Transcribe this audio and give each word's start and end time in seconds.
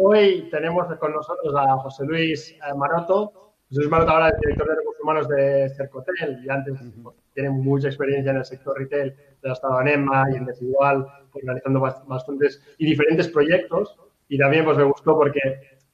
Hoy 0.00 0.48
tenemos 0.48 0.86
con 0.98 1.12
nosotros 1.12 1.52
a 1.56 1.76
José 1.78 2.04
Luis 2.04 2.52
eh, 2.52 2.74
Maroto. 2.76 3.32
José 3.68 3.80
Luis 3.80 3.90
Maroto 3.90 4.12
ahora 4.12 4.28
es 4.28 4.38
director 4.38 4.68
de 4.68 4.76
recursos 4.76 5.02
humanos 5.02 5.28
de 5.28 5.68
Cercotel 5.70 6.40
y 6.44 6.48
antes 6.48 6.78
pues, 7.02 7.16
tiene 7.34 7.50
mucha 7.50 7.88
experiencia 7.88 8.30
en 8.30 8.36
el 8.36 8.44
sector 8.44 8.78
retail, 8.78 9.12
ha 9.42 9.52
estado 9.52 9.80
en 9.80 9.88
EMA 9.88 10.26
y 10.30 10.36
en 10.36 10.44
Desigual, 10.44 11.04
pues, 11.32 11.44
realizando 11.44 11.80
bastantes 11.80 12.62
y 12.78 12.86
diferentes 12.86 13.26
proyectos. 13.26 13.96
Y 14.28 14.38
también 14.38 14.64
pues, 14.64 14.76
me 14.78 14.84
gustó 14.84 15.16
porque 15.16 15.40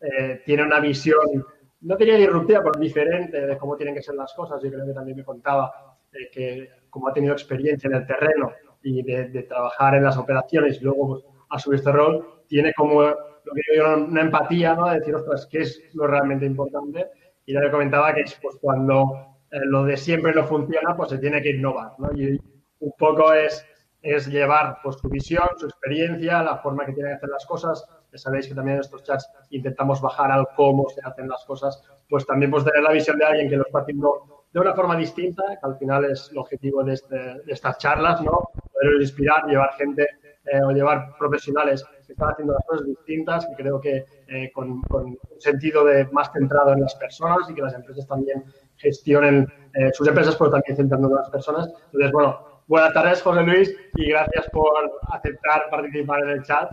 eh, 0.02 0.42
tiene 0.44 0.64
una 0.64 0.80
visión, 0.80 1.42
no 1.80 1.96
diría 1.96 2.18
disruptiva, 2.18 2.60
pero 2.62 2.78
diferente 2.78 3.46
de 3.46 3.56
cómo 3.56 3.74
tienen 3.74 3.94
que 3.94 4.02
ser 4.02 4.16
las 4.16 4.34
cosas. 4.34 4.62
Yo 4.62 4.70
creo 4.70 4.84
que 4.84 4.92
también 4.92 5.16
me 5.16 5.24
contaba 5.24 5.96
eh, 6.12 6.28
que 6.30 6.68
como 6.90 7.08
ha 7.08 7.14
tenido 7.14 7.32
experiencia 7.32 7.88
en 7.88 7.94
el 7.94 8.06
terreno 8.06 8.52
y 8.82 9.02
de, 9.02 9.44
trabajar 9.44 9.94
en 9.94 10.04
las 10.04 10.18
operaciones 10.18 10.76
y 10.78 10.84
luego 10.84 11.08
pues, 11.08 11.24
a 11.48 11.58
su 11.58 11.72
este 11.72 11.90
rol, 11.90 12.42
tiene 12.46 12.74
como 12.74 13.02
lo 13.44 13.52
que 13.54 13.62
yo 13.76 13.96
una 13.96 14.22
empatía, 14.22 14.74
¿no? 14.74 14.88
De 14.88 14.98
decir, 14.98 15.14
ostras, 15.14 15.46
¿qué 15.50 15.60
es 15.60 15.82
lo 15.94 16.06
realmente 16.06 16.46
importante? 16.46 17.08
Y 17.46 17.52
ya 17.52 17.60
le 17.60 17.70
comentaba 17.70 18.14
que 18.14 18.22
es 18.22 18.38
pues, 18.40 18.56
cuando 18.60 19.38
eh, 19.50 19.60
lo 19.64 19.84
de 19.84 19.96
siempre 19.96 20.34
no 20.34 20.44
funciona, 20.44 20.96
pues 20.96 21.10
se 21.10 21.18
tiene 21.18 21.42
que 21.42 21.50
innovar, 21.50 21.92
¿no? 21.98 22.10
Y 22.14 22.40
un 22.80 22.92
poco 22.98 23.32
es, 23.32 23.64
es 24.02 24.26
llevar 24.26 24.78
pues, 24.82 24.96
su 24.96 25.08
visión, 25.08 25.46
su 25.56 25.66
experiencia, 25.66 26.42
la 26.42 26.58
forma 26.58 26.86
que 26.86 26.92
tienen 26.92 27.12
que 27.12 27.16
hacer 27.16 27.28
las 27.28 27.46
cosas. 27.46 27.86
Ya 28.12 28.18
sabéis 28.18 28.48
que 28.48 28.54
también 28.54 28.76
en 28.76 28.80
estos 28.80 29.02
chats 29.02 29.28
intentamos 29.50 30.00
bajar 30.00 30.30
al 30.30 30.46
cómo 30.56 30.88
se 30.88 31.00
hacen 31.04 31.28
las 31.28 31.44
cosas, 31.44 31.82
pues 32.08 32.24
también 32.26 32.50
pues 32.50 32.64
tener 32.64 32.82
la 32.82 32.92
visión 32.92 33.18
de 33.18 33.24
alguien 33.24 33.48
que 33.48 33.56
lo 33.56 33.66
está 33.66 33.80
haciendo 33.80 34.44
de 34.52 34.60
una 34.60 34.72
forma 34.72 34.96
distinta, 34.96 35.42
que 35.48 35.58
al 35.66 35.76
final 35.76 36.04
es 36.04 36.28
el 36.30 36.38
objetivo 36.38 36.84
de, 36.84 36.94
este, 36.94 37.16
de 37.16 37.52
estas 37.52 37.76
charlas, 37.78 38.22
¿no? 38.22 38.50
Poder 38.72 39.00
inspirar, 39.00 39.44
llevar 39.46 39.72
gente 39.74 40.06
eh, 40.44 40.62
o 40.62 40.70
llevar 40.70 41.16
profesionales 41.18 41.84
están 42.14 42.30
haciendo 42.30 42.54
las 42.54 42.64
cosas 42.64 42.86
distintas 42.86 43.48
y 43.52 43.54
creo 43.54 43.80
que 43.80 44.04
eh, 44.28 44.50
con, 44.52 44.82
un 44.90 45.18
sentido 45.38 45.84
de 45.84 46.06
más 46.06 46.32
centrado 46.32 46.72
en 46.72 46.80
las 46.80 46.94
personas 46.94 47.48
y 47.50 47.54
que 47.54 47.62
las 47.62 47.74
empresas 47.74 48.06
también 48.06 48.44
gestionen 48.76 49.46
eh, 49.74 49.90
sus 49.92 50.08
empresas, 50.08 50.36
pero 50.36 50.50
también 50.50 50.76
centrando 50.76 51.08
en 51.08 51.14
las 51.16 51.30
personas. 51.30 51.68
Entonces, 51.86 52.12
bueno, 52.12 52.38
buenas 52.66 52.92
tardes, 52.92 53.22
José 53.22 53.42
Luis, 53.42 53.76
y 53.94 54.10
gracias 54.10 54.48
por 54.50 54.72
aceptar 55.12 55.62
participar 55.70 56.22
en 56.24 56.30
el 56.30 56.42
chat. 56.42 56.70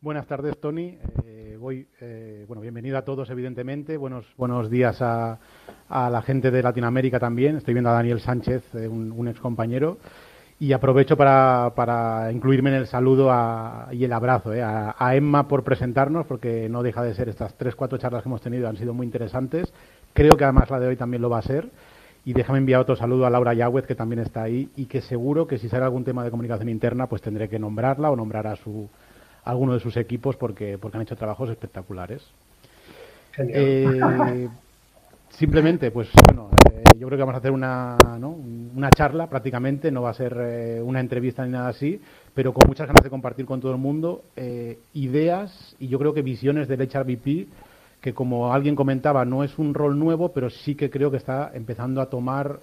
Buenas 0.00 0.26
tardes, 0.26 0.58
Tony. 0.60 0.98
voy, 1.58 1.88
bueno, 2.46 2.60
bienvenido 2.60 2.98
a 2.98 3.02
todos, 3.02 3.30
evidentemente. 3.30 3.96
Buenos, 3.96 4.26
buenos 4.36 4.68
días 4.68 5.00
a, 5.00 5.38
a, 5.88 6.10
la 6.10 6.20
gente 6.20 6.50
de 6.50 6.62
Latinoamérica 6.62 7.18
también. 7.18 7.56
Estoy 7.56 7.72
viendo 7.72 7.88
a 7.88 7.94
Daniel 7.94 8.20
Sánchez, 8.20 8.74
un, 8.74 9.12
un 9.12 9.28
ex 9.28 9.40
compañero. 9.40 9.96
Y 10.60 10.72
aprovecho 10.72 11.16
para, 11.16 11.72
para, 11.74 12.30
incluirme 12.30 12.70
en 12.70 12.76
el 12.76 12.86
saludo 12.86 13.30
y 13.90 14.04
el 14.04 14.12
abrazo 14.12 14.54
eh, 14.54 14.62
a, 14.62 15.16
Emma 15.16 15.48
por 15.48 15.64
presentarnos, 15.64 16.26
porque 16.26 16.68
no 16.68 16.82
deja 16.82 17.02
de 17.02 17.14
ser 17.14 17.28
estas 17.28 17.54
tres, 17.54 17.74
cuatro 17.74 17.98
charlas 17.98 18.22
que 18.22 18.28
hemos 18.28 18.40
tenido, 18.40 18.68
han 18.68 18.76
sido 18.76 18.94
muy 18.94 19.04
interesantes. 19.04 19.72
Creo 20.12 20.36
que 20.36 20.44
además 20.44 20.70
la 20.70 20.78
de 20.78 20.86
hoy 20.86 20.96
también 20.96 21.22
lo 21.22 21.30
va 21.30 21.38
a 21.38 21.42
ser. 21.42 21.68
Y 22.24 22.32
déjame 22.32 22.58
enviar 22.58 22.80
otro 22.80 22.96
saludo 22.96 23.26
a 23.26 23.30
Laura 23.30 23.52
Yagüez, 23.52 23.84
que 23.84 23.94
también 23.94 24.20
está 24.20 24.44
ahí, 24.44 24.70
y 24.76 24.86
que 24.86 25.02
seguro 25.02 25.46
que 25.46 25.58
si 25.58 25.68
sale 25.68 25.84
algún 25.84 26.04
tema 26.04 26.24
de 26.24 26.30
comunicación 26.30 26.70
interna, 26.70 27.06
pues 27.06 27.20
tendré 27.20 27.48
que 27.48 27.58
nombrarla 27.58 28.10
o 28.10 28.16
nombrar 28.16 28.46
a, 28.46 28.56
su, 28.56 28.88
alguno 29.44 29.74
de 29.74 29.80
sus 29.80 29.96
equipos 29.96 30.36
porque, 30.36 30.78
porque 30.78 30.96
han 30.96 31.02
hecho 31.02 31.16
trabajos 31.16 31.50
espectaculares. 31.50 32.22
Eh, 33.36 34.48
simplemente, 35.36 35.90
pues 35.90 36.08
bueno, 36.26 36.50
eh, 36.72 36.84
yo 36.98 37.06
creo 37.06 37.18
que 37.18 37.22
vamos 37.22 37.34
a 37.34 37.38
hacer 37.38 37.50
una, 37.50 37.96
una 38.74 38.90
charla 38.90 39.28
prácticamente, 39.28 39.90
no 39.90 40.02
va 40.02 40.10
a 40.10 40.14
ser 40.14 40.36
eh, 40.38 40.80
una 40.82 41.00
entrevista 41.00 41.44
ni 41.44 41.52
nada 41.52 41.68
así, 41.68 42.00
pero 42.34 42.52
con 42.52 42.68
muchas 42.68 42.86
ganas 42.86 43.02
de 43.02 43.10
compartir 43.10 43.44
con 43.44 43.60
todo 43.60 43.72
el 43.72 43.78
mundo 43.78 44.24
eh, 44.36 44.78
ideas 44.94 45.76
y 45.78 45.88
yo 45.88 45.98
creo 45.98 46.14
que 46.14 46.22
visiones 46.22 46.68
del 46.68 46.82
HRBP, 46.82 47.48
que 48.00 48.14
como 48.14 48.52
alguien 48.52 48.76
comentaba, 48.76 49.24
no 49.24 49.44
es 49.44 49.58
un 49.58 49.74
rol 49.74 49.98
nuevo, 49.98 50.32
pero 50.32 50.50
sí 50.50 50.74
que 50.74 50.90
creo 50.90 51.10
que 51.10 51.16
está 51.16 51.50
empezando 51.54 52.00
a 52.02 52.10
tomar 52.10 52.60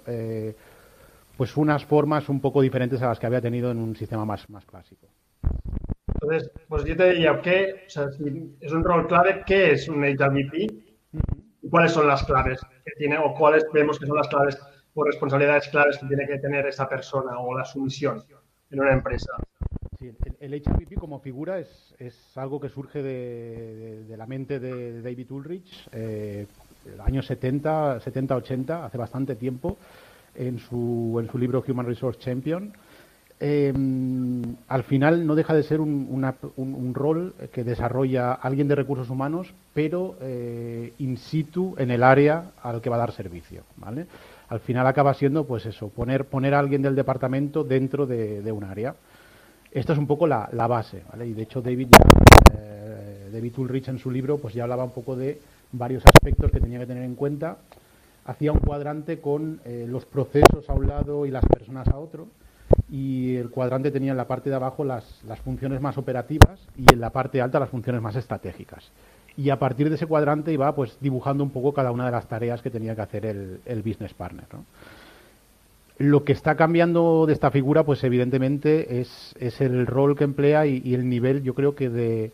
pues 1.36 1.56
unas 1.56 1.84
formas 1.84 2.28
un 2.28 2.40
poco 2.40 2.62
diferentes 2.62 3.02
a 3.02 3.08
las 3.08 3.18
que 3.18 3.26
había 3.26 3.40
tenido 3.40 3.72
en 3.72 3.78
un 3.78 3.96
sistema 3.96 4.24
más, 4.24 4.48
más 4.48 4.64
clásico. 4.64 5.08
Entonces, 6.14 6.52
pues 6.68 6.84
yo 6.84 6.96
te 6.96 7.10
diría, 7.10 7.40
¿qué, 7.42 7.82
o 7.88 7.90
sea, 7.90 8.08
si 8.12 8.54
es 8.60 8.72
un 8.72 8.84
rol 8.84 9.08
clave, 9.08 9.42
¿qué 9.44 9.72
es 9.72 9.88
un 9.88 10.04
HRBP? 10.04 10.92
Cuáles 11.70 11.92
son 11.92 12.06
las 12.06 12.24
claves 12.24 12.60
que 12.84 12.92
tiene 12.96 13.18
o 13.18 13.34
cuáles 13.34 13.64
vemos 13.72 13.98
que 13.98 14.06
son 14.06 14.16
las 14.16 14.28
claves 14.28 14.58
o 14.94 15.04
responsabilidades 15.04 15.68
claves 15.68 15.98
que 15.98 16.06
tiene 16.06 16.26
que 16.26 16.38
tener 16.38 16.66
esa 16.66 16.88
persona 16.88 17.38
o 17.38 17.56
la 17.56 17.64
sumisión 17.64 18.22
en 18.70 18.80
una 18.80 18.92
empresa. 18.92 19.32
Sí, 19.98 20.10
el, 20.40 20.54
HPP 20.54 20.98
como 20.98 21.20
figura 21.20 21.58
es, 21.58 21.94
es 21.98 22.36
algo 22.36 22.60
que 22.60 22.68
surge 22.68 23.02
de, 23.02 24.04
de, 24.04 24.16
la 24.16 24.26
mente 24.26 24.58
de 24.58 25.00
David 25.00 25.30
Ulrich, 25.30 25.88
eh, 25.92 26.46
el 26.92 27.00
año 27.00 27.22
70, 27.22 28.00
70, 28.00 28.36
80, 28.36 28.84
hace 28.86 28.98
bastante 28.98 29.36
tiempo, 29.36 29.76
en 30.34 30.58
su, 30.58 31.18
en 31.20 31.30
su 31.30 31.38
libro 31.38 31.62
Human 31.66 31.86
Resource 31.86 32.18
Champion. 32.18 32.72
Em, 33.44 34.54
al 34.68 34.84
final 34.84 35.26
no 35.26 35.34
deja 35.34 35.52
de 35.52 35.64
ser 35.64 35.80
un, 35.80 36.92
rol 36.94 37.34
que 37.52 37.64
desarrolla 37.64 38.34
alguien 38.34 38.68
de 38.68 38.76
recursos 38.76 39.10
humanos, 39.10 39.52
pero 39.74 40.14
eh, 40.20 40.92
in 41.00 41.16
situ 41.16 41.74
en 41.76 41.90
el 41.90 42.04
área 42.04 42.52
al 42.62 42.80
que 42.80 42.88
va 42.88 42.94
a 42.94 43.00
dar 43.00 43.10
servicio. 43.10 43.64
Al 44.48 44.60
final 44.60 44.86
acaba 44.86 45.12
siendo, 45.14 45.42
pues 45.42 45.66
eso, 45.66 45.88
poner, 45.88 46.26
poner 46.26 46.54
a 46.54 46.60
alguien 46.60 46.82
del 46.82 46.94
departamento 46.94 47.64
dentro 47.64 48.06
de, 48.06 48.52
un 48.52 48.62
área. 48.62 48.94
Esto 49.72 49.92
es 49.92 49.98
un 49.98 50.06
poco 50.06 50.28
la, 50.28 50.46
base, 50.68 51.02
¿vale? 51.10 51.26
Y 51.26 51.32
de 51.32 51.42
hecho 51.42 51.60
David, 51.60 51.88
eh, 52.56 53.28
David 53.32 53.58
Ulrich 53.58 53.88
en 53.88 53.98
su 53.98 54.08
libro, 54.08 54.38
pues 54.38 54.54
ya 54.54 54.62
hablaba 54.62 54.84
un 54.84 54.92
poco 54.92 55.16
de 55.16 55.40
varios 55.72 56.04
aspectos 56.06 56.48
que 56.52 56.60
tenía 56.60 56.78
que 56.78 56.86
tener 56.86 57.02
en 57.02 57.16
cuenta. 57.16 57.56
Hacía 58.24 58.52
un 58.52 58.60
cuadrante 58.60 59.18
con 59.18 59.60
eh, 59.64 59.86
los 59.88 60.04
procesos 60.04 60.68
a 60.68 60.74
un 60.74 60.86
lado 60.86 61.26
y 61.26 61.32
las 61.32 61.44
personas 61.44 61.88
a 61.88 61.98
otro 61.98 62.28
y 62.92 63.36
el 63.36 63.50
cuadrante 63.50 63.90
tenía 63.90 64.10
en 64.10 64.18
la 64.18 64.26
parte 64.26 64.50
de 64.50 64.56
abajo 64.56 64.84
las, 64.84 65.04
funciones 65.44 65.80
más 65.80 65.96
operativas 65.96 66.60
y 66.76 66.92
en 66.92 67.00
la 67.00 67.10
parte 67.10 67.40
alta 67.40 67.58
las 67.58 67.70
funciones 67.70 68.02
más 68.02 68.16
estratégicas. 68.16 68.90
Y 69.36 69.48
a 69.48 69.58
partir 69.58 69.88
de 69.88 69.94
ese 69.94 70.06
cuadrante 70.06 70.52
iba 70.52 70.74
pues 70.74 70.98
dibujando 71.00 71.42
un 71.42 71.50
poco 71.50 71.72
cada 71.72 71.90
una 71.90 72.04
de 72.04 72.12
las 72.12 72.28
tareas 72.28 72.60
que 72.60 72.70
tenía 72.70 72.94
que 72.94 73.00
hacer 73.00 73.24
el, 73.24 73.82
business 73.82 74.12
partner. 74.12 74.44
Lo 75.96 76.22
que 76.24 76.32
está 76.32 76.54
cambiando 76.54 77.24
de 77.26 77.32
esta 77.32 77.50
figura, 77.50 77.84
pues 77.84 78.04
evidentemente 78.04 79.00
es, 79.00 79.34
el 79.60 79.86
rol 79.86 80.14
que 80.14 80.24
emplea 80.24 80.66
y, 80.66 80.94
el 80.94 81.08
nivel, 81.08 81.42
yo 81.42 81.54
creo 81.54 81.74
que 81.74 81.88
de, 81.88 82.32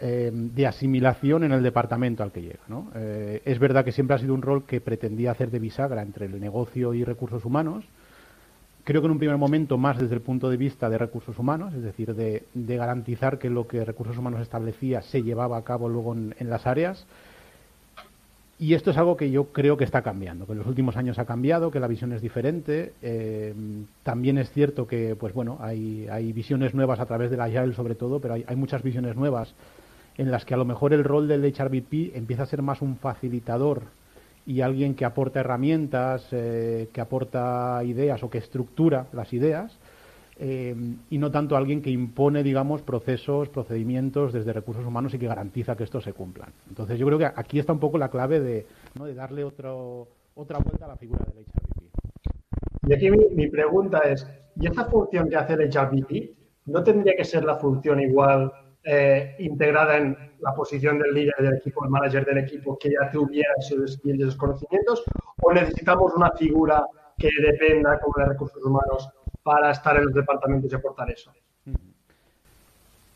eh, 0.00 0.30
de 0.32 0.66
asimilación 0.66 1.44
en 1.44 1.52
el 1.52 1.62
departamento 1.62 2.22
al 2.22 2.30
que 2.30 2.42
llega. 2.42 2.60
Eh, 2.94 3.40
es 3.46 3.58
verdad 3.58 3.86
que 3.86 3.92
siempre 3.92 4.16
ha 4.16 4.18
sido 4.18 4.34
un 4.34 4.42
rol 4.42 4.64
que 4.66 4.82
pretendía 4.82 5.30
hacer 5.30 5.50
de 5.50 5.58
bisagra 5.58 6.02
entre 6.02 6.26
el 6.26 6.38
negocio 6.38 6.92
y 6.92 7.04
recursos 7.04 7.44
humanos, 7.46 7.86
creo 8.88 9.02
que 9.02 9.06
en 9.06 9.12
un 9.12 9.18
primer 9.18 9.36
momento 9.36 9.76
más 9.76 9.98
desde 9.98 10.14
el 10.14 10.22
punto 10.22 10.48
de 10.48 10.56
vista 10.56 10.88
de 10.88 10.96
recursos 10.96 11.38
humanos, 11.38 11.74
es 11.74 11.82
decir, 11.82 12.14
de, 12.14 12.42
garantizar 12.54 13.38
que 13.38 13.50
lo 13.50 13.68
que 13.68 13.84
recursos 13.84 14.16
humanos 14.16 14.40
establecía 14.40 15.02
se 15.02 15.22
llevaba 15.22 15.58
a 15.58 15.62
cabo 15.62 15.90
luego 15.90 16.14
en, 16.14 16.34
las 16.48 16.66
áreas. 16.66 17.04
Y 18.58 18.72
esto 18.72 18.90
es 18.90 18.96
algo 18.96 19.14
que 19.14 19.30
yo 19.30 19.48
creo 19.52 19.76
que 19.76 19.84
está 19.84 20.00
cambiando, 20.00 20.46
que 20.46 20.52
en 20.52 20.58
los 20.58 20.66
últimos 20.66 20.96
años 20.96 21.18
ha 21.18 21.26
cambiado, 21.26 21.70
que 21.70 21.80
la 21.80 21.86
visión 21.86 22.14
es 22.14 22.22
diferente. 22.22 22.94
Eh, 23.02 23.52
también 24.04 24.38
es 24.38 24.50
cierto 24.52 24.86
que, 24.86 25.14
pues 25.16 25.34
bueno, 25.34 25.58
hay, 25.60 26.32
visiones 26.32 26.72
nuevas 26.72 26.98
a 26.98 27.04
través 27.04 27.30
de 27.30 27.36
la 27.36 27.44
Agile 27.44 27.74
sobre 27.74 27.94
todo, 27.94 28.20
pero 28.20 28.32
hay, 28.32 28.44
hay, 28.48 28.56
muchas 28.56 28.82
visiones 28.82 29.16
nuevas 29.16 29.52
en 30.16 30.30
las 30.30 30.46
que 30.46 30.54
a 30.54 30.56
lo 30.56 30.64
mejor 30.64 30.94
el 30.94 31.04
rol 31.04 31.28
del 31.28 31.44
HRBP 31.44 32.16
empieza 32.16 32.44
a 32.44 32.46
ser 32.46 32.62
más 32.62 32.80
un 32.80 32.96
facilitador 32.96 33.82
y 34.48 34.62
alguien 34.62 34.94
que 34.94 35.04
aporta 35.04 35.40
herramientas, 35.40 36.26
eh, 36.32 36.88
que 36.90 37.02
aporta 37.02 37.82
ideas 37.84 38.22
o 38.22 38.30
que 38.30 38.38
estructura 38.38 39.06
las 39.12 39.34
ideas, 39.34 39.78
eh, 40.38 40.74
y 41.10 41.18
no 41.18 41.30
tanto 41.30 41.54
alguien 41.54 41.82
que 41.82 41.90
impone, 41.90 42.42
digamos, 42.42 42.80
procesos, 42.80 43.50
procedimientos 43.50 44.32
desde 44.32 44.54
recursos 44.54 44.86
humanos 44.86 45.12
y 45.12 45.18
que 45.18 45.26
garantiza 45.26 45.76
que 45.76 45.84
estos 45.84 46.02
se 46.02 46.14
cumplan. 46.14 46.48
Entonces 46.66 46.98
yo 46.98 47.04
creo 47.04 47.18
que 47.18 47.26
aquí 47.26 47.58
está 47.58 47.74
un 47.74 47.78
poco 47.78 47.98
la 47.98 48.08
clave 48.08 48.40
de, 48.40 48.66
de 48.94 49.14
darle 49.14 49.44
otro, 49.44 50.08
otra 50.34 50.58
vuelta 50.60 50.86
a 50.86 50.88
la 50.88 50.96
figura 50.96 51.26
del 51.26 51.44
HRBP. 51.44 52.88
Y 52.88 52.94
aquí 52.94 53.10
mi, 53.10 53.26
mi, 53.34 53.50
pregunta 53.50 53.98
es, 53.98 54.26
¿y 54.56 54.66
esta 54.66 54.86
función 54.86 55.28
que 55.28 55.36
hace 55.36 55.52
el 55.52 55.68
HRBP 55.68 56.38
no 56.64 56.82
tendría 56.82 57.14
que 57.14 57.24
ser 57.24 57.44
la 57.44 57.56
función 57.56 58.00
igual 58.00 58.50
eh, 58.90 59.36
integrada 59.40 59.98
en 59.98 60.16
la 60.40 60.54
posición 60.54 60.98
del 60.98 61.12
líder 61.12 61.34
del 61.38 61.56
equipo, 61.56 61.84
el 61.84 61.90
manager 61.90 62.24
del 62.24 62.38
equipo, 62.38 62.78
que 62.78 62.88
ya 62.88 63.10
tuviera 63.10 63.50
esos 63.58 63.92
skills, 63.92 64.20
esos 64.20 64.36
conocimientos, 64.36 65.04
o 65.42 65.52
necesitamos 65.52 66.14
una 66.16 66.30
figura 66.30 66.86
que 67.18 67.28
dependa 67.42 67.98
como 68.00 68.14
de 68.16 68.24
recursos 68.30 68.64
humanos 68.64 69.10
para 69.42 69.72
estar 69.72 69.98
en 69.98 70.06
los 70.06 70.14
departamentos 70.14 70.72
y 70.72 70.74
aportar 70.74 71.10
eso. 71.10 71.30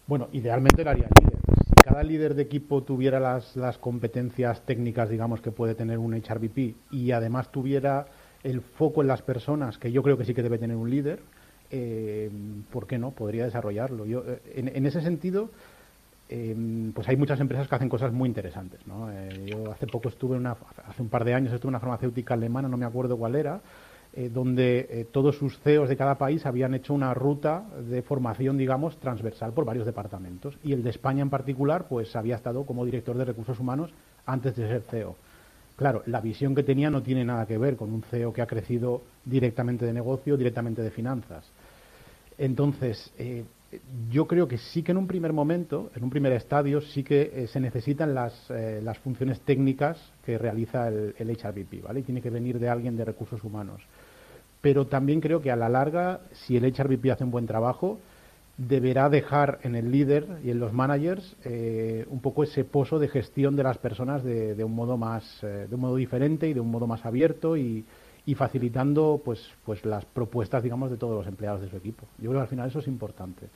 Bueno, 0.06 0.28
idealmente 0.32 0.84
lo 0.84 0.90
haría 0.90 1.08
líder. 1.18 1.38
Si 1.64 1.82
cada 1.82 2.02
líder 2.02 2.34
de 2.34 2.42
equipo 2.42 2.82
tuviera 2.82 3.18
las, 3.18 3.56
las 3.56 3.78
competencias 3.78 4.60
técnicas, 4.66 5.08
digamos, 5.08 5.40
que 5.40 5.52
puede 5.52 5.74
tener 5.74 5.96
un 5.96 6.12
HRVP 6.12 6.74
y 6.90 7.12
además 7.12 7.50
tuviera 7.50 8.08
el 8.42 8.60
foco 8.60 9.00
en 9.00 9.08
las 9.08 9.22
personas, 9.22 9.78
que 9.78 9.90
yo 9.90 10.02
creo 10.02 10.18
que 10.18 10.26
sí 10.26 10.34
que 10.34 10.42
debe 10.42 10.58
tener 10.58 10.76
un 10.76 10.90
líder, 10.90 11.20
eh, 11.72 12.30
¿por 12.70 12.86
qué 12.86 12.98
no? 12.98 13.12
Podría 13.12 13.46
desarrollarlo. 13.46 14.04
Yo, 14.04 14.22
eh, 14.26 14.40
en, 14.54 14.86
ese 14.86 15.00
sentido, 15.00 15.48
eh, 16.28 16.54
pues 16.94 17.08
hay 17.08 17.16
muchas 17.16 17.40
empresas 17.40 17.66
que 17.66 17.74
hacen 17.74 17.88
cosas 17.88 18.12
muy 18.12 18.28
interesantes. 18.28 18.86
¿no? 18.86 19.08
yo 19.46 19.72
hace 19.72 19.86
poco 19.86 20.10
estuve, 20.10 20.36
una, 20.36 20.54
hace 20.86 21.00
un 21.00 21.08
par 21.08 21.24
de 21.24 21.32
años 21.32 21.52
estuve 21.52 21.70
en 21.70 21.74
una 21.76 21.80
farmacéutica 21.80 22.34
alemana, 22.34 22.68
no 22.68 22.76
me 22.76 22.84
acuerdo 22.84 23.16
cuál 23.16 23.36
era, 23.36 23.60
donde 24.30 25.08
todos 25.10 25.38
sus 25.38 25.58
CEOs 25.60 25.88
de 25.88 25.96
cada 25.96 26.16
país 26.18 26.44
habían 26.44 26.74
hecho 26.74 26.92
una 26.92 27.14
ruta 27.14 27.64
de 27.88 28.02
formación, 28.02 28.58
digamos, 28.58 28.98
transversal 28.98 29.54
por 29.54 29.64
varios 29.64 29.86
departamentos. 29.86 30.58
Y 30.62 30.74
el 30.74 30.82
de 30.82 30.90
España 30.90 31.22
en 31.22 31.30
particular, 31.30 31.86
pues 31.88 32.14
había 32.14 32.36
estado 32.36 32.64
como 32.66 32.84
director 32.84 33.16
de 33.16 33.24
recursos 33.24 33.58
humanos 33.58 33.90
antes 34.26 34.54
de 34.54 34.68
ser 34.68 34.82
CEO. 34.90 35.16
Claro, 35.76 36.02
la 36.06 36.20
visión 36.20 36.54
que 36.54 36.62
tenía 36.62 36.90
no 36.90 37.02
tiene 37.02 37.24
nada 37.24 37.46
que 37.46 37.58
ver 37.58 37.76
con 37.76 37.92
un 37.92 38.02
CEO 38.02 38.32
que 38.32 38.42
ha 38.42 38.46
crecido 38.46 39.02
directamente 39.24 39.86
de 39.86 39.92
negocio, 39.92 40.36
directamente 40.36 40.82
de 40.82 40.90
finanzas. 40.90 41.50
Entonces, 42.38 43.12
eh, 43.18 43.44
yo 44.10 44.26
creo 44.26 44.48
que 44.48 44.58
sí 44.58 44.82
que 44.82 44.92
en 44.92 44.98
un 44.98 45.06
primer 45.06 45.32
momento, 45.32 45.90
en 45.94 46.04
un 46.04 46.10
primer 46.10 46.32
estadio, 46.32 46.80
sí 46.80 47.02
que 47.02 47.30
eh, 47.34 47.46
se 47.46 47.60
necesitan 47.60 48.10
eh, 48.50 48.80
las, 48.82 48.98
funciones 48.98 49.40
técnicas 49.40 49.98
que 50.24 50.38
realiza 50.38 50.88
el, 50.88 51.14
el, 51.18 51.30
HRBP, 51.30 51.82
¿vale? 51.82 52.00
Y 52.00 52.02
tiene 52.02 52.20
que 52.20 52.30
venir 52.30 52.58
de 52.58 52.68
alguien 52.68 52.96
de 52.96 53.04
recursos 53.04 53.42
humanos. 53.44 53.80
Pero 54.60 54.86
también 54.86 55.20
creo 55.20 55.40
que 55.40 55.50
a 55.50 55.56
la 55.56 55.68
larga, 55.68 56.20
si 56.32 56.56
el 56.56 56.64
HRBP 56.64 57.10
hace 57.10 57.24
un 57.24 57.30
buen 57.30 57.46
trabajo, 57.46 57.98
deberá 58.56 59.08
dejar 59.08 59.58
en 59.62 59.74
el 59.74 59.90
líder 59.90 60.26
y 60.44 60.50
en 60.50 60.60
los 60.60 60.72
managers 60.72 61.36
un 62.08 62.20
poco 62.20 62.44
ese 62.44 62.64
pozo 62.64 63.00
de 63.00 63.08
gestión 63.08 63.56
de 63.56 63.64
las 63.64 63.78
personas 63.78 64.22
de, 64.22 64.54
de 64.54 64.62
un 64.62 64.74
modo 64.74 64.96
más, 64.96 65.40
de 65.40 65.74
un 65.74 65.80
modo 65.80 65.96
diferente 65.96 66.46
y 66.46 66.52
de 66.52 66.60
un 66.60 66.70
modo 66.70 66.86
más 66.86 67.04
abierto 67.04 67.56
y, 67.56 67.84
y 68.24 68.34
facilitando 68.34 69.20
pues, 69.24 69.50
pues 69.64 69.84
las 69.84 70.04
propuestas, 70.04 70.62
digamos, 70.62 70.90
de 70.90 70.96
todos 70.96 71.16
los 71.16 71.26
empleados 71.26 71.60
de 71.60 71.68
su 71.68 71.76
equipo. 71.76 72.06
Yo 72.18 72.30
creo 72.30 72.40
que 72.40 72.42
al 72.42 72.48
final 72.48 72.68
eso 72.68 72.78
es 72.78 72.86
importante. 72.86 73.48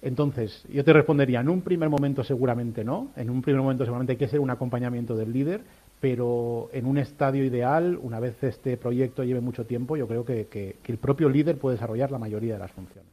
Entonces, 0.00 0.64
yo 0.68 0.84
te 0.84 0.92
respondería, 0.92 1.40
en 1.40 1.48
un 1.48 1.62
primer 1.62 1.88
momento 1.88 2.22
seguramente 2.22 2.84
no, 2.84 3.08
en 3.16 3.30
un 3.30 3.42
primer 3.42 3.60
momento 3.60 3.84
seguramente 3.84 4.12
hay 4.12 4.16
que 4.16 4.28
ser 4.28 4.38
un 4.38 4.50
acompañamiento 4.50 5.16
del 5.16 5.32
líder, 5.32 5.62
pero 6.00 6.68
en 6.72 6.86
un 6.86 6.98
estadio 6.98 7.44
ideal, 7.44 7.98
una 8.00 8.20
vez 8.20 8.40
este 8.44 8.76
proyecto 8.76 9.24
lleve 9.24 9.40
mucho 9.40 9.66
tiempo, 9.66 9.96
yo 9.96 10.06
creo 10.06 10.24
que, 10.24 10.46
que, 10.46 10.76
el 10.86 10.98
propio 10.98 11.28
líder 11.28 11.58
puede 11.58 11.74
desarrollar 11.74 12.12
la 12.12 12.18
mayoría 12.18 12.54
de 12.54 12.60
las 12.60 12.70
funciones. 12.70 13.10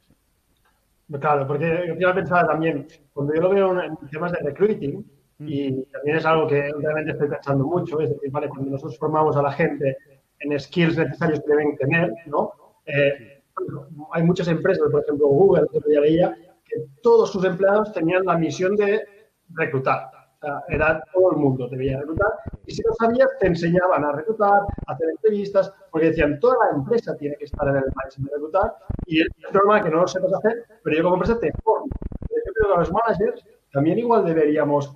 Claro, 1.20 1.48
porque 1.48 1.96
yo 2.00 2.14
pensaba 2.14 2.46
también, 2.46 2.88
cuando 3.14 3.34
yo 3.34 3.42
lo 3.42 3.50
veo 3.50 3.82
en 3.82 3.96
temas 4.12 4.32
de 4.32 4.40
recruiting, 4.40 5.04
mm. 5.40 5.48
y 5.48 5.84
también 5.86 6.18
es 6.18 6.26
algo 6.26 6.48
que 6.48 6.70
últimamente 6.72 7.12
estoy 7.14 7.30
pensando 7.30 7.66
mucho, 7.66 8.00
es 8.00 8.10
decir, 8.10 8.30
vale, 8.30 8.48
cuando 8.48 8.70
nosotros 8.70 8.98
formamos 9.00 9.36
a 9.36 9.42
la 9.42 9.52
gente 9.52 9.98
en 10.46 10.60
skills 10.60 10.98
necesarios 10.98 11.40
que 11.42 11.48
deben 11.48 11.76
tener, 11.78 12.14
¿no? 12.28 12.52
Eh, 12.86 13.42
hay 14.12 14.24
muchas 14.24 14.48
empresas, 14.48 14.90
por 14.92 15.02
ejemplo 15.02 15.28
Google, 15.28 15.68
que 15.72 15.80
ya 15.92 16.02
veía, 16.02 16.38
que 16.66 16.86
todos 17.02 17.32
sus 17.32 17.44
empleados 17.46 17.92
tenían 17.94 18.26
la 18.26 18.38
misión 18.38 18.76
de 18.76 19.02
reclutar. 19.50 20.10
O 20.36 20.46
sea, 20.46 20.64
era 20.68 21.02
todo 21.14 21.32
el 21.32 21.38
mundo 21.38 21.68
debía 21.70 22.00
reclutar. 22.00 22.32
Y 22.66 22.74
si 22.74 22.82
no 22.84 22.94
sabías, 23.00 23.30
te 23.40 23.48
enseñaban 23.48 24.04
a 24.04 24.12
reclutar, 24.12 24.62
a 24.88 24.92
hacer 24.92 25.10
entrevistas, 25.10 25.74
porque 25.92 26.08
decían, 26.08 26.40
toda 26.40 26.58
la 26.66 26.78
empresa 26.78 27.16
tiene 27.16 27.36
que 27.38 27.46
estar 27.46 27.68
en 27.70 27.78
el 27.78 27.94
país 27.94 28.16
de 28.18 28.30
reclutar 28.32 28.76
y 29.06 29.22
es 29.22 29.28
normal 29.54 29.84
que 29.84 29.90
no 29.90 30.02
lo 30.02 30.08
sepas 30.08 30.34
hacer, 30.34 30.66
pero 30.84 30.98
yo 30.98 31.04
como 31.04 31.16
empresa 31.16 31.40
te 31.40 31.52
formo. 31.64 31.88
Yo 32.30 32.54
creo 32.54 32.74
que 32.74 32.80
los 32.80 32.92
managers 32.92 33.46
también 33.72 34.00
igual 34.00 34.26
deberíamos, 34.26 34.96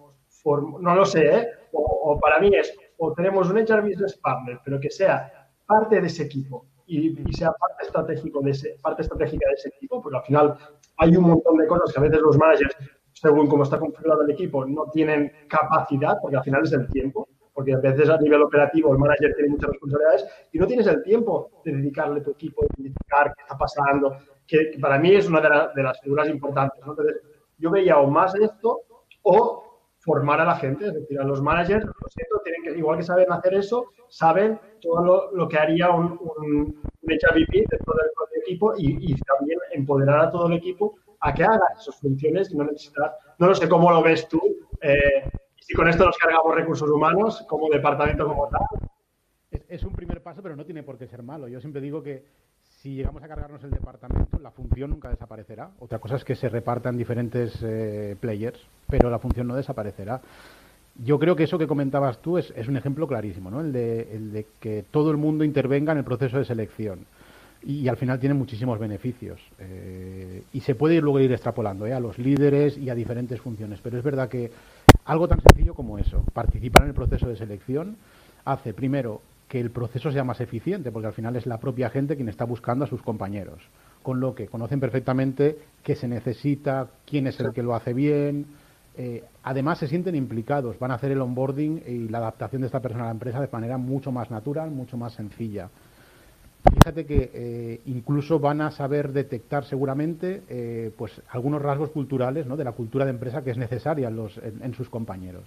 no 0.81 0.95
lo 0.95 1.05
sé, 1.05 1.35
¿eh? 1.35 1.49
o, 1.71 1.81
o 1.81 2.19
para 2.19 2.39
mí 2.39 2.51
es 2.53 2.73
o 2.99 3.13
tenemos 3.13 3.49
un 3.49 3.57
HR 3.57 3.81
Business 3.81 4.17
Partner, 4.17 4.59
pero 4.63 4.79
que 4.79 4.89
sea 4.89 5.38
parte 5.69 6.01
de 6.01 6.07
ese 6.07 6.23
equipo 6.23 6.65
y, 6.87 7.13
sea 7.31 7.51
parte, 7.51 7.85
estratégico 7.85 8.41
de 8.41 8.49
ese, 8.49 8.77
parte 8.81 9.03
estratégica 9.03 9.47
de 9.47 9.53
ese 9.53 9.69
equipo, 9.69 10.01
porque 10.01 10.17
al 10.17 10.23
final 10.23 10.57
hay 10.97 11.15
un 11.15 11.25
montón 11.25 11.57
de 11.57 11.67
cosas 11.67 11.93
que 11.93 11.99
a 11.99 12.03
veces 12.03 12.19
los 12.19 12.35
managers, 12.35 12.75
según 13.13 13.47
cómo 13.47 13.61
está 13.61 13.77
configurado 13.77 14.23
el 14.23 14.31
equipo, 14.31 14.65
no 14.65 14.89
tienen 14.91 15.31
capacidad, 15.47 16.17
porque 16.19 16.37
al 16.37 16.43
final 16.43 16.63
es 16.63 16.73
el 16.73 16.87
tiempo, 16.87 17.29
porque 17.53 17.73
a 17.73 17.77
veces 17.77 18.09
a 18.09 18.17
nivel 18.17 18.41
operativo 18.41 18.91
el 18.91 18.97
manager 18.97 19.35
tiene 19.35 19.51
muchas 19.51 19.69
responsabilidades 19.69 20.25
y 20.51 20.57
no 20.57 20.65
tienes 20.65 20.87
el 20.87 21.03
tiempo 21.03 21.51
de 21.63 21.73
dedicarle 21.73 22.21
a 22.21 22.23
tu 22.23 22.31
equipo, 22.31 22.63
de 22.63 22.83
identificar 22.83 23.31
qué 23.35 23.41
está 23.43 23.55
pasando, 23.55 24.17
que, 24.47 24.71
para 24.81 24.97
mí 24.97 25.13
es 25.13 25.27
una 25.27 25.41
de, 25.41 25.83
las 25.83 26.01
figuras 26.01 26.27
importantes. 26.27 26.79
Entonces, 26.83 27.21
yo 27.59 27.69
veía 27.69 27.99
o 27.99 28.09
más 28.09 28.33
esto 28.33 28.81
o 29.21 29.68
formar 30.09 30.41
a 30.41 30.45
la 30.45 30.55
gente, 30.55 30.87
es 30.87 30.93
decir, 30.95 31.19
a 31.19 31.23
los 31.23 31.39
managers, 31.39 31.85
lo 31.85 32.09
siento, 32.09 32.41
tienen 32.43 32.63
que, 32.63 32.79
igual 32.79 32.97
que 32.97 33.03
saben 33.03 33.31
hacer 33.31 33.53
eso, 33.53 33.91
saben 34.07 34.59
todo 34.81 35.29
lo, 35.31 35.47
que 35.47 35.55
haría 35.59 35.91
un, 35.91 36.19
un, 36.37 36.81
HVP 37.03 37.53
dentro 37.69 37.93
del 37.93 38.09
propio 38.15 38.41
equipo 38.41 38.73
y, 38.75 39.13
también 39.21 39.59
empoderar 39.71 40.21
a 40.21 40.31
todo 40.31 40.47
el 40.47 40.53
equipo 40.53 40.95
a 41.19 41.31
que 41.31 41.43
haga 41.43 41.61
esas 41.79 41.95
funciones 41.99 42.51
y 42.51 42.57
no 42.57 42.63
necesitar, 42.63 43.13
no 43.37 43.47
lo 43.49 43.53
sé 43.53 43.69
cómo 43.69 43.91
lo 43.91 44.01
ves 44.01 44.27
tú, 44.27 44.41
eh, 44.81 45.29
si 45.59 45.75
con 45.75 45.87
esto 45.87 46.05
nos 46.05 46.17
cargamos 46.17 46.55
recursos 46.55 46.89
humanos 46.89 47.45
como 47.47 47.69
departamento 47.69 48.25
como 48.25 48.49
tal. 48.49 48.65
es 49.51 49.83
un 49.83 49.93
primer 49.93 50.23
paso, 50.23 50.41
pero 50.41 50.55
no 50.55 50.65
tiene 50.65 50.81
por 50.81 50.97
qué 50.97 51.05
ser 51.05 51.21
malo. 51.21 51.47
Yo 51.47 51.59
siempre 51.61 51.81
digo 51.81 52.01
que 52.01 52.25
si 52.81 52.95
llegamos 52.95 53.21
a 53.23 53.27
cargarnos 53.27 53.63
el 53.63 53.71
departamento, 53.71 54.39
la 54.39 54.51
función 54.51 54.91
nunca 54.91 55.09
desaparecerá. 55.09 55.71
Otra 55.79 55.99
cosa 55.99 56.15
es 56.15 56.23
que 56.23 56.35
se 56.35 56.47
repartan 56.47 56.97
diferentes 56.97 57.57
eh, 57.61 58.15
players, 58.19 58.59
pero 58.87 59.09
la 59.09 59.19
función 59.19 59.47
no 59.47 59.55
desaparecerá. 59.55 60.21
Yo 61.03 61.19
creo 61.19 61.35
que 61.35 61.43
eso 61.43 61.57
que 61.57 61.67
comentabas 61.67 62.19
tú 62.21 62.37
es, 62.37 62.51
un 62.67 62.77
ejemplo 62.77 63.07
clarísimo, 63.07 63.51
¿no? 63.51 63.61
El 63.61 63.73
de, 63.73 64.47
que 64.59 64.85
todo 64.91 65.11
el 65.11 65.17
mundo 65.17 65.43
intervenga 65.43 65.91
en 65.91 65.99
el 65.99 66.03
proceso 66.03 66.37
de 66.37 66.45
selección. 66.45 67.05
Y, 67.61 67.89
al 67.89 67.97
final 67.97 68.19
tiene 68.19 68.35
muchísimos 68.35 68.79
beneficios. 68.79 69.41
Eh, 69.59 70.43
y 70.53 70.61
se 70.61 70.75
puede 70.75 71.01
luego 71.01 71.19
ir 71.19 71.31
extrapolando 71.33 71.85
¿eh? 71.85 71.93
a 71.93 71.99
los 71.99 72.17
líderes 72.17 72.77
y 72.77 72.89
a 72.89 72.95
diferentes 72.95 73.41
funciones. 73.41 73.79
Pero 73.81 73.97
es 73.97 74.03
verdad 74.03 74.29
que 74.29 74.51
algo 75.03 75.27
tan 75.27 75.41
sencillo 75.41 75.73
como 75.73 75.99
eso, 75.99 76.23
participar 76.33 76.83
en 76.83 76.89
el 76.89 76.95
proceso 76.95 77.27
de 77.27 77.35
selección, 77.35 77.97
hace 78.45 78.73
primero 78.73 79.21
que 79.49 79.59
el 79.59 79.71
proceso 79.71 80.11
sea 80.11 80.23
más 80.23 80.39
eficiente, 80.39 80.91
porque 80.91 81.07
al 81.07 81.13
final 81.13 81.35
es 81.35 81.47
la 81.47 81.59
propia 81.59 81.89
gente 81.89 82.15
quien 82.15 82.29
está 82.29 82.45
buscando 82.45 82.85
a 82.85 82.87
sus 82.87 83.01
compañeros, 83.01 83.59
con 84.03 84.19
lo 84.19 84.35
que 84.35 84.47
conocen 84.47 84.79
perfectamente 84.79 85.57
qué 85.83 85.95
se 85.95 86.07
necesita, 86.07 86.87
quién 87.05 87.25
es 87.25 87.39
el 87.39 87.51
que 87.51 87.63
lo 87.63 87.73
hace 87.73 87.93
bien. 87.93 88.45
Eh, 88.95 89.23
además, 89.43 89.79
se 89.79 89.87
sienten 89.87 90.15
implicados, 90.15 90.77
van 90.77 90.91
a 90.91 90.95
hacer 90.95 91.11
el 91.11 91.21
onboarding 91.21 91.81
y 91.87 92.09
la 92.09 92.19
adaptación 92.19 92.61
de 92.61 92.67
esta 92.67 92.79
persona 92.79 93.05
a 93.05 93.07
la 93.07 93.13
empresa 93.13 93.41
de 93.41 93.49
manera 93.51 93.77
mucho 93.79 94.11
más 94.11 94.29
natural, 94.29 94.69
mucho 94.69 94.97
más 94.97 95.13
sencilla. 95.13 95.69
Fíjate 96.71 97.05
que 97.05 97.31
eh, 97.33 97.81
incluso 97.85 98.39
van 98.39 98.61
a 98.61 98.69
saber 98.69 99.11
detectar 99.13 99.65
seguramente 99.65 100.43
eh, 100.47 100.91
pues 100.95 101.19
algunos 101.29 101.61
rasgos 101.61 101.89
culturales 101.89 102.45
¿no? 102.45 102.55
de 102.55 102.65
la 102.65 102.73
cultura 102.73 103.05
de 103.05 103.11
empresa 103.11 103.41
que 103.41 103.51
es 103.51 103.57
necesaria 103.57 104.09
en 104.09 104.73
sus 104.75 104.89
compañeros. 104.89 105.45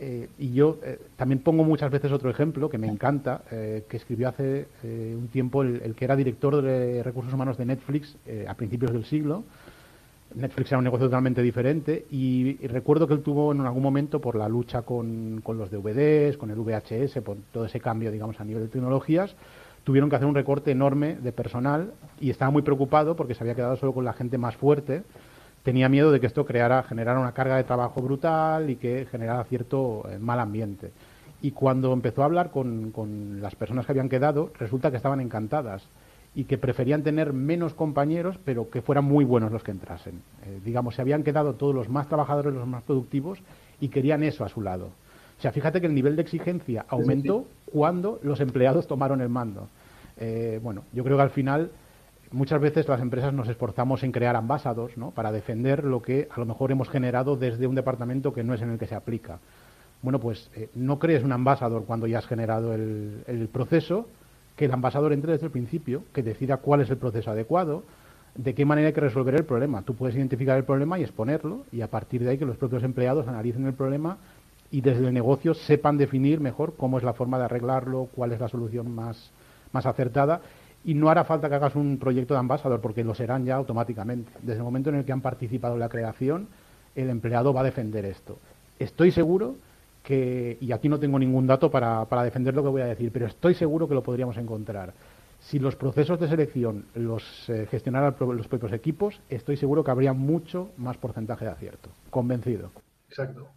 Eh, 0.00 0.28
y 0.38 0.52
yo 0.52 0.78
eh, 0.82 0.98
también 1.16 1.38
pongo 1.40 1.62
muchas 1.62 1.90
veces 1.90 2.10
otro 2.10 2.28
ejemplo 2.28 2.68
que 2.68 2.78
me 2.78 2.88
encanta, 2.88 3.42
eh, 3.50 3.84
que 3.88 3.96
escribió 3.96 4.28
hace 4.28 4.66
un 4.82 5.28
tiempo 5.28 5.62
el, 5.62 5.94
que 5.94 6.04
era 6.04 6.16
director 6.16 6.60
de 6.60 7.02
recursos 7.02 7.32
humanos 7.32 7.56
de 7.56 7.64
Netflix 7.66 8.16
a 8.46 8.54
principios 8.54 8.92
del 8.92 9.04
siglo. 9.04 9.44
Netflix 10.34 10.72
era 10.72 10.78
un 10.78 10.84
negocio 10.84 11.06
totalmente 11.06 11.42
diferente 11.42 12.06
y, 12.10 12.56
recuerdo 12.66 13.06
que 13.06 13.14
él 13.14 13.22
tuvo 13.22 13.52
en 13.52 13.60
algún 13.60 13.82
momento 13.82 14.20
por 14.20 14.34
la 14.34 14.48
lucha 14.48 14.82
con, 14.82 15.40
con, 15.44 15.58
los 15.58 15.70
DVDs, 15.70 16.36
con 16.36 16.50
el 16.50 16.58
VHS, 16.58 17.22
por 17.22 17.36
todo 17.52 17.66
ese 17.66 17.78
cambio, 17.78 18.10
digamos, 18.10 18.40
a 18.40 18.44
nivel 18.44 18.64
de 18.64 18.68
tecnologías, 18.68 19.36
tuvieron 19.84 20.10
que 20.10 20.16
hacer 20.16 20.26
un 20.26 20.34
recorte 20.34 20.72
enorme 20.72 21.14
de 21.14 21.30
personal 21.30 21.92
y 22.20 22.30
estaba 22.30 22.50
muy 22.50 22.62
preocupado 22.62 23.14
porque 23.14 23.34
se 23.34 23.44
había 23.44 23.54
quedado 23.54 23.76
solo 23.76 23.92
con 23.92 24.04
la 24.04 24.12
gente 24.12 24.38
más 24.38 24.56
fuerte 24.56 25.04
tenía 25.64 25.88
miedo 25.88 26.12
de 26.12 26.20
que 26.20 26.26
esto 26.26 26.44
creara, 26.44 26.84
generara 26.84 27.18
una 27.18 27.32
carga 27.32 27.56
de 27.56 27.64
trabajo 27.64 28.00
brutal 28.00 28.70
y 28.70 28.76
que 28.76 29.06
generara 29.10 29.42
cierto 29.44 30.06
eh, 30.08 30.18
mal 30.18 30.38
ambiente. 30.38 30.92
Y 31.42 31.50
cuando 31.50 31.92
empezó 31.92 32.22
a 32.22 32.26
hablar 32.26 32.50
con, 32.50 33.40
las 33.40 33.54
personas 33.56 33.84
que 33.84 33.92
habían 33.92 34.08
quedado, 34.08 34.52
resulta 34.58 34.90
que 34.90 34.98
estaban 34.98 35.20
encantadas 35.20 35.82
y 36.34 36.44
que 36.44 36.58
preferían 36.58 37.02
tener 37.02 37.32
menos 37.32 37.74
compañeros, 37.74 38.38
pero 38.44 38.68
que 38.68 38.82
fueran 38.82 39.04
muy 39.04 39.24
buenos 39.24 39.52
los 39.52 39.62
que 39.62 39.70
entrasen. 39.70 40.22
Eh, 40.44 40.60
digamos, 40.64 40.96
se 40.96 41.02
habían 41.02 41.22
quedado 41.22 41.54
todos 41.54 41.74
los 41.74 41.88
más 41.88 42.08
trabajadores, 42.08 42.52
los 42.52 42.66
más 42.66 42.82
productivos, 42.82 43.38
y 43.80 43.88
querían 43.88 44.22
eso 44.22 44.44
a 44.44 44.48
su 44.48 44.60
lado. 44.60 44.90
O 45.38 45.40
sea, 45.40 45.52
fíjate 45.52 45.80
que 45.80 45.86
el 45.86 45.94
nivel 45.94 46.16
de 46.16 46.22
exigencia 46.22 46.84
aumentó 46.88 47.46
cuando 47.72 48.20
los 48.22 48.40
empleados 48.40 48.86
tomaron 48.86 49.20
el 49.20 49.28
mando. 49.28 49.68
Eh, 50.16 50.60
bueno, 50.62 50.84
yo 50.92 51.04
creo 51.04 51.16
que 51.16 51.22
al 51.22 51.30
final 51.30 51.70
muchas 52.34 52.60
veces 52.60 52.88
las 52.88 53.00
empresas 53.00 53.32
nos 53.32 53.48
esforzamos 53.48 54.02
en 54.02 54.12
crear 54.12 54.36
ambasados 54.36 54.96
¿no? 54.96 55.12
para 55.12 55.32
defender 55.32 55.84
lo 55.84 56.02
que 56.02 56.28
a 56.30 56.38
lo 56.38 56.46
mejor 56.46 56.72
hemos 56.72 56.90
generado 56.90 57.36
desde 57.36 57.66
un 57.66 57.74
departamento 57.74 58.34
que 58.34 58.42
no 58.42 58.54
es 58.54 58.60
en 58.60 58.70
el 58.70 58.78
que 58.78 58.86
se 58.86 58.94
aplica. 58.94 59.38
Bueno, 60.02 60.18
pues 60.18 60.50
eh, 60.54 60.68
no 60.74 60.98
crees 60.98 61.22
un 61.24 61.32
ambasador 61.32 61.84
cuando 61.84 62.06
ya 62.06 62.18
has 62.18 62.26
generado 62.26 62.74
el, 62.74 63.48
proceso, 63.52 64.08
que 64.56 64.66
el 64.66 64.72
ambasador 64.72 65.12
entre 65.12 65.32
desde 65.32 65.46
el 65.46 65.52
principio, 65.52 66.02
que 66.12 66.22
decida 66.22 66.58
cuál 66.58 66.82
es 66.82 66.90
el 66.90 66.98
proceso 66.98 67.30
adecuado, 67.30 67.84
de 68.34 68.54
qué 68.54 68.64
manera 68.64 68.88
hay 68.88 68.94
que 68.94 69.00
resolver 69.00 69.34
el 69.36 69.44
problema. 69.44 69.82
Tú 69.82 69.94
puedes 69.94 70.16
identificar 70.16 70.58
el 70.58 70.64
problema 70.64 70.98
y 70.98 71.04
exponerlo, 71.04 71.64
y 71.72 71.80
a 71.80 71.88
partir 71.88 72.22
de 72.22 72.30
ahí 72.30 72.38
que 72.38 72.44
los 72.44 72.56
propios 72.56 72.82
empleados 72.82 73.28
analicen 73.28 73.64
el 73.66 73.74
problema 73.74 74.18
y 74.70 74.80
desde 74.80 75.06
el 75.06 75.14
negocio 75.14 75.54
sepan 75.54 75.96
definir 75.96 76.40
mejor 76.40 76.74
cómo 76.76 76.98
es 76.98 77.04
la 77.04 77.12
forma 77.12 77.38
de 77.38 77.44
arreglarlo, 77.44 78.08
cuál 78.14 78.32
es 78.32 78.40
la 78.40 78.48
solución 78.48 78.92
más, 78.92 79.30
más 79.72 79.86
acertada 79.86 80.42
y 80.84 80.94
no 80.94 81.08
hará 81.08 81.24
falta 81.24 81.48
que 81.48 81.54
hagas 81.54 81.74
un 81.74 81.98
proyecto 81.98 82.34
de 82.34 82.40
ambasador 82.40 82.80
porque 82.80 83.02
lo 83.02 83.14
serán 83.14 83.44
ya 83.44 83.56
automáticamente. 83.56 84.30
Desde 84.42 84.58
el 84.58 84.64
momento 84.64 84.90
en 84.90 84.96
el 84.96 85.04
que 85.04 85.12
han 85.12 85.22
participado 85.22 85.74
en 85.74 85.80
la 85.80 85.88
creación, 85.88 86.48
el 86.94 87.10
empleado 87.10 87.52
va 87.52 87.62
a 87.62 87.64
defender 87.64 88.04
esto. 88.04 88.38
Estoy 88.78 89.10
seguro 89.10 89.56
que, 90.02 90.58
y 90.60 90.72
aquí 90.72 90.88
no 90.88 91.00
tengo 91.00 91.18
ningún 91.18 91.46
dato 91.46 91.70
para, 91.70 92.04
para 92.04 92.22
defender 92.22 92.54
lo 92.54 92.62
que 92.62 92.68
voy 92.68 92.82
a 92.82 92.86
decir, 92.86 93.10
pero 93.10 93.26
estoy 93.26 93.54
seguro 93.54 93.88
que 93.88 93.94
lo 93.94 94.02
podríamos 94.02 94.36
encontrar. 94.36 94.92
Si 95.40 95.58
los 95.58 95.76
procesos 95.76 96.20
de 96.20 96.28
selección 96.28 96.86
los 96.94 97.48
eh, 97.48 97.66
gestionaran 97.70 98.14
los 98.18 98.48
propios 98.48 98.72
equipos, 98.72 99.20
estoy 99.28 99.56
seguro 99.56 99.82
que 99.84 99.90
habría 99.90 100.12
mucho 100.12 100.70
más 100.76 100.96
porcentaje 100.98 101.46
de 101.46 101.50
acierto. 101.50 101.90
Convencido. 102.10 102.70
Exacto. 103.08 103.48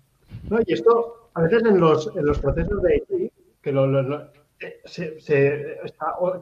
y 0.65 0.73
esto, 0.73 1.29
a 1.33 1.41
veces 1.41 1.63
en 1.65 1.79
los, 1.79 2.11
en 2.15 2.25
los 2.25 2.39
procesos 2.39 2.81
de 2.81 2.97
IT, 2.97 3.31
que 3.61 3.71
se, 4.85 5.17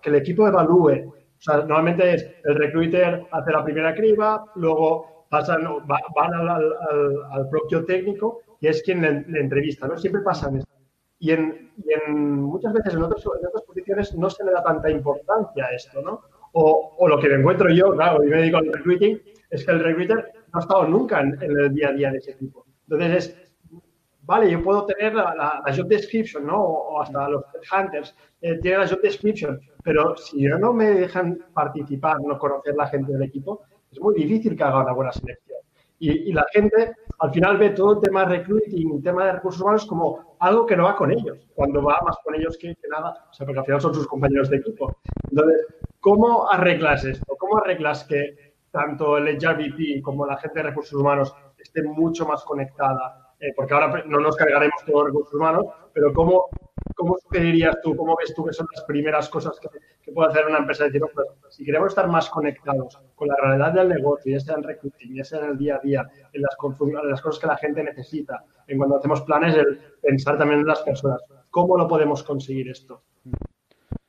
que 0.01 0.09
el 0.09 0.15
equipo 0.15 0.47
evalúe. 0.47 1.13
O 1.37 1.41
sea, 1.41 1.57
normalmente 1.57 2.13
es 2.13 2.31
el 2.43 2.55
recruiter 2.55 3.25
hace 3.31 3.51
la 3.51 3.63
primera 3.63 3.93
criba, 3.93 4.45
luego 4.55 5.25
pasan, 5.29 5.63
van 5.85 6.33
al, 6.33 7.49
propio 7.49 7.85
técnico 7.85 8.41
y 8.59 8.67
es 8.67 8.81
quien 8.83 9.01
le, 9.01 9.39
entrevista, 9.39 9.87
¿no? 9.87 9.97
Siempre 9.97 10.21
pasan 10.21 10.57
esto. 10.57 10.71
Y 11.19 11.31
en, 11.31 11.71
y 11.77 11.93
en 11.93 12.41
muchas 12.41 12.73
veces 12.73 12.93
en, 12.93 13.03
otras 13.03 13.23
posiciones 13.65 14.15
no 14.15 14.29
se 14.29 14.43
le 14.43 14.51
da 14.51 14.63
tanta 14.63 14.89
importancia 14.89 15.65
a 15.65 15.75
esto, 15.75 16.01
¿no? 16.01 16.21
O, 16.53 16.95
o, 16.97 17.07
lo 17.07 17.19
que 17.19 17.27
me 17.27 17.35
encuentro 17.35 17.69
yo, 17.69 17.91
claro, 17.91 18.23
y 18.23 18.27
me 18.27 18.37
dedico 18.37 18.57
al 18.57 18.71
recruiting, 18.71 19.21
es 19.49 19.65
que 19.65 19.71
el 19.71 19.83
recruiter 19.83 20.31
no 20.53 20.59
ha 20.59 20.61
estado 20.61 20.87
nunca 20.87 21.19
en, 21.19 21.41
en 21.41 21.57
el 21.57 21.73
día 21.73 21.89
a 21.89 21.93
día 21.93 22.11
de 22.11 22.17
ese 22.17 22.31
equipo. 22.31 22.65
Entonces 22.87 23.25
es 23.25 23.44
vale, 24.25 24.49
yo 24.49 24.61
puedo 24.63 24.85
tener 24.85 25.13
la, 25.13 25.61
job 25.75 25.87
description, 25.87 26.45
¿no? 26.45 26.61
O, 26.61 27.01
hasta 27.01 27.29
los 27.29 27.43
hunters 27.71 28.15
eh, 28.41 28.57
tienen 28.61 28.81
la 28.81 28.87
job 28.87 29.01
description, 29.01 29.59
pero 29.83 30.15
si 30.17 30.41
yo 30.41 30.57
no 30.57 30.73
me 30.73 30.89
dejan 30.91 31.39
participar, 31.53 32.17
no 32.21 32.37
conocer 32.37 32.75
la 32.75 32.87
gente 32.87 33.13
del 33.13 33.23
equipo, 33.23 33.61
es 33.91 33.99
muy 33.99 34.15
difícil 34.15 34.55
que 34.55 34.63
haga 34.63 34.81
una 34.81 34.93
buena 34.93 35.11
selección. 35.11 35.59
Y, 35.97 36.33
la 36.33 36.45
gente 36.51 36.93
al 37.19 37.31
final 37.31 37.57
ve 37.57 37.69
todo 37.69 37.93
el 37.93 38.01
tema 38.01 38.25
de 38.25 38.37
recruiting, 38.37 38.95
el 38.95 39.01
tema 39.01 39.25
de 39.25 39.31
recursos 39.33 39.61
humanos 39.61 39.85
como 39.85 40.35
algo 40.39 40.65
que 40.65 40.75
no 40.75 40.83
va 40.83 40.95
con 40.95 41.11
ellos, 41.11 41.47
cuando 41.55 41.81
va 41.81 41.97
más 42.05 42.17
con 42.23 42.35
ellos 42.35 42.57
que, 42.57 42.75
nada, 42.89 43.25
o 43.31 43.33
sea, 43.33 43.45
porque 43.45 43.59
al 43.59 43.65
final 43.65 43.81
son 43.81 43.95
sus 43.95 44.05
compañeros 44.05 44.49
de 44.49 44.57
equipo. 44.57 44.97
Entonces, 45.31 45.65
¿cómo 46.01 46.51
arreglas 46.51 47.05
esto? 47.05 47.35
¿Cómo 47.39 47.57
arreglas 47.57 48.03
que 48.03 48.55
tanto 48.71 49.17
el 49.17 49.37
HRBP 49.37 50.03
como 50.03 50.25
la 50.25 50.35
gente 50.37 50.59
de 50.59 50.63
recursos 50.63 50.99
humanos 50.99 51.33
esté 51.57 51.81
mucho 51.81 52.27
más 52.27 52.43
conectada 52.43 53.24
eh, 53.39 53.53
porque 53.55 53.73
ahora 53.73 54.03
no 54.07 54.19
nos 54.19 54.35
cargaremos 54.35 54.83
todos 54.85 54.99
los 54.99 55.07
recursos 55.07 55.33
humanos, 55.33 55.65
pero 55.93 56.13
¿cómo, 56.13 56.45
¿cómo 56.95 57.17
sugerirías 57.17 57.77
tú, 57.81 57.95
cómo 57.95 58.15
ves 58.17 58.33
tú 58.33 58.45
que 58.45 58.53
son 58.53 58.67
las 58.73 58.83
primeras 58.85 59.29
cosas 59.29 59.59
que, 59.59 60.11
puede 60.11 60.29
hacer 60.29 60.45
una 60.45 60.59
empresa? 60.59 60.85
Decir, 60.85 61.01
pues, 61.13 61.27
si 61.49 61.65
queremos 61.65 61.89
estar 61.89 62.07
más 62.07 62.29
conectados 62.29 62.97
con 63.15 63.27
la 63.27 63.35
realidad 63.41 63.73
del 63.73 63.89
negocio, 63.89 64.31
ya 64.31 64.39
sea 64.39 64.55
en 64.55 64.63
recruiting, 64.63 65.15
ya 65.15 65.23
sea 65.23 65.39
en 65.39 65.51
el 65.51 65.57
día 65.57 65.75
a 65.75 65.79
día, 65.79 66.05
en 66.31 66.41
las, 66.41 66.55
en 66.79 67.09
las 67.09 67.21
cosas 67.21 67.41
que 67.41 67.47
la 67.47 67.57
gente 67.57 67.83
necesita, 67.83 68.43
en 68.67 68.77
cuando 68.77 68.97
hacemos 68.97 69.21
planes, 69.21 69.55
el 69.55 69.79
pensar 70.01 70.37
también 70.37 70.61
en 70.61 70.67
las 70.67 70.81
personas, 70.81 71.21
¿cómo 71.49 71.77
lo 71.77 71.87
podemos 71.87 72.23
conseguir 72.23 72.69
esto? 72.69 73.01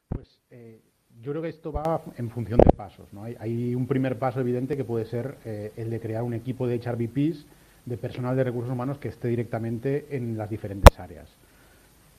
Pues 0.08 0.40
eh, 0.50 0.80
yo 1.20 1.32
creo 1.32 1.42
que 1.42 1.48
esto 1.48 1.72
va 1.72 2.02
en 2.16 2.30
función 2.30 2.58
de 2.58 2.76
pasos. 2.76 3.08
Hay, 3.40 3.74
un 3.74 3.86
primer 3.86 4.18
paso 4.18 4.40
evidente 4.40 4.76
que 4.76 4.84
puede 4.84 5.04
ser 5.04 5.36
eh, 5.44 5.72
el 5.76 5.90
de 5.90 6.00
crear 6.00 6.22
un 6.22 6.34
equipo 6.34 6.66
de 6.66 6.76
HRBPs 6.78 7.46
de 7.86 7.96
personal 7.96 8.36
de 8.36 8.44
recursos 8.44 8.72
humanos 8.72 8.98
que 8.98 9.08
esté 9.08 9.28
directamente 9.28 10.06
en 10.10 10.36
las 10.36 10.50
diferentes 10.50 10.98
áreas. 10.98 11.28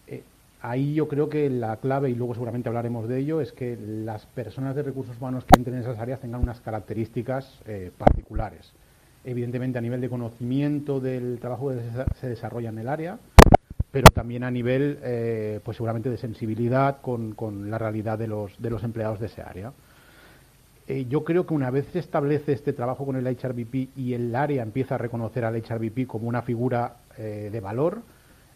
Eh, 0.08 0.24
ahí 0.62 0.94
yo 0.94 1.08
creo 1.08 1.30
que 1.30 1.50
la 1.50 1.78
clave, 1.78 2.10
y 2.10 2.16
luego 2.16 2.34
seguramente 2.34 2.70
hablaremos 2.70 3.08
de 3.08 3.20
ello, 3.20 3.42
es 3.42 3.52
que 3.52 3.78
las 3.78 4.26
personas 4.28 4.76
de 4.76 4.84
recursos 4.84 5.18
humanos 5.18 5.44
que 5.44 5.58
entren 5.58 5.76
en 5.76 5.82
esas 5.82 6.00
áreas 6.00 6.22
tengan 6.22 6.42
unas 6.42 6.62
características 6.62 7.60
eh, 7.68 7.92
particulares. 7.98 8.72
Evidentemente 9.26 9.78
a 9.78 9.82
nivel 9.82 10.00
de 10.00 10.10
conocimiento 10.10 11.02
del 11.02 11.38
trabajo 11.40 11.70
que 11.70 11.82
se 12.20 12.30
desarrolla 12.30 12.70
en 12.70 12.80
el 12.80 12.88
área, 12.88 13.20
pero 13.92 14.10
también 14.12 14.44
a 14.44 14.52
nivel, 14.52 15.00
eh, 15.04 15.60
pues 15.64 15.76
seguramente 15.78 16.10
de 16.10 16.18
sensibilidad 16.18 17.02
con, 17.02 17.34
con 17.34 17.70
la 17.70 17.78
realidad 17.78 18.18
de 18.18 18.28
los, 18.28 18.62
de 18.62 18.70
los 18.70 18.84
empleados 18.84 19.20
de 19.20 19.26
ese 19.26 19.42
área. 19.42 19.74
Eh, 20.88 21.06
yo 21.10 21.26
creo 21.26 21.46
que 21.46 21.54
una 21.54 21.70
vez 21.70 21.86
se 21.92 22.00
establece 22.00 22.54
este 22.54 22.72
trabajo 22.72 23.06
con 23.06 23.18
el 23.18 23.28
HRBP 23.28 23.90
y 23.98 24.14
el 24.14 24.34
área 24.34 24.64
empieza 24.64 24.96
a 24.96 24.98
reconocer 24.98 25.44
al 25.44 25.56
HRBP 25.56 26.08
como 26.08 26.30
una 26.30 26.44
figura 26.44 26.98
eh, 27.18 27.50
de 27.52 27.60
valor, 27.60 28.04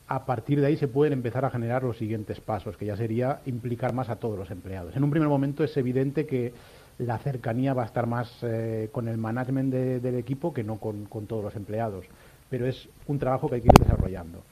a 0.07 0.25
partir 0.25 0.61
de 0.61 0.67
ahí 0.67 0.77
se 0.77 0.87
pueden 0.87 1.13
empezar 1.13 1.43
a 1.43 1.49
generar 1.49 1.83
los 1.83 1.97
siguientes 1.97 2.39
pasos, 2.39 2.77
que 2.77 2.85
ya 2.85 2.95
sería 2.95 3.41
implicar 3.45 3.93
más 3.93 4.09
a 4.09 4.15
todos 4.15 4.37
los 4.37 4.49
empleados. 4.49 4.95
En 4.95 5.03
un 5.03 5.11
primer 5.11 5.27
momento 5.27 5.63
es 5.63 5.75
evidente 5.75 6.25
que 6.25 6.53
la 6.99 7.17
cercanía 7.17 7.73
va 7.73 7.83
a 7.83 7.85
estar 7.87 8.07
más 8.07 8.31
eh, 8.43 8.89
con 8.91 9.07
el 9.09 9.17
management 9.17 9.73
del 9.73 10.15
equipo 10.15 10.53
que 10.53 10.63
no 10.63 10.77
con, 10.77 11.05
con, 11.05 11.27
todos 11.27 11.43
los 11.43 11.55
empleados, 11.55 12.05
pero 12.49 12.65
es 12.65 12.87
un 13.07 13.19
trabajo 13.19 13.49
que 13.49 13.55
hay 13.55 13.61
que 13.61 13.69
ir 13.73 13.79
desarrollando. 13.79 14.43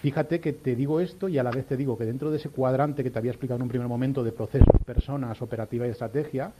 Fíjate 0.00 0.40
que 0.40 0.52
te 0.52 0.76
digo 0.76 1.00
esto 1.00 1.28
y 1.28 1.38
a 1.38 1.42
la 1.42 1.50
vez 1.50 1.66
te 1.66 1.76
digo 1.76 1.96
que 1.96 2.04
dentro 2.04 2.30
de 2.30 2.36
ese 2.36 2.50
cuadrante 2.50 3.02
que 3.02 3.10
te 3.10 3.18
había 3.18 3.30
explicado 3.30 3.56
en 3.56 3.62
un 3.62 3.68
primer 3.68 3.88
momento 3.88 4.22
de 4.22 4.32
procesos, 4.32 4.68
personas, 4.84 5.40
operativa 5.40 5.86
y 5.86 5.90
estrategia, 5.90 6.52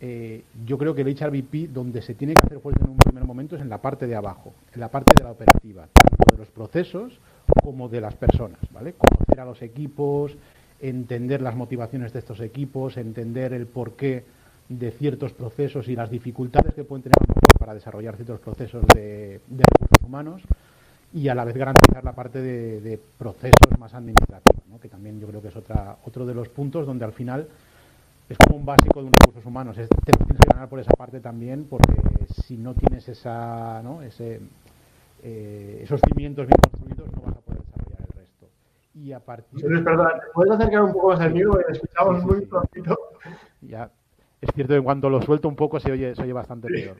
eh, 0.00 0.42
yo 0.66 0.76
creo 0.76 0.94
que 0.94 1.02
el 1.02 1.16
HRBP, 1.16 1.72
donde 1.72 2.02
se 2.02 2.14
tiene 2.14 2.34
que 2.34 2.42
hacer 2.42 2.60
fuerza 2.60 2.84
en 2.84 2.90
un 2.90 2.96
primer 2.96 3.24
momento, 3.24 3.56
es 3.56 3.62
en 3.62 3.68
la 3.68 3.80
parte 3.80 4.06
de 4.06 4.16
abajo, 4.16 4.52
en 4.72 4.80
la 4.80 4.90
parte 4.90 5.14
de 5.16 5.24
la 5.24 5.30
operativa, 5.30 5.86
tanto 5.92 6.32
de 6.32 6.38
los 6.38 6.48
procesos 6.48 7.18
como 7.62 7.88
de 7.88 8.00
las 8.00 8.14
personas, 8.14 8.58
¿vale? 8.72 8.94
Conocer 8.94 9.40
a 9.40 9.44
los 9.44 9.62
equipos, 9.62 10.36
entender 10.80 11.40
las 11.40 11.54
motivaciones 11.54 12.12
de 12.12 12.18
estos 12.18 12.40
equipos, 12.40 12.96
entender 12.96 13.52
el 13.52 13.66
porqué 13.66 14.24
de 14.68 14.90
ciertos 14.92 15.32
procesos 15.32 15.88
y 15.88 15.96
las 15.96 16.10
dificultades 16.10 16.74
que 16.74 16.84
pueden 16.84 17.02
tener 17.02 17.16
para 17.58 17.74
desarrollar 17.74 18.16
ciertos 18.16 18.40
procesos 18.40 18.84
de, 18.94 19.40
recursos 19.50 20.06
humanos 20.06 20.42
y 21.12 21.28
a 21.28 21.34
la 21.34 21.44
vez 21.44 21.56
garantizar 21.56 22.02
la 22.02 22.12
parte 22.12 22.40
de, 22.40 23.00
procesos 23.18 23.78
más 23.78 23.94
administrativos, 23.94 24.66
¿no? 24.68 24.80
que 24.80 24.88
también 24.88 25.20
yo 25.20 25.28
creo 25.28 25.40
que 25.40 25.48
es 25.48 25.56
otra, 25.56 25.98
otro 26.04 26.26
de 26.26 26.34
los 26.34 26.48
puntos 26.48 26.86
donde 26.86 27.04
al 27.04 27.12
final 27.12 27.46
es 28.28 28.38
como 28.38 28.58
un 28.58 28.64
básico 28.64 29.00
de 29.00 29.06
un 29.06 29.12
recursos 29.12 29.44
humanos. 29.44 29.76
Es, 29.78 29.88
te 29.88 30.12
tienes 30.12 30.38
que 30.38 30.48
ganar 30.52 30.68
por 30.68 30.80
esa 30.80 30.92
parte 30.92 31.20
también, 31.20 31.66
porque 31.68 31.92
si 32.42 32.56
no 32.56 32.74
tienes 32.74 33.08
esa, 33.08 33.82
¿no? 33.82 34.02
Ese, 34.02 34.40
eh, 35.22 35.80
esos 35.82 36.00
cimientos 36.08 36.46
bien 36.46 36.58
construidos, 36.62 37.12
no 37.12 37.22
vas 37.22 37.36
a 37.36 37.40
poder 37.40 37.62
desarrollar 37.62 38.00
el 38.00 38.18
resto. 38.18 38.46
Y 38.94 39.12
a 39.12 39.20
partir. 39.20 39.84
perdón, 39.84 40.08
¿puedes 40.32 40.52
acercar 40.52 40.82
un 40.82 40.92
poco 40.92 41.08
más 41.08 41.20
al 41.20 41.34
mío? 41.34 41.58
Escuchamos 41.68 42.24
muy 42.24 42.48
sí, 42.72 42.82
Ya. 43.62 43.90
Es 44.40 44.50
cierto 44.54 44.74
que 44.74 44.82
cuando 44.82 45.08
lo 45.08 45.22
suelto 45.22 45.48
un 45.48 45.56
poco 45.56 45.80
se 45.80 45.90
oye, 45.90 46.14
se 46.14 46.22
oye 46.22 46.32
bastante 46.32 46.68
peor. 46.68 46.98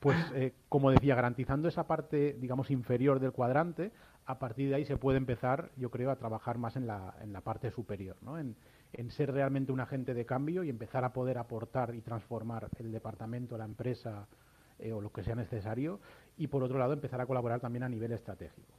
Pues, 0.00 0.16
eh, 0.34 0.54
como 0.68 0.90
decía, 0.90 1.14
garantizando 1.14 1.68
esa 1.68 1.86
parte, 1.86 2.36
digamos, 2.40 2.70
inferior 2.70 3.20
del 3.20 3.32
cuadrante, 3.32 3.92
a 4.26 4.38
partir 4.38 4.68
de 4.68 4.76
ahí 4.76 4.84
se 4.84 4.96
puede 4.96 5.18
empezar, 5.18 5.70
yo 5.76 5.90
creo, 5.90 6.10
a 6.10 6.16
trabajar 6.16 6.58
más 6.58 6.74
en 6.76 6.86
la, 6.86 7.14
en 7.22 7.32
la 7.32 7.40
parte 7.42 7.70
superior, 7.70 8.16
¿no? 8.22 8.38
En, 8.38 8.56
en 8.92 9.10
ser 9.10 9.32
realmente 9.32 9.72
un 9.72 9.80
agente 9.80 10.14
de 10.14 10.26
cambio 10.26 10.64
y 10.64 10.70
empezar 10.70 11.04
a 11.04 11.12
poder 11.12 11.38
aportar 11.38 11.94
y 11.94 12.00
transformar 12.00 12.68
el 12.78 12.90
departamento, 12.92 13.56
la 13.56 13.64
empresa 13.64 14.26
eh, 14.78 14.92
o 14.92 15.00
lo 15.00 15.12
que 15.12 15.22
sea 15.22 15.34
necesario. 15.34 16.00
Y 16.36 16.46
por 16.46 16.62
otro 16.62 16.78
lado, 16.78 16.92
empezar 16.92 17.20
a 17.20 17.26
colaborar 17.26 17.60
también 17.60 17.82
a 17.82 17.88
nivel 17.88 18.12
estratégico. 18.12 18.74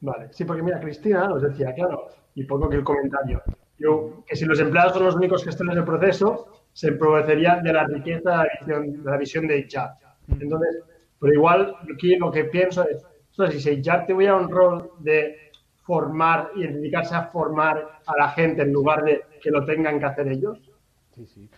Vale, 0.00 0.28
sí, 0.32 0.44
porque 0.44 0.62
mira, 0.62 0.80
Cristina 0.80 1.26
nos 1.26 1.42
decía, 1.42 1.74
claro, 1.74 2.08
y 2.34 2.44
pongo 2.44 2.66
aquí 2.66 2.76
el 2.76 2.84
comentario, 2.84 3.42
yo, 3.78 4.24
que 4.26 4.36
si 4.36 4.44
los 4.44 4.58
empleados 4.60 4.92
son 4.92 5.04
los 5.04 5.16
únicos 5.16 5.42
que 5.42 5.50
están 5.50 5.70
en 5.70 5.78
el 5.78 5.84
proceso, 5.84 6.64
se 6.72 6.88
empobrecería 6.88 7.56
de 7.56 7.72
la 7.72 7.84
riqueza 7.84 8.44
de 8.66 8.98
la 9.02 9.16
visión 9.16 9.46
de 9.46 9.66
HR. 9.68 9.90
Entonces, 10.40 10.82
pero 11.18 11.32
igual 11.32 11.74
aquí 11.92 12.16
lo 12.16 12.30
que 12.30 12.44
pienso 12.44 12.86
es, 12.88 13.04
si 13.62 13.70
HR 13.70 14.06
te 14.06 14.12
voy 14.12 14.26
a 14.26 14.34
un 14.34 14.50
rol 14.50 14.90
de 14.98 15.47
formar 15.88 16.50
y 16.54 16.66
dedicarse 16.66 17.14
a 17.14 17.28
formar 17.28 18.02
a 18.04 18.16
la 18.18 18.28
gente 18.32 18.60
en 18.60 18.74
lugar 18.74 19.02
de 19.02 19.22
que 19.42 19.50
lo 19.50 19.64
tengan 19.64 19.98
que 19.98 20.04
hacer 20.04 20.28
ellos? 20.28 20.58
Sí, 21.14 21.26
sí. 21.26 21.48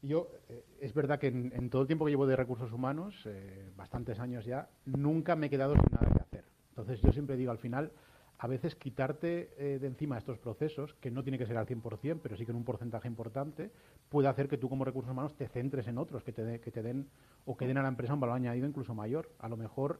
Yo, 0.00 0.28
eh, 0.48 0.64
es 0.80 0.94
verdad 0.94 1.18
que 1.18 1.26
en, 1.26 1.70
todo 1.70 1.82
el 1.82 1.88
tiempo 1.88 2.04
que 2.04 2.12
llevo 2.12 2.24
de 2.24 2.36
recursos 2.36 2.70
humanos, 2.72 3.26
eh, 3.26 3.68
bastantes 3.76 4.20
años 4.20 4.44
ya, 4.44 4.68
nunca 4.84 5.34
me 5.34 5.48
he 5.48 5.50
quedado 5.50 5.74
sin 5.74 5.90
nada 5.90 6.08
que 6.14 6.22
hacer. 6.22 6.44
Entonces 6.68 7.00
yo 7.02 7.10
siempre 7.10 7.36
digo, 7.36 7.50
al 7.50 7.58
final 7.58 7.90
a 8.38 8.46
veces 8.46 8.76
quitarte 8.76 9.50
eh, 9.58 9.80
de 9.80 9.88
encima 9.88 10.16
estos 10.18 10.38
procesos, 10.38 10.94
que 11.00 11.10
no 11.10 11.24
tiene 11.24 11.36
que 11.36 11.46
ser 11.46 11.56
al 11.56 11.66
100%, 11.66 12.20
pero 12.22 12.36
sí 12.36 12.44
que 12.44 12.52
en 12.52 12.58
un 12.58 12.64
porcentaje 12.64 13.08
importante, 13.08 13.72
puede 14.08 14.28
hacer 14.28 14.46
que 14.46 14.56
tú 14.56 14.68
como 14.68 14.84
recursos 14.84 15.10
humanos 15.10 15.34
te 15.34 15.48
centres 15.48 15.88
en 15.88 15.98
otros, 15.98 16.22
que 16.22 16.30
te, 16.30 16.60
que 16.60 16.70
te 16.70 16.84
den 16.84 17.08
o 17.44 17.56
que 17.56 17.66
den 17.66 17.76
a 17.76 17.82
la 17.82 17.88
empresa 17.88 18.14
un 18.14 18.20
valor 18.20 18.36
añadido 18.36 18.68
incluso 18.68 18.94
mayor. 18.94 19.30
A 19.40 19.48
lo 19.48 19.56
mejor 19.56 19.98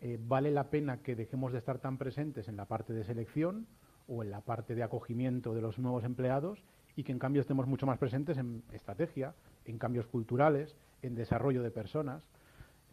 eh, 0.00 0.18
vale 0.20 0.50
la 0.50 0.70
pena 0.70 1.02
que 1.02 1.14
dejemos 1.14 1.52
de 1.52 1.58
estar 1.58 1.78
tan 1.78 1.98
presentes 1.98 2.48
en 2.48 2.56
la 2.56 2.64
parte 2.64 2.92
de 2.92 3.04
selección 3.04 3.66
o 4.08 4.22
en 4.22 4.30
la 4.30 4.40
parte 4.40 4.74
de 4.74 4.82
acogimiento 4.82 5.54
de 5.54 5.60
los 5.60 5.78
nuevos 5.78 6.04
empleados 6.04 6.64
y 6.96 7.04
que 7.04 7.12
en 7.12 7.18
cambio 7.18 7.42
estemos 7.42 7.66
mucho 7.66 7.86
más 7.86 7.98
presentes 7.98 8.38
en 8.38 8.62
estrategia, 8.72 9.34
en 9.66 9.78
cambios 9.78 10.06
culturales, 10.06 10.74
en 11.02 11.14
desarrollo 11.14 11.62
de 11.62 11.70
personas. 11.70 12.24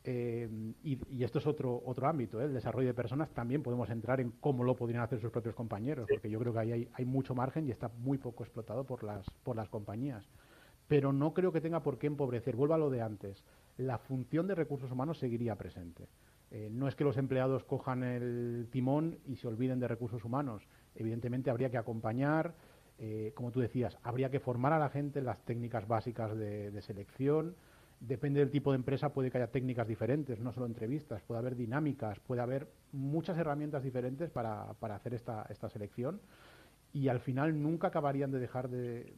Eh, 0.04 0.50
y, 0.84 1.24
esto 1.24 1.40
es 1.40 1.48
otro, 1.48 1.82
otro 1.86 2.08
ámbito, 2.08 2.42
¿eh? 2.42 2.46
el 2.46 2.54
desarrollo 2.54 2.88
de 2.88 2.94
personas. 2.94 3.30
También 3.32 3.64
podemos 3.64 3.90
entrar 3.90 4.20
en 4.20 4.32
cómo 4.40 4.64
lo 4.64 4.76
podrían 4.76 5.02
hacer 5.02 5.20
sus 5.20 5.32
propios 5.32 5.56
compañeros, 5.56 6.08
porque 6.10 6.30
yo 6.30 6.40
creo 6.40 6.54
que 6.54 6.60
ahí 6.60 6.72
hay, 6.72 6.90
hay, 6.94 7.06
mucho 7.06 7.34
margen 7.36 7.68
y 7.68 7.72
está 7.72 7.90
muy 8.00 8.18
poco 8.18 8.44
explotado 8.44 8.84
por 8.86 9.04
las, 9.04 9.26
por 9.44 9.56
las 9.56 9.70
compañías. 9.70 10.28
Pero 10.88 11.12
no 11.12 11.34
creo 11.34 11.52
que 11.52 11.62
tenga 11.62 11.82
por 11.84 11.98
qué 11.98 12.08
empobrecer. 12.08 12.56
Vuelvo 12.56 12.76
a 12.76 12.78
lo 12.78 12.90
de 12.90 13.02
antes. 13.02 13.44
La 13.78 13.98
función 13.98 14.48
de 14.48 14.56
recursos 14.56 14.92
humanos 14.92 15.20
seguiría 15.20 15.56
presente. 15.56 16.08
Eh, 16.52 16.70
no 16.72 16.88
es 16.88 16.96
que 16.96 17.04
los 17.04 17.18
empleados 17.18 17.64
cojan 17.64 18.04
el 18.04 18.68
timón 18.72 19.20
y 19.26 19.36
se 19.36 19.48
olviden 19.48 19.80
de 19.80 19.88
recursos 19.88 20.24
humanos. 20.24 20.68
Evidentemente 20.96 21.50
habría 21.50 21.70
que 21.70 21.78
acompañar, 21.78 22.56
como 23.36 23.52
tú 23.52 23.60
decías, 23.60 23.96
habría 24.02 24.32
que 24.32 24.40
formar 24.40 24.74
a 24.74 24.80
la 24.80 24.90
gente 24.90 25.20
en 25.20 25.26
las 25.26 25.40
técnicas 25.46 25.88
básicas 25.88 26.36
de, 26.36 26.72
de 26.72 26.82
selección, 26.82 27.56
Depende 28.00 28.42
del 28.42 28.52
tipo 28.52 28.72
de 28.72 28.76
empresa, 28.76 29.12
puede 29.12 29.32
que 29.32 29.40
haya 29.40 29.52
técnicas 29.52 29.88
diferentes, 29.88 30.40
no 30.40 30.54
solo 30.54 30.68
entrevistas, 30.68 31.24
puede 31.24 31.40
haber 31.40 31.56
dinámicas, 31.56 32.20
puede 32.20 32.42
haber 32.42 32.72
muchas 32.92 33.38
herramientas 33.40 33.84
diferentes 33.84 34.30
para, 34.30 34.74
para 34.74 34.96
hacer 34.96 35.16
esta, 35.16 35.48
esta 35.50 35.68
selección 35.68 36.22
y 36.94 37.08
al 37.08 37.20
final 37.20 37.60
nunca 37.60 37.88
acabarían 37.88 38.32
de 38.32 38.40
dejar 38.40 38.70
de, 38.70 39.16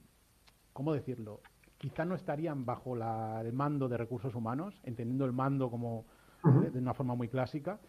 ¿cómo 0.71 0.93
decirlo? 0.93 1.41
Quizá 1.77 2.05
no 2.05 2.15
estarían 2.15 2.65
bajo 2.65 2.95
la, 2.95 3.41
el 3.41 3.51
mando 3.51 3.89
de 3.89 3.97
recursos 3.97 4.33
humanos, 4.33 4.79
entendiendo 4.83 5.25
el 5.25 5.33
mando 5.33 5.69
como 5.69 6.05
de, 6.43 6.79
una 6.79 6.93
forma 6.93 7.15
muy 7.15 7.27
clásica, 7.27 7.79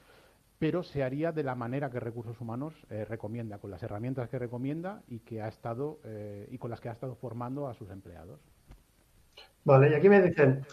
pero 0.59 0.83
se 0.83 1.03
haría 1.03 1.33
de 1.33 1.43
la 1.43 1.55
manera 1.55 1.91
que 1.91 2.01
recursos 2.01 2.41
humanos 2.41 2.75
eh, 2.91 3.05
recomienda, 3.05 3.59
con 3.59 3.71
las 3.71 3.83
herramientas 3.83 4.29
que 4.29 4.39
recomienda 4.39 5.03
y 5.09 5.21
que 5.21 5.43
ha 5.43 5.49
estado 5.49 6.01
eh, 6.05 6.49
y 6.51 6.59
con 6.59 6.71
las 6.71 6.81
que 6.81 6.89
ha 6.89 6.93
estado 6.93 7.15
formando 7.15 7.69
a 7.69 7.75
sus 7.75 7.91
empleados. 7.91 8.41
Vale, 9.65 9.91
y 9.91 9.95
aquí 9.95 10.09
me 10.09 10.23
dicen, 10.23 10.65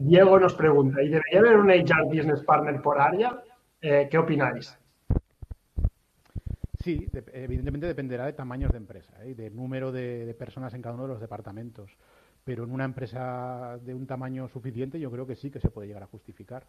Diego 0.00 0.38
nos 0.38 0.54
pregunta, 0.54 1.02
¿y 1.02 1.08
debería 1.08 1.40
haber 1.40 1.56
un 1.56 1.70
HR 1.70 2.04
Business 2.04 2.42
Partner 2.42 2.80
por 2.80 3.00
área? 3.00 3.42
Eh, 3.80 4.08
¿Qué 4.10 4.18
opináis? 4.18 4.76
Sí, 6.82 7.08
evidentemente 7.32 7.86
dependerá 7.86 8.26
de 8.26 8.32
tamaños 8.32 8.70
de 8.70 8.78
empresa 8.78 9.12
y 9.24 9.30
¿eh? 9.30 9.34
de 9.34 9.50
número 9.50 9.90
de, 9.90 10.34
personas 10.38 10.72
en 10.74 10.82
cada 10.82 10.94
uno 10.94 11.04
de 11.04 11.08
los 11.08 11.20
departamentos. 11.20 11.90
Pero 12.46 12.62
en 12.62 12.70
una 12.70 12.84
empresa 12.84 13.76
de 13.82 13.92
un 13.92 14.06
tamaño 14.06 14.46
suficiente 14.46 15.00
yo 15.00 15.10
creo 15.10 15.26
que 15.26 15.34
sí 15.34 15.50
que 15.50 15.58
se 15.58 15.68
puede 15.68 15.88
llegar 15.88 16.04
a 16.04 16.06
justificar. 16.06 16.62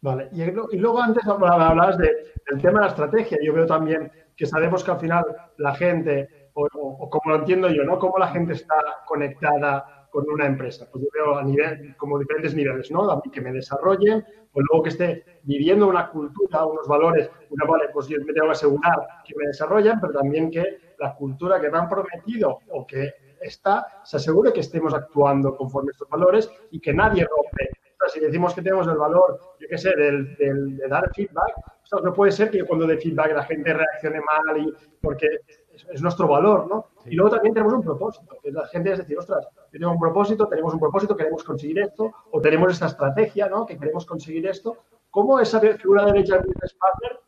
Vale, 0.00 0.28
y, 0.32 0.44
luego 0.76 1.00
antes 1.00 1.24
hablabas 1.24 1.96
del 1.96 2.60
tema 2.60 2.80
de 2.80 2.86
la 2.86 2.88
estrategia. 2.88 3.38
Yo 3.40 3.54
veo 3.54 3.64
también 3.64 4.10
que 4.36 4.44
sabemos 4.44 4.82
que 4.82 4.90
al 4.90 4.98
final 4.98 5.24
la 5.58 5.72
gente, 5.76 6.50
o, 6.54 7.08
como 7.08 7.32
lo 7.32 7.36
entiendo 7.36 7.70
yo, 7.70 7.84
¿no? 7.84 7.96
Cómo 8.00 8.18
la 8.18 8.26
gente 8.26 8.54
está 8.54 8.74
conectada 9.06 10.08
con 10.10 10.28
una 10.28 10.46
empresa. 10.46 10.88
Pues 10.90 11.04
yo 11.04 11.10
veo 11.14 11.38
a 11.38 11.44
nivel, 11.44 11.96
como 11.96 12.18
diferentes 12.18 12.52
niveles, 12.52 12.90
¿no? 12.90 13.22
Que 13.32 13.40
me 13.40 13.52
desarrollen, 13.52 14.24
o 14.52 14.60
luego 14.60 14.82
que 14.82 14.88
esté 14.88 15.40
viviendo 15.44 15.86
una 15.86 16.10
cultura, 16.10 16.66
unos 16.66 16.88
valores, 16.88 17.30
una 17.50 17.66
vale, 17.66 17.84
pues 17.92 18.08
yo 18.08 18.18
me 18.18 18.32
tengo 18.32 18.48
que 18.48 18.52
asegurar 18.52 18.98
que 19.24 19.32
me 19.36 19.46
desarrollen, 19.46 20.00
pero 20.00 20.12
también 20.12 20.50
que 20.50 20.94
la 20.98 21.14
cultura 21.14 21.60
que 21.60 21.70
me 21.70 21.78
han 21.78 21.88
prometido 21.88 22.58
o 22.70 22.84
que 22.84 23.25
está, 23.40 23.86
se 24.04 24.16
asegure 24.16 24.52
que 24.52 24.60
estemos 24.60 24.94
actuando 24.94 25.56
conforme 25.56 25.90
a 25.90 25.92
estos 25.92 26.08
valores 26.08 26.50
y 26.70 26.80
que 26.80 26.92
nadie 26.92 27.24
rompe. 27.24 27.70
si 28.08 28.20
decimos 28.20 28.54
que 28.54 28.62
tenemos 28.62 28.86
el 28.86 28.96
valor, 28.96 29.40
yo 29.58 29.66
qué 29.68 29.78
sé, 29.78 29.94
del, 29.96 30.36
de 30.36 30.88
dar 30.88 31.10
feedback, 31.14 31.54
no 32.02 32.12
puede 32.12 32.32
ser 32.32 32.50
que 32.50 32.64
cuando 32.64 32.86
dé 32.86 32.98
feedback 32.98 33.32
la 33.32 33.44
gente 33.44 33.72
reaccione 33.72 34.20
mal 34.20 34.58
y 34.58 34.74
porque 35.00 35.26
es, 35.72 36.02
nuestro 36.02 36.26
valor, 36.26 36.66
¿no? 36.68 36.86
Y 37.04 37.14
luego 37.14 37.30
también 37.30 37.54
tenemos 37.54 37.74
un 37.74 37.82
propósito, 37.82 38.36
que 38.42 38.50
la 38.50 38.66
gente 38.68 38.92
es 38.92 38.98
decir, 38.98 39.18
ostras, 39.18 39.46
tenemos 39.70 39.94
un 39.94 40.00
propósito, 40.00 40.48
tenemos 40.48 40.74
un 40.74 40.80
propósito, 40.80 41.16
queremos 41.16 41.44
conseguir 41.44 41.78
esto, 41.80 42.12
o 42.30 42.40
tenemos 42.40 42.72
esta 42.72 42.86
estrategia, 42.86 43.48
¿no? 43.48 43.66
Que 43.66 43.78
queremos 43.78 44.04
conseguir 44.04 44.46
esto. 44.46 44.78
¿Cómo 45.10 45.38
esa 45.38 45.60
figura 45.60 46.04
de 46.06 46.20
Business 46.20 46.76
Partner 46.78 47.20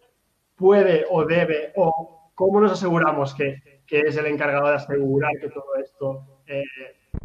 puede 0.56 1.06
o 1.08 1.24
debe, 1.24 1.72
o 1.76 2.32
cómo 2.34 2.60
nos 2.60 2.72
aseguramos 2.72 3.34
que, 3.34 3.77
que 3.88 4.00
es 4.00 4.16
el 4.18 4.26
encargado 4.26 4.68
de 4.68 4.74
asegurar 4.74 5.32
que 5.40 5.48
todo 5.48 5.74
esto, 5.82 6.22
eh, 6.46 6.62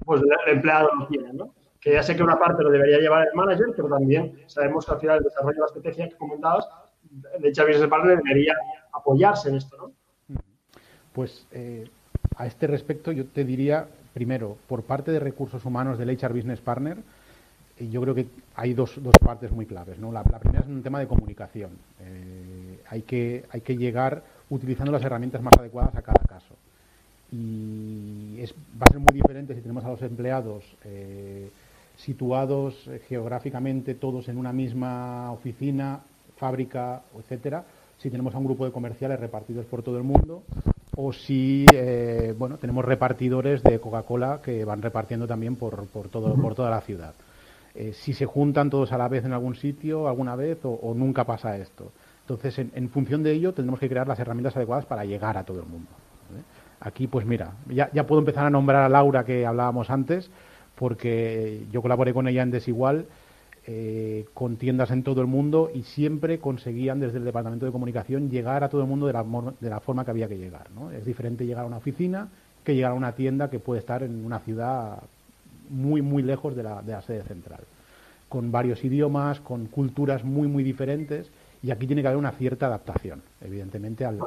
pues 0.06 0.22
el 0.22 0.56
empleado 0.56 0.90
lo 0.98 1.08
tiene, 1.08 1.34
¿no? 1.34 1.54
Que 1.80 1.92
ya 1.92 2.02
sé 2.02 2.16
que 2.16 2.24
una 2.24 2.40
parte 2.40 2.64
lo 2.64 2.72
debería 2.72 3.00
llevar 3.00 3.28
el 3.28 3.34
manager, 3.36 3.68
pero 3.76 3.90
también 3.90 4.42
sabemos 4.48 4.86
que 4.86 4.94
al 4.94 5.00
final 5.02 5.18
el 5.18 5.24
desarrollo 5.26 5.56
de 5.56 5.60
la 5.60 5.66
estrategia 5.66 6.10
que 6.10 6.16
comentabas, 6.16 6.68
el 7.38 7.44
HR 7.44 7.68
Business 7.68 7.90
Partner 7.90 8.18
debería 8.24 8.56
apoyarse 8.94 9.50
en 9.50 9.56
esto, 9.56 9.78
¿no? 9.78 9.92
Pues 11.12 11.46
eh, 11.52 11.88
a 12.38 12.48
este 12.48 12.66
respecto 12.66 13.12
yo 13.12 13.26
te 13.26 13.44
diría, 13.44 13.86
primero, 14.14 14.58
por 14.68 14.84
parte 14.84 15.12
de 15.12 15.20
recursos 15.20 15.66
humanos 15.66 16.00
del 16.00 16.18
HR 16.18 16.34
Business 16.34 16.62
Partner, 16.62 16.98
eh, 17.78 17.90
yo 17.90 18.02
creo 18.02 18.16
que 18.16 18.28
hay 18.56 18.74
dos, 18.74 18.96
dos 19.04 19.14
partes 19.20 19.52
muy 19.52 19.66
claves. 19.66 20.00
¿no? 20.00 20.12
La, 20.12 20.24
primera 20.24 20.62
es 20.62 20.68
un 20.68 20.82
tema 20.82 21.00
de 21.00 21.08
comunicación. 21.08 21.72
Hay, 22.90 23.02
que, 23.04 23.44
hay 23.52 23.62
que 23.62 23.78
llegar 23.78 24.24
utilizando 24.50 24.92
las 24.92 25.04
herramientas 25.04 25.42
más 25.44 25.54
adecuadas 25.60 25.96
a 25.96 26.02
cada. 26.02 26.23
Y 27.34 28.40
es, 28.40 28.54
va 28.54 28.86
a 28.88 28.92
ser 28.92 29.00
muy 29.00 29.14
diferente 29.14 29.56
si 29.56 29.62
tenemos 29.62 29.84
a 29.84 29.90
los 29.90 30.02
empleados 30.04 30.64
situados 31.98 32.90
geográficamente 33.08 33.96
todos 33.96 34.30
en 34.30 34.38
una 34.38 34.54
misma 34.54 35.32
oficina, 35.32 36.02
fábrica, 36.38 37.02
etcétera, 37.18 37.64
si 37.98 38.10
tenemos 38.10 38.36
a 38.36 38.38
un 38.38 38.46
grupo 38.46 38.66
de 38.66 38.72
comerciales 38.72 39.20
repartidos 39.20 39.66
por 39.66 39.82
todo 39.82 39.98
el 39.98 40.04
mundo 40.04 40.44
o 40.96 41.12
si 41.12 41.66
eh, 41.74 42.36
bueno 42.38 42.58
tenemos 42.58 42.86
repartidores 42.86 43.64
de 43.64 43.80
Coca-Cola 43.80 44.42
que 44.44 44.64
van 44.66 44.82
repartiendo 44.82 45.26
también 45.26 45.56
por, 45.56 45.88
por, 45.88 46.10
todo, 46.10 46.36
por 46.36 46.56
toda 46.56 46.70
la 46.70 46.82
ciudad. 46.82 47.14
Eh, 47.76 47.94
si 47.94 48.14
se 48.14 48.26
juntan 48.26 48.70
todos 48.70 48.92
a 48.92 48.98
la 48.98 49.08
vez 49.08 49.26
en 49.26 49.34
algún 49.34 49.56
sitio, 49.56 50.08
alguna 50.08 50.36
vez, 50.36 50.60
o, 50.64 50.94
nunca 50.96 51.24
pasa 51.24 51.58
esto. 51.58 51.92
Entonces, 52.22 52.60
en, 52.60 52.90
función 52.90 53.24
de 53.24 53.32
ello, 53.32 53.52
tendremos 53.54 53.80
que 53.80 53.90
crear 53.90 54.08
las 54.08 54.20
herramientas 54.20 54.56
adecuadas 54.56 54.86
para 54.86 55.04
llegar 55.06 55.38
a 55.38 55.44
todo 55.44 55.60
el 55.60 55.66
mundo. 55.66 55.90
Aquí, 56.84 57.08
pues 57.08 57.26
mira, 57.26 57.54
ya, 57.70 57.90
ya 57.94 58.06
puedo 58.06 58.20
empezar 58.20 58.46
a 58.46 58.50
nombrar 58.50 58.84
a 58.84 58.90
Laura 58.90 59.24
que 59.24 59.46
hablábamos 59.46 59.90
antes, 59.90 60.30
porque 60.76 61.64
yo 61.72 61.82
colaboré 61.82 62.14
con 62.14 62.28
ella 62.28 62.44
en 62.44 62.52
Desigual 62.52 63.06
eh, 63.66 64.26
con 64.34 64.58
tiendas 64.58 64.92
en 64.92 65.04
todo 65.04 65.22
el 65.22 65.28
mundo 65.28 65.72
y 65.74 65.84
siempre 65.84 66.40
conseguían 66.40 67.00
desde 67.00 67.20
el 67.20 67.24
departamento 67.24 67.66
de 67.66 67.72
comunicación 67.72 68.30
llegar 68.30 68.62
a 68.62 68.68
todo 68.68 68.82
el 68.82 68.88
mundo 68.88 69.08
de 69.08 69.14
la, 69.14 69.24
de 69.62 69.70
la 69.70 69.80
forma 69.80 70.04
que 70.04 70.12
había 70.12 70.28
que 70.28 70.38
llegar. 70.38 70.70
¿no? 70.76 70.92
Es 70.92 71.06
diferente 71.06 71.46
llegar 71.46 71.64
a 71.64 71.68
una 71.68 71.78
oficina 71.78 72.28
que 72.66 72.76
llegar 72.76 72.92
a 72.92 72.96
una 72.96 73.14
tienda 73.14 73.50
que 73.50 73.60
puede 73.60 73.80
estar 73.80 74.04
en 74.04 74.26
una 74.26 74.40
ciudad 74.40 75.02
muy, 75.70 76.02
muy 76.02 76.24
lejos 76.24 76.58
de 76.58 76.64
la, 76.64 76.82
de 76.82 76.92
la 76.92 77.02
sede 77.04 77.24
central, 77.24 77.62
con 78.28 78.52
varios 78.52 78.84
idiomas, 78.84 79.40
con 79.40 79.68
culturas 79.68 80.26
muy, 80.26 80.50
muy 80.50 80.66
diferentes 80.66 81.32
y 81.62 81.72
aquí 81.72 81.88
tiene 81.88 82.02
que 82.02 82.10
haber 82.10 82.18
una 82.18 82.32
cierta 82.34 82.66
adaptación, 82.66 83.22
evidentemente, 83.40 84.04
al, 84.04 84.20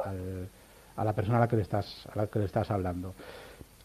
a 0.97 1.05
la 1.05 1.13
persona 1.13 1.37
a 1.37 1.41
la 1.41 1.47
que 1.47 1.55
le 1.55 1.61
estás, 1.61 2.07
a 2.13 2.17
la 2.17 2.27
que 2.27 2.39
le 2.39 2.45
estás 2.45 2.69
hablando. 2.69 3.13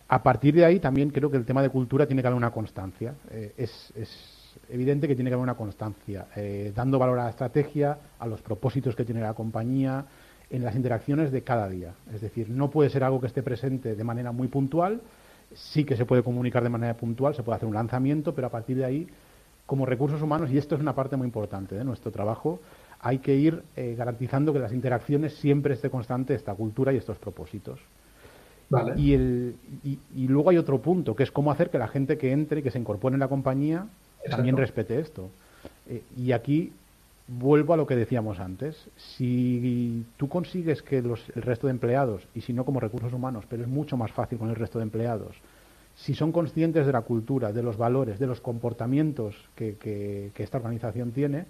A 0.09 0.22
partir 0.22 0.55
de 0.55 0.64
ahí 0.64 0.81
también 0.81 1.11
creo 1.11 1.31
que 1.31 1.37
el 1.37 1.44
tema 1.44 1.62
de 1.62 1.70
cultura 1.70 2.07
tiene 2.07 2.20
que 2.20 2.29
haber 2.29 2.37
una 2.37 2.51
constancia. 2.51 3.14
Eh, 3.31 3.55
es, 3.57 3.92
evidente 4.68 5.09
que 5.09 5.14
tiene 5.14 5.31
que 5.31 5.35
haber 5.35 5.42
una 5.42 5.55
constancia, 5.57 6.27
eh, 6.37 6.72
dando 6.75 6.98
valor 6.98 7.18
a 7.18 7.25
la 7.25 7.31
estrategia, 7.31 7.98
a 8.18 8.27
los 8.27 8.42
propósitos 8.42 8.94
que 8.94 9.05
tiene 9.05 9.20
la 9.20 9.33
compañía, 9.33 10.05
en 10.51 10.62
las 10.62 10.77
interacciones 10.77 11.33
de 11.33 11.42
cada 11.42 11.68
día. 11.68 11.94
Es 12.12 12.20
decir, 12.20 12.51
no 12.51 12.70
puede 12.70 12.90
ser 12.90 13.05
algo 13.05 13.20
que 13.20 13.27
esté 13.27 13.42
presente 13.42 13.94
de 13.94 14.05
manera 14.05 14.33
muy 14.33 14.48
puntual, 14.48 15.01
sí 15.55 15.85
que 15.85 15.96
se 15.96 16.05
puede 16.05 16.22
comunicar 16.22 16.62
de 16.62 16.68
manera 16.68 16.94
puntual, 16.94 17.35
se 17.35 17.42
puede 17.42 17.57
hacer 17.57 17.68
un 17.68 17.75
lanzamiento, 17.75 18.35
pero 18.35 18.48
a 18.48 18.51
partir 18.51 18.77
de 18.77 18.85
ahí, 18.85 19.09
como 19.64 19.87
recursos 19.87 20.20
humanos, 20.20 20.51
y 20.51 20.59
esto 20.59 20.75
es 20.75 20.81
una 20.83 20.94
parte 20.94 21.16
muy 21.16 21.27
importante 21.27 21.75
de 21.75 21.85
nuestro 21.85 22.12
trabajo, 22.12 22.61
hay 23.02 23.18
que 23.18 23.34
ir 23.34 23.62
eh, 23.76 23.94
garantizando 23.96 24.52
que 24.52 24.60
las 24.60 24.72
interacciones 24.72 25.34
siempre 25.34 25.74
esté 25.74 25.90
constante 25.90 26.34
esta 26.34 26.54
cultura 26.54 26.92
y 26.92 26.96
estos 26.96 27.18
propósitos. 27.18 27.80
Y, 28.96 29.12
el, 29.12 29.56
y, 29.84 30.28
luego 30.28 30.48
hay 30.48 30.56
otro 30.56 30.80
punto, 30.80 31.14
que 31.14 31.24
es 31.24 31.30
cómo 31.30 31.50
hacer 31.50 31.68
que 31.68 31.76
la 31.76 31.88
gente 31.88 32.16
que 32.16 32.32
entre 32.32 32.60
y 32.60 32.62
que 32.62 32.70
se 32.70 32.78
incorpore 32.78 33.12
en 33.14 33.20
la 33.20 33.28
compañía 33.28 33.86
también 34.30 34.56
respete 34.56 34.98
esto. 34.98 35.28
Eh, 35.90 36.02
y 36.16 36.32
aquí 36.32 36.72
vuelvo 37.28 37.74
a 37.74 37.76
lo 37.76 37.86
que 37.86 37.96
decíamos 37.96 38.40
antes. 38.40 38.88
Si 38.96 40.06
tú 40.16 40.28
consigues 40.28 40.80
que 40.80 41.02
los, 41.02 41.20
el 41.34 41.42
resto 41.42 41.66
de 41.66 41.72
empleados, 41.72 42.22
y 42.34 42.40
si 42.40 42.54
no 42.54 42.64
como 42.64 42.80
recursos 42.80 43.12
humanos, 43.12 43.44
pero 43.48 43.62
es 43.62 43.68
mucho 43.68 43.98
más 43.98 44.10
fácil 44.12 44.38
con 44.38 44.48
el 44.48 44.56
resto 44.56 44.78
de 44.78 44.84
empleados, 44.84 45.36
si 45.96 46.14
son 46.14 46.32
conscientes 46.32 46.86
de 46.86 46.92
la 46.92 47.02
cultura, 47.02 47.52
de 47.52 47.62
los 47.62 47.76
valores, 47.76 48.18
de 48.18 48.26
los 48.26 48.40
comportamientos 48.40 49.36
que, 49.54 50.30
esta 50.36 50.58
organización 50.58 51.12
tiene, 51.12 51.44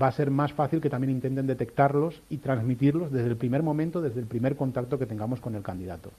va 0.00 0.08
a 0.08 0.12
ser 0.12 0.30
más 0.30 0.52
fácil 0.52 0.80
que 0.80 0.88
también 0.88 1.10
intenten 1.10 1.46
detectarlos 1.46 2.22
y 2.30 2.38
transmitirlos 2.38 3.12
desde 3.12 3.28
el 3.28 3.36
primer 3.36 3.62
momento, 3.62 4.00
desde 4.00 4.20
el 4.20 4.26
primer 4.26 4.56
contacto 4.56 4.98
que 4.98 5.06
tengamos 5.06 5.40
con 5.40 5.54
el 5.54 5.62
candidato. 5.62 6.10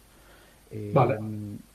Eh, 0.71 0.93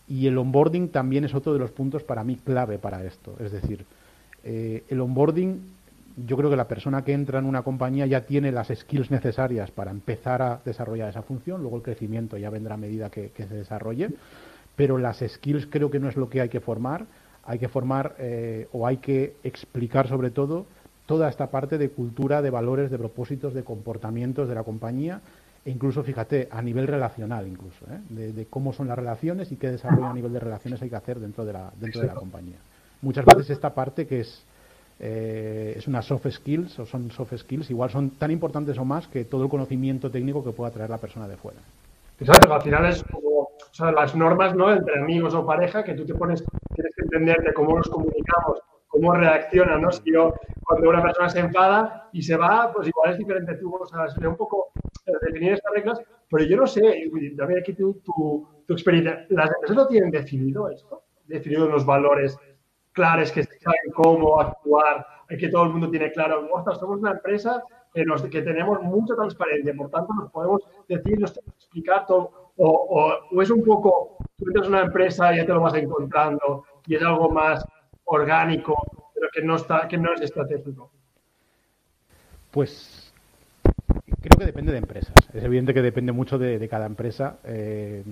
y 0.08 0.26
el 0.26 0.38
onboarding 0.38 0.88
también 0.88 1.24
es 1.24 1.34
otro 1.34 1.52
de 1.52 1.58
los 1.58 1.70
puntos 1.70 2.02
para 2.02 2.24
mí 2.24 2.36
clave 2.36 2.78
para 2.78 3.04
esto. 3.04 3.36
Es 3.38 3.52
decir, 3.52 3.84
eh, 4.44 4.84
el 4.88 5.00
onboarding, 5.00 5.60
yo 6.26 6.36
creo 6.36 6.50
que 6.50 6.56
la 6.56 6.68
persona 6.68 7.02
que 7.02 7.12
entra 7.12 7.38
en 7.38 7.44
una 7.44 7.62
compañía 7.62 8.06
ya 8.06 8.22
tiene 8.22 8.52
las 8.52 8.68
skills 8.68 9.10
necesarias 9.10 9.70
para 9.70 9.90
empezar 9.90 10.42
a 10.42 10.60
desarrollar 10.64 11.10
esa 11.10 11.22
función, 11.22 11.60
luego 11.60 11.76
el 11.76 11.82
crecimiento 11.82 12.36
ya 12.36 12.50
vendrá 12.50 12.74
a 12.74 12.78
medida 12.78 13.10
que, 13.10 13.30
se 13.36 13.54
desarrolle, 13.54 14.10
pero 14.74 14.98
las 14.98 15.18
skills 15.18 15.66
creo 15.66 15.90
que 15.90 16.00
no 16.00 16.08
es 16.08 16.16
lo 16.16 16.28
que 16.28 16.40
hay 16.40 16.48
que 16.48 16.60
formar, 16.60 17.06
hay 17.44 17.58
que 17.58 17.68
formar 17.68 18.14
eh, 18.18 18.68
o 18.72 18.86
hay 18.86 18.98
que 18.98 19.36
explicar 19.42 20.08
sobre 20.08 20.30
todo 20.30 20.66
toda 21.08 21.30
esta 21.30 21.46
parte 21.46 21.78
de 21.78 21.88
cultura, 21.88 22.42
de 22.42 22.50
valores, 22.50 22.90
de 22.90 22.98
propósitos, 22.98 23.54
de 23.54 23.64
comportamientos 23.64 24.46
de 24.46 24.54
la 24.54 24.62
compañía 24.62 25.22
e 25.64 25.70
incluso, 25.70 26.02
fíjate, 26.02 26.48
a 26.50 26.60
nivel 26.60 26.86
relacional 26.86 27.48
incluso, 27.48 27.86
¿eh? 27.86 27.98
de, 28.10 28.46
cómo 28.46 28.74
son 28.74 28.88
las 28.88 28.98
relaciones 28.98 29.50
y 29.50 29.56
qué 29.56 29.70
desarrollo 29.70 30.06
a 30.06 30.12
nivel 30.12 30.34
de 30.34 30.40
relaciones 30.40 30.82
hay 30.82 30.90
que 30.90 30.96
hacer 30.96 31.18
dentro 31.18 31.46
de 31.46 31.54
la, 31.54 31.72
dentro 31.80 32.02
de 32.02 32.08
la 32.08 32.14
compañía. 32.14 32.58
Muchas 33.00 33.24
veces 33.24 33.48
esta 33.48 33.72
parte 33.72 34.06
que 34.06 34.20
es, 34.20 34.44
eh, 35.00 35.72
es 35.78 35.88
una 35.88 36.02
soft 36.02 36.26
skills 36.28 36.78
o 36.78 36.84
son 36.84 37.10
soft 37.10 37.32
skills, 37.38 37.70
igual 37.70 37.88
son 37.88 38.10
tan 38.10 38.30
importantes 38.30 38.76
o 38.76 38.84
más 38.84 39.08
que 39.08 39.24
todo 39.24 39.44
el 39.44 39.48
conocimiento 39.48 40.10
técnico 40.10 40.44
que 40.44 40.50
pueda 40.50 40.70
traer 40.70 40.90
la 40.90 40.98
persona 40.98 41.26
de 41.26 41.38
fuera. 41.38 41.60
Exacto, 42.20 42.52
al 42.52 42.60
final 42.60 42.84
es 42.84 43.02
como 43.04 43.48
las 43.94 44.14
normas 44.14 44.54
¿no? 44.54 44.70
entre 44.70 45.00
amigos 45.00 45.32
o 45.34 45.46
pareja 45.46 45.82
que 45.82 45.94
tú 45.94 46.04
te 46.04 46.14
pones, 46.14 46.44
tienes 46.74 46.94
que 46.94 47.02
entender 47.02 47.42
de 47.42 47.54
cómo 47.54 47.78
nos 47.78 47.88
comunicamos 47.88 48.60
cómo 48.88 49.12
reacciona, 49.12 49.78
¿no? 49.78 49.92
Si 49.92 50.12
yo, 50.12 50.34
cuando 50.62 50.90
una 50.90 51.02
persona 51.02 51.28
se 51.28 51.40
enfada 51.40 52.08
y 52.12 52.22
se 52.22 52.36
va, 52.36 52.72
pues 52.72 52.88
igual 52.88 53.12
es 53.12 53.18
diferente 53.18 53.54
tú, 53.56 53.74
o 53.74 53.86
sea, 53.86 54.08
sería 54.08 54.30
un 54.30 54.36
poco 54.36 54.72
eh, 55.06 55.12
definir 55.22 55.52
estas 55.52 55.72
reglas, 55.72 56.00
pero 56.30 56.44
yo 56.44 56.56
no 56.56 56.66
sé, 56.66 56.80
también 57.36 57.60
aquí 57.60 57.74
tu, 57.74 57.94
tu, 58.04 58.48
tu, 58.66 58.72
experiencia, 58.72 59.26
¿las 59.30 59.50
empresas 59.50 59.76
lo 59.76 59.86
tienen 59.86 60.10
definido 60.10 60.68
esto? 60.70 61.04
Definido 61.26 61.68
los 61.68 61.84
valores 61.84 62.36
claros, 62.92 63.30
que 63.30 63.44
saben 63.44 63.92
cómo 63.94 64.40
actuar, 64.40 65.06
que 65.28 65.48
todo 65.48 65.64
el 65.64 65.70
mundo 65.70 65.90
tiene 65.90 66.10
claro, 66.10 66.48
ostras, 66.52 66.78
somos 66.80 66.98
una 66.98 67.12
empresa 67.12 67.62
que, 67.92 68.04
nos, 68.04 68.22
que 68.22 68.42
tenemos 68.42 68.80
mucha 68.82 69.14
transparencia, 69.14 69.74
por 69.74 69.90
tanto 69.90 70.12
nos 70.14 70.30
podemos 70.30 70.62
decir, 70.88 71.18
nos 71.20 71.32
tenemos 71.32 71.54
que 71.54 71.64
explicar 71.64 72.06
todo, 72.06 72.52
o, 72.56 72.66
o, 72.66 73.36
o 73.36 73.42
es 73.42 73.50
un 73.50 73.62
poco, 73.62 74.16
tú 74.36 74.46
entras 74.46 74.66
en 74.66 74.72
una 74.72 74.82
empresa 74.82 75.32
y 75.32 75.36
ya 75.36 75.46
te 75.46 75.52
lo 75.52 75.60
vas 75.60 75.74
encontrando 75.74 76.64
y 76.86 76.96
es 76.96 77.02
algo 77.02 77.30
más 77.30 77.64
orgánico, 78.08 78.74
pero 79.14 79.28
que 79.32 79.42
no, 79.42 79.56
está, 79.56 79.86
que 79.88 79.98
no 79.98 80.12
es 80.14 80.20
estratégico? 80.22 80.90
Pues 82.50 83.12
creo 84.20 84.38
que 84.38 84.46
depende 84.46 84.72
de 84.72 84.78
empresas. 84.78 85.14
Es 85.32 85.44
evidente 85.44 85.74
que 85.74 85.82
depende 85.82 86.12
mucho 86.12 86.38
de, 86.38 86.66
cada 86.68 86.86
empresa. 86.86 87.38
Eh, 87.44 88.02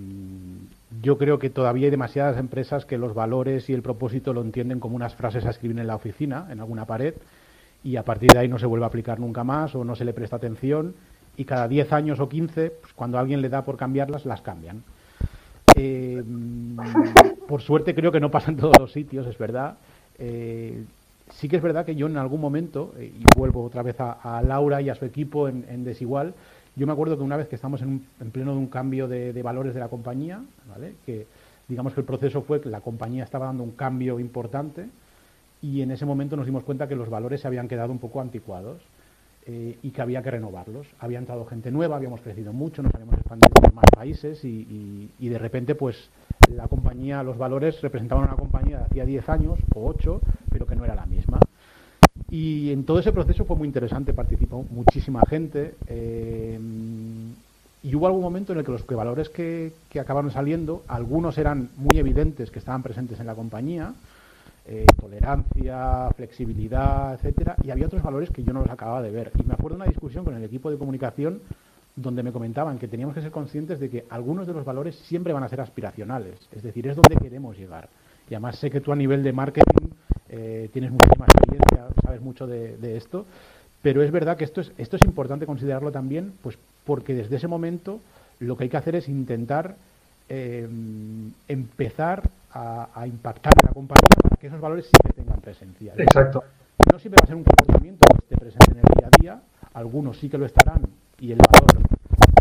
yo 1.02 1.18
creo 1.18 1.38
que 1.38 1.50
todavía 1.50 1.86
hay 1.86 1.90
demasiadas 1.90 2.38
empresas 2.38 2.84
que 2.84 2.98
los 2.98 3.14
valores 3.14 3.68
y 3.70 3.72
el 3.72 3.82
propósito 3.82 4.32
lo 4.32 4.42
entienden 4.42 4.80
como 4.80 4.96
unas 4.96 5.14
frases 5.14 5.44
a 5.46 5.50
escribir 5.50 5.78
en 5.78 5.86
la 5.86 5.96
oficina, 5.96 6.46
en 6.50 6.60
alguna 6.60 6.84
pared, 6.84 7.14
y 7.82 7.96
a 7.96 8.02
partir 8.02 8.32
de 8.32 8.38
ahí 8.38 8.48
no 8.48 8.58
se 8.58 8.66
vuelve 8.66 8.84
a 8.84 8.88
aplicar 8.88 9.20
nunca 9.20 9.44
más 9.44 9.74
o 9.74 9.84
no 9.84 9.94
se 9.96 10.04
le 10.04 10.12
presta 10.12 10.36
atención. 10.36 10.94
Y 11.38 11.44
cada 11.44 11.68
10 11.68 11.92
años 11.92 12.20
o 12.20 12.28
15, 12.28 12.70
pues 12.70 12.92
cuando 12.94 13.18
alguien 13.18 13.42
le 13.42 13.48
da 13.48 13.64
por 13.64 13.76
cambiarlas, 13.76 14.24
las 14.24 14.40
cambian. 14.40 14.82
Eh, 15.74 16.22
por 17.46 17.62
suerte 17.62 17.94
creo 17.94 18.12
que 18.12 18.20
no 18.20 18.30
pasa 18.30 18.50
en 18.50 18.56
todos 18.56 18.74
los 18.78 18.92
sitios, 18.92 19.26
es 19.26 19.38
verdad. 19.38 19.76
Eh, 20.18 20.84
sí 21.30 21.48
que 21.48 21.56
es 21.56 21.62
verdad 21.62 21.84
que 21.84 21.94
yo 21.94 22.06
en 22.06 22.16
algún 22.16 22.40
momento, 22.40 22.94
eh, 22.98 23.12
y 23.18 23.24
vuelvo 23.36 23.64
otra 23.64 23.82
vez 23.82 23.96
a, 23.98 24.42
Laura 24.42 24.80
y 24.82 24.88
a 24.88 24.94
su 24.94 25.04
equipo 25.04 25.48
en, 25.48 25.84
Desigual, 25.84 26.34
yo 26.74 26.86
me 26.86 26.92
acuerdo 26.92 27.16
que 27.16 27.22
una 27.22 27.36
vez 27.36 27.48
que 27.48 27.56
estamos 27.56 27.80
en, 27.82 28.04
pleno 28.32 28.52
de 28.52 28.58
un 28.58 28.66
cambio 28.66 29.08
de, 29.08 29.42
valores 29.42 29.74
de 29.74 29.80
la 29.80 29.88
compañía, 29.88 30.42
¿vale? 30.68 30.94
que 31.06 31.26
digamos 31.68 31.94
que 31.94 32.00
el 32.00 32.06
proceso 32.06 32.42
fue 32.42 32.60
que 32.60 32.68
la 32.68 32.80
compañía 32.80 33.24
estaba 33.24 33.46
dando 33.46 33.62
un 33.64 33.72
cambio 33.72 34.20
importante 34.20 34.86
y 35.62 35.80
en 35.80 35.90
ese 35.90 36.04
momento 36.04 36.36
nos 36.36 36.46
dimos 36.46 36.64
cuenta 36.64 36.86
que 36.86 36.94
los 36.94 37.08
valores 37.08 37.40
se 37.40 37.48
habían 37.48 37.66
quedado 37.66 37.92
un 37.92 37.98
poco 37.98 38.20
anticuados. 38.20 38.82
Eh, 39.48 39.78
y 39.80 39.90
que 39.90 40.02
había 40.02 40.22
que 40.24 40.32
renovarlos. 40.32 40.88
Había 40.98 41.20
entrado 41.20 41.44
gente 41.46 41.70
nueva, 41.70 41.94
habíamos 41.94 42.20
crecido 42.20 42.52
mucho, 42.52 42.82
nos 42.82 42.92
habíamos 42.92 43.14
expandido 43.14 43.48
por 43.50 43.72
más 43.72 43.84
países 43.94 44.44
y, 44.44 45.08
y, 45.20 45.28
de 45.28 45.38
repente 45.38 45.76
pues 45.76 46.10
la 46.52 46.66
compañía, 46.66 47.22
los 47.22 47.38
valores 47.38 47.80
representaban 47.80 48.24
una 48.24 48.34
compañía 48.34 48.78
de 48.78 48.84
hacía 48.86 49.04
10 49.04 49.28
años 49.28 49.58
o 49.72 49.86
8, 49.86 50.20
pero 50.50 50.66
que 50.66 50.74
no 50.74 50.84
era 50.84 50.96
la 50.96 51.06
misma. 51.06 51.38
Y 52.28 52.72
en 52.72 52.84
todo 52.84 52.98
ese 52.98 53.12
proceso 53.12 53.44
fue 53.44 53.54
muy 53.54 53.68
interesante, 53.68 54.12
participó 54.12 54.64
muchísima 54.68 55.22
gente. 55.28 55.76
Eh, 55.86 56.58
y 57.84 57.94
hubo 57.94 58.08
algún 58.08 58.22
momento 58.22 58.52
en 58.52 58.58
el 58.58 58.64
que 58.64 58.72
los 58.72 58.84
valores 58.84 59.28
que, 59.28 59.72
que 59.88 60.00
acabaron 60.00 60.32
saliendo, 60.32 60.82
algunos 60.88 61.38
eran 61.38 61.70
muy 61.76 61.98
evidentes 61.98 62.50
que 62.50 62.58
estaban 62.58 62.82
presentes 62.82 63.20
en 63.20 63.26
la 63.26 63.36
compañía, 63.36 63.94
eh, 64.68 64.86
tolerancia, 64.98 66.10
flexibilidad, 66.16 67.14
etcétera, 67.14 67.56
y 67.62 67.70
había 67.70 67.86
otros 67.86 68.02
valores 68.02 68.30
que 68.30 68.42
yo 68.42 68.52
no 68.52 68.62
los 68.62 68.70
acababa 68.70 69.00
de 69.00 69.10
ver. 69.10 69.30
Y 69.38 69.44
me 69.44 69.54
acuerdo 69.54 69.76
de 69.76 69.82
una 69.84 69.90
discusión 69.90 70.24
con 70.24 70.34
el 70.34 70.42
equipo 70.42 70.70
de 70.70 70.76
comunicación 70.76 71.40
donde 71.94 72.22
me 72.22 72.32
comentaban 72.32 72.78
que 72.78 72.88
teníamos 72.88 73.14
que 73.14 73.22
ser 73.22 73.30
conscientes 73.30 73.80
de 73.80 73.88
que 73.88 74.04
algunos 74.10 74.46
de 74.46 74.52
los 74.52 74.64
valores 74.64 74.96
siempre 74.96 75.32
van 75.32 75.42
a 75.44 75.48
ser 75.48 75.60
aspiracionales, 75.60 76.34
es 76.52 76.62
decir, 76.62 76.86
es 76.86 76.96
donde 76.96 77.16
queremos 77.16 77.56
llegar. 77.56 77.88
Y 78.28 78.34
además 78.34 78.58
sé 78.58 78.70
que 78.70 78.80
tú 78.80 78.92
a 78.92 78.96
nivel 78.96 79.22
de 79.22 79.32
marketing 79.32 79.88
eh, 80.28 80.68
tienes 80.72 80.90
muchísima 80.90 81.26
experiencia, 81.26 81.86
sabes 82.02 82.20
mucho 82.20 82.46
de, 82.46 82.96
esto, 82.96 83.24
pero 83.82 84.02
es 84.02 84.10
verdad 84.10 84.36
que 84.36 84.44
esto 84.44 84.60
es, 84.60 84.72
esto 84.76 84.96
es 84.96 85.02
importante 85.02 85.46
considerarlo 85.46 85.92
también, 85.92 86.32
pues 86.42 86.58
porque 86.84 87.14
desde 87.14 87.36
ese 87.36 87.48
momento 87.48 88.00
lo 88.40 88.56
que 88.56 88.64
hay 88.64 88.70
que 88.70 88.76
hacer 88.76 88.96
es 88.96 89.08
intentar 89.08 89.76
eh, 90.28 90.68
empezar 91.48 92.28
a, 92.52 93.06
impactar 93.06 93.52
en 93.62 93.68
la 93.68 93.72
compañía 93.72 94.08
para 94.22 94.36
que 94.36 94.46
esos 94.46 94.60
valores 94.60 94.88
que 95.04 95.12
tengan 95.12 95.40
presencia. 95.40 95.92
Exacto. 95.96 96.44
No 96.90 96.98
siempre 96.98 97.20
va 97.20 97.24
a 97.24 97.26
ser 97.26 97.36
un 97.36 97.44
comportamiento 97.44 98.06
que 98.06 98.24
esté 98.24 98.36
presente 98.36 98.72
en 98.72 98.78
el 98.78 98.84
día 98.96 99.06
a 99.06 99.20
día, 99.20 99.42
algunos 99.74 100.18
sí 100.18 100.28
que 100.28 100.38
lo 100.38 100.46
estarán 100.46 100.82
y 101.18 101.32
el 101.32 101.38
valor, 101.38 101.82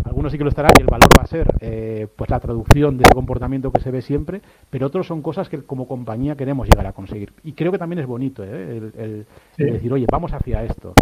algunos 0.04 0.32
sí 0.32 0.38
que 0.38 0.44
lo 0.44 0.50
estarán 0.50 0.72
y 0.78 0.82
el 0.82 0.86
valor 0.86 1.10
va 1.18 1.24
a 1.24 1.26
ser 1.26 1.46
eh, 1.60 2.06
pues 2.14 2.30
la 2.30 2.40
traducción 2.40 2.96
del 2.96 3.10
comportamiento 3.12 3.70
que 3.72 3.80
se 3.80 3.90
ve 3.90 4.02
siempre, 4.02 4.40
pero 4.70 4.86
otros 4.86 5.06
son 5.06 5.22
cosas 5.22 5.48
que 5.48 5.62
como 5.62 5.88
compañía 5.88 6.36
queremos 6.36 6.68
llegar 6.68 6.86
a 6.86 6.92
conseguir. 6.92 7.32
Y 7.44 7.52
creo 7.52 7.72
que 7.72 7.78
también 7.78 8.00
es 8.00 8.06
bonito 8.06 8.44
¿eh? 8.44 8.92
el, 8.96 9.26
decir, 9.56 9.92
oye, 9.92 10.06
vamos 10.10 10.32
hacia 10.32 10.64
esto. 10.64 10.94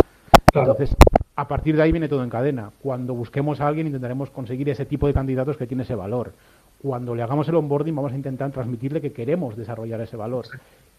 Entonces, 0.52 0.96
a 1.36 1.48
partir 1.48 1.76
de 1.76 1.82
ahí 1.82 1.92
viene 1.92 2.08
todo 2.08 2.22
en 2.22 2.30
cadena. 2.30 2.70
Cuando 2.80 3.14
busquemos 3.14 3.60
a 3.60 3.66
alguien 3.66 3.88
intentaremos 3.88 4.30
conseguir 4.30 4.68
ese 4.68 4.86
tipo 4.86 5.06
de 5.06 5.14
candidatos 5.14 5.56
que 5.56 5.66
tiene 5.66 5.82
ese 5.82 5.94
valor 5.94 6.32
cuando 6.84 7.14
le 7.14 7.22
hagamos 7.22 7.48
el 7.48 7.54
onboarding 7.54 7.96
vamos 7.96 8.12
a 8.12 8.14
intentar 8.14 8.50
transmitirle 8.50 9.00
que 9.00 9.10
queremos 9.10 9.56
desarrollar 9.56 10.02
ese 10.02 10.18
valor. 10.18 10.44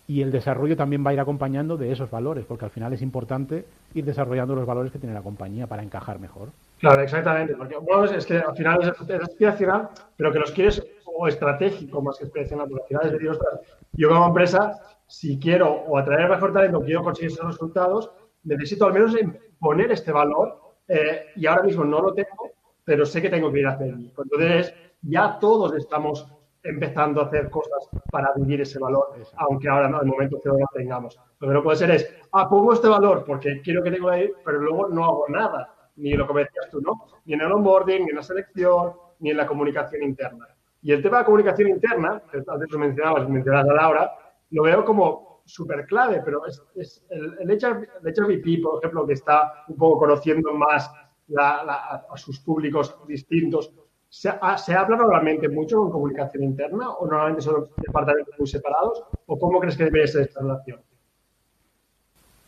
Y 0.07 0.23
el 0.23 0.31
desarrollo 0.31 0.75
también 0.75 1.05
va 1.05 1.11
a 1.11 1.13
ir 1.13 1.19
acompañando 1.19 1.77
de 1.77 1.91
esos 1.91 2.09
valores, 2.09 2.43
porque 2.47 2.65
al 2.65 2.71
final 2.71 2.91
es 2.93 3.03
importante 3.03 3.65
ir 3.93 4.03
desarrollando 4.03 4.55
los 4.55 4.65
valores 4.65 4.91
que 4.91 4.97
tiene 4.97 5.13
la 5.13 5.21
compañía 5.21 5.67
para 5.67 5.83
encajar 5.83 6.17
mejor. 6.17 6.49
Claro, 6.79 7.03
exactamente. 7.03 7.55
Porque 7.55 7.77
bueno, 7.77 8.05
es 8.05 8.25
que 8.25 8.39
al 8.39 8.55
final 8.55 8.81
es, 8.81 9.21
aspiracional, 9.21 9.89
pero 10.17 10.31
que 10.31 10.39
los 10.39 10.51
quieres 10.51 10.83
o 11.05 11.27
estratégico 11.27 12.01
más 12.01 12.17
que 12.17 12.25
aspiracional, 12.25 12.67
porque 12.67 12.81
al 12.81 12.87
final 12.87 13.05
es 13.05 13.11
decir, 13.11 13.29
ostras, 13.29 13.59
yo 13.93 14.09
como 14.09 14.25
empresa, 14.25 14.81
si 15.05 15.37
quiero 15.37 15.71
o 15.71 15.99
atraer 15.99 16.27
mejor 16.27 16.51
talento, 16.51 16.81
quiero 16.81 17.03
conseguir 17.03 17.31
esos 17.31 17.45
resultados, 17.45 18.09
necesito 18.43 18.87
al 18.87 18.93
menos 18.93 19.15
poner 19.59 19.91
este 19.91 20.11
valor 20.11 20.59
eh, 20.87 21.27
y 21.35 21.45
ahora 21.45 21.61
mismo 21.61 21.83
no 21.85 22.01
lo 22.01 22.13
tengo, 22.15 22.53
pero 22.83 23.05
sé 23.05 23.21
que 23.21 23.29
tengo 23.29 23.51
que 23.51 23.59
ir 23.59 23.67
a 23.67 23.73
hacerlo. 23.73 24.09
Entonces, 24.17 24.73
ya 25.07 25.37
todos 25.39 25.73
estamos 25.75 26.27
empezando 26.63 27.21
a 27.21 27.25
hacer 27.25 27.49
cosas 27.49 27.87
para 28.11 28.33
vivir 28.35 28.61
ese 28.61 28.79
valor, 28.79 29.13
aunque 29.37 29.69
ahora 29.69 29.87
no, 29.87 30.01
el 30.01 30.07
momento 30.07 30.39
que 30.41 30.49
no 30.49 30.57
lo 30.57 30.65
tengamos. 30.73 31.19
Lo 31.39 31.47
que 31.47 31.53
no 31.53 31.63
puede 31.63 31.77
ser 31.77 31.91
es, 31.91 32.09
ah, 32.31 32.49
pongo 32.49 32.73
este 32.73 32.87
valor 32.87 33.23
porque 33.25 33.61
quiero 33.61 33.83
que 33.83 33.91
tengo 33.91 34.09
ahí, 34.09 34.31
pero 34.43 34.59
luego 34.59 34.89
no 34.89 35.05
hago 35.05 35.25
nada, 35.29 35.73
ni 35.97 36.13
lo 36.13 36.27
que 36.27 36.39
decías 36.39 36.69
tú, 36.71 36.81
¿no? 36.81 37.05
Ni 37.25 37.33
en 37.33 37.41
el 37.41 37.51
onboarding, 37.51 38.05
ni 38.05 38.09
en 38.09 38.15
la 38.15 38.23
selección, 38.23 38.93
ni 39.19 39.29
en 39.29 39.37
la 39.37 39.45
comunicación 39.45 40.01
interna. 40.03 40.47
Y 40.81 40.91
el 40.91 41.01
tema 41.01 41.17
de 41.17 41.21
la 41.21 41.25
comunicación 41.25 41.69
interna, 41.69 42.21
que 42.31 42.37
antes 42.47 42.71
lo 42.71 42.79
mencionabas, 42.79 43.29
mencionabas 43.29 43.69
a 43.69 43.73
Laura, 43.73 44.11
lo 44.49 44.63
veo 44.63 44.83
como 44.83 45.41
súper 45.45 45.85
clave, 45.85 46.21
pero 46.25 46.41
es, 46.45 47.05
el, 47.09 47.37
el, 47.39 47.59
HRVP, 47.59 48.61
por 48.63 48.79
ejemplo, 48.79 49.05
que 49.05 49.13
está 49.13 49.65
un 49.67 49.77
poco 49.77 49.99
conociendo 49.99 50.51
más 50.53 50.91
a 51.37 52.17
sus 52.17 52.39
públicos 52.39 52.95
distintos, 53.07 53.71
¿Se, 54.15 54.29
habla 54.29 54.95
normalmente 54.95 55.49
mucho 55.49 55.77
con 55.77 55.91
comunicación 55.91 56.43
interna 56.43 56.89
o 56.89 57.05
normalmente 57.05 57.41
son 57.41 57.67
departamentos 57.75 58.33
muy 58.39 58.47
separados? 58.47 59.03
¿O 59.25 59.37
cómo 59.37 59.59
crees 59.59 59.75
que 59.75 59.83
debe 59.83 60.07
ser 60.07 60.21
esta 60.21 60.39
relación? 60.39 60.79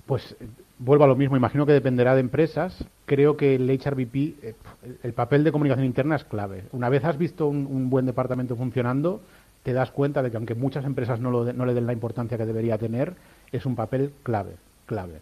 Pues 0.06 0.38
vuelvo 0.80 1.04
a 1.04 1.08
lo 1.08 1.18
mismo, 1.18 1.36
imagino 1.36 1.66
que 1.66 1.74
dependerá 1.74 2.16
de 2.16 2.22
empresas. 2.22 2.86
Creo 3.06 3.36
que 3.36 3.56
el 3.56 3.70
HRBP, 3.70 4.16
eh, 4.16 4.56
el 5.04 5.12
papel 5.12 5.44
de 5.44 5.52
comunicación 5.52 5.86
interna 5.86 6.16
es 6.16 6.24
clave. 6.24 6.64
Una 6.72 6.88
vez 6.88 7.04
has 7.04 7.18
visto 7.18 7.48
un, 7.48 7.90
buen 7.90 8.06
departamento 8.06 8.56
funcionando, 8.56 9.20
te 9.64 9.74
das 9.74 9.92
cuenta 9.92 10.24
de 10.24 10.32
que 10.32 10.38
aunque 10.38 10.56
muchas 10.56 10.86
empresas 10.86 11.20
no, 11.20 11.32
no, 11.32 11.66
le 11.66 11.74
den 11.74 11.86
la 11.86 11.92
importancia 11.92 12.38
que 12.38 12.46
debería 12.46 12.78
tener, 12.78 13.16
es 13.52 13.66
un 13.66 13.76
papel 13.76 14.14
clave, 14.24 14.56
clave. 14.86 15.20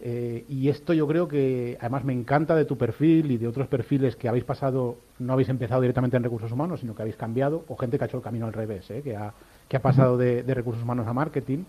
Eh, 0.00 0.44
y 0.48 0.68
esto 0.68 0.92
yo 0.92 1.06
creo 1.06 1.26
que 1.26 1.78
además 1.80 2.04
me 2.04 2.12
encanta 2.12 2.54
de 2.54 2.66
tu 2.66 2.76
perfil 2.76 3.30
y 3.30 3.38
de 3.38 3.48
otros 3.48 3.66
perfiles 3.66 4.14
que 4.16 4.28
habéis 4.28 4.44
pasado, 4.44 4.98
no 5.18 5.32
habéis 5.32 5.48
empezado 5.48 5.80
directamente 5.80 6.16
en 6.16 6.22
recursos 6.22 6.52
humanos, 6.52 6.80
sino 6.80 6.94
que 6.94 7.02
habéis 7.02 7.16
cambiado, 7.16 7.64
o 7.68 7.76
gente 7.76 7.96
que 7.96 8.04
ha 8.04 8.06
hecho 8.06 8.18
el 8.18 8.22
camino 8.22 8.46
al 8.46 8.52
revés, 8.52 8.90
¿eh? 8.90 9.00
que, 9.02 9.16
ha, 9.16 9.32
que 9.68 9.76
ha 9.76 9.82
pasado 9.82 10.18
de, 10.18 10.42
recursos 10.42 10.82
humanos 10.82 11.06
a 11.06 11.14
marketing. 11.14 11.64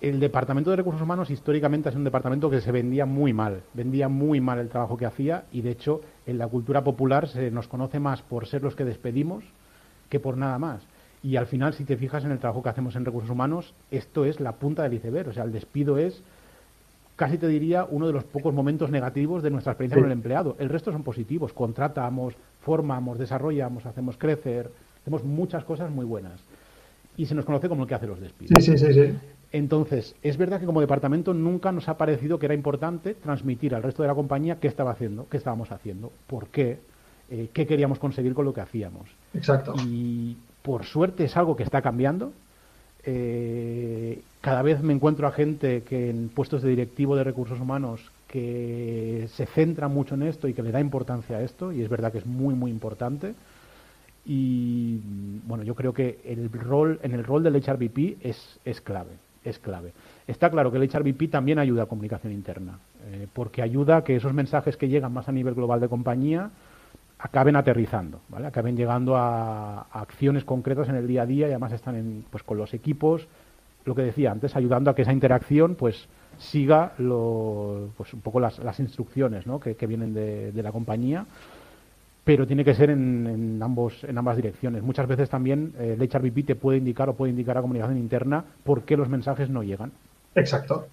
El 0.00 0.20
departamento 0.20 0.70
de 0.70 0.76
recursos 0.76 1.02
humanos 1.02 1.30
históricamente 1.30 1.88
es 1.88 1.96
un 1.96 2.04
departamento 2.04 2.50
que 2.50 2.60
se 2.60 2.70
vendía 2.70 3.06
muy 3.06 3.32
mal, 3.32 3.62
vendía 3.72 4.08
muy 4.08 4.40
mal 4.40 4.58
el 4.58 4.68
trabajo 4.68 4.96
que 4.96 5.06
hacía 5.06 5.44
y 5.52 5.62
de 5.62 5.70
hecho 5.70 6.02
en 6.26 6.38
la 6.38 6.46
cultura 6.46 6.84
popular 6.84 7.28
se 7.28 7.50
nos 7.50 7.66
conoce 7.66 7.98
más 7.98 8.20
por 8.22 8.46
ser 8.46 8.62
los 8.62 8.76
que 8.76 8.84
despedimos 8.84 9.42
que 10.10 10.20
por 10.20 10.36
nada 10.36 10.58
más. 10.58 10.82
Y 11.22 11.36
al 11.36 11.46
final, 11.46 11.72
si 11.74 11.84
te 11.84 11.96
fijas 11.96 12.24
en 12.24 12.30
el 12.30 12.38
trabajo 12.38 12.62
que 12.62 12.68
hacemos 12.68 12.94
en 12.94 13.04
recursos 13.04 13.30
humanos, 13.30 13.74
esto 13.90 14.24
es 14.26 14.38
la 14.38 14.52
punta 14.52 14.82
del 14.82 14.94
iceberg. 14.94 15.30
O 15.30 15.32
sea, 15.32 15.44
el 15.44 15.50
despido 15.50 15.98
es 15.98 16.22
casi 17.16 17.38
te 17.38 17.48
diría 17.48 17.86
uno 17.90 18.06
de 18.06 18.12
los 18.12 18.24
pocos 18.24 18.54
momentos 18.54 18.90
negativos 18.90 19.42
de 19.42 19.50
nuestra 19.50 19.72
experiencia 19.72 19.96
con 19.96 20.06
el 20.06 20.12
empleado. 20.12 20.54
El 20.58 20.68
resto 20.68 20.92
son 20.92 21.02
positivos. 21.02 21.52
Contratamos, 21.52 22.34
formamos, 22.60 23.18
desarrollamos, 23.18 23.86
hacemos 23.86 24.16
crecer, 24.16 24.70
hacemos 25.00 25.24
muchas 25.24 25.64
cosas 25.64 25.90
muy 25.90 26.04
buenas. 26.04 26.40
Y 27.16 27.24
se 27.24 27.34
nos 27.34 27.46
conoce 27.46 27.68
como 27.68 27.82
el 27.82 27.88
que 27.88 27.94
hace 27.94 28.06
los 28.06 28.20
despidos. 28.20 28.62
Sí, 28.62 28.76
sí, 28.76 28.78
sí, 28.78 28.92
sí. 28.92 29.14
Entonces, 29.52 30.14
es 30.22 30.36
verdad 30.36 30.60
que 30.60 30.66
como 30.66 30.80
departamento 30.82 31.32
nunca 31.32 31.72
nos 31.72 31.88
ha 31.88 31.96
parecido 31.96 32.38
que 32.38 32.46
era 32.46 32.54
importante 32.54 33.14
transmitir 33.14 33.74
al 33.74 33.82
resto 33.82 34.02
de 34.02 34.08
la 34.08 34.14
compañía 34.14 34.58
qué 34.60 34.68
estaba 34.68 34.90
haciendo, 34.90 35.26
qué 35.30 35.38
estábamos 35.38 35.72
haciendo, 35.72 36.12
por 36.26 36.48
qué, 36.48 36.78
eh, 37.30 37.48
qué 37.54 37.66
queríamos 37.66 37.98
conseguir 37.98 38.34
con 38.34 38.44
lo 38.44 38.52
que 38.52 38.60
hacíamos. 38.60 39.08
Exacto. 39.32 39.74
Y 39.86 40.36
por 40.62 40.84
suerte 40.84 41.24
es 41.24 41.36
algo 41.36 41.56
que 41.56 41.62
está 41.62 41.80
cambiando. 41.80 42.32
Eh, 43.04 44.20
cada 44.46 44.62
vez 44.62 44.80
me 44.80 44.92
encuentro 44.92 45.26
a 45.26 45.32
gente 45.32 45.82
que 45.82 46.08
en 46.08 46.28
puestos 46.28 46.62
de 46.62 46.70
directivo 46.70 47.16
de 47.16 47.24
recursos 47.24 47.58
humanos 47.58 48.12
que 48.28 49.26
se 49.32 49.44
centra 49.44 49.88
mucho 49.88 50.14
en 50.14 50.22
esto 50.22 50.46
y 50.46 50.54
que 50.54 50.62
le 50.62 50.70
da 50.70 50.78
importancia 50.78 51.38
a 51.38 51.42
esto, 51.42 51.72
y 51.72 51.82
es 51.82 51.88
verdad 51.88 52.12
que 52.12 52.18
es 52.18 52.26
muy, 52.26 52.54
muy 52.54 52.70
importante. 52.70 53.34
Y 54.24 55.00
bueno, 55.48 55.64
yo 55.64 55.74
creo 55.74 55.92
que 55.92 56.20
el 56.24 56.48
rol, 56.52 57.00
en 57.02 57.10
el 57.10 57.24
rol 57.24 57.42
del 57.42 57.56
HRBP 57.56 58.24
es, 58.24 58.60
es 58.64 58.80
clave, 58.80 59.14
es 59.42 59.58
clave. 59.58 59.92
Está 60.28 60.48
claro 60.48 60.70
que 60.70 60.78
el 60.78 60.88
HRBP 60.88 61.28
también 61.28 61.58
ayuda 61.58 61.82
a 61.82 61.86
comunicación 61.86 62.32
interna, 62.32 62.78
eh, 63.10 63.26
porque 63.32 63.62
ayuda 63.62 63.96
a 63.96 64.04
que 64.04 64.14
esos 64.14 64.32
mensajes 64.32 64.76
que 64.76 64.86
llegan 64.88 65.12
más 65.12 65.28
a 65.28 65.32
nivel 65.32 65.54
global 65.54 65.80
de 65.80 65.88
compañía 65.88 66.52
acaben 67.18 67.56
aterrizando, 67.56 68.20
¿vale? 68.28 68.46
acaben 68.46 68.76
llegando 68.76 69.16
a, 69.16 69.88
acciones 69.90 70.44
concretas 70.44 70.88
en 70.88 70.94
el 70.94 71.08
día 71.08 71.22
a 71.22 71.26
día 71.26 71.48
y 71.48 71.50
además 71.50 71.72
están 71.72 71.96
en, 71.96 72.24
pues, 72.30 72.44
con 72.44 72.58
los 72.58 72.74
equipos, 72.74 73.26
lo 73.86 73.94
que 73.94 74.02
decía 74.02 74.32
antes, 74.32 74.54
ayudando 74.54 74.90
a 74.90 74.94
que 74.94 75.02
esa 75.02 75.12
interacción 75.12 75.76
pues 75.76 76.08
siga 76.38 76.92
lo, 76.98 77.90
pues, 77.96 78.12
un 78.12 78.20
poco 78.20 78.40
las, 78.40 78.58
las 78.58 78.78
instrucciones 78.80 79.46
¿no? 79.46 79.58
que, 79.58 79.74
vienen 79.86 80.12
de, 80.12 80.52
la 80.62 80.72
compañía, 80.72 81.24
pero 82.24 82.46
tiene 82.46 82.64
que 82.64 82.74
ser 82.74 82.90
en, 82.90 83.58
ambos, 83.62 84.04
en 84.04 84.18
ambas 84.18 84.36
direcciones. 84.36 84.82
Muchas 84.82 85.06
veces 85.06 85.30
también 85.30 85.72
eh, 85.78 85.96
el 85.98 86.10
HRBP 86.10 86.44
te 86.44 86.54
puede 86.56 86.78
indicar 86.78 87.08
o 87.08 87.14
puede 87.14 87.30
indicar 87.30 87.56
a 87.56 87.62
comunicación 87.62 87.96
interna 87.96 88.44
por 88.64 88.82
qué 88.82 88.96
los 88.96 89.08
mensajes 89.08 89.48
no 89.48 89.62
llegan. 89.62 89.92
Exacto. 90.34 90.88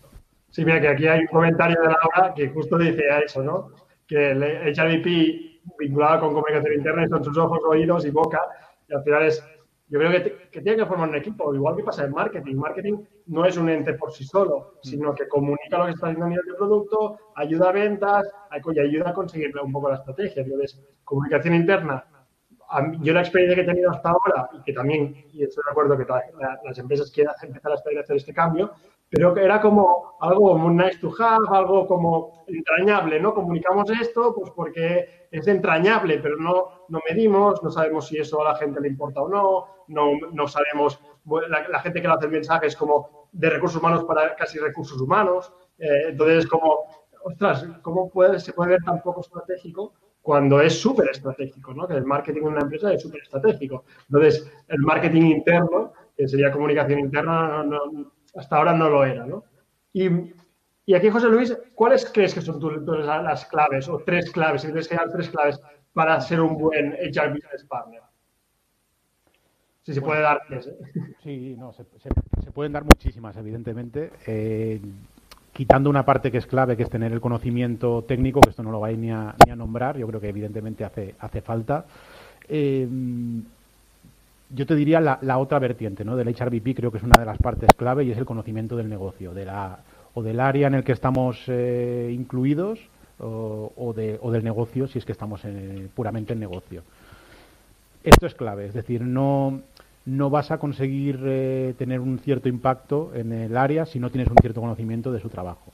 Sí, 0.51 0.63
mira 0.63 0.79
que 0.79 0.87
aquí 0.87 1.07
hay 1.07 1.21
un 1.21 1.27
comentario 1.27 1.81
de 1.81 1.87
Laura 1.87 2.33
que 2.35 2.47
justo 2.49 2.77
dice 2.77 3.01
eso, 3.25 3.41
¿no? 3.41 3.71
Que 4.07 4.31
el 4.31 4.43
HRBP 4.43 5.53
vinculada 5.79 6.19
con 6.19 6.33
comunicación 6.33 6.73
interna 6.75 7.07
son 7.07 7.23
sus 7.23 7.37
ojos, 7.37 7.59
oídos 7.67 8.05
y 8.05 8.11
boca. 8.11 8.39
Y 8.87 8.93
al 8.93 9.03
final 9.03 9.23
es, 9.23 9.43
yo 9.87 9.99
creo 9.99 10.11
que, 10.11 10.49
que 10.49 10.61
tiene 10.61 10.77
que 10.77 10.85
formar 10.85 11.09
un 11.09 11.15
equipo, 11.15 11.53
igual 11.53 11.75
que 11.75 11.83
pasa 11.83 12.05
en 12.05 12.11
marketing. 12.11 12.55
Marketing 12.55 12.97
no 13.27 13.45
es 13.45 13.57
un 13.57 13.69
ente 13.69 13.93
por 13.93 14.11
sí 14.11 14.23
solo, 14.23 14.75
sino 14.81 15.13
que 15.13 15.27
comunica 15.27 15.77
lo 15.77 15.85
que 15.85 15.91
está 15.91 16.07
haciendo 16.07 16.25
a 16.25 16.29
nivel 16.29 16.45
de 16.45 16.53
producto, 16.55 17.17
ayuda 17.35 17.69
a 17.69 17.73
ventas 17.73 18.23
y 18.73 18.79
ayuda 18.79 19.09
a 19.09 19.13
conseguir 19.13 19.53
un 19.57 19.71
poco 19.71 19.89
la 19.89 19.95
estrategia. 19.95 20.41
Entonces, 20.41 20.81
comunicación 21.03 21.55
interna. 21.55 22.05
Yo 23.01 23.13
la 23.13 23.19
experiencia 23.19 23.55
que 23.55 23.61
he 23.61 23.71
tenido 23.71 23.91
hasta 23.91 24.09
ahora, 24.09 24.49
y 24.53 24.63
que 24.63 24.73
también, 24.73 25.25
y 25.31 25.43
estoy 25.43 25.63
de 25.63 25.71
acuerdo 25.71 25.95
que 25.95 26.05
las 26.65 26.79
empresas 26.79 27.11
quieren 27.11 27.33
empezar 27.43 27.71
a 27.71 27.75
hacer 27.75 28.15
este 28.17 28.33
cambio, 28.33 28.71
pero 29.13 29.31
que 29.31 29.43
era 29.43 29.61
como 29.61 30.15
algo 30.21 30.53
como 30.53 30.71
nice 30.71 30.97
to 30.97 31.13
have, 31.19 31.45
algo 31.55 31.85
como 31.85 32.43
entrañable, 32.47 33.19
¿no? 33.19 33.31
Comunicamos 33.35 33.87
esto 33.91 34.33
pues 34.33 34.49
porque 34.55 35.27
es 35.29 35.47
entrañable, 35.47 36.17
pero 36.17 36.35
no, 36.37 36.87
no 36.89 36.99
medimos, 37.07 37.61
no 37.61 37.69
sabemos 37.69 38.07
si 38.07 38.17
eso 38.17 38.41
a 38.41 38.53
la 38.53 38.55
gente 38.55 38.81
le 38.81 38.87
importa 38.87 39.21
o 39.21 39.29
no, 39.29 39.67
no, 39.87 40.13
no 40.31 40.47
sabemos, 40.47 40.99
la, 41.47 41.79
gente 41.81 42.01
que 42.01 42.07
le 42.07 42.13
hace 42.15 42.25
el 42.25 42.31
mensaje 42.31 42.65
es 42.65 42.75
como 42.75 43.29
de 43.31 43.51
recursos 43.51 43.79
humanos 43.79 44.03
para 44.03 44.35
casi 44.35 44.57
recursos 44.57 44.99
humanos, 44.99 45.53
eh, 45.77 46.07
entonces 46.09 46.47
como, 46.47 46.79
ostras, 47.23 47.67
¿cómo 47.83 48.09
puede, 48.09 48.39
se 48.39 48.51
puede 48.51 48.71
ver 48.71 48.83
tan 48.83 48.99
poco 49.03 49.21
estratégico 49.21 49.93
cuando 50.23 50.59
es 50.59 50.81
súper 50.81 51.09
estratégico, 51.09 51.71
¿no? 51.75 51.87
Que 51.87 51.93
el 51.93 52.05
marketing 52.05 52.41
en 52.41 52.47
una 52.47 52.61
empresa 52.61 52.91
es 52.91 53.01
súper 53.01 53.21
estratégico. 53.21 53.83
Entonces, 54.09 54.49
el 54.69 54.79
marketing 54.79 55.23
interno, 55.23 55.91
que 56.15 56.27
sería 56.27 56.51
comunicación 56.51 56.99
interna, 56.99 57.61
no 57.63 58.12
hasta 58.35 58.57
ahora 58.57 58.73
no 58.73 58.89
lo 58.89 59.05
era, 59.05 59.25
¿no? 59.25 59.43
Y, 59.93 60.07
aquí, 60.93 61.09
José 61.09 61.29
Luis, 61.29 61.55
¿cuáles 61.75 62.09
crees 62.11 62.33
que 62.33 62.41
son 62.41 62.59
las 63.05 63.45
claves 63.45 63.87
o 63.87 63.99
tres 63.99 64.31
claves, 64.31 64.61
si 64.61 64.67
tienes 64.67 64.87
que 64.87 64.95
dar 64.95 65.11
tres 65.11 65.29
claves 65.29 65.59
para 65.93 66.19
ser 66.19 66.41
un 66.41 66.57
buen 66.57 66.93
HR 66.93 67.29
Business 67.29 67.65
Partner? 67.67 68.01
Si 69.83 69.93
se 69.93 70.01
puede 70.01 70.21
dar 70.21 70.41
tres. 70.47 70.67
¿eh? 70.67 70.77
Sí, 71.23 71.55
no, 71.57 71.73
se, 71.73 71.83
pueden 72.53 72.71
dar 72.71 72.85
muchísimas, 72.85 73.35
evidentemente. 73.35 74.11
Eh, 74.25 74.79
quitando 75.51 75.89
una 75.89 76.05
parte 76.05 76.31
que 76.31 76.37
es 76.37 76.47
clave, 76.47 76.75
que 76.75 76.83
es 76.83 76.89
tener 76.89 77.11
el 77.11 77.21
conocimiento 77.21 78.03
técnico, 78.03 78.41
que 78.41 78.49
esto 78.49 78.63
no 78.63 78.71
lo 78.71 78.79
vais 78.79 78.97
ni 78.97 79.11
a, 79.11 79.35
ni 79.45 79.51
a 79.51 79.55
nombrar, 79.55 79.97
yo 79.97 80.07
creo 80.07 80.21
que 80.21 80.29
evidentemente 80.29 80.85
hace, 80.85 81.15
hace 81.19 81.41
falta. 81.41 81.85
Eh, 82.47 82.87
yo 84.53 84.65
te 84.65 84.75
diría 84.75 84.99
la, 84.99 85.37
otra 85.37 85.59
vertiente 85.59 86.05
¿no? 86.05 86.15
del 86.15 86.29
HRBP, 86.29 86.75
creo 86.75 86.91
que 86.91 86.97
es 86.97 87.03
una 87.03 87.19
de 87.19 87.25
las 87.25 87.37
partes 87.37 87.69
clave 87.75 88.03
y 88.03 88.11
es 88.11 88.17
el 88.17 88.25
conocimiento 88.25 88.75
del 88.75 88.89
negocio, 88.89 89.33
de 89.33 89.45
la, 89.45 89.79
o 90.13 90.21
del 90.21 90.39
área 90.39 90.67
en 90.67 90.75
el 90.75 90.83
que 90.83 90.91
estamos 90.91 91.43
eh, 91.47 92.11
incluidos 92.13 92.79
o, 93.19 93.93
de, 93.95 94.19
o, 94.21 94.31
del 94.31 94.43
negocio 94.43 94.87
si 94.87 94.99
es 94.99 95.05
que 95.05 95.13
estamos 95.13 95.41
puramente 95.95 96.33
en 96.33 96.39
negocio. 96.39 96.83
Esto 98.03 98.27
es 98.27 98.35
clave, 98.35 98.65
es 98.65 98.73
decir, 98.73 99.01
no, 99.01 99.61
no 100.05 100.29
vas 100.29 100.51
a 100.51 100.57
conseguir 100.57 101.19
eh, 101.23 101.73
tener 101.77 102.01
un 102.01 102.19
cierto 102.19 102.49
impacto 102.49 103.11
en 103.15 103.31
el 103.31 103.55
área 103.55 103.85
si 103.85 103.99
no 103.99 104.09
tienes 104.09 104.29
un 104.29 104.37
cierto 104.41 104.61
conocimiento 104.61 105.11
de 105.11 105.21
su 105.21 105.29
trabajo. 105.29 105.71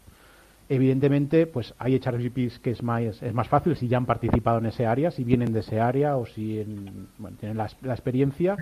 Evidentemente, 0.72 1.48
pues 1.48 1.74
hay 1.80 1.96
HRBPs 1.96 2.60
que 2.60 2.70
es 2.70 2.84
más, 2.84 3.24
es 3.24 3.34
más 3.34 3.48
fácil 3.48 3.76
si 3.76 3.88
ya 3.88 3.98
han 3.98 4.06
participado 4.06 4.60
en 4.60 4.68
ese 4.68 4.86
área, 4.86 5.10
si 5.10 5.24
vienen 5.24 5.52
de 5.52 5.62
ese 5.62 5.82
área 5.82 6.16
o 6.16 6.28
si 6.28 6.64
tienen 7.40 7.58
la, 7.58 7.66
experiencia. 7.66 8.56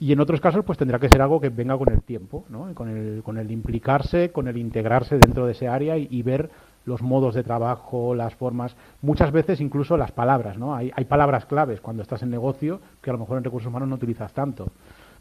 Y 0.00 0.12
en 0.12 0.20
otros 0.20 0.40
casos, 0.40 0.64
pues 0.64 0.78
tendrá 0.78 0.98
que 0.98 1.10
ser 1.10 1.20
algo 1.20 1.38
que 1.38 1.50
venga 1.50 1.76
con 1.76 1.92
el 1.92 2.02
tiempo, 2.02 2.46
¿no? 2.48 2.72
con, 2.74 2.88
el, 2.88 3.22
con 3.22 3.36
el 3.36 3.50
implicarse, 3.50 4.32
con 4.32 4.48
el 4.48 4.56
integrarse 4.56 5.18
dentro 5.18 5.44
de 5.44 5.52
ese 5.52 5.68
área 5.68 5.98
y, 5.98 6.22
ver 6.22 6.48
los 6.86 7.02
modos 7.02 7.34
de 7.34 7.42
trabajo, 7.42 8.14
las 8.14 8.34
formas, 8.34 8.74
muchas 9.02 9.30
veces 9.30 9.60
incluso 9.60 9.98
las 9.98 10.12
palabras, 10.12 10.56
¿no? 10.56 10.74
Hay, 10.74 10.92
hay 10.94 11.04
palabras 11.04 11.44
claves 11.44 11.80
cuando 11.80 12.02
estás 12.02 12.22
en 12.22 12.30
negocio 12.30 12.80
que 13.02 13.10
a 13.10 13.12
lo 13.12 13.18
mejor 13.18 13.38
en 13.38 13.44
recursos 13.44 13.68
humanos 13.68 13.88
no 13.88 13.96
utilizas 13.96 14.32
tanto 14.32 14.68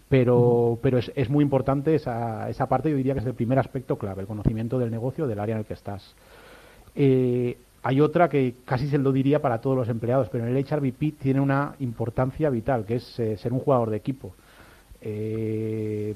pero, 0.10 0.78
pero 0.82 0.98
es, 0.98 1.12
es, 1.16 1.30
muy 1.30 1.44
importante 1.44 1.96
esa, 1.96 2.50
esa 2.50 2.68
parte, 2.68 2.90
yo 2.90 2.98
diría 2.98 3.14
que 3.14 3.20
es 3.20 3.26
el 3.26 3.34
primer 3.34 3.60
aspecto 3.60 3.98
clave, 3.98 4.22
el 4.22 4.28
conocimiento 4.28 4.78
del 4.78 4.92
negocio, 4.92 5.28
del 5.28 5.40
área 5.40 5.54
en 5.54 5.60
el 5.60 5.66
que 5.66 5.74
estás. 5.74 6.16
Eh, 6.96 7.58
hay 7.84 8.02
otra 8.02 8.30
que 8.30 8.56
casi 8.66 8.88
se 8.88 8.98
lo 8.98 9.12
diría 9.12 9.44
para 9.44 9.62
todos 9.62 9.78
los 9.78 9.90
empleados, 9.90 10.30
pero 10.32 10.48
en 10.48 10.56
el 10.56 10.66
HRBP 10.66 11.20
tiene 11.20 11.40
una 11.40 11.76
importancia 11.80 12.50
vital, 12.50 12.84
que 12.84 12.96
es 12.96 13.20
eh, 13.20 13.38
ser 13.38 13.54
un 13.54 13.60
jugador 13.60 13.92
de 13.92 13.98
equipo. 13.98 14.34
Eh, 15.02 16.16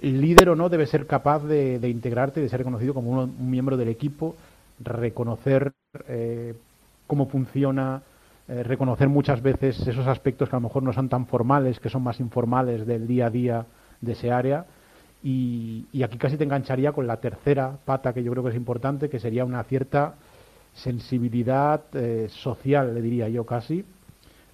líder 0.00 0.50
o 0.50 0.54
no 0.54 0.68
debe 0.68 0.86
ser 0.86 1.06
capaz 1.06 1.42
de, 1.44 1.80
integrarte, 1.88 2.40
de 2.40 2.48
ser 2.48 2.60
reconocido 2.60 2.94
como 2.94 3.24
un 3.24 3.50
miembro 3.50 3.76
del 3.76 3.88
equipo, 3.88 4.36
reconocer 4.78 5.72
eh, 6.06 6.54
cómo 7.08 7.26
funciona 7.26 8.02
eh, 8.46 8.62
reconocer 8.62 9.08
muchas 9.08 9.40
veces 9.40 9.86
esos 9.86 10.06
aspectos 10.06 10.50
que 10.50 10.56
a 10.56 10.58
lo 10.58 10.68
mejor 10.68 10.82
no 10.82 10.92
son 10.92 11.08
tan 11.08 11.26
formales, 11.26 11.80
que 11.80 11.88
son 11.88 12.02
más 12.02 12.20
informales 12.20 12.86
del 12.86 13.06
día 13.06 13.26
a 13.26 13.30
día 13.30 13.66
de 14.00 14.12
ese 14.12 14.30
área. 14.30 14.66
Y, 15.22 15.86
aquí 16.04 16.18
casi 16.18 16.36
te 16.36 16.44
engancharía 16.44 16.92
con 16.92 17.06
la 17.06 17.16
tercera 17.16 17.78
pata 17.84 18.12
que 18.12 18.22
yo 18.22 18.30
creo 18.32 18.44
que 18.44 18.50
es 18.50 18.56
importante, 18.56 19.08
que 19.08 19.18
sería 19.18 19.46
una 19.46 19.64
cierta 19.64 20.16
sensibilidad 20.74 21.82
eh, 21.94 22.26
social, 22.28 22.94
le 22.94 23.00
diría 23.00 23.30
yo 23.30 23.46
casi, 23.46 23.84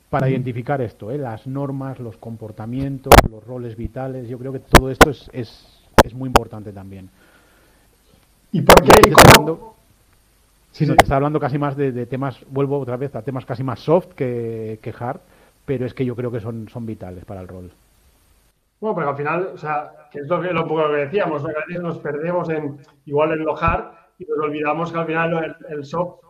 para 0.08 0.28
identificar 0.28 0.80
esto, 0.80 1.10
¿eh? 1.10 1.18
las 1.18 1.46
normas, 1.48 1.98
los 1.98 2.16
comportamientos, 2.18 3.12
los 3.28 3.44
roles 3.44 3.76
vitales. 3.76 4.28
Yo 4.28 4.38
creo 4.38 4.52
que 4.52 4.60
todo 4.60 4.90
esto 4.90 5.10
es, 5.10 5.28
es, 5.32 5.66
es 6.04 6.14
muy 6.14 6.28
importante 6.28 6.72
también. 6.72 7.08
¿Y 8.52 8.62
por 8.62 8.82
qué? 8.82 9.12
Sí, 10.72 10.86
te 10.86 10.92
está 10.92 11.16
hablando 11.16 11.40
casi 11.40 11.58
más 11.58 11.76
de, 11.76 12.06
temas, 12.06 12.44
vuelvo 12.48 12.78
otra 12.78 12.96
vez 12.96 13.14
a 13.16 13.22
temas 13.22 13.44
casi 13.44 13.62
más 13.62 13.80
soft 13.80 14.14
que, 14.14 14.94
hard, 14.98 15.20
pero 15.64 15.84
es 15.84 15.94
que 15.94 16.04
yo 16.04 16.14
creo 16.14 16.30
que 16.30 16.40
son, 16.40 16.68
son 16.68 16.86
vitales 16.86 17.24
para 17.24 17.40
el 17.40 17.48
rol. 17.48 17.70
Bueno, 18.80 18.94
porque 18.94 19.10
al 19.10 19.16
final, 19.16 19.50
o 19.54 19.58
sea, 19.58 20.08
que 20.10 20.20
es 20.20 20.28
lo, 20.28 20.40
que, 20.40 20.52
lo, 20.52 20.66
que 20.66 20.96
decíamos, 20.96 21.44
a 21.44 21.48
veces 21.66 21.82
nos 21.82 21.98
perdemos 21.98 22.48
en, 22.48 22.78
igual 23.04 23.32
en 23.32 23.44
lo 23.44 23.56
hard 23.56 23.92
y 24.18 24.24
nos 24.24 24.38
olvidamos 24.38 24.92
que 24.92 24.98
al 24.98 25.06
final 25.06 25.56
el, 25.68 25.84
soft, 25.84 26.20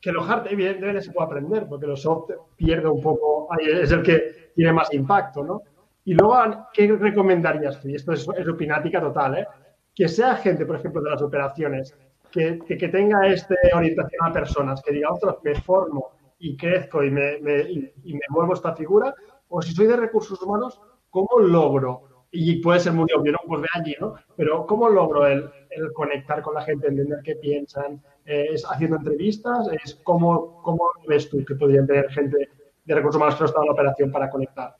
que 0.00 0.10
lo 0.10 0.24
hard 0.24 0.46
evidentemente 0.50 1.02
se 1.02 1.12
puede 1.12 1.26
aprender, 1.26 1.66
porque 1.68 1.86
lo 1.86 1.96
soft 1.96 2.30
pierde 2.56 2.88
un 2.88 3.00
poco, 3.00 3.48
es 3.60 3.92
el 3.92 4.02
que 4.02 4.50
tiene 4.54 4.72
más 4.72 4.92
impacto, 4.92 5.44
¿no? 5.44 5.62
Y 6.04 6.14
luego, 6.14 6.66
¿qué 6.72 6.88
recomendarías 6.96 7.84
Y 7.84 7.94
esto 7.94 8.12
es, 8.12 8.26
es 8.36 8.48
opinática 8.48 9.00
total, 9.00 9.38
¿eh? 9.38 9.46
Que 9.94 10.08
sea 10.08 10.34
gente, 10.36 10.66
por 10.66 10.76
ejemplo, 10.76 11.00
de 11.00 11.10
las 11.10 11.22
operaciones, 11.22 11.94
que, 12.32 12.88
tenga 12.88 13.26
esta 13.28 13.54
orientación 13.74 14.26
a 14.26 14.32
personas, 14.32 14.82
que 14.82 14.92
diga, 14.92 15.12
otros 15.12 15.36
me 15.44 15.54
formo 15.54 16.12
y 16.38 16.56
crezco 16.56 17.04
y 17.04 17.10
me, 17.10 17.38
me, 17.40 17.60
y, 17.60 18.14
me 18.14 18.20
muevo 18.30 18.54
esta 18.54 18.74
figura, 18.74 19.14
o 19.48 19.62
si 19.62 19.72
soy 19.72 19.86
de 19.86 19.96
recursos 19.96 20.40
humanos, 20.42 20.80
¿cómo 21.10 21.38
logro? 21.38 22.26
Y 22.30 22.60
puede 22.62 22.80
ser 22.80 22.94
muy 22.94 23.06
obvio, 23.14 23.32
¿no? 23.32 23.38
Pues 23.46 23.60
ve 23.60 23.68
allí, 23.74 23.94
¿no? 24.00 24.14
Pero 24.36 24.66
¿cómo 24.66 24.88
logro 24.88 25.26
el, 25.26 25.48
el 25.70 25.92
conectar 25.92 26.40
con 26.40 26.54
la 26.54 26.62
gente, 26.62 26.88
entender 26.88 27.20
qué 27.22 27.36
piensan? 27.36 28.02
Eh, 28.24 28.46
¿Es 28.52 28.64
haciendo 28.64 28.96
entrevistas? 28.96 29.68
¿Es 29.84 29.96
cómo, 30.02 30.62
cómo 30.62 30.90
ves 31.06 31.28
tú 31.28 31.44
que 31.44 31.54
podrían 31.54 31.86
tener 31.86 32.08
gente 32.10 32.48
de 32.84 32.94
recursos 32.94 33.16
humanos 33.16 33.34
que 33.34 33.40
no 33.40 33.46
está 33.46 33.60
en 33.60 33.66
la 33.66 33.72
operación 33.72 34.10
para 34.10 34.30
conectar? 34.30 34.76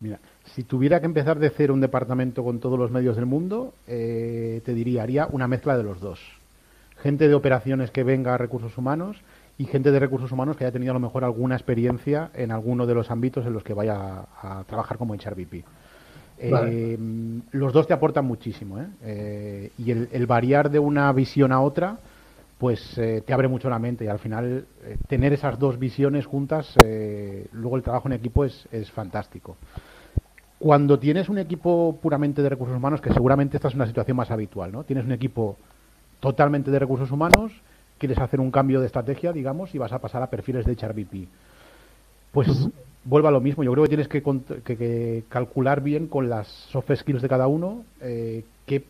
Mira, 0.00 0.18
si 0.44 0.64
tuviera 0.64 0.98
que 0.98 1.06
empezar 1.06 1.38
de 1.38 1.50
cero 1.50 1.74
un 1.74 1.80
departamento 1.82 2.42
con 2.42 2.58
todos 2.58 2.78
los 2.78 2.90
medios 2.90 3.16
del 3.16 3.26
mundo, 3.26 3.74
eh, 3.86 4.62
te 4.64 4.72
diría, 4.72 5.02
haría 5.02 5.26
una 5.26 5.46
mezcla 5.46 5.76
de 5.76 5.82
los 5.82 6.00
dos. 6.00 6.39
Gente 7.02 7.28
de 7.28 7.34
operaciones 7.34 7.90
que 7.90 8.04
venga 8.04 8.34
a 8.34 8.38
recursos 8.38 8.76
humanos 8.76 9.16
y 9.58 9.64
gente 9.64 9.90
de 9.90 9.98
recursos 9.98 10.32
humanos 10.32 10.56
que 10.56 10.64
haya 10.64 10.72
tenido 10.72 10.92
a 10.92 10.94
lo 10.94 11.00
mejor 11.00 11.24
alguna 11.24 11.54
experiencia 11.54 12.30
en 12.34 12.50
alguno 12.50 12.86
de 12.86 12.94
los 12.94 13.10
ámbitos 13.10 13.46
en 13.46 13.52
los 13.52 13.62
que 13.62 13.74
vaya 13.74 14.24
a, 14.42 14.64
trabajar 14.66 14.98
como 14.98 15.14
HRVP. 15.14 15.64
Eh, 16.38 16.98
los 17.52 17.72
dos 17.72 17.86
te 17.86 17.92
aportan 17.92 18.24
muchísimo 18.24 18.78
¿eh? 18.80 19.70
y 19.76 19.90
el, 19.90 20.26
variar 20.26 20.70
de 20.70 20.78
una 20.78 21.12
visión 21.12 21.52
a 21.52 21.60
otra 21.60 21.98
pues 22.56 22.94
te 22.94 23.32
abre 23.32 23.48
mucho 23.48 23.68
la 23.68 23.78
mente 23.78 24.06
y 24.06 24.08
al 24.08 24.18
final 24.18 24.64
tener 25.08 25.34
esas 25.34 25.58
dos 25.58 25.78
visiones 25.78 26.24
juntas 26.24 26.74
luego 27.52 27.76
el 27.76 27.82
trabajo 27.82 28.08
en 28.08 28.14
equipo 28.14 28.44
es, 28.44 28.66
es 28.72 28.90
fantástico. 28.90 29.56
Cuando 30.60 30.98
tienes 30.98 31.30
un 31.30 31.38
equipo 31.38 31.98
puramente 32.02 32.42
de 32.42 32.50
recursos 32.50 32.76
humanos, 32.76 33.00
que 33.00 33.10
seguramente 33.14 33.56
esta 33.56 33.68
es 33.68 33.74
una 33.74 33.86
situación 33.86 34.14
más 34.14 34.30
habitual, 34.30 34.70
¿no? 34.70 34.84
Tienes 34.84 35.06
un 35.06 35.12
equipo 35.12 35.56
totalmente 36.20 36.70
de 36.70 36.78
recursos 36.78 37.10
humanos, 37.10 37.52
quieres 37.98 38.18
hacer 38.18 38.40
un 38.40 38.50
cambio 38.50 38.80
de 38.80 38.86
estrategia, 38.86 39.32
digamos, 39.32 39.74
y 39.74 39.78
vas 39.78 39.92
a 39.92 39.98
pasar 39.98 40.22
a 40.22 40.30
perfiles 40.30 40.64
de 40.64 40.72
HRBP. 40.72 41.28
Pues 42.32 42.68
vuelva 43.04 43.28
a 43.28 43.32
lo 43.32 43.40
mismo. 43.40 43.62
Yo 43.62 43.72
creo 43.72 43.84
que 43.84 43.96
tienes 43.96 44.08
que, 44.08 45.24
calcular 45.28 45.82
bien 45.82 46.06
con 46.06 46.30
las 46.30 46.46
soft 46.46 46.90
skills 46.94 47.22
de 47.22 47.28
cada 47.28 47.46
uno 47.46 47.84
eh, 48.00 48.44
qué, 48.66 48.84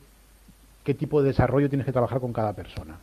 tipo 0.94 1.22
de 1.22 1.28
desarrollo 1.28 1.68
tienes 1.68 1.86
que 1.86 1.92
trabajar 1.92 2.20
con 2.20 2.32
cada 2.32 2.52
persona. 2.52 2.98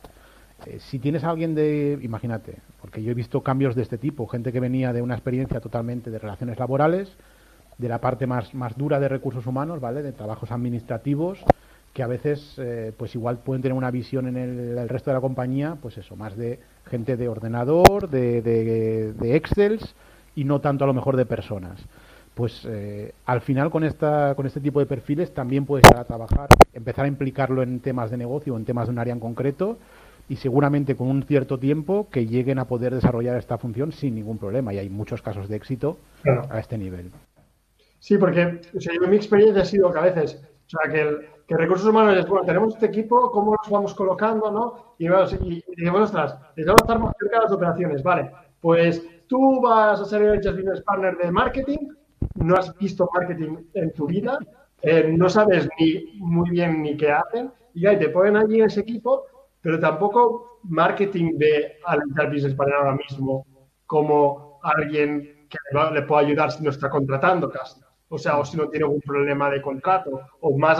Eh, 0.66 0.78
si 0.78 0.98
tienes 0.98 1.24
a 1.24 1.30
alguien 1.30 1.54
de, 1.54 1.98
imagínate, 2.02 2.56
porque 2.82 3.02
yo 3.02 3.10
he 3.10 3.14
visto 3.14 3.42
cambios 3.42 3.74
de 3.74 3.82
este 3.82 3.96
tipo, 3.96 4.26
gente 4.26 4.52
que 4.52 4.60
venía 4.60 4.92
de 4.92 5.00
una 5.00 5.14
experiencia 5.14 5.60
totalmente 5.60 6.10
de 6.10 6.18
relaciones 6.18 6.58
laborales, 6.58 7.10
de 7.78 7.88
la 7.88 7.98
parte 7.98 8.26
más, 8.26 8.52
más 8.54 8.76
dura 8.76 9.00
de 9.00 9.08
recursos 9.08 9.46
humanos, 9.46 9.80
¿vale? 9.80 10.02
De 10.02 10.12
trabajos 10.12 10.50
administrativos 10.50 11.38
que 11.92 12.02
a 12.02 12.06
veces 12.06 12.54
eh, 12.58 12.92
pues 12.96 13.14
igual 13.14 13.38
pueden 13.38 13.62
tener 13.62 13.76
una 13.76 13.90
visión 13.90 14.28
en 14.28 14.36
el, 14.36 14.88
resto 14.88 15.10
de 15.10 15.14
la 15.14 15.20
compañía, 15.20 15.76
pues 15.80 15.98
eso, 15.98 16.16
más 16.16 16.36
de 16.36 16.60
gente 16.86 17.16
de 17.16 17.28
ordenador, 17.28 18.08
de, 18.08 18.42
de, 18.42 19.36
Excels 19.36 19.94
y 20.34 20.44
no 20.44 20.60
tanto 20.60 20.84
a 20.84 20.86
lo 20.86 20.94
mejor 20.94 21.16
de 21.16 21.26
personas. 21.26 21.80
Pues 22.34 22.64
eh, 22.68 23.12
al 23.26 23.40
final 23.40 23.70
con, 23.70 23.82
esta, 23.82 24.34
con 24.36 24.46
este 24.46 24.60
tipo 24.60 24.78
de 24.78 24.86
perfiles 24.86 25.34
también 25.34 25.66
puedes 25.66 25.86
a 25.90 26.04
trabajar, 26.04 26.48
empezar 26.72 27.04
a 27.04 27.08
implicarlo 27.08 27.62
en 27.62 27.80
temas 27.80 28.10
de 28.12 28.16
negocio 28.16 28.54
o 28.54 28.56
en 28.56 28.64
temas 28.64 28.86
de 28.86 28.92
un 28.92 28.98
área 29.00 29.12
en 29.12 29.18
concreto 29.18 29.78
y 30.28 30.36
seguramente 30.36 30.94
con 30.94 31.08
un 31.08 31.22
cierto 31.24 31.58
tiempo 31.58 32.08
que 32.10 32.26
lleguen 32.26 32.58
a 32.58 32.66
poder 32.66 32.94
desarrollar 32.94 33.36
esta 33.36 33.58
función 33.58 33.92
sin 33.92 34.14
ningún 34.14 34.38
problema. 34.38 34.72
Y 34.72 34.78
hay 34.78 34.90
muchos 34.90 35.22
casos 35.22 35.48
de 35.48 35.56
éxito 35.56 35.98
a 36.50 36.60
este 36.60 36.76
nivel. 36.78 37.10
Sí, 37.98 38.18
porque 38.18 38.60
mi 39.08 39.16
experiencia 39.16 39.62
ha 39.62 39.64
sido 39.64 39.92
que 39.92 39.98
a 39.98 40.02
veces, 40.02 40.40
o 40.68 40.70
sea, 40.70 40.92
que, 40.92 41.00
el, 41.00 41.26
que 41.46 41.56
recursos 41.56 41.88
humanos 41.88 42.18
es, 42.18 42.28
bueno, 42.28 42.44
tenemos 42.44 42.74
este 42.74 42.86
equipo, 42.86 43.30
¿cómo 43.30 43.56
nos 43.56 43.70
vamos 43.70 43.94
colocando, 43.94 44.50
no? 44.50 44.94
Y, 44.98 45.06
y, 45.06 45.64
y 45.66 45.76
digamos, 45.76 46.02
ostras, 46.02 46.38
necesitamos 46.50 46.82
estar 46.82 46.98
más 46.98 47.14
cerca 47.18 47.38
de 47.38 47.42
las 47.44 47.52
operaciones, 47.52 48.02
vale. 48.02 48.30
Pues 48.60 49.02
tú 49.26 49.60
vas 49.62 49.98
a 49.98 50.04
ser 50.04 50.22
el 50.22 50.38
Business 50.38 50.82
Partner 50.82 51.16
de 51.16 51.30
marketing, 51.30 51.78
no 52.34 52.54
has 52.54 52.76
visto 52.76 53.08
marketing 53.14 53.56
en 53.72 53.92
tu 53.94 54.06
vida, 54.06 54.38
eh, 54.82 55.10
no 55.16 55.30
sabes 55.30 55.66
ni 55.80 56.18
muy 56.18 56.50
bien 56.50 56.82
ni 56.82 56.98
qué 56.98 57.12
hacen, 57.12 57.50
y 57.72 57.86
ahí 57.86 57.98
te 57.98 58.10
ponen 58.10 58.36
allí 58.36 58.60
en 58.60 58.66
ese 58.66 58.80
equipo, 58.80 59.24
pero 59.62 59.80
tampoco 59.80 60.60
marketing 60.64 61.38
ve 61.38 61.78
al 61.86 62.02
Business 62.30 62.54
Partner 62.54 62.76
ahora 62.76 62.96
mismo 62.96 63.46
como 63.86 64.60
alguien 64.62 65.46
que 65.48 65.58
le, 65.94 66.02
pueda 66.02 66.20
ayudar 66.20 66.52
si 66.52 66.62
no 66.62 66.68
está 66.68 66.90
contratando 66.90 67.48
casi 67.48 67.80
o 68.08 68.18
sea, 68.18 68.38
o 68.38 68.44
si 68.44 68.56
no 68.56 68.68
tiene 68.68 68.84
algún 68.84 69.00
problema 69.00 69.50
de 69.50 69.62
contrato, 69.62 70.20
o 70.40 70.56
más 70.58 70.78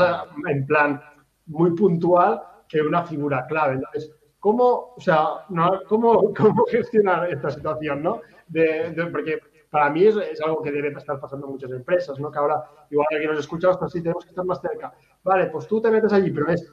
en 0.48 0.66
plan 0.66 1.00
muy 1.46 1.74
puntual 1.74 2.42
que 2.68 2.80
una 2.80 3.04
figura 3.04 3.46
clave. 3.46 3.74
Entonces, 3.74 4.12
¿cómo, 4.38 4.94
o 4.96 5.00
sea, 5.00 5.46
cómo, 5.88 6.32
cómo 6.36 6.64
gestionar 6.66 7.30
esta 7.30 7.50
situación, 7.50 8.02
no? 8.02 8.20
De, 8.46 8.94
porque 9.12 9.40
para 9.70 9.90
mí 9.90 10.04
es, 10.04 10.16
algo 10.42 10.62
que 10.62 10.72
debe 10.72 10.88
estar 10.88 11.20
pasando 11.20 11.46
en 11.46 11.52
muchas 11.52 11.70
empresas, 11.70 12.18
¿no? 12.18 12.30
Que 12.30 12.38
ahora, 12.38 12.64
igual 12.90 13.06
que 13.10 13.26
nos 13.26 13.40
escuchamos, 13.40 13.76
pues 13.78 13.92
sí, 13.92 14.02
tenemos 14.02 14.24
que 14.24 14.30
estar 14.30 14.44
más 14.44 14.60
cerca. 14.60 14.92
Vale, 15.22 15.46
pues 15.46 15.66
tú 15.66 15.80
te 15.80 15.90
metes 15.90 16.12
allí, 16.12 16.30
pero 16.30 16.48
es 16.50 16.72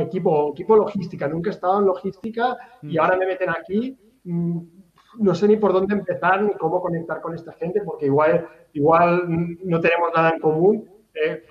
equipo, 0.00 0.50
equipo 0.52 0.76
logística, 0.76 1.28
nunca 1.28 1.50
he 1.50 1.52
estado 1.52 1.78
en 1.78 1.86
logística 1.86 2.56
y 2.82 2.96
mm. 2.96 3.00
ahora 3.00 3.16
me 3.16 3.26
meten 3.26 3.50
aquí. 3.50 3.96
Mm, 4.24 4.60
no 5.18 5.34
sé 5.34 5.48
ni 5.48 5.56
por 5.56 5.72
dónde 5.72 5.94
empezar 5.94 6.42
ni 6.42 6.52
cómo 6.54 6.80
conectar 6.82 7.20
con 7.22 7.34
esta 7.34 7.52
gente, 7.52 7.80
porque 7.82 8.06
igual, 8.06 8.48
igual 8.76 9.56
no 9.64 9.80
tenemos 9.80 10.10
nada 10.14 10.30
en 10.30 10.40
común. 10.40 10.84
Eh, 11.14 11.44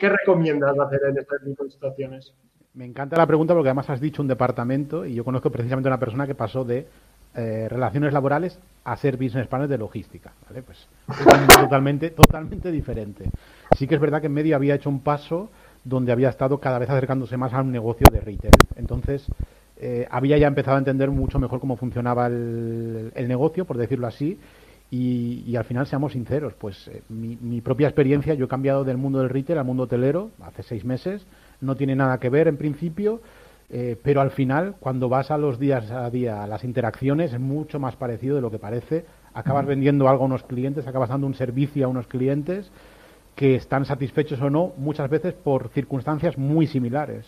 ¿qué, 0.00 0.08
recomiendas 0.08 0.78
hacer 0.78 1.00
en 1.08 1.14
de 1.14 1.70
situaciones? 1.70 2.34
Me 2.72 2.86
encanta 2.86 3.16
la 3.16 3.26
pregunta 3.26 3.52
porque 3.52 3.68
además 3.68 3.90
has 3.90 4.00
dicho 4.00 4.22
un 4.22 4.28
departamento 4.28 5.04
y 5.04 5.14
yo 5.14 5.24
conozco 5.24 5.50
precisamente 5.50 5.88
una 5.88 5.98
persona 5.98 6.26
que 6.26 6.34
pasó 6.34 6.64
de 6.64 6.86
eh, 7.34 7.68
relaciones 7.68 8.12
laborales 8.12 8.58
a 8.84 8.96
ser 8.96 9.16
business 9.16 9.46
partner 9.46 9.68
de 9.68 9.76
logística. 9.76 10.32
¿vale? 10.48 10.62
Pues 10.62 10.88
totalmente, 11.60 12.10
totalmente 12.10 12.72
diferente. 12.72 13.24
Sí 13.76 13.86
que 13.86 13.96
es 13.96 14.00
verdad 14.00 14.20
que 14.20 14.28
en 14.28 14.32
medio 14.32 14.56
había 14.56 14.74
hecho 14.74 14.88
un 14.88 15.00
paso 15.00 15.50
donde 15.84 16.12
había 16.12 16.30
estado 16.30 16.58
cada 16.58 16.78
vez 16.78 16.88
acercándose 16.88 17.36
más 17.36 17.52
a 17.52 17.60
un 17.60 17.72
negocio 17.72 18.06
de 18.10 18.20
retail. 18.20 18.54
Entonces, 18.76 19.26
eh, 19.82 20.06
había 20.10 20.36
ya 20.38 20.46
empezado 20.46 20.76
a 20.76 20.78
entender 20.78 21.10
mucho 21.10 21.38
mejor 21.38 21.60
cómo 21.60 21.76
funcionaba 21.76 22.26
el, 22.26 23.12
negocio, 23.26 23.64
por 23.64 23.78
decirlo 23.78 24.06
así, 24.06 24.38
y, 24.92 25.54
al 25.54 25.64
final, 25.64 25.86
seamos 25.86 26.12
sinceros, 26.12 26.54
pues 26.54 26.88
eh, 26.88 27.02
mi, 27.08 27.60
propia 27.60 27.86
experiencia, 27.86 28.34
yo 28.34 28.46
he 28.46 28.48
cambiado 28.48 28.82
del 28.82 28.96
mundo 28.96 29.20
del 29.20 29.28
retail 29.28 29.60
al 29.60 29.64
mundo 29.64 29.84
hotelero 29.84 30.30
hace 30.42 30.64
seis 30.64 30.84
meses, 30.84 31.24
no 31.60 31.76
tiene 31.76 31.94
nada 31.94 32.18
que 32.18 32.28
ver 32.28 32.48
en 32.48 32.56
principio, 32.56 33.20
eh, 33.68 33.96
pero 34.02 34.20
al 34.20 34.32
final, 34.32 34.74
cuando 34.80 35.08
vas 35.08 35.30
a 35.30 35.38
los 35.38 35.60
días 35.60 35.92
a 35.92 36.10
día, 36.10 36.42
a 36.42 36.48
las 36.48 36.64
interacciones, 36.64 37.32
es 37.32 37.38
mucho 37.38 37.78
más 37.78 37.94
parecido 37.94 38.34
de 38.34 38.42
lo 38.42 38.50
que 38.50 38.58
parece. 38.58 39.04
Acabas 39.32 39.64
vendiendo 39.64 40.08
algo 40.08 40.24
a 40.24 40.26
unos 40.26 40.42
clientes, 40.42 40.88
acabas 40.88 41.10
dando 41.10 41.28
un 41.28 41.34
servicio 41.34 41.86
a 41.86 41.88
unos 41.88 42.08
clientes 42.08 42.72
que 43.36 43.54
están 43.54 43.84
satisfechos 43.84 44.40
o 44.40 44.50
no, 44.50 44.72
muchas 44.76 45.08
veces 45.08 45.34
por 45.34 45.68
circunstancias 45.68 46.36
muy 46.36 46.66
similares. 46.66 47.26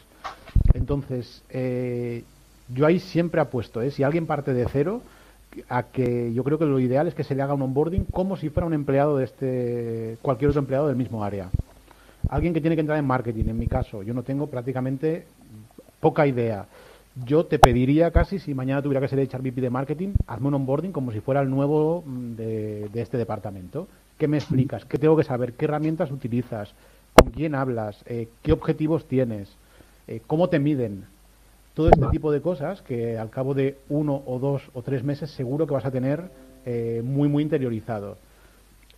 Entonces, 0.74 1.44
eh, 1.48 2.24
yo 2.68 2.86
ahí 2.86 2.98
siempre 2.98 3.40
apuesto, 3.40 3.80
¿eh? 3.82 3.92
si 3.92 4.02
alguien 4.02 4.26
parte 4.26 4.52
de 4.52 4.66
cero, 4.68 5.00
a 5.68 5.84
que 5.84 6.32
yo 6.32 6.44
creo 6.44 6.58
que 6.58 6.64
lo 6.64 6.80
ideal 6.80 7.06
es 7.06 7.14
que 7.14 7.24
se 7.24 7.34
le 7.34 7.42
haga 7.42 7.54
un 7.54 7.62
onboarding 7.62 8.04
como 8.06 8.36
si 8.36 8.50
fuera 8.50 8.66
un 8.66 8.74
empleado 8.74 9.18
de 9.18 9.24
este, 9.24 10.18
cualquier 10.22 10.50
otro 10.50 10.60
empleado 10.60 10.88
del 10.88 10.96
mismo 10.96 11.24
área. 11.24 11.50
Alguien 12.28 12.54
que 12.54 12.60
tiene 12.60 12.76
que 12.76 12.80
entrar 12.80 12.98
en 12.98 13.06
marketing, 13.06 13.46
en 13.48 13.58
mi 13.58 13.66
caso, 13.66 14.02
yo 14.02 14.14
no 14.14 14.22
tengo 14.22 14.46
prácticamente 14.46 15.26
poca 16.00 16.26
idea. 16.26 16.66
Yo 17.26 17.44
te 17.44 17.58
pediría 17.58 18.10
casi, 18.10 18.38
si 18.38 18.54
mañana 18.54 18.80
tuviera 18.80 19.00
que 19.00 19.08
ser 19.08 19.18
echar 19.18 19.42
VP 19.42 19.60
de 19.60 19.70
marketing, 19.70 20.14
hazme 20.26 20.48
un 20.48 20.54
onboarding 20.54 20.92
como 20.92 21.12
si 21.12 21.20
fuera 21.20 21.42
el 21.42 21.50
nuevo 21.50 22.02
mm, 22.06 22.32
de, 22.34 22.90
este 22.94 23.18
departamento. 23.18 23.86
¿Qué 24.18 24.28
me 24.28 24.38
explicas? 24.38 24.84
¿Qué 24.84 24.98
tengo 24.98 25.16
que 25.16 25.24
saber? 25.24 25.52
¿Qué 25.54 25.66
herramientas 25.66 26.10
utilizas? 26.10 26.72
¿Con 27.14 27.30
quién 27.30 27.54
hablas? 27.54 28.02
Eh, 28.06 28.28
¿Qué 28.42 28.52
objetivos 28.52 29.06
tienes? 29.06 29.54
Eh, 30.08 30.22
¿Cómo 30.26 30.48
te 30.48 30.58
miden? 30.58 31.04
Todo 31.74 31.88
este 31.88 32.06
tipo 32.08 32.30
de 32.30 32.40
cosas 32.42 32.82
que 32.82 33.16
al 33.18 33.30
cabo 33.30 33.54
de 33.54 33.78
uno 33.88 34.22
o 34.26 34.38
dos 34.38 34.62
o 34.74 34.82
tres 34.82 35.02
meses 35.02 35.30
seguro 35.30 35.66
que 35.66 35.72
vas 35.74 35.86
a 35.86 35.90
tener 35.90 36.30
eh, 36.66 37.00
muy, 37.04 37.28
muy 37.28 37.42
interiorizado. 37.42 38.18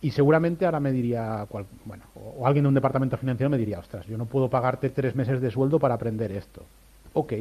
Y 0.01 0.11
seguramente 0.11 0.65
ahora 0.65 0.79
me 0.79 0.91
diría, 0.91 1.47
bueno, 1.85 2.03
o 2.15 2.45
alguien 2.45 2.63
de 2.63 2.69
un 2.69 2.75
departamento 2.75 3.17
financiero 3.17 3.49
me 3.49 3.57
diría, 3.57 3.79
ostras, 3.79 4.05
yo 4.07 4.17
no 4.17 4.25
puedo 4.25 4.49
pagarte 4.49 4.89
tres 4.89 5.15
meses 5.15 5.39
de 5.41 5.49
sueldo 5.49 5.79
para 5.79 5.95
aprender 5.95 6.31
esto. 6.31 6.63
Ok, 7.13 7.33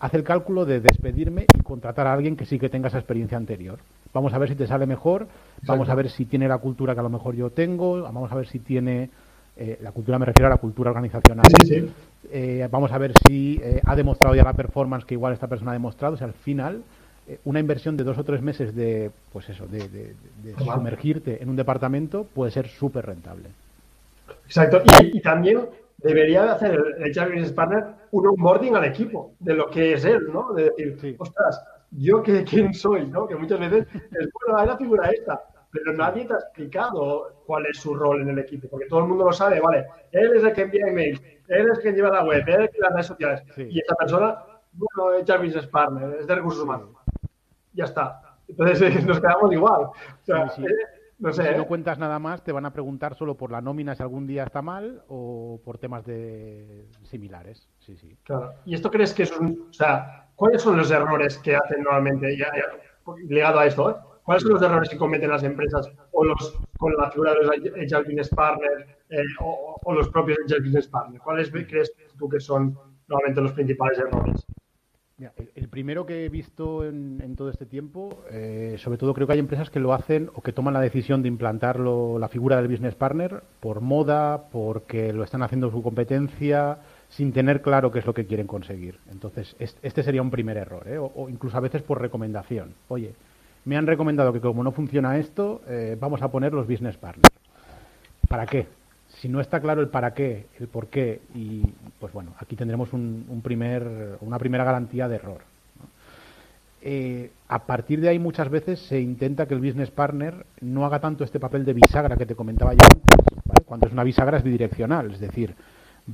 haz 0.00 0.12
el 0.12 0.22
cálculo 0.22 0.66
de 0.66 0.80
despedirme 0.80 1.46
y 1.58 1.62
contratar 1.62 2.06
a 2.06 2.12
alguien 2.12 2.36
que 2.36 2.44
sí 2.44 2.58
que 2.58 2.68
tenga 2.68 2.88
esa 2.88 2.98
experiencia 2.98 3.38
anterior. 3.38 3.78
Vamos 4.12 4.34
a 4.34 4.38
ver 4.38 4.50
si 4.50 4.54
te 4.54 4.66
sale 4.66 4.86
mejor, 4.86 5.26
vamos 5.66 5.88
a 5.88 5.94
ver 5.94 6.10
si 6.10 6.26
tiene 6.26 6.46
la 6.46 6.58
cultura 6.58 6.92
que 6.92 7.00
a 7.00 7.04
lo 7.04 7.08
mejor 7.08 7.34
yo 7.34 7.50
tengo, 7.50 8.02
vamos 8.02 8.30
a 8.30 8.34
ver 8.34 8.46
si 8.46 8.58
tiene 8.58 9.08
Eh, 9.56 9.78
la 9.80 9.92
cultura 9.92 10.18
me 10.18 10.26
refiero 10.26 10.48
a 10.48 10.50
la 10.50 10.56
cultura 10.56 10.90
organizacional. 10.90 11.46
Eh, 12.30 12.68
vamos 12.70 12.92
a 12.92 12.98
ver 12.98 13.12
si 13.26 13.60
eh, 13.62 13.80
ha 13.84 13.96
demostrado 13.96 14.34
ya 14.34 14.44
la 14.44 14.52
performance 14.52 15.04
que 15.04 15.14
igual 15.14 15.32
esta 15.32 15.46
persona 15.46 15.72
ha 15.72 15.74
demostrado. 15.74 16.14
O 16.14 16.16
sea, 16.16 16.26
al 16.26 16.34
final, 16.34 16.82
una 17.44 17.60
inversión 17.60 17.96
de 17.96 18.04
dos 18.04 18.18
o 18.18 18.24
tres 18.24 18.42
meses 18.42 18.74
de, 18.74 19.10
pues 19.32 19.48
eso, 19.48 19.66
de, 19.66 20.14
sumergirte 20.58 21.42
en 21.42 21.48
un 21.48 21.56
departamento 21.56 22.24
puede 22.24 22.50
ser 22.50 22.68
súper 22.68 23.06
rentable. 23.06 23.48
Exacto. 24.44 24.82
Y, 25.00 25.20
también 25.20 25.60
debería 25.98 26.52
hacer 26.52 26.72
el, 26.72 27.10
HR 27.10 27.30
Business 27.30 27.52
Partner 27.52 27.84
un 28.10 28.26
onboarding 28.26 28.76
al 28.76 28.84
equipo 28.84 29.32
de 29.40 29.54
lo 29.54 29.70
que 29.70 29.94
es 29.94 30.04
él, 30.04 30.30
¿no? 30.32 30.52
De 30.52 30.70
decir, 30.76 31.16
ostras, 31.18 31.62
yo 31.90 32.22
que 32.22 32.44
quién 32.44 32.74
soy, 32.74 33.06
¿no? 33.06 33.26
Que 33.26 33.36
muchas 33.36 33.60
veces 33.60 33.86
es, 33.94 34.28
bueno, 34.32 34.58
hay 34.58 34.66
la 34.66 34.76
figura 34.76 35.10
esta, 35.10 35.40
pero 35.70 35.92
nadie 35.92 36.24
te 36.24 36.34
ha 36.34 36.38
explicado 36.38 37.42
cuál 37.46 37.66
es 37.66 37.78
su 37.78 37.94
rol 37.94 38.22
en 38.22 38.30
el 38.30 38.38
equipo, 38.38 38.68
porque 38.68 38.86
todo 38.86 39.00
el 39.00 39.08
mundo 39.08 39.24
lo 39.24 39.32
sabe, 39.32 39.60
vale, 39.60 39.86
él 40.12 40.32
es 40.36 40.44
el 40.44 40.52
que 40.52 40.62
envía 40.62 40.86
emails, 40.86 41.20
él 41.48 41.68
es 41.72 41.78
quien 41.80 41.94
lleva 41.94 42.10
la 42.10 42.24
web, 42.24 42.42
él 42.46 42.62
es 42.62 42.70
que 42.70 42.78
las 42.78 42.92
redes 42.92 43.06
sociales, 43.06 43.42
y 43.56 43.78
esta 43.78 43.94
persona, 43.94 44.38
bueno, 44.72 45.12
es 45.12 45.26
Business 45.26 45.66
Partner, 45.66 46.16
es 46.20 46.26
de 46.26 46.34
recursos 46.34 46.62
humanos. 46.62 46.90
Ya 47.72 47.84
está. 47.84 48.20
Entonces 48.48 49.04
nos 49.06 49.20
quedamos 49.20 49.52
igual. 49.52 49.82
O 49.82 49.94
sea, 50.22 50.44
eh, 50.44 50.72
no 51.18 51.32
sé. 51.32 51.42
Si 51.42 51.48
¿eh? 51.48 51.56
no 51.56 51.66
cuentas 51.66 51.98
nada 51.98 52.18
más, 52.18 52.42
te 52.42 52.52
van 52.52 52.66
a 52.66 52.72
preguntar 52.72 53.14
solo 53.14 53.36
por 53.36 53.50
la 53.50 53.60
nómina 53.60 53.94
si 53.94 54.02
algún 54.02 54.26
día 54.26 54.44
está 54.44 54.62
mal 54.62 55.02
o 55.08 55.60
por 55.64 55.78
temas 55.78 56.04
de 56.04 56.88
similares. 57.02 57.68
Sí, 57.78 57.96
sí. 57.96 58.16
Claro. 58.24 58.52
¿Y 58.64 58.74
esto 58.74 58.90
crees 58.90 59.14
que 59.14 59.24
es 59.24 59.36
un. 59.36 59.66
O 59.70 59.72
sea, 59.72 60.28
¿cuáles 60.34 60.62
son 60.62 60.76
los 60.76 60.90
errores 60.90 61.38
que 61.38 61.56
hacen 61.56 61.82
normalmente, 61.82 62.36
ya, 62.36 62.52
ligado 63.28 63.58
a 63.58 63.66
esto, 63.66 63.90
¿eh? 63.90 63.94
¿Cuáles 64.24 64.42
son 64.42 64.52
los 64.52 64.62
errores 64.62 64.88
que 64.88 64.96
cometen 64.96 65.30
las 65.30 65.42
empresas 65.42 65.90
o 66.12 66.24
los 66.24 66.58
con 66.78 66.94
la 66.96 67.10
figura 67.10 67.32
de 67.34 67.42
los 67.42 67.50
Agile 67.50 68.02
Business 68.04 68.28
Partners 68.30 68.86
eh, 69.10 69.22
o, 69.40 69.92
los 69.92 70.08
propios 70.08 70.38
Agile 70.44 70.60
Business 70.60 70.88
Partners? 70.88 71.22
¿Cuáles 71.22 71.50
crees 71.50 71.92
tú 72.18 72.28
que 72.28 72.40
son 72.40 72.76
normalmente 73.06 73.40
los 73.42 73.52
principales 73.52 73.98
errores? 73.98 74.44
el, 75.54 75.68
primero 75.68 76.06
que 76.06 76.24
he 76.24 76.28
visto 76.28 76.84
en, 76.84 77.36
todo 77.36 77.50
este 77.50 77.66
tiempo, 77.66 78.24
eh, 78.30 78.76
sobre 78.78 78.98
todo 78.98 79.14
creo 79.14 79.26
que 79.26 79.34
hay 79.34 79.38
empresas 79.38 79.70
que 79.70 79.80
lo 79.80 79.92
hacen 79.92 80.30
o 80.34 80.42
que 80.42 80.52
toman 80.52 80.74
la 80.74 80.80
decisión 80.80 81.22
de 81.22 81.28
implantarlo 81.28 82.18
la 82.18 82.28
figura 82.28 82.56
del 82.56 82.68
business 82.68 82.94
partner 82.94 83.42
por 83.60 83.80
moda, 83.80 84.48
porque 84.50 85.12
lo 85.12 85.22
están 85.22 85.42
haciendo 85.42 85.70
su 85.70 85.82
competencia, 85.82 86.78
sin 87.08 87.32
tener 87.32 87.62
claro 87.62 87.92
qué 87.92 88.00
es 88.00 88.06
lo 88.06 88.14
que 88.14 88.26
quieren 88.26 88.46
conseguir. 88.46 88.98
Entonces, 89.10 89.56
este 89.58 90.02
sería 90.02 90.22
un 90.22 90.30
primer 90.30 90.56
error, 90.56 90.86
¿eh? 90.88 90.98
o, 90.98 91.28
incluso 91.28 91.56
a 91.56 91.60
veces 91.60 91.82
por 91.82 92.00
recomendación. 92.00 92.74
Oye, 92.88 93.14
me 93.64 93.76
han 93.76 93.86
recomendado 93.86 94.32
que 94.32 94.40
como 94.40 94.62
no 94.62 94.72
funciona 94.72 95.18
esto, 95.18 95.62
eh, 95.68 95.96
vamos 95.98 96.22
a 96.22 96.28
poner 96.30 96.52
los 96.52 96.66
business 96.66 96.96
partners. 96.96 97.34
¿Para 98.28 98.46
qué? 98.46 98.66
Si 99.20 99.28
no 99.28 99.40
está 99.40 99.60
claro 99.60 99.80
el 99.80 99.88
para 99.88 100.12
qué, 100.12 100.46
el 100.58 100.68
por 100.68 100.88
qué, 100.88 101.20
y 101.34 101.62
pues 101.98 102.12
bueno, 102.12 102.34
aquí 102.38 102.56
tendremos 102.56 102.92
un, 102.92 103.40
primer, 103.42 104.18
una 104.20 104.38
primera 104.38 104.64
garantía 104.64 105.08
de 105.08 105.16
error. 105.16 105.40
Eh, 106.82 107.30
a 107.48 107.64
partir 107.64 108.00
de 108.00 108.10
ahí 108.10 108.18
muchas 108.18 108.50
veces 108.50 108.80
se 108.80 109.00
intenta 109.00 109.46
que 109.46 109.54
el 109.54 109.60
business 109.60 109.90
partner 109.90 110.44
no 110.60 110.84
haga 110.84 111.00
tanto 111.00 111.24
este 111.24 111.40
papel 111.40 111.64
de 111.64 111.72
bisagra 111.72 112.16
que 112.16 112.26
te 112.26 112.34
comentaba 112.34 112.74
yo 112.74 112.84
antes. 112.84 113.64
Cuando 113.64 113.86
es 113.86 113.92
una 113.92 114.04
bisagra 114.04 114.36
es 114.36 114.44
bidireccional, 114.44 115.12
es 115.12 115.20
decir, 115.20 115.54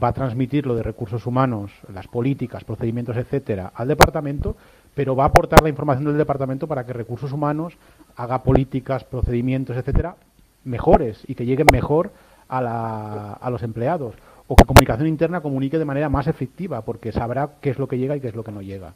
va 0.01 0.09
a 0.09 0.13
transmitir 0.13 0.67
lo 0.67 0.77
de 0.77 0.85
recursos 0.85 1.27
humanos, 1.27 1.73
las 1.93 2.07
políticas, 2.07 2.63
procedimientos, 2.63 3.17
etcétera, 3.17 3.73
al 3.75 3.89
departamento, 3.89 4.57
pero 4.95 5.17
va 5.17 5.25
a 5.25 5.29
aportar 5.29 5.63
la 5.63 5.69
información 5.69 6.07
del 6.07 6.19
departamento 6.19 6.67
para 6.67 6.85
que 6.85 6.93
recursos 6.93 7.33
humanos 7.33 7.77
haga 8.17 8.43
políticas, 8.43 9.05
procedimientos, 9.05 9.77
etcétera, 9.77 10.17
mejores 10.65 11.23
y 11.27 11.35
que 11.35 11.47
lleguen 11.47 11.67
mejor 11.73 12.11
a, 12.49 12.61
la, 12.61 13.33
a 13.33 13.51
los 13.51 13.63
empleados. 13.63 14.15
O 14.47 14.57
que 14.57 14.65
comunicación 14.65 15.07
interna 15.07 15.41
comunique 15.41 15.79
de 15.79 15.85
manera 15.85 16.09
más 16.09 16.27
efectiva, 16.27 16.83
porque 16.83 17.13
sabrá 17.13 17.51
qué 17.61 17.71
es 17.71 17.79
lo 17.79 17.87
que 17.87 17.99
llega 17.99 18.17
y 18.17 18.21
qué 18.21 18.29
es 18.29 18.35
lo 18.35 18.43
que 18.43 18.51
no 18.51 18.63
llega. 18.63 18.95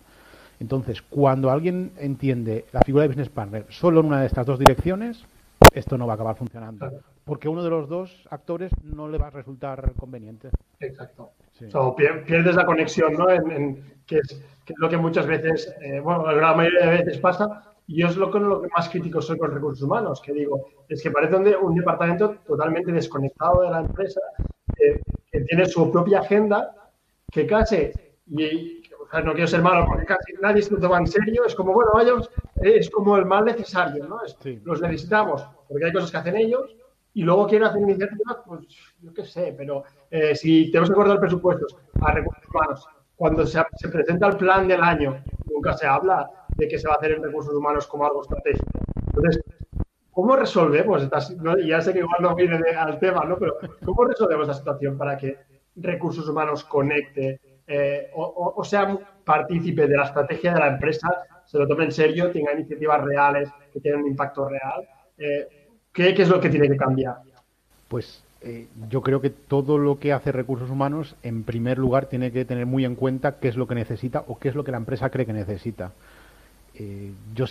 Entonces, 0.60 1.02
cuando 1.02 1.50
alguien 1.50 1.92
entiende 1.98 2.64
la 2.72 2.80
figura 2.80 3.02
de 3.02 3.08
business 3.08 3.28
partner 3.28 3.66
solo 3.68 4.00
en 4.00 4.06
una 4.06 4.20
de 4.20 4.26
estas 4.26 4.46
dos 4.46 4.58
direcciones, 4.58 5.24
esto 5.72 5.98
no 5.98 6.06
va 6.06 6.14
a 6.14 6.16
acabar 6.16 6.36
funcionando. 6.36 6.90
Porque 7.24 7.48
uno 7.48 7.62
de 7.62 7.70
los 7.70 7.88
dos 7.88 8.26
actores 8.30 8.70
no 8.82 9.08
le 9.08 9.18
va 9.18 9.28
a 9.28 9.30
resultar 9.30 9.92
conveniente. 9.96 10.50
Exacto. 10.80 11.32
pierdes 12.26 12.54
la 12.54 12.66
conexión, 12.66 13.14
¿no? 13.14 13.30
En, 13.30 13.82
que, 14.06 14.18
es, 14.18 14.42
lo 14.76 14.88
que 14.88 14.96
muchas 14.96 15.26
veces, 15.26 15.74
eh, 15.80 16.00
bueno, 16.00 16.30
la 16.32 16.54
mayoría 16.54 16.86
de 16.86 16.98
veces 16.98 17.18
pasa. 17.18 17.70
Y 17.86 18.00
yo 18.00 18.08
es 18.08 18.16
lo, 18.16 18.30
con 18.30 18.48
lo 18.48 18.62
que 18.62 18.68
más 18.68 18.88
crítico 18.88 19.20
soy 19.20 19.36
con 19.36 19.52
recursos 19.52 19.82
humanos, 19.82 20.22
que 20.24 20.32
digo, 20.32 20.68
es 20.88 21.02
que 21.02 21.10
parece 21.10 21.36
un, 21.36 21.74
departamento 21.74 22.36
totalmente 22.46 22.90
desconectado 22.92 23.60
de 23.60 23.70
la 23.70 23.80
empresa, 23.80 24.20
que 25.30 25.40
tiene 25.40 25.66
su 25.66 25.90
propia 25.92 26.20
agenda, 26.20 26.74
que 27.30 27.46
casi, 27.46 27.90
y, 28.26 28.82
no 29.22 29.32
quiero 29.32 29.46
ser 29.46 29.62
malo 29.62 29.84
porque 29.86 30.06
casi 30.06 30.32
nadie 30.40 30.62
se 30.62 30.72
lo 30.72 30.80
toma 30.80 30.98
en 30.98 31.06
serio, 31.06 31.44
es 31.44 31.54
como, 31.54 31.72
bueno, 31.72 31.90
vayamos, 31.94 32.30
es 32.62 32.90
como 32.90 33.16
el 33.16 33.26
mal 33.26 33.44
necesario, 33.44 34.06
¿no? 34.06 34.20
Los 34.64 34.80
necesitamos 34.80 35.46
porque 35.68 35.86
hay 35.86 35.92
cosas 35.92 36.10
que 36.10 36.16
hacen 36.16 36.36
ellos 36.36 36.74
y 37.12 37.22
luego 37.22 37.46
quieren 37.46 37.68
hacer 37.68 37.82
iniciativas, 37.82 38.38
pues 38.46 38.66
yo 39.00 39.14
qué 39.14 39.24
sé, 39.24 39.54
pero 39.56 39.84
eh, 40.10 40.34
si 40.34 40.70
tenemos 40.70 40.88
que 40.88 40.94
acordar 40.94 41.20
presupuestos 41.20 41.76
a 42.00 42.12
recursos 42.12 42.44
humanos, 42.48 42.88
cuando 43.16 43.46
se, 43.46 43.62
presenta 43.90 44.28
el 44.28 44.36
plan 44.36 44.66
del 44.66 44.82
año, 44.82 45.22
nunca 45.52 45.74
se 45.74 45.86
habla 45.86 46.30
de 46.56 46.68
que 46.68 46.78
se 46.78 46.88
va 46.88 46.94
a 46.94 46.96
hacer 46.96 47.12
en 47.12 47.22
recursos 47.22 47.54
humanos 47.54 47.86
como 47.86 48.06
algo 48.06 48.22
estratégico. 48.22 48.66
Entonces, 49.06 49.42
¿cómo 50.10 50.36
resolvemos 50.36 51.02
esta 51.02 51.20
situación? 51.20 51.66
Ya 51.66 51.80
sé 51.80 51.92
que 51.92 52.00
igual 52.00 52.20
no 52.20 52.34
viene 52.34 52.58
al 52.76 52.98
tema, 52.98 53.24
¿no? 53.24 53.38
Pero 53.38 53.56
¿cómo 53.84 54.04
resolvemos 54.04 54.48
esta 54.48 54.58
situación 54.58 54.98
para 54.98 55.16
que 55.16 55.38
recursos 55.76 56.28
humanos 56.28 56.64
conecte 56.64 57.40
eh, 57.66 58.10
o, 58.14 58.62
sea 58.62 58.98
partícipe 59.24 59.86
de 59.86 59.96
la 59.96 60.04
estrategia 60.04 60.52
de 60.52 60.60
la 60.60 60.68
empresa, 60.68 61.08
se 61.44 61.58
lo 61.58 61.66
tome 61.66 61.84
en 61.84 61.92
serio, 61.92 62.30
tenga 62.30 62.52
iniciativas 62.52 63.02
reales 63.02 63.48
que 63.72 63.80
tengan 63.80 64.02
un 64.02 64.08
impacto 64.08 64.48
real? 64.48 64.86
Eh, 65.16 65.68
¿qué, 65.92 66.10
es 66.10 66.28
lo 66.28 66.40
que 66.40 66.50
tiene 66.50 66.68
que 66.68 66.76
cambiar? 66.76 67.18
Pues 67.88 68.23
eh, 68.44 68.68
yo 68.90 69.02
creo 69.02 69.20
que 69.20 69.30
todo 69.30 69.78
lo 69.78 69.98
que 69.98 70.12
hace 70.12 70.30
recursos 70.32 70.70
humanos, 70.70 71.16
en 71.22 71.44
primer 71.44 71.78
lugar, 71.78 72.06
tiene 72.06 72.30
que 72.30 72.44
tener 72.44 72.66
muy 72.66 72.84
en 72.84 72.94
cuenta 72.94 73.38
qué 73.38 73.48
es 73.48 73.56
lo 73.56 73.66
que 73.66 73.74
necesita 73.74 74.24
o 74.28 74.38
qué 74.38 74.48
es 74.48 74.54
lo 74.54 74.64
que 74.64 74.70
la 74.70 74.76
empresa 74.78 75.10
cree 75.10 75.26
que 75.26 75.32
necesita. 75.32 75.92
yo 77.34 77.46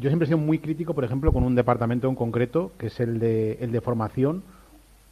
yo 0.00 0.08
siempre 0.08 0.24
he 0.24 0.28
sido 0.28 0.38
muy 0.38 0.58
crítico, 0.58 0.94
por 0.94 1.04
ejemplo, 1.04 1.32
con 1.32 1.44
un 1.44 1.54
departamento 1.54 2.08
en 2.08 2.14
concreto, 2.14 2.72
que 2.78 2.86
es 2.86 3.00
el 3.00 3.18
de, 3.18 3.58
el 3.60 3.72
de 3.72 3.80
formación, 3.80 4.42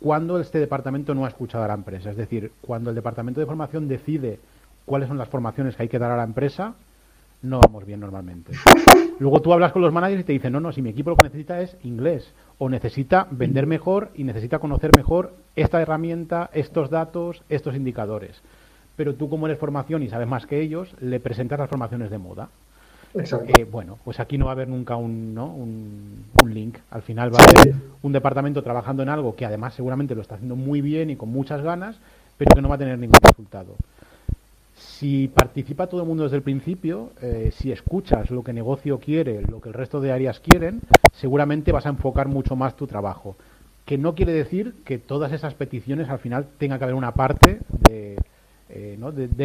cuando 0.00 0.40
este 0.40 0.58
departamento 0.58 1.14
no 1.14 1.24
ha 1.24 1.28
escuchado 1.28 1.64
a 1.64 1.68
la 1.68 1.74
empresa. 1.74 2.10
Es 2.10 2.16
decir, 2.16 2.52
cuando 2.62 2.90
el 2.90 2.96
departamento 2.96 3.40
de 3.40 3.46
formación 3.46 3.88
decide 3.88 4.38
cuáles 4.86 5.08
son 5.08 5.18
las 5.18 5.28
formaciones 5.28 5.76
que 5.76 5.82
hay 5.82 5.88
que 5.88 5.98
dar 5.98 6.10
a 6.10 6.16
la 6.16 6.24
empresa, 6.24 6.74
no 7.42 7.60
vamos 7.60 7.84
bien 7.84 8.00
normalmente. 8.00 8.52
Luego 9.20 9.42
tú 9.42 9.52
hablas 9.52 9.72
con 9.72 9.82
los 9.82 9.92
managers 9.92 10.22
y 10.22 10.24
te 10.24 10.32
dicen, 10.32 10.54
no, 10.54 10.60
no, 10.60 10.72
si 10.72 10.80
mi 10.80 10.88
equipo 10.88 11.10
lo 11.10 11.16
que 11.16 11.24
necesita 11.24 11.60
es 11.60 11.76
inglés, 11.84 12.32
o 12.56 12.70
necesita 12.70 13.26
vender 13.30 13.66
mejor 13.66 14.10
y 14.14 14.24
necesita 14.24 14.58
conocer 14.58 14.96
mejor 14.96 15.34
esta 15.56 15.80
herramienta, 15.82 16.48
estos 16.54 16.88
datos, 16.88 17.42
estos 17.50 17.76
indicadores. 17.76 18.40
Pero 18.96 19.14
tú 19.14 19.28
como 19.28 19.46
eres 19.46 19.58
formación 19.58 20.02
y 20.02 20.08
sabes 20.08 20.26
más 20.26 20.46
que 20.46 20.62
ellos, 20.62 20.94
le 21.00 21.20
presentas 21.20 21.58
las 21.58 21.68
formaciones 21.68 22.10
de 22.10 22.16
moda. 22.16 22.48
Eh, 23.14 23.64
bueno, 23.70 23.98
pues 24.04 24.20
aquí 24.20 24.38
no 24.38 24.46
va 24.46 24.52
a 24.52 24.54
haber 24.54 24.68
nunca 24.68 24.96
un, 24.96 25.34
¿no? 25.34 25.48
un, 25.48 26.24
link. 26.46 26.78
Al 26.90 27.02
final 27.02 27.30
va 27.34 27.40
a 27.40 27.60
haber 27.60 27.74
un 28.00 28.12
departamento 28.12 28.62
trabajando 28.62 29.02
en 29.02 29.10
algo 29.10 29.36
que 29.36 29.44
además 29.44 29.74
seguramente 29.74 30.14
lo 30.14 30.22
está 30.22 30.36
haciendo 30.36 30.56
muy 30.56 30.80
bien 30.80 31.10
y 31.10 31.16
con 31.16 31.28
muchas 31.28 31.60
ganas, 31.60 31.96
pero 32.38 32.54
que 32.54 32.62
no 32.62 32.70
va 32.70 32.76
a 32.76 32.78
tener 32.78 32.98
ningún 32.98 33.18
resultado. 33.22 33.74
Si 35.00 35.28
participa 35.28 35.86
todo 35.86 36.02
el 36.02 36.06
mundo 36.06 36.24
desde 36.24 36.36
el 36.36 36.42
principio, 36.42 37.12
eh, 37.22 37.52
si 37.54 37.72
escuchas 37.72 38.30
lo 38.30 38.44
que 38.44 38.52
negocio 38.52 38.98
quiere, 38.98 39.40
lo 39.40 39.58
que 39.58 39.70
el 39.70 39.74
resto 39.74 39.98
de 39.98 40.12
áreas 40.12 40.40
quieren, 40.40 40.82
seguramente 41.14 41.72
vas 41.72 41.86
a 41.86 41.88
enfocar 41.88 42.28
mucho 42.28 42.54
más 42.54 42.76
tu 42.76 42.86
trabajo. 42.86 43.34
Que 43.86 43.96
no 43.96 44.14
quiere 44.14 44.34
decir 44.34 44.74
que 44.84 44.98
todas 44.98 45.32
esas 45.32 45.54
peticiones 45.54 46.10
al 46.10 46.18
final 46.18 46.48
tenga 46.58 46.76
que 46.76 46.84
haber 46.84 46.96
una 46.96 47.14
parte 47.14 47.60
de, 47.88 48.18
eh, 48.68 48.98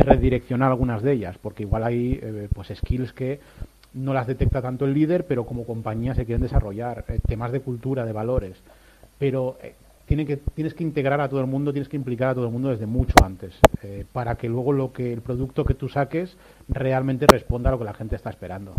redireccionar 0.05 0.71
algunas 0.71 1.01
de 1.01 1.13
ellas, 1.13 1.37
porque 1.41 1.63
igual 1.63 1.85
hay 1.85 2.19
eh, 2.21 2.49
pues 2.53 2.73
skills 2.75 3.13
que 3.13 3.39
no 3.93 4.13
las 4.13 4.27
detecta 4.27 4.61
tanto 4.61 4.83
el 4.83 4.93
líder, 4.93 5.25
pero 5.25 5.45
como 5.45 5.65
compañía 5.65 6.15
se 6.15 6.25
quieren 6.25 6.41
desarrollar, 6.41 7.05
temas 7.25 7.53
de 7.53 7.61
cultura, 7.61 8.03
de 8.03 8.11
valores. 8.11 8.57
Pero 9.17 9.57
tiene 10.05 10.25
que, 10.25 10.37
tienes 10.37 10.73
que 10.73 10.83
integrar 10.83 11.19
a 11.21 11.29
todo 11.29 11.41
el 11.41 11.47
mundo, 11.47 11.71
tienes 11.71 11.89
que 11.89 11.97
implicar 11.97 12.29
a 12.29 12.35
todo 12.35 12.45
el 12.45 12.51
mundo 12.51 12.69
desde 12.69 12.85
mucho 12.85 13.15
antes, 13.23 13.55
para 14.11 14.35
que 14.35 14.47
luego 14.47 14.71
lo 14.71 14.93
que 14.93 15.11
el 15.11 15.21
producto 15.21 15.65
que 15.65 15.73
tú 15.73 15.89
saques 15.89 16.37
realmente 16.67 17.25
responda 17.27 17.69
a 17.69 17.71
lo 17.73 17.79
que 17.79 17.85
la 17.85 17.93
gente 17.93 18.15
está 18.15 18.29
esperando. 18.29 18.75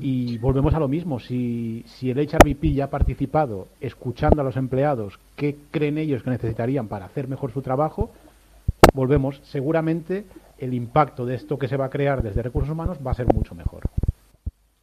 Y 0.00 0.38
volvemos 0.38 0.74
a 0.74 0.78
lo 0.78 0.88
mismo, 0.88 1.18
si, 1.18 1.84
si 1.86 2.10
el 2.10 2.18
HRBP 2.18 2.74
ya 2.74 2.84
ha 2.84 2.90
participado 2.90 3.68
escuchando 3.80 4.40
a 4.40 4.44
los 4.44 4.56
empleados 4.56 5.18
qué 5.36 5.56
creen 5.70 5.98
ellos 5.98 6.22
que 6.22 6.30
necesitarían 6.30 6.88
para 6.88 7.06
hacer 7.06 7.28
mejor 7.28 7.52
su 7.52 7.62
trabajo, 7.62 8.10
volvemos, 8.92 9.40
seguramente 9.44 10.24
el 10.58 10.74
impacto 10.74 11.26
de 11.26 11.34
esto 11.34 11.58
que 11.58 11.68
se 11.68 11.76
va 11.76 11.86
a 11.86 11.90
crear 11.90 12.22
desde 12.22 12.42
recursos 12.42 12.70
humanos 12.70 12.98
va 13.04 13.10
a 13.10 13.14
ser 13.14 13.26
mucho 13.32 13.54
mejor. 13.54 13.82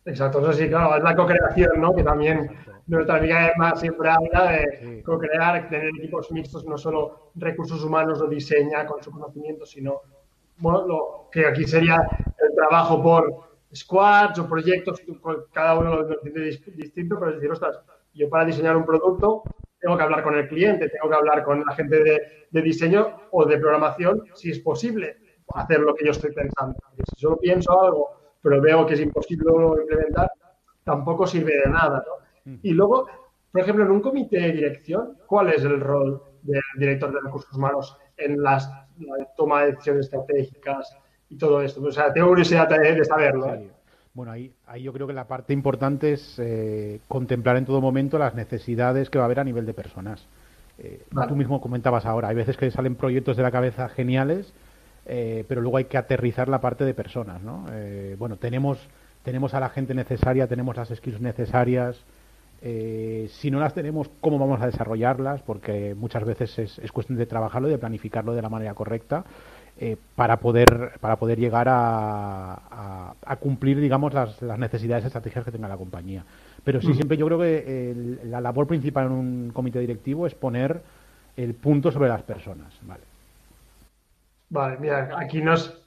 Exacto, 0.06 0.39
eso 0.39 0.54
sí, 0.54 0.68
claro, 0.68 0.95
es 0.97 1.04
la 1.04 1.16
co-creación, 1.16 1.80
¿no? 1.80 1.93
Que 1.93 2.04
también 2.04 2.49
nuestra 2.88 3.18
amiga 3.18 3.52
Emma 3.52 3.76
siempre 3.76 4.10
habla 4.10 4.52
de 4.52 5.04
co-crear, 5.04 5.70
tener 5.70 5.89
equipos 5.89 6.32
mixtos, 6.32 6.66
no 6.66 6.78
solo 6.78 7.32
recursos 7.36 7.84
humanos 7.84 8.20
lo 8.20 8.28
diseña 8.28 8.86
con 8.86 9.02
su 9.04 9.12
conocimiento, 9.12 9.66
sino, 9.66 10.02
bueno, 10.58 10.88
lo 10.88 11.30
que 11.32 11.45
aquí 11.45 11.66
sería 11.66 11.97
el 12.39 12.56
trabajo 12.56 13.02
por 13.02 13.52
squads 13.74 14.39
o 14.39 14.49
proyectos, 14.49 15.02
cada 15.54 15.78
uno 15.78 16.02
lo 16.02 16.14
entiende 16.14 16.60
distinto, 16.76 17.18
pero 17.20 17.30
es 17.30 17.36
decir, 17.38 17.52
ostras, 17.52 17.80
yo 18.14 18.28
para 18.28 18.45
diseñar 18.45 18.76
un 18.76 18.86
producto 18.86 19.43
tengo 19.80 19.97
que 19.97 20.04
hablar 20.04 20.24
con 20.24 20.36
el 20.36 20.47
cliente, 20.47 20.89
tengo 20.89 21.10
que 21.10 21.16
hablar 21.16 21.43
con 21.43 21.64
la 21.66 21.74
gente 21.74 22.04
de, 22.52 22.62
diseño 22.62 23.22
o 23.32 23.45
de 23.45 23.58
programación, 23.58 24.24
si 24.36 24.52
es 24.52 24.60
posible 24.60 25.18
hacer 25.54 25.80
lo 25.80 25.93
que 25.95 26.06
yo 26.06 26.12
estoy 26.12 26.32
pensando. 26.32 26.78
si 27.14 27.22
solo 27.22 27.38
pienso 27.38 27.82
algo, 27.82 28.20
pero 28.42 28.62
veo 28.62 28.86
que 28.86 28.96
es 28.96 29.02
imposible 29.02 29.52
implementar, 29.82 30.32
tampoco 30.84 31.28
sirve 31.28 31.54
de 31.64 31.72
nada. 31.72 32.04
¿no? 32.06 32.60
Y 32.64 32.72
luego, 32.72 33.08
por 33.52 33.62
ejemplo, 33.62 33.86
en 33.86 33.92
un 33.92 34.02
comité 34.02 34.39
de 34.39 34.52
dirección, 34.52 35.18
¿cuál 35.26 35.50
es 35.50 35.64
el 35.64 35.80
rol 35.80 36.22
del 36.42 36.62
director 36.78 37.14
de 37.14 37.20
recursos 37.22 37.54
humanos 37.56 37.98
en 38.18 38.42
las, 38.42 38.70
la 39.00 39.26
toma 39.38 39.62
de 39.62 39.72
decisiones 39.72 40.06
estratégicas 40.06 40.98
y 41.30 41.38
todo 41.38 41.62
esto? 41.62 41.82
O 41.82 41.92
sea, 41.92 42.12
tengo 42.12 42.30
curiosidad 42.30 42.68
de 42.68 43.06
saberlo. 43.06 43.54
¿eh? 43.54 43.70
Bueno, 44.14 44.32
ahí, 44.32 44.54
ahí 44.68 44.84
yo 44.84 44.92
creo 44.92 45.08
que 45.08 45.14
la 45.14 45.28
parte 45.28 45.54
importante 45.54 46.14
es 46.14 46.38
eh, 46.39 47.00
contemplar 47.08 47.58
en 47.58 47.66
todo 47.66 47.80
momento 47.80 48.18
las 48.18 48.36
necesidades 48.36 49.10
que 49.10 49.18
va 49.18 49.24
a 49.24 49.26
haber 49.26 49.39
a 49.39 49.44
nivel 49.44 49.66
de 49.66 49.74
personas. 49.74 50.28
Eh, 50.80 51.04
tú 51.28 51.36
mismo 51.36 51.62
comentabas 51.62 52.06
ahora, 52.06 52.30
hay 52.30 52.36
veces 52.36 52.58
que 52.58 52.72
salen 52.72 52.96
proyectos 52.96 53.38
de 53.38 53.44
la 53.44 53.52
cabeza 53.52 53.88
geniales, 53.88 54.54
eh, 55.06 55.45
pero 55.47 55.62
luego 55.62 55.78
hay 55.78 55.86
que 55.86 55.97
aterrizar 55.97 56.47
la 56.47 56.62
parte 56.62 56.86
de 56.86 56.93
personas, 56.93 57.41
¿no? 57.41 57.66
bueno, 58.18 58.38
tenemos, 58.38 58.80
tenemos 59.24 59.54
a 59.54 59.60
la 59.60 59.70
gente 59.70 59.93
necesaria, 59.93 60.47
tenemos 60.47 60.76
las 60.76 60.89
skills 60.89 61.22
necesarias, 61.22 61.99
si 62.62 63.49
no 63.49 63.60
las 63.60 63.74
tenemos, 63.74 64.10
¿cómo 64.22 64.38
vamos 64.38 64.62
a 64.62 64.68
desarrollarlas? 64.68 65.41
Porque 65.41 65.95
muchas 65.95 66.24
veces 66.24 66.60
es, 66.60 66.80
es 66.80 66.91
cuestión 66.91 67.18
de 67.18 67.26
trabajarlo 67.26 67.68
y 67.68 67.72
de 67.72 67.80
planificarlo 67.80 68.34
de 68.34 68.41
la 68.41 68.49
manera 68.49 68.76
correcta. 68.76 69.26
Eh, 69.84 69.97
para 70.16 70.38
poder 70.38 70.91
para 70.99 71.16
poder 71.16 71.39
llegar 71.39 71.68
a, 71.68 73.16
a, 73.26 73.36
cumplir 73.38 73.80
digamos 73.80 74.14
las, 74.14 74.39
las, 74.41 74.60
necesidades 74.60 75.06
estratégicas 75.06 75.45
que 75.45 75.52
tenga 75.52 75.68
la 75.68 75.78
compañía 75.78 76.24
pero 76.64 76.82
sí 76.82 76.93
siempre 76.93 77.18
yo 77.18 77.26
creo 77.26 77.39
que 77.39 78.20
la 78.26 78.41
labor 78.41 78.68
principal 78.68 79.08
en 79.08 79.12
un 79.14 79.52
comité 79.52 79.80
directivo 79.80 80.28
es 80.28 80.36
poner 80.36 80.82
el 81.36 81.56
punto 81.56 81.89
sobre 81.89 82.10
las 82.10 82.22
personas 82.22 82.78
vale 82.84 83.11
vale 84.52 84.78
mira 84.78 85.10
aquí 85.18 85.41
nos, 85.41 85.84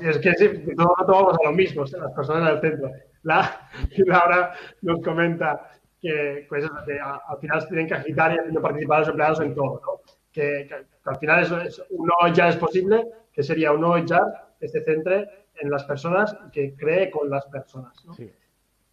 es 0.00 0.18
que 0.18 0.32
todos 0.76 1.06
vamos 1.06 1.36
a 1.40 1.44
lo 1.48 1.52
mismo 1.52 1.84
las 1.84 2.12
personas 2.12 2.48
en 2.48 2.54
el 2.54 2.60
centro 2.60 2.90
la, 3.24 3.68
Laura 4.06 4.54
nos 4.82 5.00
comenta 5.02 5.68
que, 6.00 6.46
pues, 6.48 6.64
al 6.64 7.38
final 7.38 7.60
se 7.62 7.68
tienen 7.68 7.88
que 7.88 7.94
agitar 7.94 8.34
y 8.34 8.38
haciendo 8.38 8.60
participar 8.60 8.96
a 8.96 9.00
los 9.00 9.08
empleados 9.08 9.40
en 9.40 9.54
todo 9.54 9.80
¿no? 9.84 10.14
que, 10.30 10.68
al 11.04 11.16
final 11.16 11.42
eso 11.42 11.58
es, 11.60 11.82
uno 11.90 12.12
ya 12.32 12.48
es 12.48 12.56
posible, 12.56 13.06
que 13.32 13.42
sería 13.42 13.72
uno 13.72 13.96
ya 13.98 14.20
que 14.58 14.68
se 14.68 14.82
centre 14.84 15.46
en 15.54 15.70
las 15.70 15.84
personas 15.84 16.36
y 16.46 16.50
que 16.50 16.74
cree 16.76 17.10
con 17.10 17.30
las 17.30 17.46
personas. 17.46 18.04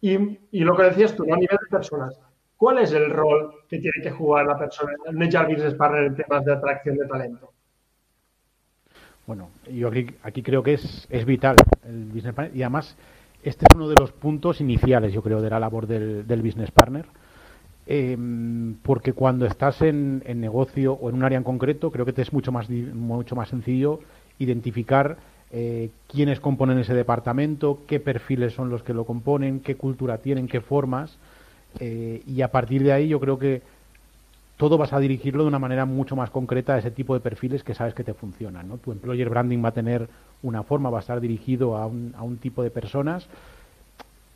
Y, 0.00 0.38
y, 0.50 0.60
lo 0.60 0.76
que 0.76 0.84
decías 0.84 1.14
tú, 1.14 1.24
¿no? 1.26 1.34
a 1.34 1.38
nivel 1.38 1.58
de 1.62 1.76
personas, 1.76 2.18
¿cuál 2.56 2.78
es 2.78 2.92
el 2.92 3.10
rol 3.10 3.64
que 3.68 3.78
tiene 3.78 4.02
que 4.02 4.10
jugar 4.10 4.46
la 4.46 4.58
persona, 4.58 4.92
el 5.06 5.16
HR 5.16 5.48
Business 5.48 5.74
Partner 5.74 6.04
en 6.04 6.16
temas 6.16 6.44
de 6.44 6.52
atracción 6.52 6.96
de 6.96 7.06
talento? 7.06 7.52
Bueno, 9.32 9.48
yo 9.72 9.90
aquí, 10.24 10.42
creo 10.42 10.62
que 10.62 10.74
es, 10.74 11.06
es 11.08 11.24
vital 11.24 11.56
el 11.88 12.04
Business 12.04 12.34
Partner. 12.34 12.54
Y 12.54 12.62
además 12.64 12.94
este 13.42 13.64
es 13.64 13.74
uno 13.74 13.88
de 13.88 13.94
los 13.98 14.12
puntos 14.12 14.60
iniciales, 14.60 15.10
yo 15.14 15.22
creo, 15.22 15.40
de 15.40 15.48
la 15.48 15.58
labor 15.58 15.86
del, 15.86 16.26
del 16.26 16.42
Business 16.42 16.70
Partner. 16.70 17.06
Em, 17.86 18.74
porque 18.82 19.14
cuando 19.14 19.46
estás 19.46 19.80
en, 19.80 20.22
negocio 20.38 20.92
o 20.92 21.08
en 21.08 21.14
un 21.14 21.24
área 21.24 21.38
en 21.38 21.44
concreto, 21.44 21.90
creo 21.90 22.04
que 22.04 22.12
te 22.12 22.20
es 22.20 22.30
mucho 22.34 22.52
más, 22.52 22.68
mucho 22.68 23.34
más 23.34 23.48
sencillo 23.48 24.00
identificar 24.38 25.16
eh, 25.50 25.88
quiénes 26.08 26.38
componen 26.38 26.78
ese 26.78 26.92
departamento, 26.92 27.78
qué 27.86 28.00
perfiles 28.00 28.52
son 28.52 28.68
los 28.68 28.82
que 28.82 28.92
lo 28.92 29.06
componen, 29.06 29.60
qué 29.60 29.76
cultura 29.76 30.18
tienen, 30.18 30.46
qué 30.46 30.60
formas, 30.60 31.16
eh, 31.80 32.20
y 32.26 32.42
a 32.42 32.48
partir 32.48 32.82
de 32.82 32.92
ahí 32.92 33.08
yo 33.08 33.18
creo 33.18 33.38
que 33.38 33.62
todo 34.62 34.78
vas 34.78 34.92
a 34.92 35.00
dirigirlo 35.00 35.42
de 35.42 35.48
una 35.48 35.58
manera 35.58 35.86
mucho 35.86 36.14
más 36.14 36.30
concreta 36.30 36.74
a 36.74 36.78
ese 36.78 36.92
tipo 36.92 37.14
de 37.14 37.20
perfiles 37.20 37.64
que 37.64 37.74
sabes 37.74 37.94
que 37.94 38.04
te 38.04 38.14
funcionan. 38.14 38.68
¿no? 38.68 38.78
Tu 38.78 38.92
employer 38.92 39.28
branding 39.28 39.58
va 39.58 39.70
a 39.70 39.72
tener 39.72 40.08
una 40.40 40.62
forma, 40.62 40.88
va 40.88 40.98
a 40.98 41.00
estar 41.00 41.20
dirigido 41.20 41.76
a 41.76 41.84
un, 41.86 42.14
a 42.16 42.22
un 42.22 42.36
tipo 42.36 42.62
de 42.62 42.70
personas 42.70 43.26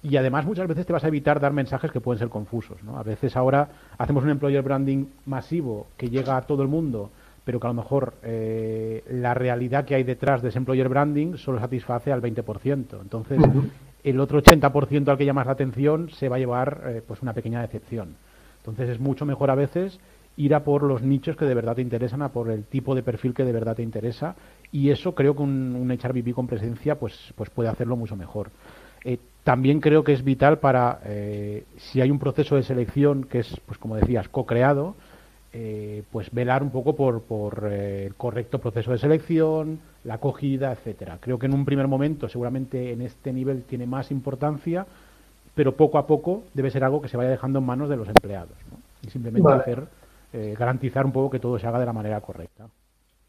y 0.03 0.17
además 0.17 0.45
muchas 0.45 0.67
veces 0.67 0.85
te 0.85 0.93
vas 0.93 1.05
a 1.05 1.07
evitar 1.07 1.39
dar 1.39 1.53
mensajes 1.53 1.93
que 1.93 2.01
pueden 2.01 2.19
ser 2.19 2.29
confusos. 2.29 2.83
¿no? 2.83 2.99
A 2.99 3.05
veces 3.05 3.37
ahora 3.37 3.69
hacemos 3.99 4.25
un 4.25 4.31
employer 4.31 4.63
branding 4.63 5.05
masivo 5.27 5.87
que 5.97 6.11
llega 6.11 6.37
a 6.37 6.43
todo 6.43 6.61
el 6.65 6.69
mundo, 6.69 7.11
pero 7.45 7.61
que 7.61 7.67
a 7.69 7.71
lo 7.71 7.75
mejor 7.75 8.15
eh, 8.25 9.05
la 9.09 9.33
realidad 9.33 9.85
que 9.85 9.95
hay 9.95 10.03
detrás 10.03 10.43
de 10.43 10.49
ese 10.49 10.59
employer 10.59 10.89
branding 10.89 11.37
solo 11.37 11.61
satisface 11.61 12.11
al 12.11 12.21
20%. 12.21 13.01
Entonces, 13.01 13.39
el 14.03 14.19
otro 14.19 14.43
80% 14.43 15.07
al 15.07 15.19
que 15.19 15.25
llamas 15.25 15.47
la 15.47 15.53
atención 15.53 16.11
se 16.11 16.29
va 16.29 16.35
a 16.35 16.41
llevar 16.41 16.83
eh, 16.85 17.03
pues 17.07 17.23
una 17.23 17.33
pequeña 17.33 17.61
decepción. 17.61 18.17
Entonces, 18.59 18.89
es 18.89 18.99
mucho 18.99 19.25
mejor 19.25 19.53
a 19.53 19.55
veces 19.55 20.01
ir 20.37 20.55
a 20.55 20.65
por 20.65 20.83
los 20.83 21.03
nichos 21.03 21.37
que 21.37 21.45
de 21.45 21.55
verdad 21.55 21.77
te 21.77 21.83
interesan, 21.83 22.23
a 22.23 22.29
por 22.29 22.51
el 22.51 22.65
tipo 22.65 22.95
de 22.95 23.03
perfil 23.03 23.35
que 23.35 23.45
de 23.45 23.53
verdad 23.53 23.77
te 23.77 23.83
interesa. 23.83 24.37
Y 24.73 24.91
eso 24.91 25.15
creo 25.15 25.35
que 25.35 25.43
un, 25.43 25.75
un 25.75 25.91
HRBP 25.91 26.35
con 26.35 26.47
presencia 26.47 26.99
pues, 26.99 27.33
pues 27.37 27.51
puede 27.51 27.69
hacerlo 27.69 27.97
mucho 27.97 28.17
mejor. 28.17 28.51
Eh, 29.05 29.19
también 29.45 29.81
creo 29.81 30.03
que 30.03 30.13
es 30.13 30.25
vital 30.25 30.59
para, 30.59 31.01
eh, 31.05 31.65
si 31.77 32.01
hay 32.01 32.11
un 32.11 32.19
proceso 32.19 32.57
de 32.57 32.65
selección 32.65 33.25
que 33.25 33.39
es, 33.39 33.61
pues 33.65 33.79
como 33.79 33.95
decías, 33.95 34.29
co-creado, 34.29 34.97
eh, 35.53 36.03
pues 36.11 36.31
velar 36.33 36.65
un 36.65 36.71
poco 36.71 36.97
por, 36.97 37.23
por 37.23 37.73
el 37.73 38.17
correcto 38.17 38.59
proceso 38.59 38.91
de 38.91 38.99
selección, 38.99 39.79
la 40.03 40.15
acogida, 40.15 40.73
etcétera. 40.73 41.19
Creo 41.21 41.39
que 41.39 41.47
en 41.47 41.55
un 41.55 41.65
primer 41.65 41.87
momento, 41.87 42.29
seguramente 42.29 42.93
en 42.93 43.01
este 43.01 43.33
nivel 43.33 43.63
tiene 43.63 43.87
más 43.87 44.11
importancia, 44.11 44.85
pero 45.55 45.77
poco 45.77 45.99
a 45.99 46.07
poco 46.07 46.43
debe 46.53 46.71
ser 46.73 46.83
algo 46.83 47.01
que 47.01 47.09
se 47.09 47.17
vaya 47.17 47.31
dejando 47.31 47.61
en 47.61 47.65
manos 47.67 47.89
de 47.89 47.97
los 47.97 48.09
empleados. 48.09 48.57
Y 49.07 49.11
simplemente 49.11 49.53
hacer, 49.53 49.85
garantizar 50.59 51.05
un 51.07 51.13
poco 51.13 51.31
que 51.31 51.41
todo 51.41 51.59
se 51.59 51.67
haga 51.67 51.79
de 51.79 51.87
la 51.87 51.93
manera 51.93 52.21
correcta. 52.21 52.69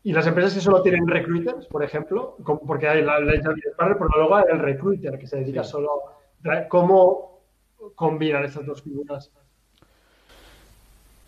Y 0.03 0.13
las 0.13 0.25
empresas 0.25 0.53
que 0.53 0.61
solo 0.61 0.81
tienen 0.81 1.07
recruiters, 1.07 1.65
por 1.65 1.83
ejemplo, 1.83 2.37
porque 2.65 2.87
hay 2.87 3.03
la 3.03 3.19
ley 3.19 3.41
partner, 3.41 3.97
pero 3.97 4.09
luego 4.15 4.35
hay 4.35 4.45
el 4.51 4.59
recruiter 4.59 5.17
que 5.17 5.27
se 5.27 5.37
dedica 5.37 5.63
solo. 5.63 5.89
¿Cómo 6.69 7.41
combinan 7.95 8.45
estas 8.45 8.65
dos 8.65 8.81
figuras? 8.81 9.29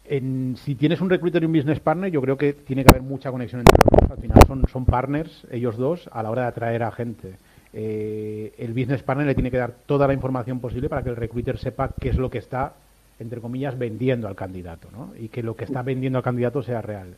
En, 0.06 0.56
si 0.58 0.76
tienes 0.76 1.02
un 1.02 1.10
recruiter 1.10 1.44
y 1.44 1.46
un 1.46 1.54
business 1.54 1.80
partner, 1.80 2.10
yo 2.10 2.22
creo 2.22 2.38
que 2.38 2.54
tiene 2.54 2.84
que 2.84 2.90
haber 2.90 3.02
mucha 3.02 3.32
conexión 3.32 3.62
entre 3.62 3.78
los 3.78 4.02
dos. 4.02 4.12
Al 4.12 4.18
final 4.18 4.48
son, 4.48 4.68
son 4.68 4.86
partners, 4.86 5.46
ellos 5.52 5.78
dos, 5.78 6.10
a 6.12 6.24
la 6.24 6.32
hora 6.32 6.44
de 6.44 6.48
atraer 6.48 6.84
a 6.84 6.92
gente. 6.92 7.36
Eh, 7.74 8.54
el 8.58 8.74
business 8.74 9.04
partner 9.04 9.28
le 9.28 9.36
tiene 9.36 9.52
que 9.52 9.58
dar 9.58 9.74
toda 9.86 10.08
la 10.08 10.14
información 10.14 10.60
posible 10.60 10.90
para 10.90 11.04
que 11.04 11.10
el 11.10 11.16
recruiter 11.16 11.58
sepa 11.58 11.90
qué 12.00 12.10
es 12.10 12.16
lo 12.16 12.30
que 12.30 12.40
está, 12.40 12.74
entre 13.20 13.42
comillas, 13.42 13.78
vendiendo 13.78 14.28
al 14.28 14.36
candidato, 14.36 14.90
¿no? 14.92 15.14
Y 15.18 15.30
que 15.30 15.44
lo 15.44 15.56
que 15.56 15.66
está 15.66 15.82
vendiendo 15.82 16.18
al 16.18 16.24
candidato 16.24 16.64
sea 16.64 16.82
real. 16.82 17.18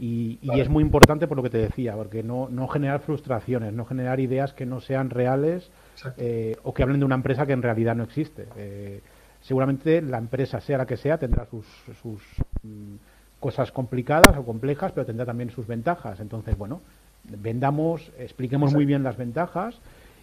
Y, 0.00 0.38
es 0.54 0.68
muy 0.68 0.82
importante 0.82 1.26
por 1.26 1.36
lo 1.36 1.42
que 1.42 1.50
te 1.50 1.58
decía, 1.58 1.94
porque 1.96 2.22
no, 2.22 2.48
no 2.48 2.68
generar 2.68 3.00
frustraciones, 3.00 3.72
no 3.72 3.84
generar 3.84 4.20
ideas 4.20 4.52
que 4.52 4.64
no 4.64 4.80
sean 4.80 5.10
reales 5.10 5.70
eh, 6.16 6.56
o 6.62 6.72
que 6.72 6.84
hablen 6.84 7.00
de 7.00 7.04
una 7.04 7.16
empresa 7.16 7.46
que 7.46 7.52
en 7.52 7.62
realidad 7.62 7.96
no 7.96 8.04
existe. 8.04 8.46
Eh, 8.56 9.00
seguramente 9.40 10.00
la 10.00 10.18
empresa, 10.18 10.60
sea 10.60 10.78
la 10.78 10.86
que 10.86 10.96
sea, 10.96 11.18
tendrá 11.18 11.46
sus, 11.46 11.66
sus 12.00 12.22
mm, 12.62 12.94
cosas 13.40 13.72
complicadas 13.72 14.36
o 14.36 14.44
complejas, 14.44 14.92
pero 14.92 15.04
tendrá 15.04 15.26
también 15.26 15.50
sus 15.50 15.66
ventajas. 15.66 16.20
Entonces, 16.20 16.56
bueno, 16.56 16.80
vendamos, 17.24 18.12
expliquemos 18.18 18.72
muy 18.72 18.84
bien 18.84 19.02
las 19.02 19.16
ventajas 19.16 19.80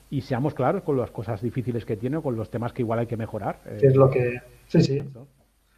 y 0.10 0.22
seamos 0.22 0.54
claros 0.54 0.84
con 0.84 0.96
las 0.98 1.12
cosas 1.12 1.42
difíciles 1.42 1.84
que 1.84 1.98
tiene 1.98 2.18
o 2.18 2.24
con 2.24 2.38
los 2.38 2.50
temas 2.50 2.72
que 2.72 2.82
igual 2.82 3.00
hay 3.00 3.08
que 3.08 3.18
mejorar. 3.18 3.60
es 3.82 3.96
lo 3.96 4.10
que... 4.10 4.40
Sí, 4.68 4.82
sí. 4.82 5.04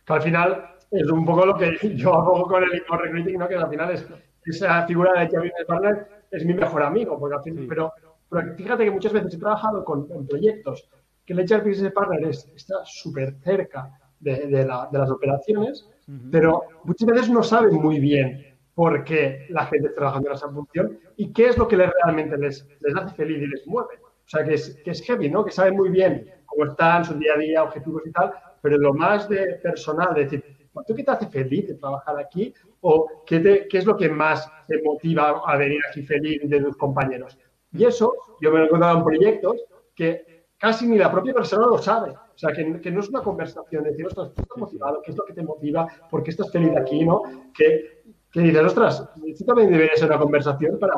Que 0.06 0.14
al 0.14 0.22
final 0.22 0.76
es 0.92 1.10
un 1.10 1.26
poco 1.26 1.46
lo 1.46 1.58
que 1.58 1.78
yo 1.96 2.14
hago 2.14 2.44
con 2.48 2.64
el 2.64 2.70
email 2.70 3.02
recruiting, 3.02 3.40
¿no? 3.40 3.48
que 3.48 3.56
al 3.56 3.70
final 3.70 3.92
es 3.92 4.06
esa 4.46 4.86
figura 4.88 5.12
de 5.14 5.26
HR 5.26 5.40
Business 5.40 5.66
Partner 5.68 6.08
es 6.32 6.46
mi 6.46 6.54
mejor 6.54 6.84
amigo, 6.84 7.20
porque 7.20 7.36
al 7.36 7.44
fin, 7.44 7.66
pero, 7.68 7.92
pero, 8.30 8.56
fíjate 8.56 8.86
que 8.86 8.92
muchas 8.92 9.14
veces 9.14 9.34
he 9.34 9.38
trabajado 9.38 9.84
con, 9.84 10.08
en 10.12 10.28
proyectos 10.28 10.90
que 11.26 11.34
el 11.34 11.40
HR 11.40 11.68
Business 11.68 11.92
Partner 11.92 12.30
está 12.30 12.76
súper 12.86 13.36
cerca 13.44 13.92
de, 14.20 14.48
de, 14.48 14.66
la, 14.66 14.88
de, 14.92 14.98
las 14.98 15.12
operaciones, 15.12 15.90
pero 16.32 16.64
muchas 16.84 17.08
veces 17.08 17.30
no 17.30 17.44
saben 17.44 17.76
muy 17.76 18.00
bien 18.00 18.58
por 18.74 19.04
qué 19.04 19.46
la 19.50 19.66
gente 19.66 19.88
está 19.88 20.00
trabajando 20.00 20.30
en 20.30 20.36
esa 20.36 20.50
función 20.50 21.00
y 21.18 21.34
qué 21.34 21.48
es 21.48 21.58
lo 21.58 21.68
que 21.68 21.76
les, 21.76 21.92
realmente 22.04 22.38
les, 22.38 22.66
les 22.80 22.96
hace 22.96 23.16
feliz 23.16 23.40
y 23.42 23.48
les 23.48 23.68
mueve. 23.68 23.96
O 24.00 24.30
sea, 24.30 24.44
que 24.46 24.54
es, 24.54 24.80
que 24.84 24.92
es 24.92 25.02
heavy, 25.02 25.30
¿no? 25.30 25.44
Que 25.44 25.52
saben 25.52 25.76
muy 25.76 25.90
bien 25.90 26.30
cómo 26.46 26.66
están, 26.70 27.04
su 27.04 27.14
día 27.16 27.34
a 27.34 27.38
día, 27.38 27.64
objetivos 27.64 28.04
y 28.06 28.12
tal, 28.12 28.34
pero 28.68 28.82
lo 28.82 28.94
más 28.94 29.30
de 29.30 29.60
personal, 29.64 30.14
de 30.14 30.24
decir, 30.26 30.58
¿Tú 30.86 30.94
qué 30.94 31.04
te 31.04 31.12
hace 31.12 31.28
feliz 31.28 31.68
de 31.68 31.76
trabajar 31.76 32.20
aquí? 32.20 32.54
¿O 32.82 33.24
qué, 33.26 33.68
qué 33.70 33.78
es 33.78 33.86
lo 33.86 33.98
que 33.98 34.10
más 34.10 34.48
te 34.68 34.82
motiva 34.84 35.42
a 35.46 35.58
venir 35.58 35.80
aquí 35.90 36.04
feliz 36.04 36.42
de 36.44 36.62
tus 36.62 36.78
compañeros? 36.78 37.38
Y 37.72 37.86
eso 37.86 38.14
yo 38.42 38.52
me 38.52 38.58
lo 38.58 38.64
he 38.64 38.68
encontrado 38.68 38.98
en 39.00 39.04
proyectos 39.04 39.64
que 39.96 40.46
casi 40.58 40.88
ni 40.88 40.98
la 40.98 41.12
propia 41.12 41.34
persona 41.34 41.66
lo 41.66 41.78
sabe. 41.78 42.12
O 42.12 42.38
sea, 42.38 42.52
que, 42.52 42.80
que 42.80 42.92
no 42.92 43.00
es 43.00 43.10
una 43.10 43.22
conversación 43.22 43.84
de 43.84 43.92
decir, 43.92 44.06
ostras, 44.06 44.32
tú 44.36 44.42
estás 44.44 44.58
motivado, 44.58 45.02
¿qué 45.02 45.12
es 45.12 45.18
lo 45.18 45.26
que 45.26 45.34
te 45.34 45.42
motiva? 45.42 45.88
¿Por 46.10 46.22
qué 46.22 46.30
estás 46.30 46.52
feliz 46.52 46.76
aquí? 46.78 47.04
¿no? 47.04 47.24
Que, 47.58 48.04
que 48.32 48.42
dices, 48.42 48.64
ostras, 48.64 49.10
esto 49.26 49.46
también 49.46 49.72
debería 49.72 49.96
ser 49.96 50.10
una 50.10 50.20
conversación 50.20 50.78
para, 50.78 50.94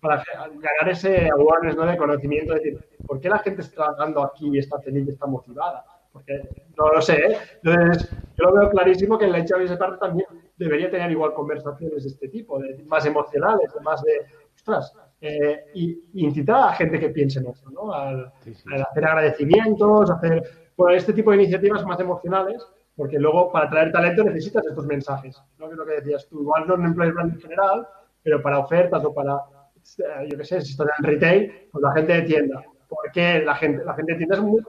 para 0.00 0.24
ganar 0.36 0.88
ese 0.88 1.30
awareness 1.30 1.76
¿no? 1.76 1.86
de 1.86 1.96
conocimiento, 1.96 2.54
es 2.56 2.62
decir, 2.62 2.88
¿por 3.06 3.20
qué 3.20 3.28
la 3.28 3.38
gente 3.38 3.60
está 3.62 3.76
trabajando 3.84 4.24
aquí 4.24 4.48
y 4.52 4.58
está 4.58 4.80
feliz 4.80 5.06
y 5.06 5.10
está 5.10 5.26
motivada? 5.26 5.84
Porque 6.12 6.40
no 6.76 6.92
lo 6.92 7.00
sé, 7.00 7.14
¿eh? 7.18 7.36
Entonces, 7.62 8.10
yo 8.36 8.44
lo 8.44 8.52
veo 8.54 8.70
clarísimo 8.70 9.18
que 9.18 9.26
en 9.26 9.32
la 9.32 9.38
esa 9.38 9.78
parte 9.78 9.98
también 9.98 10.26
debería 10.56 10.90
tener 10.90 11.10
igual 11.10 11.34
conversaciones 11.34 12.02
de 12.02 12.10
este 12.10 12.28
tipo, 12.28 12.58
de, 12.58 12.82
más 12.84 13.06
emocionales, 13.06 13.72
de 13.72 13.80
más 13.80 14.02
de, 14.02 14.26
ostras, 14.54 14.92
eh, 15.20 15.66
y, 15.74 16.02
incitar 16.14 16.68
a 16.68 16.72
gente 16.72 16.98
que 16.98 17.10
piense 17.10 17.38
en 17.38 17.46
eso, 17.46 17.70
¿no? 17.70 17.92
Al, 17.92 18.26
hacer 18.26 19.04
agradecimientos, 19.04 20.10
hacer 20.10 20.42
bueno, 20.76 20.96
este 20.96 21.12
tipo 21.12 21.30
de 21.30 21.38
iniciativas 21.38 21.84
más 21.84 22.00
emocionales, 22.00 22.66
porque 22.96 23.18
luego 23.18 23.52
para 23.52 23.70
traer 23.70 23.92
talento 23.92 24.24
necesitas 24.24 24.66
estos 24.66 24.86
mensajes, 24.86 25.40
¿no? 25.58 25.66
Que 25.66 25.72
es 25.72 25.78
lo 25.78 25.86
que 25.86 25.92
decías 25.92 26.26
tú, 26.28 26.40
igual 26.40 26.66
no 26.66 26.74
en 26.74 26.86
employer 26.86 27.14
brand 27.14 27.34
en 27.34 27.40
general, 27.40 27.86
pero 28.22 28.42
para 28.42 28.58
ofertas 28.58 29.04
o 29.04 29.14
para, 29.14 29.36
eh, 29.36 30.28
yo 30.30 30.38
qué 30.38 30.44
sé, 30.44 30.60
si 30.60 30.72
estás 30.72 30.88
en 30.98 31.04
retail, 31.04 31.68
pues 31.70 31.82
la 31.82 31.92
gente 31.92 32.12
de 32.12 32.22
tienda. 32.22 32.64
¿Por 32.88 33.10
qué 33.12 33.42
la 33.44 33.54
gente, 33.54 33.84
la 33.84 33.94
gente 33.94 34.12
de 34.12 34.18
tienda 34.18 34.36
es, 34.36 34.42
muy, 34.42 34.62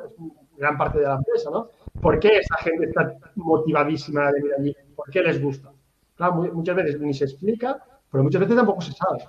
gran 0.62 0.78
parte 0.78 1.00
de 1.00 1.06
la 1.06 1.16
empresa, 1.16 1.50
¿no? 1.50 1.70
¿Por 2.00 2.20
qué 2.20 2.38
esa 2.38 2.56
gente 2.58 2.86
está 2.86 3.16
motivadísima 3.36 4.32
de 4.32 4.34
venir 4.34 4.54
allí? 4.58 4.76
¿Por 4.96 5.10
qué 5.10 5.22
les 5.22 5.42
gusta? 5.42 5.72
Claro, 6.16 6.36
muchas 6.54 6.76
veces 6.76 7.02
ni 7.02 7.14
se 7.14 7.26
explica, 7.26 7.84
pero 8.12 8.24
muchas 8.24 8.42
veces 8.42 8.56
tampoco 8.56 8.82
se 8.82 8.94
sabe. 8.94 9.24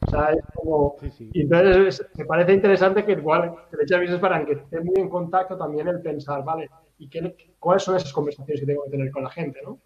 O 0.00 0.10
sea, 0.10 0.30
es 0.32 0.44
como... 0.54 0.96
Y 1.32 1.40
entonces 1.40 2.06
me 2.16 2.26
parece 2.26 2.52
interesante 2.52 3.04
que 3.04 3.12
igual 3.12 3.54
que 3.70 3.76
le 3.78 3.82
eche 3.84 4.18
para 4.18 4.44
que 4.44 4.52
esté 4.52 4.80
muy 4.80 4.94
en 4.96 5.08
contacto 5.08 5.56
también 5.56 5.88
el 5.88 6.02
pensar, 6.02 6.44
¿vale? 6.44 6.68
¿Y 6.98 7.08
qué, 7.08 7.34
cuáles 7.58 7.82
son 7.82 7.96
esas 7.96 8.12
conversaciones 8.12 8.60
que 8.60 8.66
tengo 8.66 8.84
que 8.84 8.90
tener 8.90 9.10
con 9.10 9.24
la 9.24 9.30
gente, 9.30 9.60
¿no? 9.64 9.78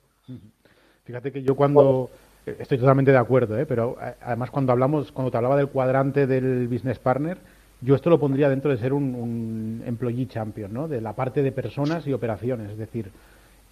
Fíjate 1.05 1.31
que 1.31 1.43
yo 1.43 1.55
cuando... 1.55 2.11
Estoy 2.59 2.79
totalmente 2.79 3.11
de 3.11 3.19
acuerdo, 3.19 3.59
¿eh? 3.59 3.67
pero 3.67 3.99
eh, 4.01 4.15
además 4.23 4.51
cuando 4.51 4.73
hablamos, 4.73 5.13
cuando 5.13 5.31
te 5.31 5.37
hablaba 5.37 5.55
del 5.55 5.69
cuadrante 5.69 6.27
del 6.27 6.67
business 6.67 6.99
partner, 6.99 7.37
yo 7.81 7.95
esto 7.95 8.11
lo 8.11 8.18
pondría 8.18 8.49
dentro 8.49 8.70
de 8.70 8.79
ser 8.79 8.93
un, 8.93 9.83
employee 9.87 10.26
champion, 10.26 10.72
¿no? 10.72 10.89
De 10.89 11.01
la 11.01 11.12
parte 11.12 11.43
de 11.43 11.53
personas 11.53 12.07
y 12.07 12.12
operaciones, 12.12 12.70
es 12.72 12.79
decir, 12.79 13.11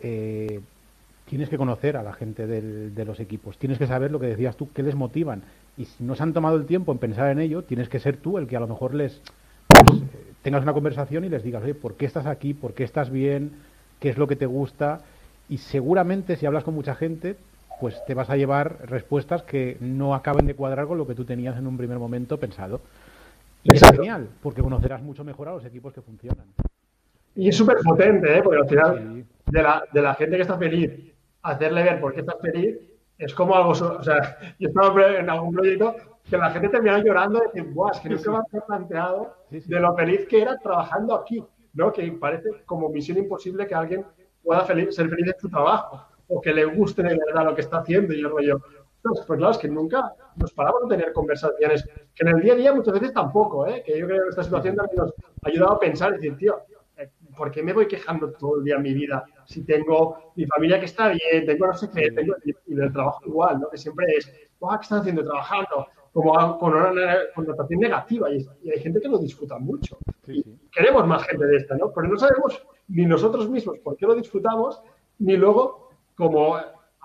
eh, 0.00 0.61
tienes 1.24 1.48
que 1.48 1.59
conocer 1.59 1.96
a 1.96 2.02
la 2.02 2.12
gente 2.12 2.46
de 2.46 3.04
los 3.04 3.18
equipos, 3.18 3.59
tienes 3.59 3.78
que 3.78 3.86
saber 3.86 4.12
lo 4.12 4.20
que 4.20 4.26
decías 4.26 4.57
tú, 4.57 4.70
qué 4.72 4.82
les 4.82 4.94
motivan. 4.94 5.42
Y 5.76 5.84
si 5.84 6.04
no 6.04 6.14
se 6.14 6.22
han 6.22 6.32
tomado 6.32 6.57
el 6.57 6.66
tiempo 6.66 6.92
en 6.92 6.98
pensar 6.98 7.30
en 7.30 7.40
ello, 7.40 7.62
tienes 7.62 7.88
que 7.88 7.98
ser 7.98 8.16
tú 8.16 8.38
el 8.38 8.46
que 8.46 8.57
a 8.57 8.61
lo 8.61 8.68
mejor 8.68 8.94
les 8.94 9.20
pues, 9.68 10.00
eh, 10.00 10.32
tengas 10.42 10.62
una 10.62 10.72
conversación 10.72 11.24
y 11.24 11.28
les 11.28 11.42
digas, 11.42 11.62
oye, 11.64 11.74
¿por 11.74 11.94
qué 11.94 12.07
estás 12.07 12.26
aquí? 12.26 12.54
¿Por 12.54 12.74
qué 12.74 12.84
estás 12.84 13.11
bien? 13.11 13.52
¿Qué 14.00 14.09
es 14.09 14.18
lo 14.18 14.26
que 14.26 14.36
te 14.36 14.46
gusta? 14.46 15.00
Y 15.48 15.59
seguramente 15.59 16.36
si 16.36 16.46
hablas 16.46 16.64
con 16.64 16.74
mucha 16.74 16.94
gente, 16.94 17.36
pues 17.80 18.02
te 18.07 18.14
vas 18.14 18.30
a 18.30 18.36
llevar 18.36 18.88
respuestas 18.88 19.42
que 19.42 19.76
no 19.80 20.14
acaben 20.14 20.46
de 20.46 20.54
cuadrar 20.54 20.86
con 20.86 20.96
lo 20.96 21.07
que 21.07 21.14
tú 21.14 21.24
tenías 21.24 21.59
en 21.59 21.66
un 21.66 21.76
primer 21.76 21.98
momento 21.98 22.38
pensado. 22.38 22.80
Y 23.72 23.76
es 23.76 23.90
genial, 23.90 24.28
porque 24.42 24.62
conocerás 24.62 25.02
mucho 25.02 25.24
mejor 25.24 25.48
a 25.48 25.52
los 25.52 25.64
equipos 25.64 25.92
que 25.92 26.00
funcionan. 26.00 26.46
Y 27.34 27.48
es 27.48 27.56
súper 27.56 27.78
potente, 27.84 28.38
¿eh? 28.38 28.42
porque 28.42 28.58
al 28.58 28.68
final 28.68 29.24
de, 29.46 29.62
la, 29.62 29.84
de 29.92 30.02
la 30.02 30.14
gente 30.14 30.36
que 30.36 30.42
está 30.42 30.56
feliz 30.56 30.90
hacerle 31.42 31.82
ver 31.82 32.00
por 32.00 32.14
qué 32.14 32.20
estás 32.20 32.36
feliz 32.40 32.78
es 33.18 33.34
como 33.34 33.54
algo, 33.54 33.70
o 33.70 34.02
sea, 34.02 34.38
yo 34.58 34.68
estaba 34.68 35.18
en 35.18 35.28
algún 35.28 35.54
proyecto 35.54 35.96
que 36.28 36.36
la 36.36 36.50
gente 36.50 36.68
terminaba 36.68 37.02
llorando 37.02 37.42
y 37.42 37.46
decir, 37.46 37.72
Buah, 37.72 37.92
es 37.92 38.00
que 38.00 38.08
no 38.08 38.18
se 38.18 38.30
me 38.30 38.36
había 38.36 38.66
planteado 38.66 39.36
de 39.50 39.80
lo 39.80 39.94
feliz 39.94 40.26
que 40.28 40.42
era 40.42 40.58
trabajando 40.58 41.14
aquí, 41.14 41.42
¿no? 41.74 41.92
Que 41.92 42.10
parece 42.12 42.50
como 42.64 42.88
misión 42.88 43.18
imposible 43.18 43.66
que 43.66 43.74
alguien 43.74 44.04
pueda 44.42 44.64
ser 44.66 45.08
feliz 45.08 45.26
en 45.26 45.40
su 45.40 45.48
trabajo 45.48 46.04
o 46.28 46.40
que 46.40 46.52
le 46.52 46.64
guste 46.64 47.02
de 47.02 47.16
verdad 47.16 47.44
lo 47.44 47.54
que 47.54 47.60
está 47.60 47.78
haciendo. 47.78 48.12
Y 48.12 48.22
yo 48.22 48.28
rollo, 48.28 48.60
pues 49.14 49.38
claro, 49.38 49.50
es 49.50 49.59
que 49.59 49.68
nunca 49.68 50.12
nos 50.36 50.52
paramos 50.52 50.88
de 50.88 50.96
tener 50.96 51.12
conversaciones, 51.12 51.84
que 52.14 52.24
en 52.24 52.28
el 52.28 52.42
día 52.42 52.52
a 52.52 52.57
día 52.57 52.74
muchas 52.74 52.94
veces 52.94 53.12
tampoco, 53.12 53.66
¿eh? 53.66 53.82
Que 53.84 53.98
yo 53.98 54.07
creo 54.07 54.22
que 54.24 54.28
esta 54.30 54.42
situación 54.42 54.76
también 54.76 54.98
nos 54.98 55.11
ha 55.11 55.48
ayudado 55.48 55.72
a 55.74 55.78
pensar 55.78 56.12
y 56.12 56.16
decir, 56.16 56.36
tío, 56.36 56.57
¿por 57.36 57.50
qué 57.50 57.62
me 57.62 57.72
voy 57.72 57.86
quejando 57.86 58.32
todo 58.32 58.59
el 58.59 58.64
día 58.64 58.76
en 58.76 58.82
mi 58.82 58.94
vida 58.94 59.24
si 59.44 59.64
tengo 59.64 60.32
mi 60.34 60.46
familia 60.46 60.80
que 60.80 60.86
está 60.86 61.09
bien, 61.09 61.46
tengo 61.46 61.66
no 61.66 61.74
sé 61.74 61.88
qué, 61.90 62.11
tengo, 62.11 62.34
y 62.44 62.74
del 62.74 62.92
trabajo 62.92 63.20
igual, 63.26 63.61
¿no? 63.61 63.68
Que 63.68 63.78
siempre 63.78 64.07
es, 64.16 64.26
¿qué 64.26 64.46
están 64.80 65.00
haciendo 65.00 65.22
trabajando? 65.22 65.86
Como 66.12 66.59
con 66.59 66.74
una 66.74 67.16
connotación 67.34 67.80
negativa 67.80 68.30
y, 68.30 68.46
hay 68.70 68.80
gente 68.80 69.00
que 69.00 69.09
lo 69.09 69.18
disfruta 69.18 69.59
mucho. 69.59 69.98
Queremos 70.72 71.07
más 71.07 71.24
gente 71.24 71.46
de 71.46 71.57
esta, 71.59 71.76
¿no? 71.76 71.92
Pero 71.92 72.09
no 72.09 72.18
sabemos 72.18 72.66
ni 72.88 73.04
nosotros 73.04 73.48
mismos 73.50 73.78
por 73.78 73.96
qué 73.96 74.07
lo 74.07 74.14
disfrutamos, 74.14 74.80
ni 75.18 75.36
luego 75.36 75.90
como 76.14 76.57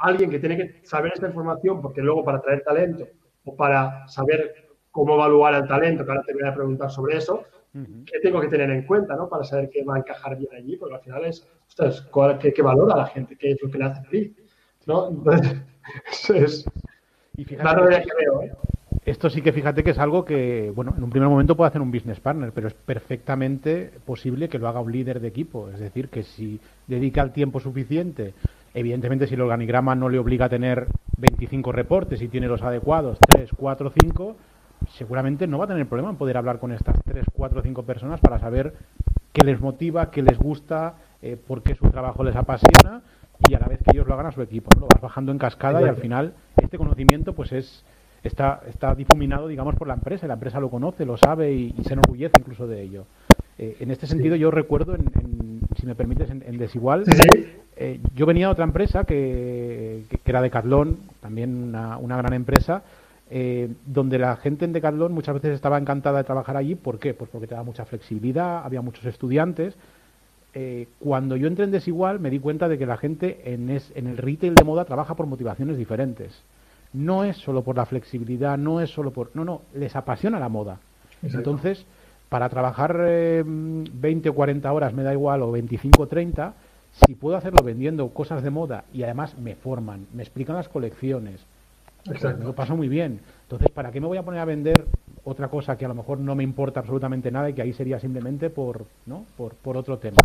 alguien 0.02 0.30
que 0.30 0.40
tiene 0.40 0.58
que 0.58 0.86
saber 0.86 1.14
esta 1.14 1.28
información, 1.28 1.82
porque 1.82 2.02
luego 2.02 2.24
para 2.24 2.42
traer 2.42 2.64
talento 2.64 3.08
o 3.46 3.56
para 3.56 4.08
saber 4.08 4.70
cómo 4.92 5.16
evaluar 5.16 5.56
el 5.56 5.68
talento, 5.68 6.06
que 6.06 6.12
ahora 6.12 6.24
te 6.24 6.34
voy 6.34 6.48
a 6.48 6.54
preguntar 6.54 6.92
sobre 6.92 7.18
eso, 7.18 7.46
¿Qué 7.74 8.20
tengo 8.22 8.42
que 8.42 8.50
tener 8.50 8.70
en 8.70 8.86
cuenta 8.86 9.16
¿no? 9.16 9.30
para 9.30 9.46
saber 9.46 9.70
qué 9.70 9.84
va 9.84 9.96
a 9.96 10.00
encajar 10.00 10.38
bien 10.38 10.54
allí? 10.54 10.76
Porque 10.76 10.96
al 10.96 11.02
final 11.02 11.26
es, 11.26 11.48
ostras, 11.70 12.06
¿qué, 12.42 12.62
valora 12.62 12.98
la 12.98 13.06
gente? 13.06 13.38
¿Qué 13.38 13.52
es 13.52 13.62
lo 13.62 13.72
que 13.72 13.78
le 13.78 13.86
hace 13.86 14.04
feliz? 14.04 14.34
¿no? 14.88 15.08
Entonces, 15.08 15.62
es, 16.36 16.66
y 17.38 17.46
fíjate, 17.46 18.04
que 18.04 18.10
veo, 18.20 18.42
¿eh? 18.44 18.52
Esto 19.06 19.30
sí 19.30 19.42
que 19.42 19.52
fíjate 19.52 19.84
que 19.84 19.92
es 19.92 19.98
algo 19.98 20.26
que, 20.26 20.72
bueno, 20.76 20.94
en 20.96 21.04
un 21.04 21.10
primer 21.10 21.28
momento 21.28 21.56
puede 21.56 21.70
hacer 21.70 21.82
un 21.82 21.92
business 21.92 22.20
partner, 22.20 22.52
pero 22.52 22.68
es 22.68 22.74
perfectamente 22.74 23.90
posible 24.06 24.48
que 24.48 24.60
lo 24.60 24.68
haga 24.68 24.80
un 24.80 24.92
líder 24.92 25.20
de 25.22 25.30
equipo. 25.30 25.70
Es 25.70 25.80
decir, 25.80 26.10
que 26.10 26.22
si 26.22 26.60
dedica 26.88 27.22
el 27.24 27.32
tiempo 27.32 27.60
suficiente, 27.60 28.34
evidentemente 28.74 29.28
si 29.28 29.36
el 29.36 29.42
organigrama 29.42 29.96
no 29.96 30.10
le 30.10 30.20
obliga 30.20 30.46
a 30.46 30.50
tener 30.50 30.88
25 31.18 31.72
reportes 31.72 32.22
y 32.22 32.28
tiene 32.28 32.48
los 32.48 32.62
adecuados, 32.62 33.20
3, 33.28 33.50
4, 33.56 33.94
5, 34.02 34.36
seguramente 34.90 35.48
no 35.48 35.58
va 35.58 35.66
a 35.66 35.68
tener 35.68 35.88
problema 35.88 36.10
en 36.10 36.18
poder 36.18 36.38
hablar 36.38 36.60
con 36.60 36.72
estas 36.72 36.96
tres, 37.06 37.26
cuatro 37.34 37.60
o 37.60 37.64
cinco 37.64 37.84
personas 37.84 38.20
para 38.20 38.40
saber 38.40 38.74
qué 39.34 39.46
les 39.46 39.60
motiva, 39.60 40.12
qué 40.12 40.22
les 40.22 40.38
gusta, 40.38 40.96
eh, 41.22 41.38
por 41.38 41.64
qué 41.64 41.76
su 41.76 41.90
trabajo 41.90 42.24
les 42.24 42.36
apasiona 42.36 43.02
y 43.48 43.54
a 43.54 43.60
la 43.60 43.68
vez 43.68 43.80
que 43.80 43.92
ellos 43.94 44.08
lo 44.08 44.14
hagan 44.14 44.28
a 44.28 44.32
su 44.32 44.42
equipo. 44.42 44.70
Lo 44.80 44.88
vas 44.88 45.02
bajando 45.02 45.32
en 45.32 45.38
cascada 45.38 45.82
y 45.82 45.86
al 45.86 45.96
final 45.98 46.34
este 46.62 46.78
conocimiento 46.78 47.34
pues 47.34 47.52
es 47.52 47.86
está, 48.24 48.62
está 48.68 48.94
difuminado, 48.96 49.48
digamos, 49.48 49.76
por 49.76 49.88
la 49.88 49.96
empresa. 49.96 50.28
La 50.28 50.36
empresa 50.36 50.60
lo 50.60 50.70
conoce, 50.70 51.06
lo 51.06 51.18
sabe 51.18 51.52
y, 51.54 51.74
se 51.84 51.94
enorgullece 51.94 52.36
incluso 52.40 52.68
de 52.68 52.82
ello. 52.82 53.06
Eh, 53.58 53.78
en 53.80 53.92
este 53.92 54.08
sentido, 54.08 54.36
yo 54.36 54.52
recuerdo, 54.52 54.96
en, 54.96 55.62
si 55.80 55.86
me 55.86 55.96
permites, 55.96 56.30
en, 56.30 56.58
Desigual, 56.58 57.06
eh, 57.76 58.00
yo 58.16 58.26
venía 58.26 58.48
de 58.48 58.54
otra 58.54 58.64
empresa 58.64 59.04
que, 59.04 60.04
que, 60.10 60.20
era 60.26 60.42
Decathlon, 60.42 60.98
también 61.22 61.70
una, 61.70 61.98
una 61.98 62.18
gran 62.18 62.34
empresa, 62.34 62.84
eh, 63.30 63.70
donde 63.86 64.20
la 64.20 64.36
gente 64.36 64.66
en 64.66 64.74
Decathlon 64.74 65.14
muchas 65.14 65.36
veces 65.36 65.56
estaba 65.56 65.78
encantada 65.78 66.18
de 66.20 66.24
trabajar 66.26 66.58
allí. 66.58 66.76
¿Por 66.76 67.00
qué? 67.00 67.14
Pues 67.14 67.30
porque 67.30 67.48
te 67.48 67.56
da 67.56 67.64
mucha 67.64 67.86
flexibilidad, 67.86 68.64
había 68.64 68.82
muchos 68.82 69.06
estudiantes. 69.06 69.76
Eh, 70.54 70.90
cuando 71.00 71.38
yo 71.38 71.48
entré 71.48 71.64
en 71.64 71.72
Desigual 71.72 72.20
me 72.20 72.30
di 72.30 72.40
cuenta 72.40 72.68
de 72.68 72.78
que 72.78 72.86
la 72.86 72.98
gente 72.98 73.54
en, 73.54 73.70
en 73.70 74.08
el 74.08 74.18
retail 74.18 74.54
de 74.54 74.66
moda 74.66 74.84
trabaja 74.84 75.16
por 75.16 75.26
motivaciones 75.26 75.78
diferentes. 75.78 76.44
No 76.92 77.24
es 77.24 77.38
solo 77.38 77.64
por 77.64 77.78
la 77.78 77.86
flexibilidad, 77.86 78.58
no 78.58 78.82
es 78.82 78.90
solo 78.90 79.12
por... 79.12 79.32
No, 79.34 79.46
no, 79.46 79.62
les 79.74 79.96
apasiona 79.96 80.40
la 80.40 80.50
moda. 80.50 80.80
Entonces, 81.24 81.86
para 82.28 82.50
trabajar 82.50 82.98
20 82.98 83.44
eh, 83.44 84.30
o 84.30 84.34
40 84.34 84.74
horas, 84.74 84.94
me 84.94 85.04
da 85.04 85.14
igual, 85.14 85.42
o 85.42 85.52
25 85.52 86.04
o 86.04 86.08
30, 86.08 86.54
si 86.92 87.16
puedo 87.16 87.38
hacerlo 87.38 87.64
vendiendo 87.64 88.10
cosas 88.10 88.44
de 88.44 88.50
moda 88.50 88.84
y 88.94 89.04
además 89.04 89.38
me 89.38 89.56
forman, 89.56 90.08
me 90.14 90.24
explican 90.24 90.56
las 90.56 90.70
colecciones, 90.70 91.46
Exacto. 92.10 92.44
Lo 92.44 92.54
paso 92.54 92.76
muy 92.76 92.88
bien. 92.88 93.20
Entonces, 93.44 93.70
¿para 93.70 93.92
qué 93.92 94.00
me 94.00 94.08
voy 94.08 94.18
a 94.18 94.24
poner 94.24 94.40
a 94.40 94.46
vender 94.46 94.86
otra 95.24 95.50
cosa 95.50 95.78
que 95.78 95.86
a 95.86 95.88
lo 95.88 95.96
mejor 95.96 96.20
no 96.20 96.36
me 96.36 96.44
importa 96.44 96.80
absolutamente 96.80 97.32
nada 97.32 97.50
y 97.50 97.54
que 97.54 97.62
ahí 97.62 97.74
sería 97.74 98.00
simplemente 98.00 98.50
por, 98.50 98.86
¿no? 99.06 99.26
por, 99.38 99.54
por 99.56 99.78
otro 99.78 99.98
tema? 99.98 100.18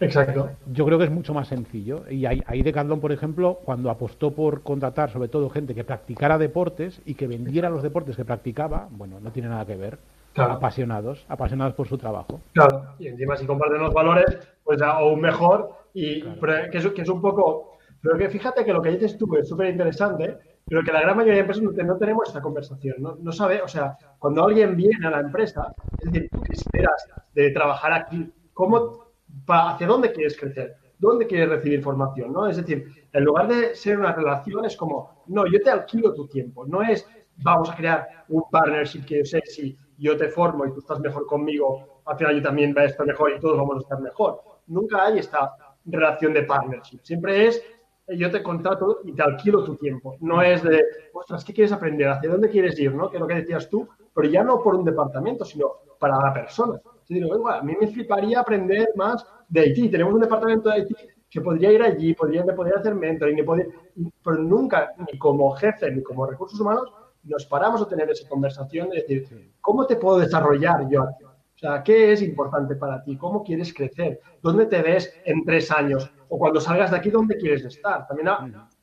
Exacto. 0.00 0.50
Yo 0.72 0.84
creo 0.86 0.98
que 0.98 1.04
es 1.04 1.10
mucho 1.10 1.34
más 1.34 1.48
sencillo. 1.48 2.04
Y 2.10 2.26
ahí, 2.26 2.42
ahí 2.46 2.62
Decathlon, 2.62 3.00
por 3.00 3.12
ejemplo, 3.12 3.60
cuando 3.64 3.90
apostó 3.90 4.32
por 4.32 4.62
contratar 4.62 5.10
sobre 5.10 5.28
todo 5.28 5.50
gente 5.50 5.74
que 5.74 5.84
practicara 5.84 6.38
deportes 6.38 7.00
y 7.04 7.14
que 7.14 7.26
vendiera 7.26 7.70
los 7.70 7.82
deportes 7.82 8.16
que 8.16 8.24
practicaba, 8.24 8.88
bueno, 8.90 9.20
no 9.20 9.30
tiene 9.30 9.48
nada 9.48 9.66
que 9.66 9.76
ver. 9.76 9.98
Apasionados, 10.36 11.24
apasionados 11.28 11.74
por 11.74 11.86
su 11.86 11.96
trabajo. 11.96 12.40
Claro, 12.52 12.94
y 12.98 13.08
encima 13.08 13.36
si 13.36 13.46
comparten 13.46 13.82
los 13.82 13.94
valores, 13.94 14.38
pues 14.62 14.80
aún 14.82 15.20
mejor. 15.20 15.70
Y 15.92 16.22
que, 16.22 16.78
es, 16.78 16.86
que 16.88 17.02
es 17.02 17.08
un 17.08 17.20
poco... 17.20 17.78
Pero 18.02 18.18
que 18.18 18.28
fíjate 18.28 18.64
que 18.64 18.72
lo 18.72 18.82
que 18.82 18.90
dices 18.90 19.16
tú 19.16 19.34
es 19.36 19.48
súper 19.48 19.68
interesante 19.68 20.38
pero 20.66 20.82
que 20.82 20.92
la 20.92 21.02
gran 21.02 21.16
mayoría 21.16 21.34
de 21.34 21.40
empresas 21.40 21.62
no, 21.62 21.96
tenemos 21.96 22.28
esta 22.28 22.40
conversación. 22.40 22.96
No, 22.98 23.16
no, 23.20 23.32
sabe, 23.32 23.60
o 23.60 23.68
sea, 23.68 23.96
cuando 24.18 24.44
alguien 24.44 24.76
viene 24.76 25.06
a 25.06 25.10
la 25.10 25.20
empresa, 25.20 25.74
es 25.98 26.10
decir, 26.10 26.28
¿tú 26.30 26.40
qué 26.40 26.52
esperas 26.52 27.06
de 27.34 27.50
trabajar 27.50 27.92
aquí? 27.92 28.32
¿Cómo, 28.54 29.12
¿Hacia 29.46 29.86
dónde 29.86 30.12
quieres 30.12 30.38
crecer? 30.38 30.76
¿Dónde 30.98 31.26
quieres 31.26 31.50
recibir 31.50 31.82
formación? 31.82 32.32
¿no? 32.32 32.46
Es 32.48 32.56
decir, 32.56 32.88
en 33.12 33.24
lugar 33.24 33.48
de 33.48 33.74
ser 33.74 33.98
una 33.98 34.12
relación, 34.12 34.64
es 34.64 34.76
como, 34.76 35.24
no, 35.26 35.44
yo 35.46 35.60
te 35.60 35.70
alquilo 35.70 36.14
tu 36.14 36.26
tiempo. 36.28 36.66
No 36.66 36.82
es, 36.82 37.06
vamos 37.36 37.70
a 37.70 37.76
crear 37.76 38.24
un 38.28 38.44
partnership 38.50 39.04
que 39.04 39.18
yo 39.18 39.24
sé 39.24 39.42
si 39.44 39.76
yo 39.98 40.16
te 40.16 40.28
formo 40.28 40.66
y 40.66 40.72
tú 40.72 40.80
estás 40.80 41.00
mejor 41.00 41.26
conmigo 41.26 41.94
al 42.06 42.16
final 42.16 42.36
yo 42.36 42.42
también 42.42 42.74
voy 42.74 42.84
a 42.84 42.86
estar 42.86 43.06
mejor 43.06 43.32
y 43.32 43.40
todos 43.40 43.56
vamos 43.56 43.76
a 43.76 43.80
estar 43.80 44.00
mejor. 44.00 44.40
Nunca 44.66 45.04
hay 45.04 45.18
esta 45.18 45.56
relación 45.86 46.32
de 46.32 46.42
partnership. 46.42 47.00
Siempre 47.02 47.46
es 47.46 47.62
yo 48.08 48.30
te 48.30 48.42
contrato 48.42 49.00
y 49.04 49.12
te 49.12 49.22
alquilo 49.22 49.64
tu 49.64 49.76
tiempo. 49.76 50.16
No 50.20 50.42
es 50.42 50.62
de, 50.62 50.84
ostras, 51.14 51.42
¿qué 51.42 51.54
quieres 51.54 51.72
aprender? 51.72 52.08
¿Hacia 52.08 52.30
dónde 52.30 52.50
quieres 52.50 52.78
ir? 52.78 52.94
¿no? 52.94 53.08
Que 53.08 53.16
es 53.16 53.20
lo 53.20 53.26
que 53.26 53.36
decías 53.36 53.68
tú, 53.70 53.88
pero 54.12 54.28
ya 54.28 54.44
no 54.44 54.62
por 54.62 54.74
un 54.74 54.84
departamento, 54.84 55.44
sino 55.44 55.68
para 55.98 56.18
la 56.18 56.32
persona. 56.32 56.78
Yo 57.08 57.16
digo, 57.16 57.48
a 57.48 57.62
mí 57.62 57.74
me 57.80 57.86
fliparía 57.86 58.40
aprender 58.40 58.90
más 58.96 59.26
de 59.48 59.60
Haití. 59.60 59.88
Tenemos 59.88 60.12
un 60.12 60.20
departamento 60.20 60.68
de 60.68 60.74
Haití 60.76 60.94
que 61.30 61.40
podría 61.40 61.72
ir 61.72 61.82
allí, 61.82 62.14
podría, 62.14 62.44
podría 62.44 62.76
hacer 62.76 62.94
mentoring, 62.94 63.44
pero 64.22 64.38
nunca, 64.38 64.92
ni 65.10 65.18
como 65.18 65.50
jefe, 65.52 65.90
ni 65.90 66.02
como 66.02 66.26
recursos 66.26 66.60
humanos, 66.60 66.92
nos 67.24 67.46
paramos 67.46 67.82
a 67.82 67.88
tener 67.88 68.10
esa 68.10 68.28
conversación 68.28 68.90
de 68.90 68.96
decir, 68.96 69.52
¿cómo 69.60 69.86
te 69.86 69.96
puedo 69.96 70.18
desarrollar 70.18 70.88
yo? 70.88 71.02
O 71.02 71.58
sea, 71.58 71.82
¿qué 71.82 72.12
es 72.12 72.22
importante 72.22 72.76
para 72.76 73.02
ti? 73.02 73.16
¿Cómo 73.16 73.42
quieres 73.42 73.72
crecer? 73.72 74.20
¿Dónde 74.42 74.66
te 74.66 74.82
ves 74.82 75.12
en 75.24 75.44
tres 75.44 75.70
años? 75.70 76.10
O 76.28 76.38
cuando 76.38 76.60
salgas 76.60 76.90
de 76.90 76.98
aquí, 76.98 77.10
¿dónde 77.10 77.36
quieres 77.36 77.64
estar? 77.64 78.06
También, 78.06 78.28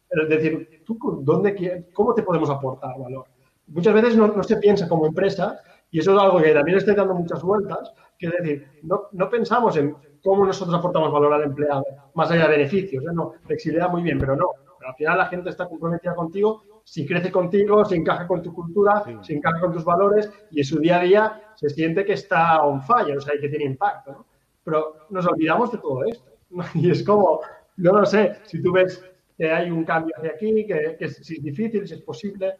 es 0.09 0.29
decir, 0.29 0.83
¿tú 0.85 0.97
dónde, 1.21 1.89
¿cómo 1.93 2.13
te 2.13 2.23
podemos 2.23 2.49
aportar 2.49 2.97
valor? 2.97 3.25
Muchas 3.67 3.93
veces 3.93 4.15
no, 4.15 4.27
no, 4.27 4.43
se 4.43 4.57
piensa 4.57 4.87
como 4.87 5.05
empresa, 5.05 5.59
y 5.91 5.99
eso 5.99 6.15
es 6.15 6.21
algo 6.21 6.41
que 6.41 6.53
también 6.53 6.77
estoy 6.77 6.95
dando 6.95 7.13
muchas 7.13 7.41
vueltas, 7.43 7.93
que 8.17 8.27
es 8.27 8.33
decir, 8.33 8.67
no, 8.83 9.03
no 9.11 9.29
pensamos 9.29 9.77
en 9.77 9.95
cómo 10.23 10.45
nosotros 10.45 10.77
aportamos 10.77 11.11
valor 11.11 11.33
al 11.33 11.43
empleado, 11.43 11.83
más 12.13 12.31
allá 12.31 12.43
de 12.43 12.57
beneficios. 12.57 13.03
¿eh? 13.03 13.13
No, 13.13 13.33
flexibilidad 13.45 13.89
muy 13.89 14.01
bien, 14.01 14.19
pero 14.19 14.35
no. 14.35 14.47
Pero 14.77 14.89
al 14.89 14.95
final 14.95 15.17
la 15.17 15.25
gente 15.27 15.49
está 15.49 15.67
comprometida 15.67 16.15
contigo 16.15 16.63
si 16.83 17.05
crece 17.05 17.31
contigo, 17.31 17.85
si 17.85 17.95
encaja 17.95 18.27
con 18.27 18.41
tu 18.41 18.53
cultura, 18.53 19.03
si 19.21 19.33
encaja 19.33 19.59
con 19.59 19.73
tus 19.73 19.83
valores 19.83 20.31
y 20.51 20.59
en 20.59 20.65
su 20.65 20.79
día 20.79 20.99
a 20.99 21.03
día 21.03 21.41
se 21.55 21.69
siente 21.69 22.05
que 22.05 22.13
está 22.13 22.63
on 22.63 22.81
fire, 22.81 23.17
o 23.17 23.21
sea, 23.21 23.33
que 23.39 23.49
tiene 23.49 23.65
impacto. 23.65 24.11
¿no? 24.11 24.25
Pero 24.63 25.07
nos 25.09 25.25
olvidamos 25.25 25.71
de 25.71 25.77
todo 25.77 26.03
esto. 26.05 26.31
Y 26.75 26.91
es 26.91 27.03
como, 27.03 27.41
yo 27.77 27.91
no 27.91 28.05
sé, 28.05 28.37
si 28.43 28.61
tú 28.61 28.73
ves 28.73 29.03
que 29.37 29.49
hay 29.49 29.71
un 29.71 29.85
cambio 29.85 30.13
hacia 30.17 30.31
aquí, 30.31 30.65
que, 30.65 30.97
que 30.99 31.09
si 31.09 31.35
es 31.35 31.43
difícil, 31.43 31.87
si 31.87 31.93
es 31.93 32.01
posible. 32.01 32.55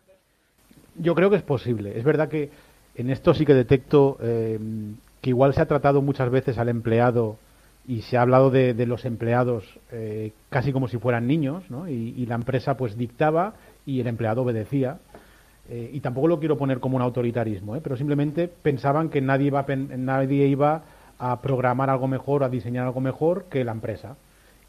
Yo 0.95 1.13
creo 1.13 1.29
que 1.29 1.35
es 1.35 1.43
posible. 1.43 1.97
Es 1.97 2.03
verdad 2.03 2.29
que 2.29 2.49
en 2.95 3.09
esto 3.09 3.33
sí 3.33 3.45
que 3.45 3.53
detecto 3.53 4.17
eh, 4.21 4.59
que 5.21 5.29
igual 5.29 5.53
se 5.53 5.61
ha 5.61 5.67
tratado 5.67 6.01
muchas 6.01 6.29
veces 6.29 6.57
al 6.57 6.69
empleado 6.69 7.37
y 7.87 8.01
se 8.01 8.17
ha 8.17 8.21
hablado 8.21 8.51
de, 8.51 8.73
los 8.85 9.05
empleados 9.05 9.79
eh, 9.91 10.31
casi 10.49 10.71
como 10.71 10.87
si 10.87 10.97
fueran 10.97 11.27
niños, 11.27 11.63
¿no? 11.69 11.89
Y, 11.89 12.25
la 12.27 12.35
empresa 12.35 12.77
pues 12.77 12.97
dictaba 12.97 13.53
y 13.85 13.99
el 13.99 14.07
empleado 14.07 14.43
obedecía. 14.43 14.99
Eh, 15.69 15.89
y 15.93 15.99
tampoco 15.99 16.27
lo 16.27 16.39
quiero 16.39 16.57
poner 16.57 16.79
como 16.79 16.97
un 16.97 17.01
autoritarismo, 17.01 17.75
¿eh? 17.75 17.81
pero 17.81 17.95
simplemente 17.95 18.47
pensaban 18.47 19.09
que 19.09 19.21
nadie 19.21 19.47
iba, 19.47 19.59
a, 19.59 19.75
nadie 19.75 20.47
iba 20.47 20.83
a 21.17 21.41
programar 21.41 21.89
algo 21.89 22.07
mejor, 22.07 22.43
a 22.43 22.49
diseñar 22.49 22.85
algo 22.85 22.99
mejor 22.99 23.45
que 23.45 23.63
la 23.63 23.71
empresa. 23.71 24.17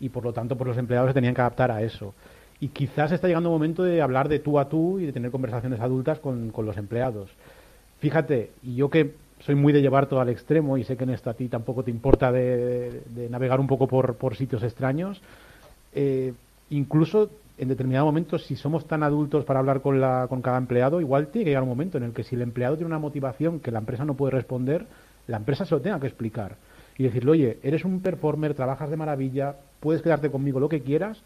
Y 0.00 0.10
por 0.10 0.24
lo 0.24 0.32
tanto, 0.32 0.56
pues 0.56 0.68
los 0.68 0.78
empleados 0.78 1.10
se 1.10 1.14
tenían 1.14 1.34
que 1.34 1.40
adaptar 1.40 1.70
a 1.70 1.82
eso. 1.82 2.14
Y 2.60 2.68
quizás 2.68 3.10
está 3.10 3.26
llegando 3.26 3.48
el 3.48 3.54
momento 3.54 3.82
de 3.82 4.02
hablar 4.02 4.28
de 4.28 4.38
tú 4.38 4.58
a 4.58 4.68
tú 4.68 5.00
y 5.00 5.06
de 5.06 5.12
tener 5.12 5.30
conversaciones 5.30 5.80
adultas 5.80 6.20
con, 6.20 6.50
con 6.50 6.66
los 6.66 6.76
empleados. 6.76 7.30
Fíjate, 7.98 8.50
y 8.62 8.76
yo 8.76 8.90
que 8.90 9.14
soy 9.44 9.54
muy 9.54 9.72
de 9.72 9.80
llevar 9.80 10.06
todo 10.06 10.20
al 10.20 10.28
extremo 10.28 10.76
y 10.78 10.84
sé 10.84 10.96
que 10.96 11.04
en 11.04 11.10
esto 11.10 11.30
a 11.30 11.34
ti 11.34 11.48
tampoco 11.48 11.82
te 11.82 11.90
importa 11.90 12.30
de, 12.30 13.02
navegar 13.30 13.58
un 13.60 13.66
poco 13.66 13.88
por, 13.88 14.14
por 14.16 14.36
sitios 14.36 14.62
extraños. 14.62 15.20
Eh, 15.94 16.32
incluso 16.70 17.30
en 17.58 17.68
determinado 17.68 18.06
momento, 18.06 18.38
si 18.38 18.56
somos 18.56 18.86
tan 18.86 19.02
adultos 19.02 19.44
para 19.44 19.60
hablar 19.60 19.82
con, 19.82 20.00
la, 20.00 20.26
con 20.28 20.42
cada 20.42 20.58
empleado, 20.58 21.00
igual 21.00 21.28
tiene 21.28 21.44
que 21.44 21.50
llegar 21.50 21.62
un 21.62 21.68
momento 21.68 21.98
en 21.98 22.04
el 22.04 22.12
que 22.12 22.24
si 22.24 22.34
el 22.34 22.42
empleado 22.42 22.76
tiene 22.76 22.86
una 22.86 22.98
motivación 22.98 23.60
que 23.60 23.70
la 23.70 23.78
empresa 23.78 24.04
no 24.04 24.14
puede 24.14 24.32
responder, 24.32 24.86
la 25.26 25.36
empresa 25.36 25.64
se 25.64 25.74
lo 25.74 25.80
tenga 25.80 26.00
que 26.00 26.06
explicar. 26.06 26.56
Y 26.98 27.04
decirle, 27.04 27.30
oye, 27.30 27.58
eres 27.62 27.84
un 27.84 28.00
performer, 28.00 28.54
trabajas 28.54 28.90
de 28.90 28.96
maravilla, 28.96 29.56
puedes 29.80 30.02
quedarte 30.02 30.30
conmigo 30.30 30.60
lo 30.60 30.68
que 30.68 30.82
quieras, 30.82 31.22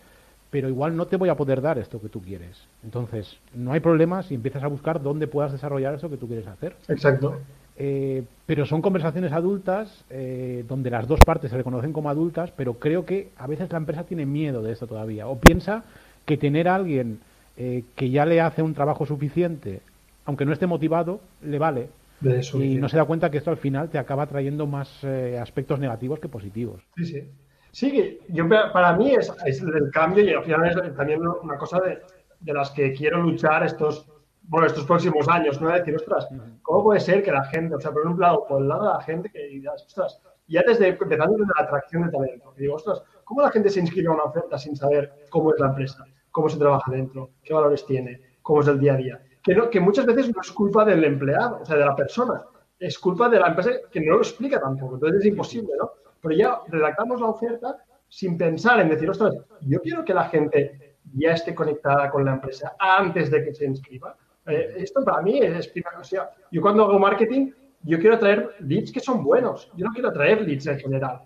pero 0.50 0.68
igual 0.68 0.96
no 0.96 1.06
te 1.06 1.16
voy 1.16 1.28
a 1.28 1.36
poder 1.36 1.60
dar 1.60 1.78
esto 1.78 2.00
que 2.00 2.08
tú 2.08 2.20
quieres. 2.20 2.56
Entonces, 2.84 3.38
no 3.54 3.72
hay 3.72 3.80
problema 3.80 4.22
si 4.22 4.34
empiezas 4.34 4.62
a 4.62 4.68
buscar 4.68 5.02
dónde 5.02 5.26
puedas 5.26 5.52
desarrollar 5.52 5.94
eso 5.94 6.08
que 6.08 6.16
tú 6.16 6.26
quieres 6.26 6.46
hacer. 6.46 6.76
Exacto. 6.88 7.36
Eh, 7.78 8.24
pero 8.46 8.64
son 8.64 8.80
conversaciones 8.80 9.32
adultas 9.32 10.04
eh, 10.08 10.64
donde 10.66 10.88
las 10.88 11.06
dos 11.06 11.20
partes 11.20 11.50
se 11.50 11.56
reconocen 11.56 11.92
como 11.92 12.08
adultas, 12.08 12.50
pero 12.56 12.74
creo 12.74 13.04
que 13.04 13.30
a 13.36 13.46
veces 13.46 13.70
la 13.70 13.78
empresa 13.78 14.04
tiene 14.04 14.24
miedo 14.24 14.62
de 14.62 14.72
esto 14.72 14.86
todavía. 14.86 15.28
O 15.28 15.38
piensa 15.38 15.84
que 16.26 16.36
tener 16.36 16.68
a 16.68 16.74
alguien 16.74 17.20
eh, 17.56 17.84
que 17.94 18.10
ya 18.10 18.26
le 18.26 18.40
hace 18.40 18.62
un 18.62 18.74
trabajo 18.74 19.06
suficiente, 19.06 19.80
aunque 20.26 20.44
no 20.44 20.52
esté 20.52 20.66
motivado, 20.66 21.20
le 21.42 21.58
vale. 21.58 21.88
y 22.20 22.74
no 22.76 22.88
se 22.88 22.98
da 22.98 23.04
cuenta 23.04 23.30
que 23.30 23.38
esto 23.38 23.50
al 23.50 23.56
final 23.56 23.88
te 23.88 23.98
acaba 23.98 24.26
trayendo 24.26 24.66
más 24.66 25.04
aspectos 25.40 25.78
negativos 25.78 26.18
que 26.18 26.28
positivos. 26.28 26.82
Sí, 26.96 27.04
sí. 27.04 27.22
Sí, 27.70 28.20
yo, 28.28 28.48
para 28.48 28.96
mí 28.96 29.14
es, 29.14 29.30
el 29.44 29.90
cambio 29.92 30.24
y 30.24 30.32
al 30.32 30.44
final 30.44 30.66
es 30.66 30.96
también 30.96 31.20
una 31.20 31.58
cosa 31.58 31.78
de, 31.80 31.98
de 32.40 32.52
las 32.54 32.70
que 32.70 32.92
quiero 32.94 33.20
luchar 33.20 33.64
estos 33.64 34.06
bueno, 34.48 34.66
estos 34.66 34.84
próximos 34.84 35.28
años, 35.28 35.60
¿no? 35.60 35.68
Decir, 35.70 35.94
ostras, 35.94 36.28
¿cómo 36.62 36.84
puede 36.84 37.00
ser 37.00 37.22
que 37.22 37.32
la 37.32 37.44
gente, 37.44 37.74
o 37.74 37.80
sea, 37.80 37.90
por 37.90 38.06
un 38.06 38.18
lado, 38.18 38.46
por 38.46 38.62
el 38.62 38.68
lado 38.68 38.84
de 38.84 38.94
la 38.94 39.02
gente 39.02 39.30
que 39.30 39.46
digas, 39.46 39.84
ostras, 39.84 40.20
ya 40.46 40.62
desde 40.66 40.88
empezando 40.88 41.36
desde 41.36 41.52
la 41.58 41.64
atracción 41.64 42.04
de 42.04 42.12
talento, 42.12 42.54
digo, 42.56 42.74
ostras, 42.74 43.02
¿cómo 43.24 43.42
la 43.42 43.50
gente 43.50 43.70
se 43.70 43.80
inscribe 43.80 44.08
a 44.08 44.12
una 44.12 44.24
oferta 44.24 44.56
sin 44.58 44.76
saber 44.76 45.26
cómo 45.30 45.52
es 45.52 45.60
la 45.60 45.68
empresa, 45.68 46.04
cómo 46.36 46.50
se 46.50 46.58
trabaja 46.58 46.92
dentro, 46.92 47.30
qué 47.42 47.54
valores 47.54 47.86
tiene, 47.86 48.20
cómo 48.42 48.60
es 48.60 48.68
el 48.68 48.78
día 48.78 48.92
a 48.92 48.96
día? 48.98 49.22
Que, 49.42 49.80
muchas 49.80 50.04
veces 50.04 50.34
no 50.34 50.42
es 50.42 50.52
culpa 50.52 50.84
del 50.84 51.02
empleado, 51.02 51.60
o 51.62 51.64
sea, 51.64 51.76
de 51.76 51.86
la 51.86 51.96
persona, 51.96 52.44
es 52.78 52.98
culpa 52.98 53.30
de 53.30 53.40
la 53.40 53.48
empresa 53.48 53.70
que 53.90 54.00
no 54.02 54.16
lo 54.16 54.18
explica 54.18 54.60
tampoco, 54.60 54.96
entonces 54.96 55.20
es 55.20 55.26
imposible, 55.28 55.72
¿no? 55.78 55.92
Pero 56.20 56.34
ya 56.34 56.60
redactamos 56.68 57.22
la 57.22 57.28
oferta 57.28 57.78
sin 58.06 58.36
pensar 58.36 58.80
en 58.80 58.90
decir, 58.90 59.08
ostras, 59.08 59.34
yo 59.62 59.80
quiero 59.80 60.04
que 60.04 60.12
la 60.12 60.24
gente 60.24 60.98
ya 61.14 61.32
esté 61.32 61.54
conectada 61.54 62.10
con 62.10 62.26
la 62.26 62.34
empresa 62.34 62.76
antes 62.78 63.30
de 63.30 63.42
que 63.42 63.54
se 63.54 63.64
inscriba 63.64 64.14
eh, 64.46 64.74
esto 64.76 65.02
para 65.04 65.22
mí 65.22 65.38
es, 65.38 65.72
o 65.98 66.04
sea, 66.04 66.30
yo 66.52 66.60
cuando 66.60 66.84
hago 66.84 66.98
marketing, 66.98 67.50
yo 67.82 67.98
quiero 67.98 68.18
traer 68.18 68.50
leads 68.60 68.92
que 68.92 69.00
son 69.00 69.24
buenos. 69.24 69.70
Yo 69.74 69.86
no 69.86 69.92
quiero 69.92 70.12
traer 70.12 70.42
leads 70.42 70.66
en 70.66 70.78
general. 70.78 71.20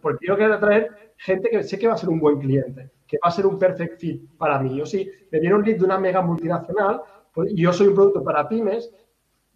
porque 0.00 0.26
yo 0.26 0.36
quiero 0.36 0.58
traer 0.58 1.12
gente 1.16 1.50
que 1.50 1.62
sé 1.62 1.78
que 1.78 1.86
va 1.86 1.94
a 1.94 1.98
ser 1.98 2.08
un 2.08 2.18
buen 2.18 2.38
cliente, 2.38 2.90
que 3.14 3.20
va 3.24 3.28
a 3.28 3.32
ser 3.32 3.46
un 3.46 3.58
perfect 3.58 4.00
fit 4.00 4.36
para 4.36 4.58
mí. 4.58 4.76
Yo 4.76 4.84
si 4.84 5.08
me 5.30 5.38
viene 5.38 5.54
un 5.54 5.62
lead 5.62 5.78
de 5.78 5.84
una 5.84 5.98
mega 5.98 6.20
multinacional 6.20 7.00
pues, 7.32 7.52
y 7.52 7.62
yo 7.62 7.72
soy 7.72 7.88
un 7.88 7.94
producto 7.94 8.24
para 8.24 8.48
pymes, 8.48 8.92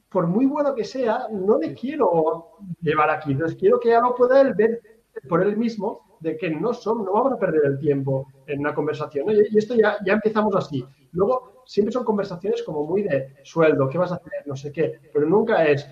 por 0.09 0.27
muy 0.27 0.47
bueno 0.47 0.75
que 0.75 0.85
sea, 0.85 1.27
no 1.33 1.59
le 1.59 1.75
quiero 1.75 2.53
llevar 2.81 3.11
aquí. 3.11 3.33
Entonces 3.33 3.59
quiero 3.59 3.81
que 3.81 3.91
ya 3.91 4.01
lo 4.01 4.15
pueda 4.15 4.41
él 4.41 4.55
ver 4.55 4.81
por 5.29 5.43
él 5.43 5.57
mismo 5.57 6.19
de 6.21 6.37
que 6.37 6.51
no 6.51 6.73
son, 6.73 7.05
no 7.05 7.13
vamos 7.13 7.33
a 7.33 7.39
perder 7.39 7.63
el 7.65 7.79
tiempo 7.79 8.27
en 8.47 8.61
una 8.61 8.75
conversación. 8.75 9.27
Y 9.31 9.59
esto 9.59 9.75
ya, 9.75 9.97
ya 10.05 10.15
empezamos 10.15 10.55
así. 10.55 10.85
Luego, 11.13 11.63
siempre 11.67 11.93
son 11.93 12.05
conversaciones 12.05 12.63
como 12.63 12.85
muy 12.85 13.03
de 13.03 13.35
sueldo, 13.43 13.89
¿qué 13.89 13.99
vas 13.99 14.13
a 14.13 14.17
hacer? 14.17 14.47
No 14.47 14.57
sé 14.57 14.73
qué, 14.73 15.01
pero 15.13 15.27
nunca 15.27 15.65
es, 15.67 15.89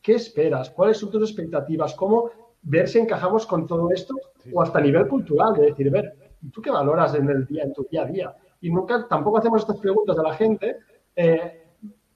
¿qué 0.00 0.14
esperas? 0.14 0.70
¿Cuáles 0.70 0.98
son 0.98 1.10
tus 1.10 1.30
expectativas? 1.30 1.94
¿Cómo 1.94 2.30
ver 2.62 2.88
si 2.88 2.98
encajamos 2.98 3.46
con 3.46 3.66
todo 3.66 3.90
esto? 3.90 4.14
O 4.52 4.62
hasta 4.62 4.78
a 4.78 4.82
nivel 4.82 5.06
cultural, 5.06 5.54
de 5.54 5.66
decir, 5.66 5.90
ver, 5.90 6.27
¿tú 6.52 6.62
qué 6.62 6.70
valoras 6.70 7.14
en 7.14 7.28
el 7.28 7.46
día, 7.46 7.64
en 7.64 7.72
tu 7.72 7.86
día 7.90 8.02
a 8.02 8.06
día? 8.06 8.36
Y 8.60 8.70
nunca, 8.70 9.06
tampoco 9.08 9.38
hacemos 9.38 9.62
estas 9.62 9.78
preguntas 9.78 10.18
a 10.18 10.22
la 10.22 10.34
gente 10.34 10.76
eh, 11.14 11.64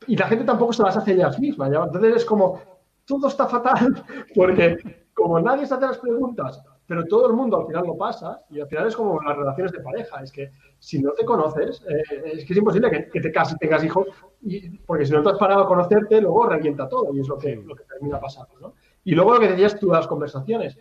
y 0.07 0.17
la 0.17 0.27
gente 0.27 0.45
tampoco 0.45 0.73
se 0.73 0.83
las 0.83 0.97
hace 0.97 1.13
ellas 1.13 1.39
mismas. 1.39 1.73
Entonces 1.73 2.17
es 2.17 2.25
como, 2.25 2.61
todo 3.05 3.29
está 3.29 3.47
fatal 3.47 4.05
porque 4.35 4.77
como 5.15 5.39
nadie 5.41 5.67
se 5.67 5.75
hace 5.75 5.87
las 5.87 5.99
preguntas 5.99 6.63
pero 6.93 7.07
todo 7.07 7.29
el 7.29 7.33
mundo 7.33 7.59
al 7.59 7.67
final 7.67 7.87
lo 7.87 7.97
pasa 7.97 8.43
y 8.51 8.61
al 8.61 8.69
final 8.69 8.87
es 8.87 8.97
como 8.97 9.19
las 9.23 9.35
relaciones 9.35 9.73
de 9.73 9.81
pareja, 9.81 10.23
es 10.23 10.31
que 10.31 10.51
si 10.79 11.01
no 11.01 11.13
te 11.13 11.25
conoces, 11.25 11.83
eh, 11.89 12.03
es 12.35 12.45
que 12.45 12.53
es 12.53 12.59
imposible 12.59 13.09
que, 13.11 13.21
te 13.21 13.33
cases 13.33 13.59
tengas 13.59 13.83
hijos, 13.83 14.09
y, 14.43 14.79
porque 14.81 15.07
si 15.07 15.13
no 15.13 15.23
te 15.23 15.31
has 15.31 15.39
parado 15.39 15.63
a 15.63 15.67
conocerte, 15.67 16.21
luego 16.21 16.45
revienta 16.47 16.87
todo 16.89 17.15
y 17.15 17.21
es 17.21 17.29
lo 17.29 17.39
que, 17.39 17.57
lo 17.57 17.75
que 17.75 17.85
termina 17.85 18.21
pasando. 18.21 18.61
¿no? 18.61 18.75
Y 19.05 19.15
luego 19.15 19.33
lo 19.33 19.41
que 19.41 19.49
decías 19.49 19.81
tú 19.81 19.87
de 19.87 19.95
las 19.95 20.07
conversaciones, 20.07 20.77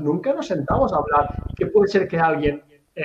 nunca 0.00 0.32
nos 0.32 0.46
sentamos 0.46 0.92
a 0.92 0.96
hablar 0.96 1.44
que 1.54 1.66
puede 1.66 1.88
ser 1.88 2.08
que 2.08 2.18
alguien 2.18 2.62
eh, 2.94 3.02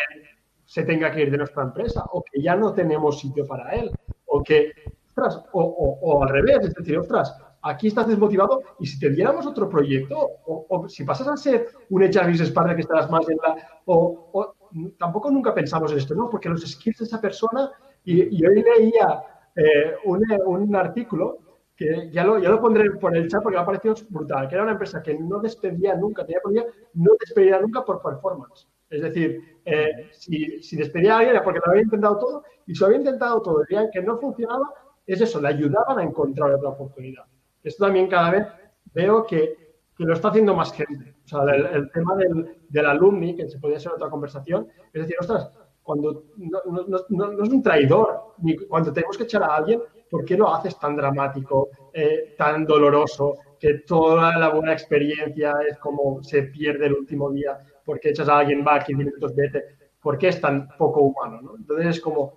se 0.65 0.83
tenga 0.83 1.11
que 1.11 1.21
ir 1.21 1.31
de 1.31 1.37
nuestra 1.37 1.63
empresa 1.63 2.03
o 2.11 2.23
que 2.23 2.41
ya 2.41 2.55
no 2.55 2.73
tenemos 2.73 3.19
sitio 3.19 3.45
para 3.47 3.71
él 3.71 3.91
o 4.25 4.43
que, 4.43 4.73
ostras, 5.07 5.41
o, 5.53 6.21
al 6.21 6.29
revés, 6.29 6.59
es 6.61 6.73
decir, 6.73 6.97
ostras, 6.97 7.35
aquí 7.61 7.87
estás 7.87 8.07
desmotivado 8.07 8.61
y 8.79 8.85
si 8.85 8.99
te 8.99 9.09
diéramos 9.09 9.47
otro 9.47 9.69
proyecto, 9.69 10.17
o, 10.45 10.87
si 10.89 11.03
pasas 11.03 11.27
a 11.29 11.37
ser 11.37 11.67
un 11.89 12.03
HR 12.03 12.53
Partner 12.53 12.75
que 12.75 12.81
estarás 12.81 13.09
más 13.09 13.27
en 13.29 13.37
la... 13.37 13.55
O, 13.85 14.53
tampoco 14.97 15.31
nunca 15.31 15.53
pensamos 15.53 15.91
en 15.93 15.99
esto, 15.99 16.13
¿no? 16.13 16.29
Porque 16.29 16.49
los 16.49 16.61
skills 16.61 16.99
de 16.99 17.05
esa 17.05 17.21
persona, 17.21 17.71
y, 18.03 18.45
hoy 18.45 18.63
leía 18.63 19.23
eh, 19.55 19.95
un, 20.05 20.75
artículo 20.75 21.39
que 21.75 22.09
ya 22.11 22.23
lo, 22.23 22.39
ya 22.39 22.49
lo 22.49 22.59
pondré 22.59 22.91
por 22.91 23.15
el 23.15 23.27
chat 23.27 23.41
porque 23.41 23.55
me 23.55 23.61
ha 23.61 23.65
parecido 23.65 23.95
brutal, 24.09 24.47
que 24.47 24.55
era 24.55 24.63
una 24.63 24.73
empresa 24.73 25.01
que 25.01 25.17
no 25.17 25.39
despedía 25.39 25.95
nunca, 25.95 26.25
tenía 26.25 26.65
no 26.93 27.11
despedía 27.19 27.59
nunca 27.59 27.85
por 27.85 28.01
performance. 28.01 28.67
Es 28.89 29.01
decir, 29.01 29.41
eh, 29.65 30.09
si, 30.11 30.61
si, 30.61 30.77
despedía 30.77 31.15
a 31.15 31.17
alguien 31.17 31.35
era 31.35 31.43
porque 31.43 31.59
lo 31.63 31.71
había 31.71 31.83
intentado 31.83 32.17
todo 32.17 32.43
y 32.65 32.73
si 32.73 32.79
lo 32.79 32.85
había 32.87 32.99
intentado 32.99 33.41
todo, 33.41 33.63
veían 33.69 33.89
que 33.91 34.01
no 34.01 34.17
funcionaba, 34.17 34.73
es 35.05 35.21
eso, 35.21 35.41
le 35.41 35.49
ayudaban 35.49 35.99
a 35.99 36.03
encontrar 36.03 36.51
otra 36.53 36.69
oportunidad. 36.69 37.25
Esto 37.63 37.85
también 37.85 38.07
cada 38.07 38.31
vez 38.31 38.47
veo 38.93 39.25
que 39.25 39.67
que 39.97 40.03
lo 40.03 40.13
está 40.13 40.29
haciendo 40.29 40.53
más 40.53 40.71
gente. 40.73 41.15
O 41.25 41.27
sea, 41.27 41.41
el, 41.53 41.91
tema 41.91 42.15
del, 42.15 42.57
del, 42.69 42.85
alumni, 42.85 43.35
que 43.35 43.49
se 43.49 43.59
podría 43.59 43.79
ser 43.79 43.93
otra 43.93 44.09
conversación, 44.09 44.67
es 44.93 45.01
decir, 45.01 45.15
ostras, 45.19 45.51
cuando 45.81 46.25
no, 46.37 46.59
no, 46.87 47.05
no, 47.09 47.43
es 47.43 47.49
un 47.49 47.63
traidor, 47.63 48.33
ni 48.39 48.55
cuando 48.57 48.93
tenemos 48.93 49.17
que 49.17 49.23
echar 49.23 49.43
a 49.43 49.55
alguien, 49.55 49.81
¿por 50.09 50.23
qué 50.23 50.37
lo 50.37 50.53
haces 50.53 50.77
tan 50.77 50.95
dramático, 50.95 51.69
eh, 51.93 52.35
tan 52.37 52.65
doloroso, 52.65 53.35
que 53.59 53.79
toda 53.79 54.37
la 54.37 54.49
buena 54.49 54.73
experiencia 54.73 55.55
es 55.67 55.77
como 55.79 56.21
se 56.23 56.43
pierde 56.43 56.85
el 56.85 56.93
último 56.93 57.31
día? 57.31 57.57
¿Por 57.87 58.01
qué 58.01 58.09
echas 58.09 58.27
a 58.27 58.39
alguien, 58.39 58.65
va, 58.67 58.83
15 58.83 59.05
minutos, 59.05 59.33
vete? 59.33 59.63
¿Por 60.01 60.17
qué 60.17 60.27
es 60.27 60.41
tan 60.41 60.67
poco 60.77 60.99
humano? 60.99 61.39
¿no? 61.41 61.55
Entonces 61.55 61.87
es 61.87 62.01
como, 62.01 62.33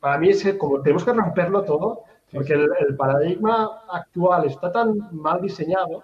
para 0.00 0.16
mí 0.16 0.30
es 0.30 0.54
como 0.54 0.80
tenemos 0.80 1.04
que 1.04 1.12
romperlo 1.12 1.62
todo, 1.64 2.04
porque 2.32 2.54
el, 2.54 2.66
el 2.80 2.96
paradigma 2.96 3.82
actual 3.90 4.46
está 4.46 4.72
tan 4.72 4.96
mal 5.12 5.42
diseñado 5.42 6.02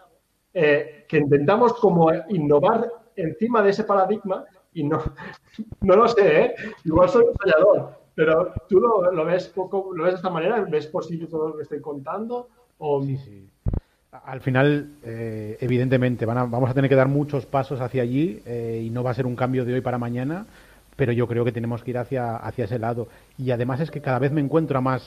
eh, 0.53 1.07
que 1.09 1.17
intentamos 1.17 1.73
como 1.73 2.13
innovar 2.29 2.93
encima 3.17 3.63
de 3.63 3.71
ese 3.71 3.85
paradigma 3.85 4.45
y 4.75 4.85
no, 4.85 4.99
no 5.81 5.97
lo 5.97 6.09
sé, 6.09 6.41
¿eh? 6.43 6.55
igual 6.85 7.09
soy 7.09 7.25
un 7.25 7.35
fallador, 7.35 7.99
pero 8.15 8.53
tú 8.69 8.79
lo, 8.79 9.25
ves 9.25 9.49
poco, 9.49 9.93
lo 9.95 10.05
ves 10.05 10.13
de 10.13 10.17
esta 10.17 10.29
manera, 10.29 10.61
ves 10.61 10.87
posible 10.89 11.27
todo 11.27 11.49
lo 11.49 11.57
que 11.57 11.63
estoy 11.63 11.81
contando 11.81 12.49
o... 12.77 13.03
Sí, 13.03 13.17
sí. 13.17 13.52
Al 14.13 14.43
final, 14.43 14.91
eh, 15.03 15.57
evidentemente, 15.61 16.27
van 16.27 16.51
vamos 16.51 16.69
a 16.69 16.75
tener 16.75 16.91
que 16.91 16.97
dar 16.97 17.09
muchos 17.09 17.47
pasos 17.47 17.81
hacia 17.81 18.03
allí 18.03 18.43
y 18.47 18.91
no 18.91 19.03
va 19.03 19.11
a 19.11 19.15
ser 19.15 19.25
un 19.25 19.35
cambio 19.35 19.65
de 19.65 19.73
hoy 19.73 19.81
para 19.81 19.97
mañana, 19.97 20.45
pero 20.97 21.13
yo 21.13 21.27
creo 21.27 21.47
que 21.47 21.53
tenemos 21.53 21.83
que 21.83 21.93
ir 21.93 21.99
hacia, 21.99 22.37
hacia 22.37 22.67
ese 22.67 22.79
lado. 22.79 23.09
Y 23.39 23.53
además 23.53 23.81
es 23.81 23.91
que 23.91 24.03
cada 24.03 24.19
vez 24.19 24.31
me 24.31 24.43
encuentro 24.43 24.77
a 24.77 24.83
más, 24.83 25.03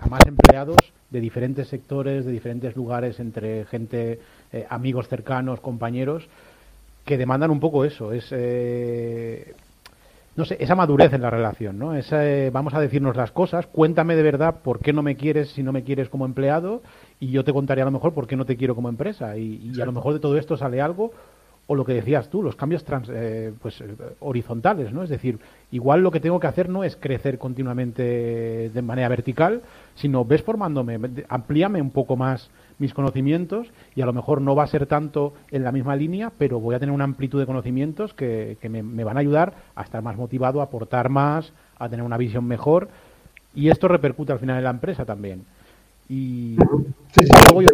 a 0.00 0.06
más 0.06 0.26
empleados 0.26 0.78
de 1.10 1.20
diferentes 1.20 1.68
sectores, 1.68 2.24
de 2.24 2.32
diferentes 2.32 2.74
lugares, 2.74 3.20
entre 3.20 3.66
gente 3.66 4.18
eh, 4.50 4.66
amigos 4.70 5.08
cercanos, 5.08 5.60
compañeros, 5.60 6.26
que 7.04 7.18
demandan 7.18 7.50
un 7.50 7.60
poco 7.60 7.84
eso, 7.84 8.12
es, 8.12 8.28
eh, 8.30 9.54
no 10.34 10.44
sé, 10.44 10.56
esa 10.60 10.74
madurez 10.74 11.12
en 11.12 11.22
la 11.22 11.30
relación, 11.30 11.78
¿no? 11.78 11.94
Eh, 11.94 12.50
vamos 12.52 12.72
a 12.74 12.80
decirnos 12.80 13.16
las 13.16 13.32
cosas, 13.32 13.66
cuéntame 13.66 14.16
de 14.16 14.22
verdad 14.22 14.56
por 14.62 14.78
qué 14.78 14.92
no 14.92 15.02
me 15.02 15.16
quieres 15.16 15.50
si 15.50 15.62
no 15.62 15.72
me 15.72 15.84
quieres 15.84 16.08
como 16.08 16.24
empleado 16.24 16.82
y 17.20 17.30
yo 17.30 17.44
te 17.44 17.52
contaré 17.52 17.82
a 17.82 17.84
lo 17.84 17.90
mejor 17.90 18.14
por 18.14 18.26
qué 18.26 18.36
no 18.36 18.46
te 18.46 18.56
quiero 18.56 18.74
como 18.74 18.88
empresa 18.88 19.36
y, 19.36 19.72
a 19.80 19.84
lo 19.84 19.92
mejor 19.92 20.14
de 20.14 20.20
todo 20.20 20.38
esto 20.38 20.56
sale 20.56 20.80
algo 20.80 21.12
o 21.66 21.74
lo 21.74 21.84
que 21.84 21.94
decías 21.94 22.28
tú, 22.28 22.42
los 22.42 22.56
cambios 22.56 22.82
trans, 22.84 23.08
pues, 23.60 23.82
horizontales, 24.18 24.92
¿no? 24.92 25.04
Es 25.04 25.10
decir, 25.10 25.38
igual 25.70 26.02
lo 26.02 26.10
que 26.10 26.18
tengo 26.18 26.40
que 26.40 26.48
hacer 26.48 26.68
no 26.68 26.82
es 26.82 26.96
crecer 26.96 27.38
continuamente 27.38 28.70
de 28.70 28.82
manera 28.82 29.08
vertical, 29.08 29.62
sino 29.94 30.24
ves 30.24 30.42
formándome, 30.42 30.98
amplíame 31.28 31.80
un 31.80 31.90
poco 31.90 32.16
más 32.16 32.50
mis 32.82 32.92
conocimientos 32.92 33.68
y 33.94 34.02
a 34.02 34.06
lo 34.06 34.12
mejor 34.12 34.42
no 34.42 34.54
va 34.54 34.64
a 34.64 34.66
ser 34.66 34.86
tanto 34.86 35.32
en 35.50 35.62
la 35.62 35.72
misma 35.72 35.96
línea, 35.96 36.32
pero 36.36 36.60
voy 36.60 36.74
a 36.74 36.80
tener 36.80 36.92
una 36.92 37.04
amplitud 37.04 37.38
de 37.40 37.46
conocimientos 37.46 38.12
que, 38.12 38.58
me, 38.68 39.04
van 39.04 39.16
a 39.16 39.20
ayudar 39.20 39.54
a 39.76 39.82
estar 39.82 40.02
más 40.02 40.16
motivado, 40.16 40.60
a 40.60 40.64
aportar 40.64 41.08
más, 41.08 41.52
a 41.78 41.88
tener 41.88 42.04
una 42.04 42.18
visión 42.18 42.44
mejor 42.44 42.88
y 43.54 43.70
esto 43.70 43.88
repercute 43.88 44.32
al 44.32 44.40
final 44.40 44.58
en 44.58 44.64
la 44.64 44.70
empresa 44.70 45.04
también. 45.04 45.44
Y, 46.08 46.56
luego 47.46 47.62
yo, 47.62 47.68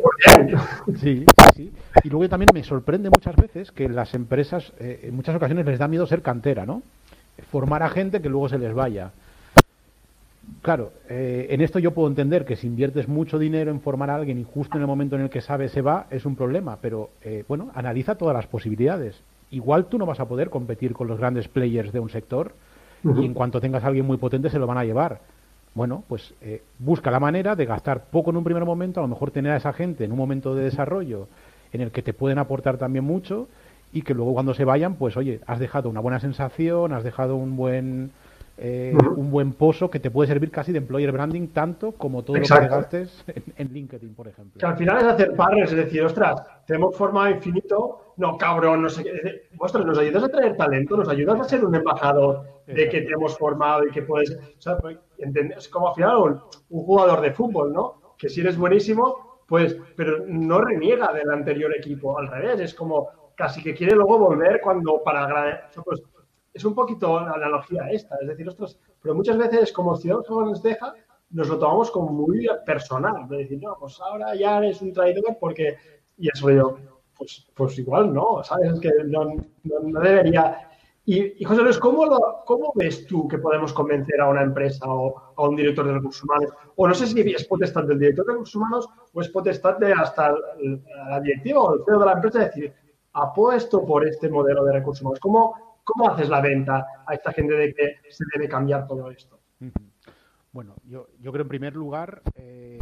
sí, 1.00 1.24
sí, 1.56 1.72
y 2.04 2.10
luego 2.10 2.28
también 2.28 2.50
me 2.52 2.62
sorprende 2.62 3.08
muchas 3.08 3.34
veces 3.34 3.72
que 3.72 3.88
las 3.88 4.14
empresas 4.14 4.72
eh, 4.78 5.00
en 5.04 5.16
muchas 5.16 5.34
ocasiones 5.34 5.64
les 5.64 5.78
da 5.78 5.88
miedo 5.88 6.06
ser 6.06 6.20
cantera, 6.22 6.66
¿no? 6.66 6.82
Formar 7.50 7.82
a 7.82 7.88
gente 7.88 8.20
que 8.20 8.28
luego 8.28 8.48
se 8.48 8.58
les 8.58 8.74
vaya. 8.74 9.10
Claro, 10.62 10.92
eh, 11.08 11.46
en 11.50 11.60
esto 11.60 11.78
yo 11.78 11.92
puedo 11.92 12.08
entender 12.08 12.44
que 12.44 12.56
si 12.56 12.66
inviertes 12.66 13.08
mucho 13.08 13.38
dinero 13.38 13.70
en 13.70 13.80
formar 13.80 14.10
a 14.10 14.16
alguien 14.16 14.38
y 14.38 14.44
justo 14.44 14.76
en 14.76 14.82
el 14.82 14.86
momento 14.88 15.16
en 15.16 15.22
el 15.22 15.30
que 15.30 15.40
sabe 15.40 15.68
se 15.68 15.82
va, 15.82 16.06
es 16.10 16.26
un 16.26 16.36
problema, 16.36 16.78
pero 16.80 17.10
eh, 17.22 17.44
bueno, 17.48 17.70
analiza 17.74 18.16
todas 18.16 18.34
las 18.34 18.46
posibilidades. 18.46 19.20
Igual 19.50 19.86
tú 19.86 19.98
no 19.98 20.06
vas 20.06 20.20
a 20.20 20.28
poder 20.28 20.50
competir 20.50 20.92
con 20.92 21.06
los 21.06 21.18
grandes 21.18 21.48
players 21.48 21.92
de 21.92 22.00
un 22.00 22.10
sector 22.10 22.52
y 23.04 23.24
en 23.24 23.32
cuanto 23.32 23.60
tengas 23.60 23.84
a 23.84 23.86
alguien 23.86 24.04
muy 24.04 24.16
potente 24.16 24.50
se 24.50 24.58
lo 24.58 24.66
van 24.66 24.76
a 24.76 24.84
llevar. 24.84 25.20
Bueno, 25.74 26.02
pues 26.08 26.34
eh, 26.42 26.62
busca 26.78 27.10
la 27.10 27.20
manera 27.20 27.54
de 27.54 27.64
gastar 27.64 28.06
poco 28.10 28.30
en 28.30 28.36
un 28.36 28.44
primer 28.44 28.64
momento, 28.64 29.00
a 29.00 29.04
lo 29.04 29.08
mejor 29.08 29.30
tener 29.30 29.52
a 29.52 29.56
esa 29.56 29.72
gente 29.72 30.04
en 30.04 30.12
un 30.12 30.18
momento 30.18 30.54
de 30.54 30.64
desarrollo 30.64 31.28
en 31.72 31.80
el 31.80 31.92
que 31.92 32.02
te 32.02 32.12
pueden 32.12 32.38
aportar 32.38 32.78
también 32.78 33.04
mucho 33.04 33.48
y 33.92 34.02
que 34.02 34.14
luego 34.14 34.34
cuando 34.34 34.54
se 34.54 34.64
vayan, 34.64 34.96
pues 34.96 35.16
oye, 35.16 35.40
has 35.46 35.60
dejado 35.60 35.88
una 35.88 36.00
buena 36.00 36.20
sensación, 36.20 36.92
has 36.92 37.04
dejado 37.04 37.36
un 37.36 37.56
buen 37.56 38.10
eh, 38.60 38.92
un 39.14 39.30
buen 39.30 39.52
pozo 39.52 39.88
que 39.88 40.00
te 40.00 40.10
puede 40.10 40.26
servir 40.26 40.50
casi 40.50 40.72
de 40.72 40.78
employer 40.78 41.12
branding 41.12 41.46
tanto 41.48 41.92
como 41.92 42.24
todo 42.24 42.38
lo 42.38 42.42
que 42.42 42.48
gastes 42.48 43.24
en, 43.56 43.72
LinkedIn, 43.72 44.14
por 44.14 44.26
ejemplo. 44.26 44.58
Que 44.58 44.66
al 44.66 44.76
final 44.76 44.98
es 44.98 45.04
hacer 45.04 45.36
partners, 45.36 45.70
es 45.70 45.76
decir, 45.76 46.02
ostras, 46.02 46.42
tenemos 46.66 46.96
forma 46.96 47.30
infinito, 47.30 48.14
no 48.16 48.36
cabrón, 48.36 48.82
no 48.82 48.88
sé 48.88 49.04
qué. 49.04 49.48
Ostras, 49.58 49.86
nos 49.86 49.96
ayudas 49.98 50.24
a 50.24 50.28
traer 50.28 50.56
talento, 50.56 50.96
nos 50.96 51.08
ayudas 51.08 51.38
a 51.38 51.44
ser 51.44 51.64
un 51.64 51.76
embajador 51.76 52.62
de 52.66 52.88
que 52.88 53.02
te 53.02 53.12
hemos 53.12 53.38
formado 53.38 53.86
y 53.86 53.90
que 53.92 54.02
puedes. 54.02 54.32
O 54.32 54.60
sea, 54.60 54.76
pues, 54.76 54.98
es 55.16 55.68
como 55.68 55.90
al 55.90 55.94
final 55.94 56.16
un, 56.68 56.84
jugador 56.84 57.20
de 57.20 57.30
fútbol, 57.30 57.72
¿no? 57.72 58.14
Que 58.18 58.28
si 58.28 58.40
eres 58.40 58.58
buenísimo, 58.58 59.42
pues, 59.46 59.76
pero 59.94 60.24
no 60.26 60.60
reniega 60.60 61.12
del 61.12 61.30
anterior 61.30 61.72
equipo, 61.76 62.18
al 62.18 62.26
revés, 62.26 62.58
es 62.58 62.74
como 62.74 63.08
casi 63.36 63.62
que 63.62 63.72
quiere 63.72 63.94
luego 63.94 64.18
volver 64.18 64.60
cuando 64.60 65.00
para 65.04 65.70
pues, 65.84 66.02
es 66.58 66.64
un 66.64 66.74
poquito 66.74 67.20
la 67.20 67.32
analogía 67.32 67.88
esta. 67.90 68.16
Es 68.20 68.28
decir, 68.28 68.44
nosotros, 68.44 68.78
pero 69.00 69.14
muchas 69.14 69.38
veces 69.38 69.72
como 69.72 69.96
Ciudad 69.96 70.18
nos 70.28 70.62
deja, 70.62 70.92
nos 71.30 71.48
lo 71.48 71.58
tomamos 71.58 71.90
como 71.90 72.10
muy 72.10 72.46
personal. 72.66 73.28
De 73.28 73.38
decir, 73.38 73.60
no, 73.62 73.76
pues 73.78 74.00
ahora 74.00 74.34
ya 74.34 74.58
eres 74.58 74.82
un 74.82 74.92
traidor 74.92 75.36
porque... 75.40 75.76
Y 76.18 76.28
eso 76.28 76.50
yo, 76.50 76.76
pues, 77.16 77.46
pues 77.54 77.78
igual 77.78 78.12
no, 78.12 78.42
¿sabes? 78.42 78.78
que 78.80 78.90
no, 79.06 79.34
no, 79.62 80.00
debería... 80.00 80.64
Y, 81.04 81.42
José 81.42 81.62
Luis, 81.62 81.78
¿cómo, 81.78 82.04
lo, 82.04 82.42
¿cómo 82.44 82.72
ves 82.74 83.06
tú 83.06 83.26
que 83.28 83.38
podemos 83.38 83.72
convencer 83.72 84.20
a 84.20 84.28
una 84.28 84.42
empresa 84.42 84.84
o 84.86 85.32
a 85.36 85.48
un 85.48 85.56
director 85.56 85.86
de 85.86 85.94
recursos 85.94 86.22
humanos? 86.24 86.50
O 86.76 86.86
no 86.86 86.92
sé 86.92 87.06
si 87.06 87.20
es 87.20 87.44
potestad 87.44 87.84
del 87.84 87.98
director 87.98 88.26
de 88.26 88.32
recursos 88.32 88.56
humanos 88.56 88.88
o 89.14 89.20
es 89.22 89.28
potestad 89.30 89.78
de 89.78 89.92
hasta 89.92 90.34
la 91.08 91.20
directiva 91.20 91.60
o 91.60 91.74
el 91.76 91.84
CEO 91.86 91.98
de 92.00 92.04
la 92.04 92.12
empresa 92.12 92.40
decir, 92.40 92.74
apuesto 93.14 93.86
por 93.86 94.06
este 94.06 94.28
modelo 94.28 94.64
de 94.64 94.72
recursos 94.72 95.00
humanos. 95.00 95.20
¿Cómo, 95.20 95.67
¿Cómo 95.88 96.10
haces 96.10 96.28
la 96.28 96.42
venta 96.42 96.86
a 97.06 97.14
esta 97.14 97.32
gente 97.32 97.54
de 97.54 97.72
que 97.72 97.96
se 98.10 98.22
debe 98.34 98.46
cambiar 98.46 98.86
todo 98.86 99.10
esto? 99.10 99.40
Bueno, 100.52 100.74
yo, 100.84 101.06
creo 101.32 101.42
en 101.42 101.48
primer 101.48 101.74
lugar, 101.74 102.20
eh, 102.34 102.78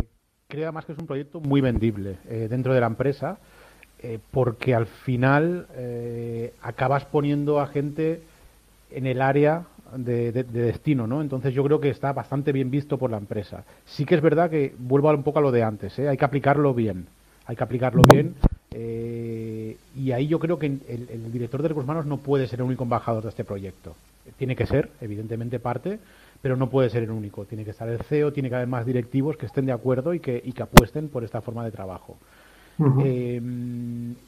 creo 0.48 0.64
además 0.64 0.86
que 0.86 0.92
es 0.92 0.98
un 0.98 1.06
proyecto 1.06 1.40
muy 1.40 1.60
vendible 1.60 2.18
eh, 2.28 2.48
dentro 2.50 2.74
de 2.74 2.80
la 2.80 2.88
empresa, 2.88 3.38
eh, 4.00 4.18
porque 4.32 4.74
al 4.74 4.86
final 4.86 5.68
acabas 6.62 7.04
poniendo 7.04 7.60
a 7.60 7.68
gente 7.68 8.22
en 8.90 9.06
el 9.06 9.22
área 9.22 9.66
de, 9.96 10.32
destino, 10.32 11.06
¿no? 11.06 11.20
Entonces 11.20 11.54
yo 11.54 11.62
creo 11.62 11.78
que 11.78 11.90
está 11.90 12.12
bastante 12.12 12.50
bien 12.50 12.72
visto 12.72 12.98
por 12.98 13.12
la 13.12 13.18
empresa. 13.18 13.62
Sí 13.84 14.04
que 14.04 14.16
es 14.16 14.20
verdad 14.20 14.50
que 14.50 14.74
vuelvo 14.78 15.10
un 15.10 15.22
poco 15.22 15.38
a 15.38 15.42
lo 15.42 15.52
de 15.52 15.62
antes, 15.62 15.96
hay 16.00 16.16
que 16.16 16.24
aplicarlo 16.24 16.74
bien, 16.74 17.06
hay 17.46 17.54
que 17.54 17.62
aplicarlo 17.62 18.02
bien 18.02 18.34
eh, 18.78 19.78
y 19.96 20.12
ahí 20.12 20.26
yo 20.26 20.38
creo 20.38 20.58
que 20.58 20.66
el, 20.66 21.32
director 21.32 21.62
de 21.62 21.68
recursos 21.68 21.86
humanos 21.86 22.04
no 22.04 22.18
puede 22.18 22.46
ser 22.46 22.60
el 22.60 22.66
único 22.66 22.84
embajador 22.84 23.22
de 23.22 23.30
este 23.30 23.42
proyecto. 23.42 23.96
Tiene 24.36 24.54
que 24.54 24.66
ser, 24.66 24.90
evidentemente, 25.00 25.58
parte, 25.58 25.98
pero 26.42 26.56
no 26.56 26.68
puede 26.68 26.90
ser 26.90 27.02
el 27.02 27.10
único. 27.10 27.46
Tiene 27.46 27.64
que 27.64 27.70
estar 27.70 27.88
el 27.88 27.98
CEO, 28.00 28.34
tiene 28.34 28.50
que 28.50 28.56
haber 28.56 28.68
más 28.68 28.84
directivos 28.84 29.38
que 29.38 29.46
estén 29.46 29.64
de 29.64 29.72
acuerdo 29.72 30.12
y 30.12 30.20
que, 30.20 30.42
y 30.44 30.52
que 30.52 30.62
apuesten 30.62 31.08
por 31.08 31.24
esta 31.24 31.40
forma 31.40 31.64
de 31.64 31.70
trabajo. 31.70 32.18
Eh, 33.02 33.40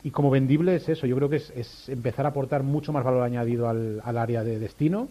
y 0.03 0.11
como 0.11 0.31
vendible 0.31 0.77
es 0.77 0.89
eso, 0.89 1.07
yo 1.07 1.15
creo 1.17 1.29
que 1.29 1.37
es, 1.37 1.87
empezar 1.91 2.25
a 2.25 2.31
aportar 2.31 2.63
mucho 2.63 2.91
más 2.95 3.05
valor 3.05 3.23
añadido 3.23 3.69
al, 3.69 4.01
al, 4.03 4.17
área 4.17 4.43
de 4.43 4.59
destino, 4.59 5.09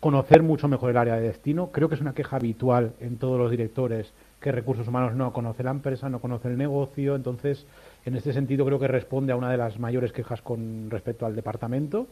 conocer 0.00 0.42
mucho 0.42 0.68
mejor 0.68 0.90
el 0.90 0.98
área 0.98 1.14
de 1.14 1.22
destino. 1.22 1.70
Creo 1.72 1.88
que 1.88 1.94
es 1.94 2.02
una 2.02 2.12
queja 2.12 2.36
habitual 2.36 2.92
en 3.00 3.16
todos 3.16 3.38
los 3.38 3.50
directores 3.50 4.12
que 4.42 4.52
recursos 4.52 4.86
humanos 4.86 5.14
no 5.14 5.32
conoce 5.32 5.62
la 5.62 5.70
empresa, 5.70 6.10
no 6.10 6.20
conoce 6.20 6.48
el 6.48 6.58
negocio, 6.58 7.16
entonces 7.16 7.64
en 8.08 8.16
este 8.16 8.32
sentido 8.32 8.64
creo 8.64 8.78
que 8.78 8.88
responde 8.88 9.32
a 9.32 9.36
una 9.36 9.50
de 9.50 9.56
las 9.56 9.78
mayores 9.78 10.12
quejas 10.12 10.42
con 10.42 10.90
respecto 10.90 11.26
al 11.26 11.36
departamento. 11.36 12.06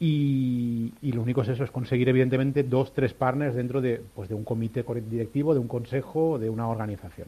Y, 0.00 0.92
lo 1.02 1.22
único 1.22 1.42
es 1.42 1.48
eso, 1.48 1.64
es 1.64 1.72
conseguir 1.72 2.08
evidentemente 2.08 2.62
dos, 2.62 2.92
tres 2.94 3.14
partners 3.14 3.56
dentro 3.56 3.80
de, 3.80 4.00
pues, 4.14 4.28
de 4.28 4.36
un 4.36 4.44
comité 4.44 4.84
directivo, 5.10 5.54
de 5.54 5.60
un 5.60 5.66
consejo, 5.66 6.38
de 6.38 6.48
una 6.48 6.68
organización. 6.68 7.26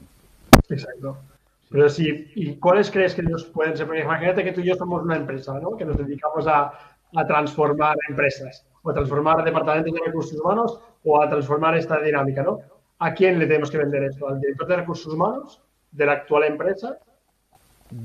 Exacto. 0.69 1.17
Pero 1.69 1.89
sí, 1.89 2.31
¿y 2.37 2.57
cuáles 2.57 2.91
crees 2.91 3.15
que 3.15 3.23
ellos 3.23 3.45
pueden 3.47 3.77
ser? 3.77 3.87
Porque 3.87 4.03
imagínate 4.03 4.45
que 4.45 4.53
tú 4.53 4.61
y 4.61 4.67
yo 4.67 4.75
somos 4.77 5.03
una 5.03 5.17
empresa, 5.17 5.59
¿no? 5.59 5.77
Que 5.77 5.85
nos 5.85 5.97
dedicamos 5.97 6.47
a, 6.47 6.73
a 7.15 7.27
transformar 7.27 7.97
empresas, 8.09 8.65
o 8.83 8.91
a 8.91 8.95
transformar 8.95 9.43
departamentos 9.43 9.93
de 9.93 10.01
recursos 10.07 10.39
humanos, 10.39 10.81
o 11.05 11.21
a 11.21 11.29
transformar 11.29 11.77
esta 11.77 12.01
dinámica, 12.01 12.43
¿no? 12.43 12.61
¿A 13.01 13.15
quién 13.15 13.39
le 13.39 13.47
tenemos 13.47 13.71
que 13.71 13.79
vender 13.79 14.05
esto? 14.05 14.29
¿Al 14.29 14.41
director 14.41 14.69
de 14.69 14.77
recursos 14.77 15.13
humanos 15.13 15.61
de 15.91 16.07
la 16.07 16.13
actual 16.13 16.45
empresa 16.45 16.99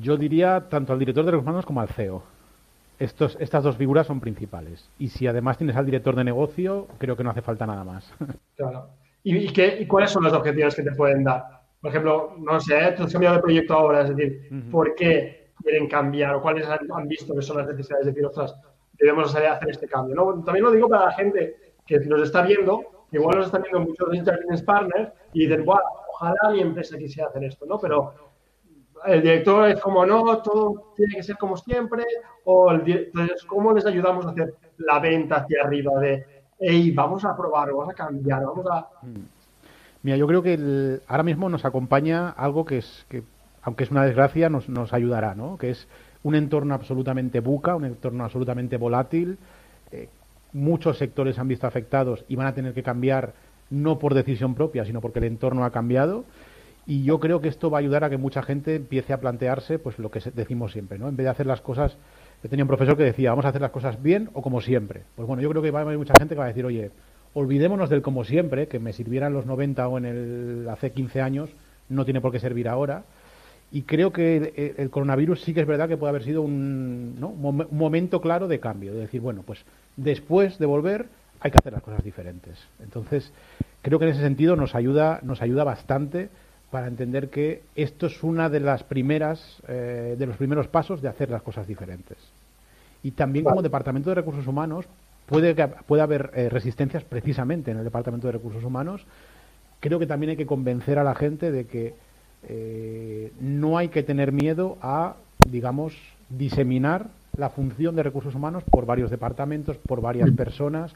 yo 0.02 0.18
diría 0.18 0.68
tanto 0.70 0.94
al 0.94 1.00
director 1.00 1.26
de 1.26 1.32
recursos 1.32 1.48
humanos 1.48 1.66
como 1.66 1.82
al 1.82 1.90
CEO. 1.90 2.24
Estos, 2.98 3.38
estas 3.40 3.64
dos 3.64 3.76
figuras 3.76 4.08
son 4.08 4.20
principales. 4.20 4.90
Y 4.98 5.10
si 5.10 5.28
además 5.28 5.58
tienes 5.58 5.76
al 5.76 5.86
director 5.86 6.16
de 6.16 6.24
negocio, 6.24 6.88
creo 6.98 7.18
que 7.18 7.24
no 7.24 7.32
hace 7.32 7.42
falta 7.42 7.66
nada 7.66 7.84
más. 7.84 8.14
Claro. 8.56 8.88
¿Y, 9.28 9.52
qué, 9.52 9.88
cuáles 9.88 10.12
son 10.12 10.24
los 10.24 10.34
objetivos 10.34 10.76
que 10.76 10.84
te 10.84 10.92
pueden 10.92 11.24
dar? 11.24 11.56
por 11.86 11.92
ejemplo, 11.92 12.34
no 12.40 12.60
sé, 12.60 12.96
tú 12.98 13.04
has 13.04 13.12
cambiado 13.12 13.36
de 13.36 13.44
proyecto 13.44 13.76
ahora, 13.76 14.02
es 14.02 14.10
decir, 14.10 14.50
¿por 14.72 14.96
qué 14.96 15.52
quieren 15.62 15.88
cambiar 15.88 16.34
o 16.34 16.42
cuáles 16.42 16.68
han, 16.68 17.08
visto 17.08 17.36
que 17.36 17.44
son 17.44 17.58
las 17.58 17.68
necesidades? 17.68 18.08
Es 18.08 18.14
decir, 18.16 18.26
ostras, 18.26 18.56
debemos 18.94 19.36
hacer 19.36 19.70
este 19.70 19.88
cambio. 19.88 20.16
¿no? 20.16 20.44
También 20.44 20.66
lo 20.66 20.72
digo 20.72 20.90
para 20.90 21.06
la 21.06 21.12
gente 21.12 21.76
que 21.86 22.00
nos 22.00 22.24
está 22.24 22.42
viendo, 22.42 23.06
que 23.12 23.18
igual 23.18 23.38
nos 23.38 23.46
están 23.46 23.62
viendo 23.62 23.82
muchos 23.82 24.10
business 24.10 24.64
partners 24.64 25.12
y 25.34 25.46
dicen, 25.46 25.64
wow, 25.64 25.78
ojalá 26.12 26.50
mi 26.54 26.62
empresa 26.62 26.98
quisiera 26.98 27.30
hacer 27.30 27.44
esto, 27.44 27.68
¿no? 27.68 27.78
Pero 27.78 28.25
el 29.06 29.22
director 29.22 29.70
es 29.70 29.80
como, 29.80 30.06
no, 30.06 30.42
todo 30.42 30.94
tiene 30.96 31.16
que 31.16 31.24
ser 31.24 31.38
como 31.38 31.58
siempre, 31.58 32.04
o 32.46 32.72
el 32.72 32.90
entonces, 32.90 33.44
¿cómo 33.46 33.74
les 33.74 33.86
ayudamos 33.86 34.26
a 34.26 34.30
hacer 34.30 34.56
la 34.78 35.00
venta 35.00 35.38
hacia 35.38 35.64
arriba 35.64 36.00
de, 36.00 36.26
hey, 36.60 36.92
vamos 36.92 37.26
a 37.26 37.36
probar, 37.36 37.72
vamos 37.72 37.90
a 37.90 37.94
cambiar, 37.94 38.44
vamos 38.44 38.66
a... 38.72 38.88
Mm. 39.02 39.36
Mira, 40.04 40.18
yo 40.18 40.28
creo 40.28 40.44
que 40.44 41.00
ahora 41.08 41.24
mismo 41.24 41.50
nos 41.50 41.66
acompaña 41.66 42.30
algo 42.30 42.64
que 42.64 42.78
es, 42.78 43.06
que, 43.10 43.24
aunque 43.64 43.84
es 43.84 43.92
una 43.92 44.06
desgracia, 44.06 44.50
nos, 44.50 44.70
nos 44.70 44.94
ayudará, 44.94 45.34
¿no? 45.34 45.58
Que 45.58 45.72
es 45.72 45.88
un 46.22 46.36
entorno 46.36 46.76
absolutamente 46.76 47.40
buca, 47.40 47.76
un 47.76 47.86
entorno 47.86 48.24
absolutamente 48.24 48.78
volátil. 48.78 49.40
Eh, 49.92 50.08
muchos 50.54 51.00
sectores 51.00 51.40
han 51.40 51.48
visto 51.48 51.66
afectados 51.66 52.24
y 52.28 52.36
van 52.36 52.48
a 52.48 52.54
tener 52.54 52.74
que 52.74 52.84
cambiar 52.84 53.34
no 53.70 53.98
por 53.98 54.14
decisión 54.14 54.54
propia, 54.54 54.86
sino 54.86 55.02
porque 55.02 55.20
el 55.20 55.26
entorno 55.26 55.66
ha 55.66 55.72
cambiado. 55.72 56.24
Y 56.88 57.04
yo 57.04 57.20
creo 57.20 57.42
que 57.42 57.48
esto 57.48 57.72
va 57.72 57.80
a 57.80 57.82
ayudar 57.82 58.04
a 58.04 58.10
que 58.10 58.18
mucha 58.18 58.44
gente 58.44 58.76
empiece 58.76 59.12
a 59.12 59.20
plantearse 59.20 59.80
pues 59.80 59.98
lo 59.98 60.12
que 60.12 60.20
decimos 60.34 60.72
siempre, 60.72 61.00
¿no? 61.00 61.08
En 61.08 61.16
vez 61.16 61.26
de 61.26 61.32
hacer 61.32 61.48
las 61.48 61.62
cosas, 61.62 61.98
yo 62.44 62.50
tenía 62.50 62.64
un 62.64 62.68
profesor 62.68 62.96
que 62.96 63.04
decía, 63.04 63.32
vamos 63.32 63.46
a 63.46 63.50
hacer 63.50 63.62
las 63.62 63.72
cosas 63.72 64.02
bien 64.04 64.30
o 64.34 64.42
como 64.42 64.62
siempre. 64.62 65.02
Pues 65.16 65.28
bueno, 65.28 65.42
yo 65.42 65.50
creo 65.50 65.64
que 65.64 65.72
va 65.72 65.80
a 65.80 65.82
haber 65.82 65.98
mucha 65.98 66.14
gente 66.18 66.36
que 66.36 66.40
va 66.40 66.46
a 66.46 66.50
decir, 66.50 66.66
oye, 66.66 66.92
olvidémonos 67.34 67.90
del 67.90 68.04
como 68.04 68.24
siempre, 68.24 68.68
que 68.68 68.80
me 68.80 68.94
sirviera 68.94 69.28
en 69.28 69.34
los 69.34 69.48
90 69.48 69.88
o 69.88 69.98
en 69.98 70.06
el 70.06 70.70
hace 70.70 70.92
15 70.92 71.22
años, 71.22 71.50
no 71.90 72.06
tiene 72.06 72.22
por 72.22 72.32
qué 72.32 72.40
servir 72.40 72.70
ahora. 72.70 73.04
Y 73.72 73.82
creo 73.82 74.14
que 74.14 74.76
el, 74.78 74.90
coronavirus 74.92 75.42
sí 75.42 75.54
que 75.56 75.62
es 75.62 75.68
verdad 75.68 75.90
que 75.90 75.98
puede 75.98 76.12
haber 76.12 76.24
sido 76.24 76.44
un, 76.44 77.18
un 77.20 77.68
momento 77.72 78.22
claro 78.22 78.48
de 78.48 78.60
cambio, 78.60 78.94
de 78.94 79.00
decir, 79.00 79.22
bueno, 79.22 79.42
pues 79.42 79.66
después 79.98 80.60
de 80.60 80.68
volver 80.68 81.08
hay 81.40 81.50
que 81.50 81.58
hacer 81.58 81.74
las 81.74 81.82
cosas 81.82 82.04
diferentes. 82.04 82.58
Entonces, 82.82 83.34
creo 83.82 83.98
que 83.98 84.06
en 84.06 84.12
ese 84.12 84.22
sentido 84.22 84.56
nos 84.56 84.76
ayuda, 84.76 85.20
nos 85.24 85.42
ayuda 85.42 85.64
bastante 85.64 86.30
para 86.72 86.88
entender 86.88 87.30
que 87.30 87.62
esto 87.76 88.08
es 88.08 88.24
una 88.24 88.50
de 88.50 88.60
las 88.60 88.84
primeras, 88.84 89.62
eh, 89.68 90.16
de 90.18 90.26
los 90.26 90.38
primeros 90.38 90.68
pasos 90.68 91.02
de 91.02 91.08
hacer 91.08 91.30
las 91.30 91.42
cosas 91.42 91.68
diferentes. 91.68 92.18
Y 93.04 93.12
también 93.12 93.46
como 93.46 93.62
Departamento 93.62 94.10
de 94.10 94.16
Recursos 94.16 94.48
Humanos 94.48 94.86
puede, 95.26 95.56
puede 95.88 96.02
haber 96.02 96.32
eh, 96.34 96.50
resistencias 96.50 97.04
precisamente 97.04 97.72
en 97.72 97.78
el 97.78 97.84
Departamento 97.84 98.28
de 98.28 98.34
Recursos 98.34 98.64
Humanos. 98.64 99.06
Creo 99.80 100.00
que 100.00 100.08
también 100.08 100.32
hay 100.32 100.38
que 100.38 100.46
convencer 100.46 100.98
a 100.98 101.04
la 101.04 101.16
gente 101.16 101.52
de 101.52 101.66
que 101.66 101.94
eh, 102.48 103.32
no 103.40 103.78
hay 103.78 103.90
que 103.90 104.04
tener 104.04 104.32
miedo 104.32 104.78
a, 104.82 105.16
digamos, 105.48 105.96
diseminar 106.30 107.08
la 107.38 107.50
función 107.50 107.96
de 107.96 108.04
recursos 108.04 108.36
humanos 108.36 108.64
por 108.64 108.86
varios 108.86 109.12
departamentos, 109.12 109.78
por 109.78 110.02
varias 110.02 110.32
mm. 110.32 110.36
personas. 110.36 110.94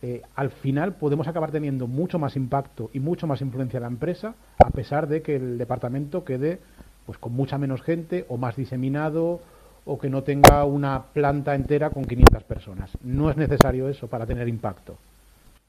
Eh, 0.00 0.22
al 0.36 0.50
final 0.50 0.94
podemos 0.94 1.26
acabar 1.26 1.50
teniendo 1.50 1.88
mucho 1.88 2.18
más 2.18 2.36
impacto 2.36 2.88
y 2.92 3.00
mucho 3.00 3.26
más 3.26 3.40
influencia 3.40 3.78
en 3.78 3.82
la 3.82 3.88
empresa, 3.88 4.34
a 4.64 4.70
pesar 4.70 5.08
de 5.08 5.22
que 5.22 5.36
el 5.36 5.58
departamento 5.58 6.24
quede 6.24 6.60
pues 7.04 7.18
con 7.18 7.32
mucha 7.32 7.58
menos 7.58 7.82
gente 7.82 8.26
o 8.28 8.36
más 8.36 8.54
diseminado 8.54 9.40
o 9.86 9.98
que 9.98 10.10
no 10.10 10.22
tenga 10.22 10.64
una 10.64 11.02
planta 11.02 11.54
entera 11.54 11.90
con 11.90 12.04
500 12.04 12.44
personas. 12.44 12.90
No 13.02 13.30
es 13.30 13.36
necesario 13.36 13.88
eso 13.88 14.06
para 14.06 14.26
tener 14.26 14.46
impacto. 14.46 14.96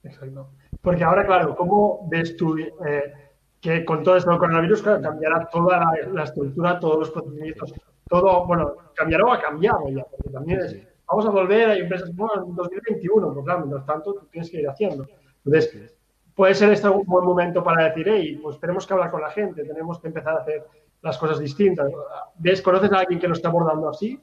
Exacto. 0.03 0.49
Porque 0.81 1.03
ahora, 1.03 1.25
claro, 1.25 1.55
¿cómo 1.55 2.07
ves 2.09 2.35
tú 2.35 2.57
eh, 2.57 3.13
que 3.61 3.83
con 3.85 4.03
todo 4.03 4.17
esto 4.17 4.29
del 4.29 4.39
coronavirus 4.39 4.81
cambiará 4.81 5.47
toda 5.49 5.83
la, 6.13 6.23
estructura, 6.23 6.79
todos 6.79 6.99
los 6.99 7.11
procedimientos, 7.11 7.73
todo, 8.07 8.45
bueno, 8.45 8.73
cambiará 8.95 9.25
o 9.25 9.33
ha 9.33 9.41
cambiado 9.41 9.89
ya, 9.89 10.03
porque 10.03 10.29
también 10.29 10.59
es, 10.59 10.88
vamos 11.09 11.25
a 11.25 11.29
volver, 11.29 11.69
hay 11.69 11.79
empresas, 11.81 12.15
bueno, 12.15 12.45
en 12.47 12.55
2021, 12.55 13.33
pues 13.33 13.45
claro, 13.45 13.59
mientras 13.61 13.85
tanto 13.85 14.13
tú 14.13 14.27
tienes 14.31 14.49
que 14.49 14.61
ir 14.61 14.69
haciendo. 14.69 15.05
Entonces, 15.43 15.95
puede 16.35 16.53
ser 16.53 16.71
este 16.71 16.87
un 16.87 17.05
buen 17.05 17.25
momento 17.25 17.63
para 17.63 17.85
decir, 17.85 18.07
hey, 18.09 18.39
pues 18.41 18.59
tenemos 18.59 18.85
que 18.85 18.93
hablar 18.93 19.11
con 19.11 19.21
la 19.21 19.31
gente, 19.31 19.63
tenemos 19.63 19.99
que 19.99 20.07
empezar 20.07 20.35
a 20.35 20.41
hacer 20.41 20.65
las 21.01 21.17
cosas 21.17 21.39
distintas. 21.39 21.91
¿Ves, 22.37 22.61
conoces 22.61 22.91
a 22.91 22.99
alguien 22.99 23.19
que 23.19 23.27
lo 23.27 23.33
está 23.33 23.49
abordando 23.49 23.89
así? 23.89 24.19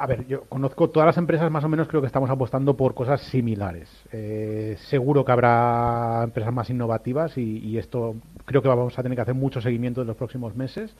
A 0.00 0.06
ver, 0.06 0.26
yo 0.26 0.44
conozco 0.44 0.88
todas 0.88 1.06
las 1.06 1.18
empresas, 1.18 1.50
más 1.50 1.62
o 1.62 1.68
menos 1.68 1.86
creo 1.86 2.00
que 2.00 2.06
estamos 2.06 2.30
apostando 2.30 2.74
por 2.74 2.94
cosas 2.94 3.20
similares. 3.20 3.90
Eh, 4.12 4.76
seguro 4.78 5.26
que 5.26 5.32
habrá 5.32 6.22
empresas 6.24 6.54
más 6.54 6.70
innovativas 6.70 7.36
y, 7.36 7.76
esto 7.76 8.14
creo 8.46 8.62
que 8.62 8.68
vamos 8.68 8.98
a 8.98 9.02
tener 9.02 9.16
que 9.16 9.22
hacer 9.22 9.34
mucho 9.34 9.60
seguimiento 9.60 10.00
en 10.00 10.06
los 10.06 10.16
próximos 10.16 10.54
meses. 10.54 10.96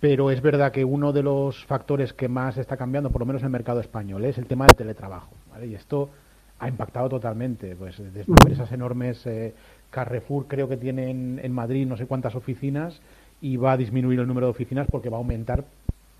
Pero 0.00 0.30
es 0.30 0.40
verdad 0.42 0.72
que 0.72 0.84
uno 0.84 1.12
de 1.12 1.22
los 1.22 1.64
factores 1.64 2.12
que 2.12 2.28
más 2.28 2.56
está 2.56 2.76
cambiando, 2.76 3.10
por 3.10 3.20
lo 3.20 3.26
menos 3.26 3.42
en 3.42 3.46
el 3.46 3.52
mercado 3.52 3.80
español, 3.80 4.24
es 4.24 4.38
el 4.38 4.46
tema 4.46 4.66
del 4.66 4.76
teletrabajo. 4.76 5.32
Y 5.64 5.74
esto 5.74 6.10
ha 6.58 6.68
impactado 6.68 7.08
totalmente. 7.08 7.76
Pues 7.76 7.98
desde 7.98 8.22
empresas 8.22 8.72
enormes, 8.72 9.24
eh, 9.26 9.54
Carrefour 9.90 10.46
creo 10.48 10.68
que 10.68 10.76
tiene 10.76 11.10
en 11.10 11.52
Madrid 11.52 11.86
no 11.86 11.96
sé 11.96 12.06
cuántas 12.06 12.34
oficinas 12.34 13.00
y 13.42 13.56
va 13.56 13.72
a 13.72 13.76
disminuir 13.76 14.20
el 14.20 14.26
número 14.26 14.46
de 14.46 14.52
oficinas 14.52 14.86
porque 14.90 15.10
va 15.10 15.16
a 15.16 15.18
aumentar 15.18 15.64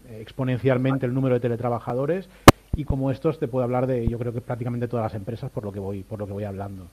eh, 0.09 0.19
exponencialmente 0.21 1.07
el 1.07 1.15
número 1.15 1.35
de 1.37 1.41
teletrabajadores 1.41 2.29
y 2.75 2.85
como 2.85 3.11
estos 3.11 3.39
te 3.39 3.47
puedo 3.47 3.65
hablar 3.65 3.87
de 3.87 4.07
yo 4.09 4.19
creo 4.19 4.33
que 4.33 4.41
prácticamente 4.41 4.89
todas 4.89 5.05
las 5.05 5.15
empresas 5.15 5.51
por 5.51 5.63
lo 5.63 5.73
que 5.73 5.79
voy 5.79 6.03
por 6.03 6.19
lo 6.19 6.27
que 6.27 6.33
voy 6.33 6.45
hablando 6.45 6.89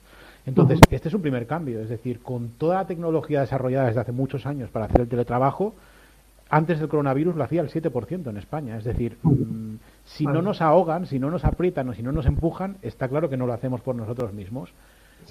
entonces 0.46 0.78
este 0.90 1.08
es 1.08 1.14
un 1.14 1.22
primer 1.22 1.46
cambio 1.46 1.80
es 1.80 1.88
decir 1.88 2.20
con 2.20 2.50
toda 2.50 2.76
la 2.76 2.86
tecnología 2.86 3.40
desarrollada 3.40 3.86
desde 3.86 4.00
hace 4.00 4.12
muchos 4.12 4.46
años 4.46 4.70
para 4.70 4.84
hacer 4.84 5.00
el 5.00 5.08
teletrabajo 5.08 5.74
antes 6.50 6.78
del 6.78 6.88
coronavirus 6.88 7.36
lo 7.36 7.44
hacía 7.44 7.62
el 7.62 7.70
7% 7.70 8.28
en 8.28 8.36
España 8.36 8.76
es 8.76 8.84
decir 8.84 9.16
mm, 9.22 9.76
si 10.04 10.26
no 10.26 10.42
nos 10.42 10.60
ahogan 10.60 11.06
si 11.06 11.18
no 11.18 11.30
nos 11.30 11.44
aprietan 11.44 11.88
o 11.88 11.94
si 11.94 12.02
no 12.02 12.12
nos 12.12 12.26
empujan 12.26 12.76
está 12.82 13.08
claro 13.08 13.30
que 13.30 13.36
no 13.36 13.46
lo 13.46 13.52
hacemos 13.52 13.80
por 13.80 13.94
nosotros 13.94 14.32
mismos 14.32 14.70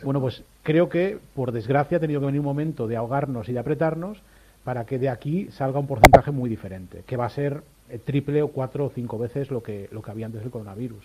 bueno 0.03 0.22
pues 0.22 0.43
creo 0.63 0.89
que 0.89 1.20
por 1.36 1.51
desgracia 1.51 1.97
ha 1.97 2.01
tenido 2.01 2.20
que 2.20 2.28
venir 2.28 2.39
un 2.39 2.45
momento 2.45 2.88
de 2.88 2.95
ahogarnos 2.95 3.49
y 3.49 3.53
de 3.53 3.59
apretarnos 3.59 4.22
para 4.63 4.86
que 4.86 4.99
de 4.99 5.09
aquí 5.09 5.47
salga 5.51 5.80
un 5.80 5.88
porcentaje 5.88 6.32
muy 6.32 6.49
diferente, 6.49 7.03
que 7.05 7.17
va 7.17 7.26
a 7.26 7.30
ser 7.30 7.63
eh, 7.89 7.97
triple 7.97 8.41
o 8.41 8.49
cuatro 8.49 8.86
o 8.86 8.89
cinco 8.89 9.17
veces 9.17 9.49
lo 9.51 9.63
que, 9.63 9.89
lo 9.91 10.01
que 10.01 10.11
había 10.11 10.26
antes 10.26 10.41
del 10.41 10.51
coronavirus. 10.51 11.03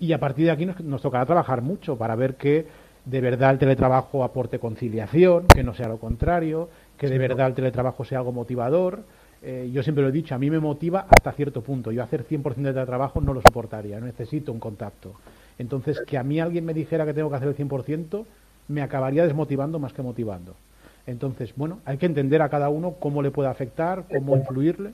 Y 0.00 0.12
a 0.12 0.18
partir 0.18 0.46
de 0.46 0.50
aquí 0.50 0.66
nos, 0.66 1.02
tocará 1.02 1.24
trabajar 1.24 1.62
mucho 1.62 1.96
para 1.96 2.16
ver 2.16 2.34
que 2.34 2.66
de 3.04 3.20
verdad 3.20 3.52
el 3.52 3.58
teletrabajo 3.58 4.24
aporte 4.24 4.58
conciliación, 4.58 5.46
que 5.46 5.62
no 5.62 5.74
sea 5.74 5.88
lo 5.88 5.98
contrario, 5.98 6.68
que 6.96 7.08
de 7.08 7.18
verdad 7.18 7.48
el 7.48 7.54
teletrabajo 7.54 8.04
sea 8.04 8.18
algo 8.18 8.32
motivador. 8.32 9.04
Eh, 9.46 9.70
yo 9.70 9.82
siempre 9.82 10.02
lo 10.02 10.08
he 10.08 10.12
dicho, 10.12 10.34
a 10.34 10.38
mí 10.38 10.48
me 10.48 10.58
motiva 10.58 11.06
hasta 11.08 11.30
cierto 11.32 11.60
punto. 11.60 11.92
Yo 11.92 12.02
hacer 12.02 12.26
100% 12.26 12.54
de 12.54 12.72
teletrabajo 12.72 13.20
no 13.20 13.34
lo 13.34 13.42
soportaría, 13.42 14.00
necesito 14.00 14.50
un 14.52 14.58
contacto. 14.58 15.12
Entonces, 15.58 16.00
que 16.06 16.16
a 16.16 16.22
mí 16.22 16.40
alguien 16.40 16.64
me 16.64 16.72
dijera 16.72 17.04
que 17.04 17.12
tengo 17.12 17.28
que 17.28 17.36
hacer 17.36 17.48
el 17.48 17.56
100%, 17.56 18.24
me 18.68 18.80
acabaría 18.80 19.24
desmotivando 19.24 19.78
más 19.78 19.92
que 19.92 20.00
motivando. 20.00 20.56
Entonces, 21.06 21.52
bueno, 21.56 21.80
hay 21.84 21.98
que 21.98 22.06
entender 22.06 22.40
a 22.40 22.48
cada 22.48 22.70
uno 22.70 22.94
cómo 22.98 23.20
le 23.20 23.30
puede 23.30 23.50
afectar, 23.50 24.06
cómo 24.08 24.34
influirle. 24.34 24.92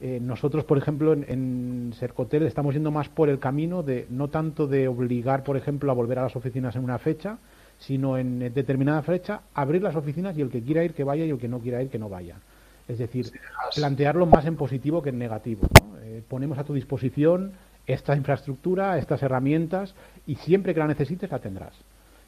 Eh, 0.00 0.20
nosotros, 0.22 0.64
por 0.64 0.78
ejemplo, 0.78 1.12
en, 1.12 1.24
en, 1.28 1.92
Sercotel 1.98 2.44
estamos 2.44 2.74
yendo 2.74 2.92
más 2.92 3.08
por 3.08 3.28
el 3.28 3.40
camino 3.40 3.82
de 3.82 4.06
no 4.08 4.28
tanto 4.28 4.68
de 4.68 4.86
obligar, 4.86 5.42
por 5.42 5.56
ejemplo, 5.56 5.90
a 5.90 5.94
volver 5.94 6.20
a 6.20 6.22
las 6.22 6.36
oficinas 6.36 6.76
en 6.76 6.84
una 6.84 6.98
fecha, 6.98 7.38
sino 7.78 8.16
en 8.16 8.38
determinada 8.54 9.02
fecha 9.02 9.42
abrir 9.52 9.82
las 9.82 9.96
oficinas 9.96 10.38
y 10.38 10.42
el 10.42 10.48
que 10.48 10.62
quiera 10.62 10.84
ir 10.84 10.94
que 10.94 11.02
vaya 11.02 11.24
y 11.24 11.30
el 11.30 11.38
que 11.38 11.48
no 11.48 11.58
quiera 11.58 11.82
ir 11.82 11.90
que 11.90 11.98
no 11.98 12.08
vaya. 12.08 12.36
Es 12.90 12.98
decir, 12.98 13.30
plantearlo 13.74 14.26
más 14.26 14.44
en 14.46 14.56
positivo 14.56 15.02
que 15.02 15.10
en 15.10 15.18
negativo. 15.18 15.66
Eh, 16.02 16.22
ponemos 16.28 16.58
a 16.58 16.64
tu 16.64 16.74
disposición 16.74 17.52
esta 17.86 18.16
infraestructura, 18.16 18.98
estas 18.98 19.22
herramientas 19.22 19.94
y 20.26 20.36
siempre 20.36 20.74
que 20.74 20.80
la 20.80 20.86
necesites 20.86 21.30
la 21.30 21.38
tendrás 21.38 21.74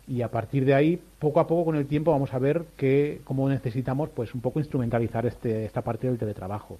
y 0.07 0.23
a 0.23 0.31
partir 0.31 0.65
de 0.65 0.75
ahí, 0.75 1.01
poco 1.19 1.41
a 1.41 1.47
poco 1.47 1.67
con 1.67 1.77
el 1.77 1.87
tiempo 1.87 2.11
vamos 2.11 2.35
a 2.35 2.39
ver 2.39 2.65
que 2.77 3.21
cómo 3.25 3.49
necesitamos 3.49 4.11
pues 4.11 4.35
un 4.35 4.41
poco 4.41 4.59
instrumentalizar 4.59 5.27
este, 5.27 5.65
esta 5.65 5.83
parte 5.83 6.09
del 6.09 6.19
teletrabajo. 6.19 6.79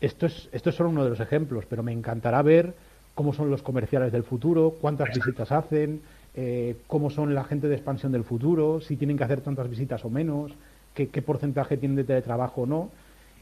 Esto 0.00 0.26
es, 0.26 0.48
esto 0.52 0.70
es 0.70 0.76
solo 0.76 0.90
uno 0.90 1.04
de 1.04 1.10
los 1.10 1.20
ejemplos, 1.20 1.64
pero 1.68 1.82
me 1.82 1.92
encantará 1.92 2.42
ver 2.42 2.74
cómo 3.14 3.32
son 3.32 3.50
los 3.50 3.62
comerciales 3.62 4.12
del 4.12 4.22
futuro, 4.22 4.74
cuántas 4.80 5.14
visitas 5.14 5.50
hacen, 5.52 6.02
eh, 6.34 6.76
cómo 6.86 7.10
son 7.10 7.34
la 7.34 7.44
gente 7.44 7.68
de 7.68 7.74
expansión 7.74 8.12
del 8.12 8.24
futuro, 8.24 8.80
si 8.80 8.96
tienen 8.96 9.16
que 9.16 9.24
hacer 9.24 9.40
tantas 9.40 9.68
visitas 9.68 10.04
o 10.04 10.10
menos, 10.10 10.52
qué, 10.94 11.22
porcentaje 11.22 11.76
tienen 11.76 11.96
de 11.96 12.04
teletrabajo 12.04 12.62
o 12.62 12.66
no. 12.66 12.90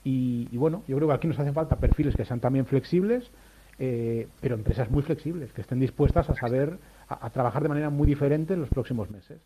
Y, 0.04 0.56
bueno, 0.56 0.82
yo 0.88 0.96
creo 0.96 1.08
que 1.08 1.14
aquí 1.14 1.28
nos 1.28 1.38
hacen 1.38 1.52
falta 1.52 1.76
perfiles 1.76 2.16
que 2.16 2.24
sean 2.24 2.40
también 2.40 2.64
flexibles, 2.64 3.30
eh, 3.78 4.26
pero 4.40 4.54
empresas 4.54 4.90
muy 4.90 5.02
flexibles, 5.02 5.52
que 5.52 5.60
estén 5.60 5.80
dispuestas 5.80 6.30
a 6.30 6.34
saber 6.34 6.78
a, 7.08 7.28
trabajar 7.30 7.62
de 7.62 7.68
manera 7.68 7.90
muy 7.90 8.06
diferente 8.06 8.54
en 8.54 8.60
los 8.60 8.70
próximos 8.70 9.10
meses. 9.10 9.40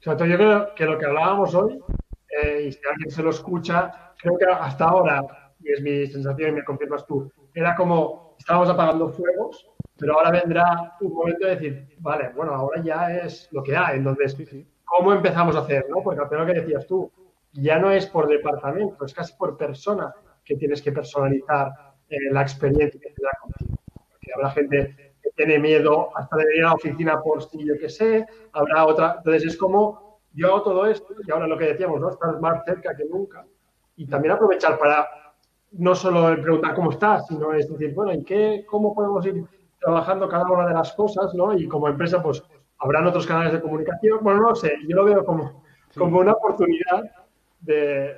yo 0.00 0.16
creo 0.16 0.74
que 0.74 0.86
lo 0.86 0.98
que 0.98 1.06
hablábamos 1.06 1.54
hoy, 1.54 1.78
eh, 2.42 2.66
y 2.68 2.72
si 2.72 2.80
alguien 2.90 3.10
se 3.10 3.22
lo 3.22 3.30
escucha, 3.30 4.12
creo 4.18 4.38
que 4.38 4.46
hasta 4.46 4.86
ahora, 4.86 5.20
y 5.60 5.72
es 5.72 5.82
mi 5.82 6.06
sensación 6.06 6.50
y 6.50 6.52
me 6.52 6.64
confirmas 6.64 7.06
tú, 7.06 7.30
era 7.54 7.74
como 7.74 8.36
estábamos 8.38 8.70
apagando 8.70 9.10
fuegos, 9.10 9.66
pero 9.96 10.14
ahora 10.14 10.30
vendrá 10.30 10.96
un 11.00 11.14
momento 11.14 11.46
de 11.46 11.56
decir, 11.56 11.96
vale, 11.98 12.30
bueno, 12.34 12.52
ahora 12.52 12.82
ya 12.82 13.14
es 13.14 13.48
lo 13.52 13.62
que 13.62 13.76
hay. 13.76 13.98
Entonces, 13.98 14.36
¿cómo 14.84 15.12
empezamos 15.12 15.56
a 15.56 15.60
hacer? 15.60 15.86
¿no? 15.88 16.02
Porque 16.02 16.20
al 16.20 16.28
final 16.28 16.46
que 16.46 16.60
decías 16.60 16.86
tú, 16.86 17.10
ya 17.52 17.78
no 17.78 17.90
es 17.90 18.06
por 18.06 18.28
departamento, 18.28 19.04
es 19.04 19.14
casi 19.14 19.34
por 19.34 19.56
persona 19.56 20.14
que 20.44 20.56
tienes 20.56 20.82
que 20.82 20.92
personalizar 20.92 21.72
eh, 22.08 22.16
la 22.30 22.42
experiencia 22.42 23.00
que 23.00 23.10
te 23.10 23.22
da 23.22 23.30
contigo. 23.40 23.78
Porque 24.10 24.32
habrá 24.34 24.50
gente 24.50 25.14
que 25.22 25.30
tiene 25.36 25.58
miedo 25.58 26.10
hasta 26.16 26.36
de 26.36 26.56
ir 26.56 26.64
a 26.64 26.68
la 26.68 26.74
oficina 26.74 27.20
por 27.22 27.42
si 27.42 27.64
yo 27.64 27.74
qué 27.78 27.88
sé, 27.88 28.26
habrá 28.52 28.86
otra. 28.86 29.14
Entonces 29.18 29.44
es 29.44 29.56
como 29.56 30.20
yo 30.32 30.48
hago 30.48 30.62
todo 30.62 30.86
esto 30.86 31.14
y 31.26 31.30
ahora 31.30 31.46
lo 31.46 31.56
que 31.56 31.66
decíamos, 31.66 32.00
¿no? 32.00 32.10
Estar 32.10 32.40
más 32.40 32.64
cerca 32.64 32.94
que 32.96 33.04
nunca 33.04 33.46
y 33.96 34.06
también 34.06 34.34
aprovechar 34.34 34.78
para 34.78 35.08
no 35.72 35.94
solo 35.94 36.40
preguntar 36.40 36.74
cómo 36.74 36.90
estás, 36.90 37.26
sino 37.26 37.52
es 37.52 37.70
decir, 37.70 37.94
bueno, 37.94 38.12
¿y 38.12 38.24
qué, 38.24 38.64
cómo 38.68 38.94
podemos 38.94 39.24
ir 39.26 39.44
trabajando 39.80 40.28
cada 40.28 40.50
una 40.50 40.66
de 40.66 40.74
las 40.74 40.92
cosas, 40.92 41.34
¿no? 41.34 41.56
Y 41.56 41.68
como 41.68 41.88
empresa, 41.88 42.22
pues 42.22 42.42
habrán 42.78 43.06
otros 43.06 43.26
canales 43.26 43.52
de 43.52 43.60
comunicación. 43.60 44.18
Bueno, 44.22 44.40
no 44.40 44.54
sé, 44.54 44.76
yo 44.88 44.96
lo 44.96 45.04
veo 45.04 45.24
como, 45.24 45.64
como 45.96 46.20
una 46.20 46.32
oportunidad 46.32 47.04
de, 47.60 48.14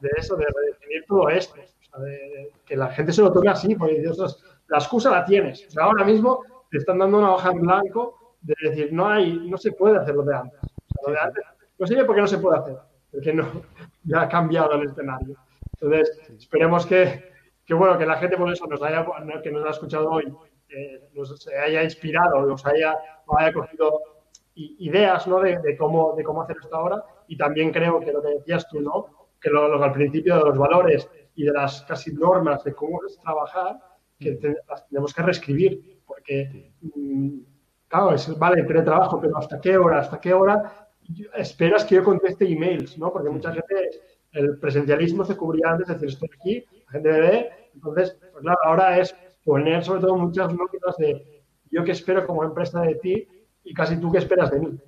de, 0.00 0.10
eso, 0.16 0.36
de 0.36 0.46
redefinir 0.46 1.04
todo 1.06 1.28
esto. 1.28 1.54
O 1.60 1.84
sea, 1.84 2.00
de, 2.04 2.52
que 2.64 2.76
la 2.76 2.88
gente 2.88 3.12
se 3.12 3.22
lo 3.22 3.32
tome 3.32 3.50
así, 3.50 3.74
porque 3.74 4.00
Dios, 4.00 4.42
la 4.68 4.78
excusa 4.78 5.10
la 5.10 5.24
tienes. 5.24 5.66
O 5.66 5.70
sea, 5.70 5.84
ahora 5.84 6.04
mismo 6.04 6.42
te 6.70 6.78
están 6.78 6.98
dando 6.98 7.18
una 7.18 7.32
hoja 7.32 7.50
en 7.50 7.60
blanco 7.60 8.36
de 8.40 8.54
decir, 8.62 8.92
no 8.92 9.08
hay, 9.08 9.48
no 9.48 9.56
se 9.56 9.72
puede 9.72 9.98
hacer 9.98 10.14
lo 10.14 10.22
de 10.22 10.34
antes. 10.34 10.60
O 10.62 11.04
sea, 11.04 11.08
lo 11.08 11.12
de 11.12 11.20
antes 11.20 11.44
no 11.78 11.86
sé 11.86 12.04
por 12.04 12.14
qué 12.14 12.20
no 12.20 12.26
se 12.26 12.38
puede 12.38 12.58
hacer, 12.58 12.76
porque 13.10 13.32
no, 13.32 13.44
ya 14.04 14.22
ha 14.22 14.28
cambiado 14.28 14.72
el 14.72 14.88
escenario. 14.88 15.36
Entonces, 15.74 16.20
esperemos 16.38 16.86
que, 16.86 17.32
que, 17.64 17.74
bueno, 17.74 17.98
que 17.98 18.06
la 18.06 18.16
gente 18.16 18.36
por 18.36 18.50
eso 18.50 18.66
nos 18.66 18.82
haya, 18.82 19.06
que 19.42 19.50
nos 19.50 19.64
ha 19.66 19.70
escuchado 19.70 20.10
hoy, 20.10 20.32
nos 21.14 21.48
haya 21.48 21.82
inspirado, 21.82 22.44
nos 22.46 22.64
haya, 22.66 22.96
haya 23.38 23.52
cogido 23.52 24.00
ideas 24.54 25.26
¿no? 25.26 25.40
de, 25.40 25.76
cómo, 25.76 26.14
de 26.16 26.24
cómo 26.24 26.42
hacer 26.42 26.56
esto 26.60 26.74
ahora. 26.74 27.04
Y 27.28 27.36
también 27.36 27.72
creo 27.72 28.00
que 28.00 28.12
lo 28.12 28.22
que 28.22 28.30
decías 28.30 28.66
tú, 28.68 28.80
¿no? 28.80 29.28
que 29.40 29.50
lo, 29.50 29.82
al 29.82 29.92
principio 29.92 30.36
de 30.38 30.44
los 30.44 30.58
valores 30.58 31.08
y 31.34 31.44
de 31.44 31.52
las 31.52 31.82
casi 31.82 32.12
normas 32.14 32.64
de 32.64 32.72
cómo 32.74 33.00
es 33.06 33.18
trabajar, 33.20 33.78
que 34.18 34.38
las 34.68 34.88
tenemos 34.88 35.12
que 35.12 35.22
reescribir, 35.22 36.00
porque, 36.06 36.72
mm, 36.80 37.38
claro, 37.86 38.14
es, 38.14 38.38
vale, 38.38 38.62
teletrabajo, 38.62 39.20
pero 39.20 39.36
¿hasta 39.36 39.60
qué 39.60 39.76
hora? 39.76 39.98
¿Hasta 40.00 40.20
qué 40.20 40.32
hora 40.32 40.88
esperas 41.36 41.84
que 41.84 41.96
yo 41.96 42.04
conteste 42.04 42.50
emails? 42.50 42.96
¿no? 42.96 43.12
Porque 43.12 43.28
mucha 43.28 43.52
gente, 43.52 43.90
el 44.32 44.58
presencialismo 44.58 45.24
se 45.24 45.36
cubría 45.36 45.70
antes, 45.70 45.88
de 45.88 45.94
decir, 45.94 46.08
estoy 46.08 46.30
aquí, 46.34 46.64
la 46.86 46.92
gente 46.92 47.12
me 47.12 47.20
ve, 47.20 47.50
entonces, 47.74 48.16
pues 48.32 48.42
claro, 48.42 48.58
ahora 48.64 48.98
es 48.98 49.14
poner 49.46 49.84
sobre 49.84 50.00
todo 50.00 50.16
muchas 50.16 50.48
nóminas 50.48 50.96
de 50.98 51.44
yo 51.70 51.84
que 51.84 51.92
espero 51.92 52.26
como 52.26 52.44
empresa 52.44 52.82
de 52.82 52.96
ti 52.96 53.28
y 53.64 53.72
casi 53.72 53.98
tú 53.98 54.10
que 54.10 54.18
esperas 54.18 54.50
de 54.50 54.58
mí. 54.60 54.78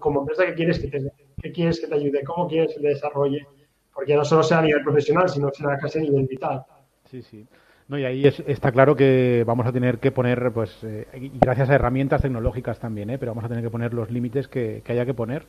como 0.00 0.20
empresa, 0.20 0.46
¿qué 0.46 0.54
quieres 0.54 0.78
que 0.78 0.88
te, 0.88 1.12
qué 1.40 1.52
quieres 1.52 1.78
que 1.78 1.86
te 1.86 1.94
ayude? 1.94 2.24
¿Cómo 2.24 2.48
quieres 2.48 2.74
que 2.74 2.80
te 2.80 2.88
desarrolle? 2.88 3.46
Porque 3.94 4.16
no 4.16 4.24
solo 4.24 4.42
sea 4.42 4.58
a 4.58 4.62
nivel 4.62 4.82
profesional, 4.82 5.28
sino 5.28 5.50
sea 5.52 5.78
casi 5.78 5.98
a 5.98 6.02
nivel 6.02 6.26
vital. 6.26 6.64
Sí, 7.04 7.22
sí. 7.22 7.46
No, 7.88 7.98
y 7.98 8.04
ahí 8.04 8.26
está 8.46 8.72
claro 8.72 8.96
que 8.96 9.44
vamos 9.46 9.66
a 9.66 9.72
tener 9.72 9.98
que 9.98 10.10
poner, 10.10 10.50
pues, 10.52 10.82
eh, 10.82 11.06
gracias 11.38 11.68
a 11.68 11.74
herramientas 11.74 12.22
tecnológicas 12.22 12.78
también, 12.78 13.10
¿eh? 13.10 13.18
pero 13.18 13.32
vamos 13.32 13.44
a 13.44 13.48
tener 13.48 13.62
que 13.62 13.70
poner 13.70 13.92
los 13.92 14.10
límites 14.10 14.48
que, 14.48 14.82
haya 14.86 15.04
que 15.04 15.12
poner. 15.12 15.44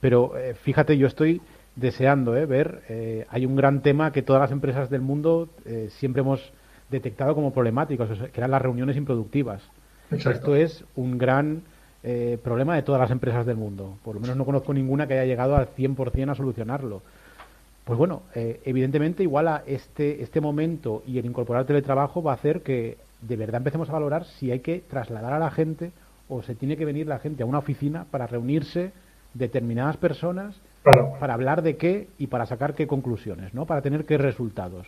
Pero 0.00 0.38
eh, 0.38 0.54
fíjate, 0.54 0.96
yo 0.96 1.06
estoy 1.06 1.42
deseando 1.76 2.36
¿eh? 2.36 2.46
ver, 2.46 3.24
hay 3.28 3.46
un 3.46 3.56
gran 3.56 3.82
tema 3.82 4.12
que 4.12 4.22
todas 4.22 4.40
las 4.40 4.52
empresas 4.52 4.90
del 4.90 5.00
mundo 5.00 5.48
siempre 5.88 6.20
hemos 6.20 6.52
detectado 6.92 7.34
como 7.34 7.52
problemáticos, 7.52 8.08
que 8.08 8.40
eran 8.40 8.52
las 8.52 8.62
reuniones 8.62 8.96
improductivas. 8.96 9.62
Esto 10.10 10.54
es 10.54 10.84
un 10.94 11.18
gran 11.18 11.62
eh, 12.04 12.38
problema 12.42 12.76
de 12.76 12.82
todas 12.82 13.00
las 13.00 13.10
empresas 13.10 13.46
del 13.46 13.56
mundo. 13.56 13.96
Por 14.04 14.14
lo 14.14 14.20
menos 14.20 14.36
no 14.36 14.44
conozco 14.44 14.74
ninguna 14.74 15.06
que 15.06 15.14
haya 15.14 15.24
llegado 15.24 15.56
al 15.56 15.68
100% 15.74 16.30
a 16.30 16.34
solucionarlo. 16.34 17.02
Pues 17.84 17.98
bueno, 17.98 18.22
eh, 18.34 18.60
evidentemente 18.64 19.22
igual 19.22 19.48
a 19.48 19.62
este, 19.66 20.22
este 20.22 20.40
momento 20.40 21.02
y 21.06 21.18
el 21.18 21.26
incorporar 21.26 21.64
teletrabajo 21.64 22.22
va 22.22 22.32
a 22.32 22.34
hacer 22.34 22.62
que 22.62 22.96
de 23.20 23.36
verdad 23.36 23.56
empecemos 23.56 23.88
a 23.88 23.94
valorar 23.94 24.24
si 24.24 24.50
hay 24.52 24.60
que 24.60 24.80
trasladar 24.80 25.32
a 25.32 25.38
la 25.38 25.50
gente 25.50 25.90
o 26.28 26.42
se 26.42 26.54
tiene 26.54 26.76
que 26.76 26.84
venir 26.84 27.06
la 27.06 27.18
gente 27.18 27.42
a 27.42 27.46
una 27.46 27.58
oficina 27.58 28.04
para 28.10 28.26
reunirse 28.26 28.92
determinadas 29.34 29.96
personas 29.96 30.60
para 31.20 31.34
hablar 31.34 31.62
de 31.62 31.76
qué 31.76 32.08
y 32.18 32.26
para 32.26 32.46
sacar 32.46 32.74
qué 32.74 32.86
conclusiones, 32.86 33.54
¿no? 33.54 33.66
Para 33.66 33.82
tener 33.82 34.04
qué 34.04 34.18
resultados. 34.18 34.86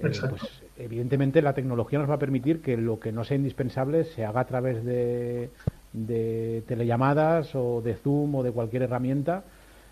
Eh, 0.00 0.12
pues 0.28 0.62
evidentemente 0.76 1.42
la 1.42 1.54
tecnología 1.54 1.98
nos 1.98 2.08
va 2.08 2.14
a 2.14 2.18
permitir 2.18 2.62
que 2.62 2.76
lo 2.76 3.00
que 3.00 3.10
no 3.10 3.24
sea 3.24 3.36
indispensable 3.36 4.04
se 4.04 4.24
haga 4.24 4.40
a 4.40 4.46
través 4.46 4.84
de, 4.84 5.50
telellamadas 6.66 7.54
o 7.54 7.82
de 7.82 7.94
Zoom 7.94 8.36
o 8.36 8.42
de 8.42 8.52
cualquier 8.52 8.82
herramienta, 8.82 9.42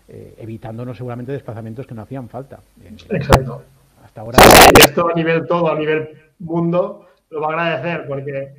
eh, 0.07 0.35
evitándonos 0.37 0.95
seguramente 0.95 1.33
desplazamientos 1.33 1.85
que 1.85 1.93
no 1.93 2.03
hacían 2.03 2.29
falta. 2.29 2.59
Eh, 2.81 2.95
Exacto. 3.09 3.63
Hasta 4.03 4.21
ahora. 4.21 4.39
esto 4.79 5.09
a 5.09 5.13
nivel 5.13 5.45
todo, 5.45 5.69
a 5.69 5.77
nivel 5.77 6.09
mundo, 6.39 7.07
lo 7.29 7.41
va 7.41 7.47
a 7.47 7.51
agradecer 7.51 8.07
porque 8.07 8.53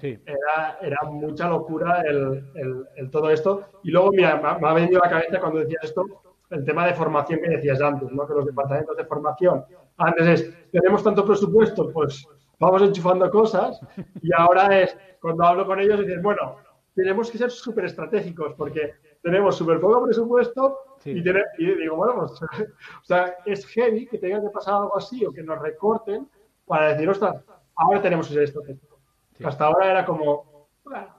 era, 0.82 1.02
mucha 1.10 1.48
locura 1.48 2.02
el, 2.02 3.10
todo 3.10 3.30
esto. 3.30 3.62
Y 3.82 3.90
luego, 3.90 4.10
mira, 4.10 4.36
me, 4.36 4.60
me 4.60 4.68
ha 4.68 4.74
venido 4.74 5.02
a 5.02 5.06
la 5.06 5.12
cabeza 5.12 5.40
cuando 5.40 5.60
decías 5.60 5.84
esto, 5.84 6.04
el 6.50 6.64
tema 6.64 6.86
de 6.86 6.94
formación 6.94 7.40
que 7.40 7.48
decías 7.48 7.80
antes, 7.80 8.10
¿no? 8.10 8.26
que 8.26 8.34
los 8.34 8.44
departamentos 8.44 8.96
de 8.96 9.04
formación 9.04 9.64
antes 9.98 10.26
es, 10.26 10.70
tenemos 10.70 11.02
tanto 11.02 11.24
presupuesto, 11.24 11.90
pues 11.92 12.26
vamos 12.58 12.82
enchufando 12.82 13.30
cosas 13.30 13.80
y 14.22 14.30
ahora 14.36 14.80
es, 14.80 14.96
cuando 15.20 15.44
hablo 15.44 15.66
con 15.66 15.80
ellos, 15.80 16.00
dicen, 16.00 16.22
bueno, 16.22 16.56
tenemos 16.94 17.30
que 17.30 17.38
ser 17.38 17.50
súper 17.50 17.84
estratégicos 17.84 18.54
porque 18.54 18.94
tenemos 19.22 19.56
súper 19.56 19.80
poco 19.80 20.04
presupuesto 20.04 20.78
y, 21.04 21.20
digo, 21.20 21.96
bueno, 21.96 22.26
pues, 22.26 22.42
o 22.42 23.04
sea, 23.04 23.36
es 23.44 23.66
heavy 23.66 24.06
que 24.06 24.18
tenga 24.18 24.40
que 24.40 24.50
pasar 24.50 24.74
algo 24.74 24.96
así 24.96 25.24
o 25.24 25.32
que 25.32 25.42
nos 25.42 25.60
recorten 25.60 26.28
para 26.66 26.88
decir, 26.88 27.08
ostras, 27.08 27.44
ahora 27.76 28.02
tenemos 28.02 28.28
que 28.28 28.34
ser 28.34 28.42
estratégicos. 28.44 28.98
Hasta 29.44 29.66
ahora 29.66 29.90
era 29.90 30.04
como, 30.04 30.68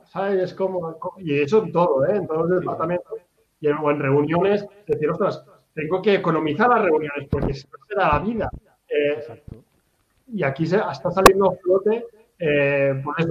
¿sabes? 0.06 0.40
Es 0.42 0.54
como, 0.54 0.98
y 1.18 1.40
eso 1.40 1.64
en 1.64 1.72
todo, 1.72 2.06
¿eh? 2.06 2.16
en 2.16 2.28
todos 2.28 2.50
los 2.50 2.60
departamentos 2.60 3.20
y 3.62 3.68
en, 3.68 3.78
o 3.78 3.92
en 3.92 4.00
reuniones, 4.00 4.66
decir, 4.86 5.10
ostras, 5.10 5.44
tengo 5.74 6.02
que 6.02 6.16
economizar 6.16 6.70
las 6.70 6.82
reuniones 6.82 7.28
porque 7.30 7.54
se 7.54 7.68
me 7.68 7.96
da 7.96 8.14
la 8.14 8.20
vida. 8.20 8.50
Eh, 8.90 9.44
y 10.34 10.44
aquí 10.44 10.66
se, 10.66 10.78
está 10.78 11.12
saliendo 11.12 11.52
a 11.52 11.56
flote 11.56 12.06
eh, 12.40 13.02
pues 13.04 13.28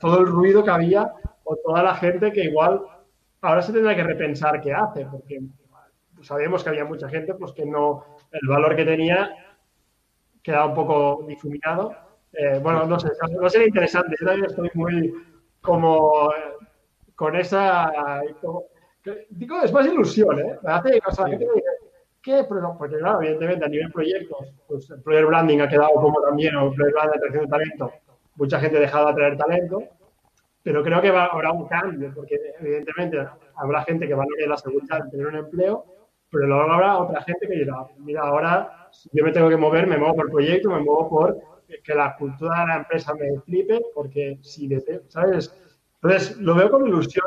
todo 0.00 0.20
el 0.20 0.26
ruido 0.26 0.62
que 0.62 0.70
había 0.70 1.12
o 1.44 1.56
toda 1.56 1.82
la 1.82 1.94
gente 1.94 2.32
que 2.32 2.44
igual 2.44 2.82
ahora 3.40 3.62
se 3.62 3.72
tendrá 3.72 3.94
que 3.94 4.02
repensar 4.02 4.60
qué 4.60 4.72
hace, 4.72 5.06
porque 5.06 5.40
sabemos 6.22 6.62
que 6.62 6.70
había 6.70 6.84
mucha 6.84 7.08
gente 7.08 7.34
pues 7.34 7.52
que 7.52 7.64
no, 7.64 8.04
el 8.32 8.48
valor 8.48 8.74
que 8.76 8.84
tenía 8.84 9.30
quedaba 10.42 10.66
un 10.66 10.74
poco 10.74 11.24
difuminado. 11.26 11.94
Eh, 12.32 12.60
bueno, 12.62 12.84
no 12.86 12.98
sé, 13.00 13.08
no 13.30 13.48
sería 13.48 13.68
interesante. 13.68 14.14
Yo 14.20 14.26
también 14.26 14.46
estoy 14.46 14.70
muy 14.74 15.12
como 15.60 16.30
con 17.14 17.34
esa. 17.34 17.90
digo, 19.30 19.62
es 19.62 19.72
más 19.72 19.86
ilusión, 19.86 20.38
¿eh? 20.38 20.58
Me 20.62 20.72
hace, 20.72 21.00
o 21.04 21.10
sea, 21.10 21.26
¿Qué? 22.26 22.42
Porque 22.42 22.96
claro, 22.98 23.22
evidentemente 23.22 23.66
a 23.66 23.68
nivel 23.68 23.92
proyectos, 23.92 24.52
pues 24.66 24.90
el 24.90 25.00
player 25.00 25.26
branding 25.26 25.60
ha 25.60 25.68
quedado 25.68 25.92
como 25.92 26.20
también, 26.20 26.56
o 26.56 26.70
el 26.70 26.74
player 26.74 26.92
branding 26.92 27.18
atracción 27.18 27.44
de 27.44 27.50
talento, 27.50 27.92
mucha 28.34 28.58
gente 28.58 28.78
ha 28.78 28.80
dejado 28.80 29.06
de 29.06 29.12
atraer 29.12 29.36
talento, 29.36 29.84
pero 30.60 30.82
creo 30.82 31.00
que 31.00 31.12
va, 31.12 31.26
habrá 31.26 31.52
un 31.52 31.68
cambio, 31.68 32.10
porque 32.12 32.36
evidentemente 32.58 33.24
habrá 33.54 33.84
gente 33.84 34.08
que 34.08 34.14
valore 34.14 34.44
la 34.48 34.56
seguridad 34.56 35.04
de 35.04 35.10
tener 35.10 35.28
un 35.28 35.36
empleo, 35.36 35.84
pero 36.28 36.48
luego 36.48 36.62
habrá 36.62 36.98
otra 36.98 37.22
gente 37.22 37.46
que 37.46 37.58
dirá, 37.58 37.86
mira, 37.98 38.22
ahora 38.22 38.88
yo 39.12 39.24
me 39.24 39.30
tengo 39.30 39.48
que 39.48 39.56
mover, 39.56 39.86
me 39.86 39.96
muevo 39.96 40.16
por 40.16 40.30
proyecto, 40.32 40.70
me 40.70 40.80
muevo 40.80 41.08
por 41.08 41.40
que 41.84 41.94
la 41.94 42.16
cultura 42.16 42.62
de 42.62 42.66
la 42.66 42.76
empresa 42.78 43.14
me 43.14 43.38
flipe, 43.42 43.80
porque 43.94 44.40
si, 44.42 44.68
¿sabes? 45.06 45.54
Entonces, 46.02 46.36
lo 46.38 46.56
veo 46.56 46.72
con 46.72 46.88
ilusión, 46.88 47.24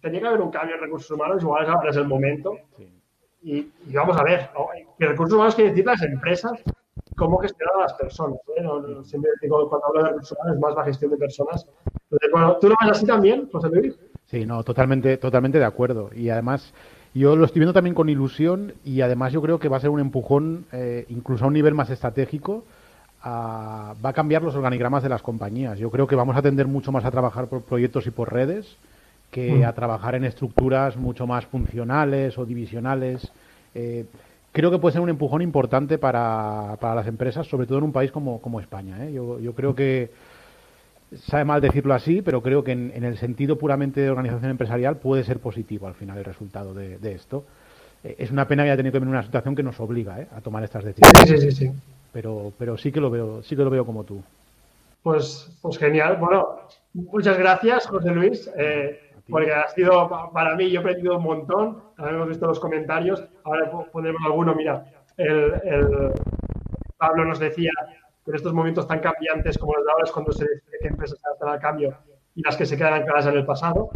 tenía 0.00 0.20
que 0.20 0.26
haber 0.26 0.40
un 0.40 0.50
cambio 0.50 0.74
en 0.74 0.80
recursos 0.80 1.08
humanos, 1.08 1.40
igual 1.40 1.66
ahora 1.66 1.90
es 1.90 1.96
el 1.96 2.08
momento. 2.08 2.56
Sí 2.76 2.97
y, 3.42 3.70
vamos 3.92 4.16
a 4.16 4.24
ver, 4.24 4.50
¿no? 4.54 4.66
recursos 4.98 5.34
humanos 5.34 5.54
quiere 5.54 5.70
decir 5.70 5.86
las 5.86 6.02
empresas, 6.02 6.52
cómo 7.16 7.38
gestionar 7.38 7.76
a 7.76 7.82
las 7.82 7.94
personas. 7.94 8.38
¿eh? 8.56 8.64
siempre 9.04 9.30
digo, 9.40 9.68
cuando 9.68 9.86
hablo 9.86 10.02
de 10.02 10.08
recursos 10.10 10.36
humanos, 10.38 10.56
es 10.56 10.60
más 10.60 10.74
la 10.74 10.84
gestión 10.84 11.10
de 11.12 11.16
personas. 11.16 11.66
Entonces, 12.04 12.30
bueno, 12.32 12.56
¿tú 12.60 12.68
lo 12.68 12.76
ves 12.80 12.90
así 12.90 13.06
también, 13.06 13.48
José 13.50 13.68
Luis? 13.68 13.98
Sí, 14.26 14.44
no, 14.44 14.62
totalmente, 14.62 15.16
totalmente 15.16 15.58
de 15.58 15.64
acuerdo. 15.64 16.10
Y 16.14 16.30
además, 16.30 16.72
yo 17.14 17.36
lo 17.36 17.44
estoy 17.44 17.60
viendo 17.60 17.72
también 17.72 17.94
con 17.94 18.08
ilusión 18.08 18.74
y 18.84 19.00
además 19.00 19.32
yo 19.32 19.40
creo 19.40 19.58
que 19.58 19.68
va 19.68 19.78
a 19.78 19.80
ser 19.80 19.90
un 19.90 20.00
empujón, 20.00 20.66
eh, 20.72 21.06
incluso 21.08 21.44
a 21.44 21.48
un 21.48 21.54
nivel 21.54 21.74
más 21.74 21.90
estratégico, 21.90 22.64
va 23.24 23.94
a 24.02 24.12
cambiar 24.12 24.42
los 24.42 24.54
organigramas 24.54 25.02
de 25.02 25.08
las 25.08 25.22
compañías. 25.22 25.78
Yo 25.78 25.90
creo 25.90 26.06
que 26.06 26.16
vamos 26.16 26.36
a 26.36 26.42
tender 26.42 26.66
mucho 26.66 26.92
más 26.92 27.04
a 27.04 27.10
trabajar 27.10 27.48
por 27.48 27.62
proyectos 27.62 28.06
y 28.06 28.10
por 28.10 28.32
redes 28.32 28.78
que 29.30 29.52
mm. 29.52 29.64
a 29.64 29.72
trabajar 29.72 30.14
en 30.14 30.24
estructuras 30.24 30.96
mucho 30.96 31.26
más 31.26 31.46
funcionales 31.46 32.38
o 32.38 32.46
divisionales. 32.46 33.30
Eh, 33.74 34.06
creo 34.52 34.70
que 34.70 34.78
puede 34.78 34.94
ser 34.94 35.02
un 35.02 35.10
empujón 35.10 35.42
importante 35.42 35.98
para, 35.98 36.76
para, 36.80 36.94
las 36.94 37.06
empresas, 37.06 37.46
sobre 37.46 37.66
todo 37.66 37.78
en 37.78 37.84
un 37.84 37.92
país 37.92 38.10
como, 38.10 38.40
como 38.40 38.60
España. 38.60 39.04
¿eh? 39.04 39.12
Yo, 39.12 39.38
yo, 39.38 39.54
creo 39.54 39.74
que, 39.74 40.10
sabe 41.26 41.44
mal 41.44 41.60
decirlo 41.60 41.94
así, 41.94 42.22
pero 42.22 42.42
creo 42.42 42.64
que 42.64 42.72
en, 42.72 43.04
el 43.04 43.18
sentido 43.18 43.56
puramente 43.56 44.00
de 44.00 44.10
organización 44.10 44.50
empresarial 44.50 44.96
puede 44.96 45.24
ser 45.24 45.38
positivo 45.38 45.86
al 45.86 45.94
final 45.94 46.18
el 46.18 46.24
resultado 46.24 46.74
de, 46.74 47.12
esto. 47.12 47.44
es 48.02 48.30
una 48.30 48.46
pena 48.46 48.62
que 48.62 48.70
haya 48.70 48.76
tenido 48.76 48.92
que 48.92 48.98
venir 48.98 49.14
una 49.14 49.22
situación 49.22 49.54
que 49.54 49.62
nos 49.62 49.78
obliga 49.80 50.26
a 50.34 50.40
tomar 50.40 50.64
estas 50.64 50.84
decisiones. 50.84 51.28
Sí, 51.28 51.38
sí, 51.38 51.52
sí. 51.52 51.72
Pero, 52.12 52.52
pero 52.58 52.76
sí 52.78 52.90
que 52.90 53.00
lo 53.00 53.10
veo, 53.10 53.42
sí 53.42 53.54
que 53.54 53.62
lo 53.62 53.70
veo 53.70 53.84
como 53.84 54.04
tú. 54.04 54.22
Pues, 55.02 55.50
pues 55.62 55.78
genial. 55.78 56.16
Bueno, 56.18 56.60
muchas 56.92 57.38
gracias, 57.38 57.86
José 57.86 58.10
Luis, 58.10 58.50
eh, 58.56 59.07
porque 59.28 59.52
ha 59.52 59.68
sido 59.68 60.30
para 60.32 60.54
mí, 60.56 60.70
yo 60.70 60.80
he 60.80 60.82
aprendido 60.82 61.16
un 61.16 61.24
montón. 61.24 61.82
También 61.96 62.16
hemos 62.16 62.28
visto 62.28 62.46
los 62.46 62.60
comentarios. 62.60 63.24
Ahora 63.44 63.70
pondremos 63.92 64.20
alguno. 64.24 64.54
Mira, 64.54 64.84
el, 65.16 66.12
Pablo 66.96 67.24
nos 67.24 67.38
decía 67.38 67.70
que 68.24 68.30
en 68.30 68.36
estos 68.36 68.52
momentos 68.52 68.86
tan 68.86 69.00
cambiantes 69.00 69.58
como 69.58 69.74
los 69.74 69.84
de 69.84 69.92
ahora 69.92 70.04
es 70.04 70.12
cuando 70.12 70.32
se 70.32 70.44
decide 70.44 70.78
qué 70.80 70.88
empresas 70.88 71.18
se 71.20 71.26
adaptan 71.26 71.48
al 71.50 71.60
cambio 71.60 71.96
y 72.34 72.42
las 72.42 72.56
que 72.56 72.66
se 72.66 72.76
quedan 72.76 72.94
ancladas 72.94 73.26
en 73.26 73.36
el 73.36 73.46
pasado. 73.46 73.90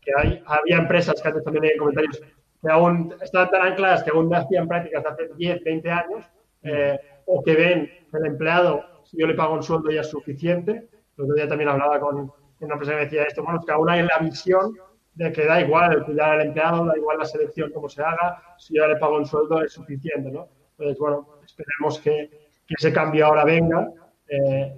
Que 0.00 0.12
hay, 0.16 0.42
había 0.46 0.78
empresas 0.78 1.20
que 1.20 1.28
antes 1.28 1.44
también 1.44 1.64
en 1.66 1.78
comentarios 1.78 2.20
que 2.62 2.70
aún 2.70 3.14
están 3.20 3.50
tan 3.50 3.62
ancladas 3.62 4.02
que 4.02 4.10
aún 4.10 4.34
hacían 4.34 4.68
prácticas 4.68 5.04
hace 5.06 5.28
10, 5.34 5.64
20 5.64 5.90
años, 5.90 6.24
eh, 6.62 6.98
o 7.26 7.42
que 7.42 7.54
ven 7.54 7.90
el 8.12 8.26
empleado 8.26 8.84
si 9.04 9.18
yo 9.18 9.26
le 9.26 9.34
pago 9.34 9.54
un 9.54 9.62
sueldo 9.62 9.90
ya 9.90 10.02
es 10.02 10.08
suficiente. 10.08 10.88
El 11.16 11.24
otro 11.24 11.34
día 11.34 11.48
también 11.48 11.70
hablaba 11.70 11.98
con 12.00 12.32
una 12.64 12.76
persona 12.76 12.98
que 12.98 13.04
decía 13.04 13.24
esto, 13.24 13.42
bueno, 13.42 13.60
que 13.64 13.72
aún 13.72 13.88
hay 13.88 14.02
la 14.02 14.18
visión 14.18 14.76
de 15.14 15.32
que 15.32 15.44
da 15.44 15.60
igual 15.60 15.92
el 15.92 16.04
cuidar 16.04 16.32
al 16.32 16.46
empleado, 16.46 16.84
da 16.86 16.96
igual 16.96 17.18
la 17.18 17.24
selección 17.24 17.70
como 17.72 17.88
se 17.88 18.02
haga, 18.02 18.42
si 18.58 18.76
yo 18.76 18.86
le 18.86 18.96
pago 18.96 19.16
un 19.16 19.26
sueldo 19.26 19.62
es 19.62 19.72
suficiente, 19.72 20.30
¿no? 20.30 20.48
Entonces, 20.72 20.98
bueno, 20.98 21.28
esperemos 21.44 21.98
que, 22.00 22.30
que 22.66 22.74
ese 22.78 22.92
cambio 22.92 23.26
ahora 23.26 23.44
venga 23.44 23.92
eh, 24.28 24.74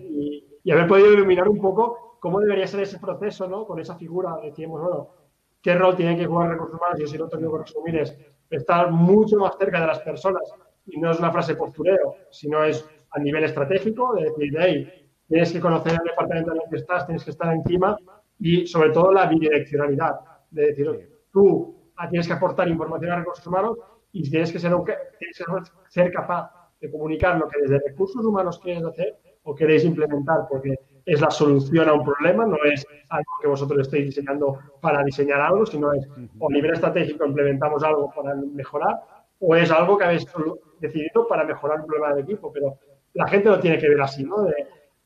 y, 0.65 0.71
haber 0.71 0.87
podido 0.87 1.13
iluminar 1.13 1.49
un 1.49 1.61
poco 1.61 2.17
cómo 2.21 2.41
debería 2.41 2.67
ser 2.67 2.81
ese 2.81 2.99
proceso, 2.99 3.47
¿no? 3.49 3.67
Con 3.67 3.79
esa 3.81 3.97
figura, 3.97 4.37
decíamos, 4.43 4.81
bueno, 4.81 5.11
qué 5.61 5.75
rol 5.75 5.97
tiene 5.97 6.17
que 6.17 6.27
jugar 6.27 6.51
recursos 6.51 6.79
humanos, 6.79 6.99
yo 6.99 7.07
si 7.07 7.19
lo 7.19 7.29
tengo 7.29 7.53
que 7.53 7.65
resumir 7.65 7.97
es 7.99 8.17
estar 8.49 8.91
mucho 8.91 9.37
más 9.37 9.57
cerca 9.59 9.81
de 9.81 9.87
las 9.87 10.01
personas 10.01 10.43
y 10.87 10.99
no 10.99 11.11
es 11.11 11.19
una 11.19 11.31
frase 11.31 11.57
postureo, 11.57 12.17
sino 12.31 12.65
es 12.65 12.89
a 13.11 13.19
nivel 13.19 13.45
estratégico, 13.45 14.15
de 14.15 14.25
decir, 14.25 14.57
hey, 14.59 15.02
tienes 15.28 15.53
que 15.53 15.61
conocer 15.61 15.93
el 15.93 16.09
departamento 16.09 16.53
en 16.53 16.59
el 16.59 16.70
que 16.70 16.77
estás, 16.77 17.07
tienes 17.07 17.24
que 17.24 17.31
estar 17.31 17.53
encima 17.53 17.97
y 18.39 18.66
sobre 18.66 18.90
todo 18.90 19.12
la 19.12 19.27
bidireccionalidad, 19.27 20.16
de 20.51 20.66
decir, 20.66 21.11
tú 21.32 21.82
tienes 22.11 22.27
que 22.27 22.32
aportar 22.32 22.69
información 22.69 23.12
a 23.12 23.16
recursos 23.16 23.47
humanos 23.47 23.78
y 24.12 24.28
tienes 24.28 24.53
que 24.53 24.59
ser, 24.59 24.73
tienes 25.19 25.39
que 25.39 25.44
ser 25.89 26.12
capaz 26.12 26.51
de 26.81 26.90
comunicar 26.90 27.39
lo 27.39 27.49
que 27.49 27.61
desde 27.62 27.78
recursos 27.78 28.24
humanos 28.24 28.59
quieres 28.59 28.85
hacer 28.85 29.16
o 29.44 29.55
queréis 29.55 29.85
implementar, 29.85 30.47
porque 30.49 30.74
es 31.05 31.20
la 31.20 31.31
solución 31.31 31.89
a 31.89 31.94
un 31.94 32.05
problema, 32.05 32.47
no 32.47 32.57
es 32.65 32.86
algo 33.09 33.31
que 33.40 33.49
vosotros 33.49 33.81
estéis 33.81 34.07
diseñando 34.07 34.59
para 34.81 35.03
diseñar 35.03 35.40
algo, 35.40 35.66
sino 35.66 35.93
es 35.93 36.07
o 36.39 36.49
a 36.49 36.53
nivel 36.53 36.73
estratégico 36.73 37.24
implementamos 37.24 37.82
algo 37.82 38.12
para 38.15 38.35
mejorar 38.35 39.01
o 39.40 39.57
es 39.57 39.70
algo 39.70 39.99
que 39.99 40.05
habéis 40.05 40.27
decidido 40.78 41.27
para 41.27 41.44
mejorar 41.44 41.81
un 41.81 41.86
problema 41.86 42.15
del 42.15 42.24
equipo, 42.24 42.53
pero 42.53 42.78
la 43.15 43.27
gente 43.27 43.49
lo 43.49 43.59
tiene 43.59 43.78
que 43.78 43.89
ver 43.89 44.01
así, 44.01 44.24
¿no? 44.24 44.44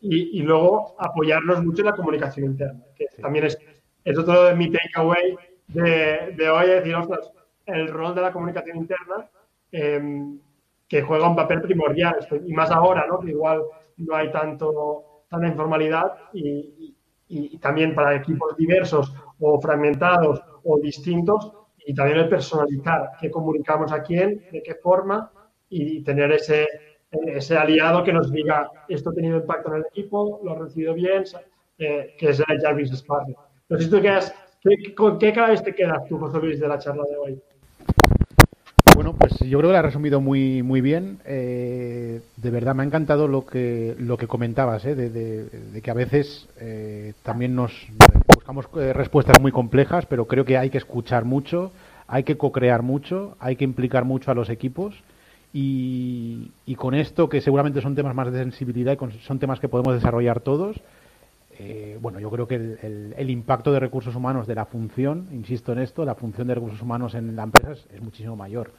Y, 0.01 0.43
luego 0.43 0.95
apoyarnos 0.99 1.65
mucho 1.65 1.83
en 1.83 1.87
la 1.87 1.97
comunicación 1.97 2.47
interna, 2.47 2.85
que 2.95 3.07
también 3.21 3.47
es, 3.47 3.59
es 4.05 4.19
otro 4.19 4.45
de 4.45 4.55
mi 4.55 4.71
takeaway 4.71 5.37
de, 5.69 6.35
de 6.37 6.49
hoy, 6.49 6.69
decir, 6.69 6.95
ostras, 6.95 7.33
el 7.67 7.89
rol 7.89 8.15
de 8.15 8.23
la 8.23 8.33
comunicación 8.33 8.77
interna 8.77 9.29
em, 9.73 10.39
que 10.89 11.03
juega 11.03 11.29
un 11.29 11.37
papel 11.37 11.63
primordial, 11.63 12.17
y 12.47 12.53
más 12.53 12.71
ahora, 12.71 13.07
¿no? 13.09 13.19
Que 13.19 13.31
igual 13.31 13.63
no 13.97 14.15
hay 14.15 14.31
tanto, 14.31 15.25
tanta 15.29 15.49
informalidad 15.49 16.13
y, 16.33 16.95
y, 17.29 17.59
también 17.59 17.95
para 17.95 18.15
equipos 18.15 18.57
diversos 18.57 19.13
o 19.41 19.61
fragmentados 19.61 20.41
o 20.63 20.79
distintos, 20.79 21.53
y 21.85 21.95
también 21.95 22.19
el 22.19 22.29
personalizar 22.29 23.13
qué 23.21 23.31
comunicamos 23.31 23.93
a 23.93 24.03
quién, 24.03 24.45
de 24.53 24.63
qué 24.63 24.75
forma, 24.77 25.33
y 25.69 26.05
tener 26.05 26.31
ese, 26.33 26.67
ese 27.11 27.57
aliado 27.57 28.05
que 28.05 28.13
nos 28.13 28.31
diga 28.33 28.71
esto 28.89 29.11
ha 29.11 29.15
tenido 29.15 29.39
impacto 29.39 29.71
en 29.71 29.81
el 29.81 29.87
equipo, 29.91 30.41
lo 30.45 30.53
ha 30.53 30.59
recibido 30.59 30.95
bien, 30.95 31.25
eh, 31.79 32.15
que 32.19 32.31
es 32.31 32.41
el 32.41 32.61
Jarvis 32.61 32.91
sé 32.91 33.85
si 33.85 33.91
tú 33.91 34.01
quedas, 34.01 34.35
¿con 34.97 35.19
qué 35.19 35.33
vez 35.33 35.63
te 35.63 35.75
quedas 35.75 36.07
tú, 36.09 36.19
José 36.19 36.39
Luis, 36.39 36.61
de 36.61 36.69
la 36.69 36.79
charla 36.79 37.05
de 37.05 37.17
hoy? 37.17 37.41
Bueno, 38.95 39.15
pues 39.15 39.39
yo 39.41 39.59
creo 39.59 39.69
que 39.69 39.73
lo 39.73 39.79
ha 39.79 39.83
resumido 39.83 40.23
muy, 40.23 40.63
muy 40.63 40.81
bien. 40.81 41.19
Eh, 41.27 42.23
de 42.37 42.51
verdad, 42.51 42.75
me 42.75 42.83
ha 42.83 42.87
encantado 42.87 43.29
lo 43.29 43.45
que, 43.45 43.95
lo 43.99 44.17
que 44.17 44.27
comentabas, 44.27 44.87
eh, 44.87 44.95
de, 44.95 45.83
que 45.83 45.91
a 45.91 45.95
veces 45.95 46.49
también 47.23 47.55
nos 47.55 47.73
buscamos 48.35 48.67
respuestas 48.73 49.39
muy 49.41 49.53
complejas, 49.53 50.07
pero 50.07 50.27
creo 50.27 50.47
que 50.47 50.57
hay 50.57 50.71
que 50.71 50.79
escuchar 50.79 51.27
mucho, 51.27 51.73
hay 52.09 52.23
que 52.23 52.39
co-crear 52.39 52.83
mucho, 52.83 53.37
hay 53.39 53.57
que 53.57 53.65
implicar 53.65 54.07
mucho 54.07 54.31
a 54.31 54.35
los 54.35 54.49
equipos 54.49 55.03
y, 55.59 56.75
con 56.77 56.95
esto, 56.95 57.31
que 57.31 57.41
seguramente 57.41 57.81
son 57.81 57.95
temas 57.95 58.15
más 58.15 58.31
de 58.31 58.41
sensibilidad 58.41 58.95
y 59.01 59.19
son 59.21 59.39
temas 59.39 59.59
que 59.59 59.69
podemos 59.69 59.95
desarrollar 59.95 60.41
todos, 60.41 60.77
eh, 61.59 61.97
bueno, 61.99 62.21
yo 62.21 62.29
creo 62.29 62.47
que 62.47 62.57
el, 63.17 63.31
impacto 63.31 63.73
de 63.73 63.81
recursos 63.81 64.15
humanos 64.15 64.47
de 64.47 64.55
la 64.55 64.67
función, 64.67 65.29
insisto 65.33 65.73
en 65.73 65.79
esto, 65.79 66.05
la 66.05 66.15
función 66.15 66.47
de 66.49 66.57
recursos 66.57 66.83
humanos 66.83 67.15
en 67.15 67.35
la 67.35 67.45
empresa 67.45 67.73
es, 67.73 68.03
muchísimo 68.03 68.37
mayor. 68.37 68.71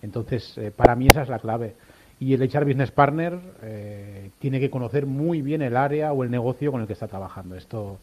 Entonces, 0.00 0.56
eh, 0.56 0.72
para 0.74 0.96
mí 0.96 1.06
esa 1.08 1.20
es 1.20 1.28
la 1.28 1.38
clave. 1.38 1.74
Y 2.18 2.32
el 2.32 2.40
HR 2.40 2.64
Business 2.64 2.92
Partner 2.92 3.38
eh, 3.62 4.30
tiene 4.38 4.58
que 4.58 4.70
conocer 4.70 5.04
muy 5.04 5.42
bien 5.42 5.60
el 5.60 5.76
área 5.76 6.14
o 6.14 6.24
el 6.24 6.30
negocio 6.30 6.72
con 6.72 6.80
el 6.80 6.86
que 6.86 6.94
está 6.94 7.08
trabajando. 7.08 7.56
Esto, 7.56 7.98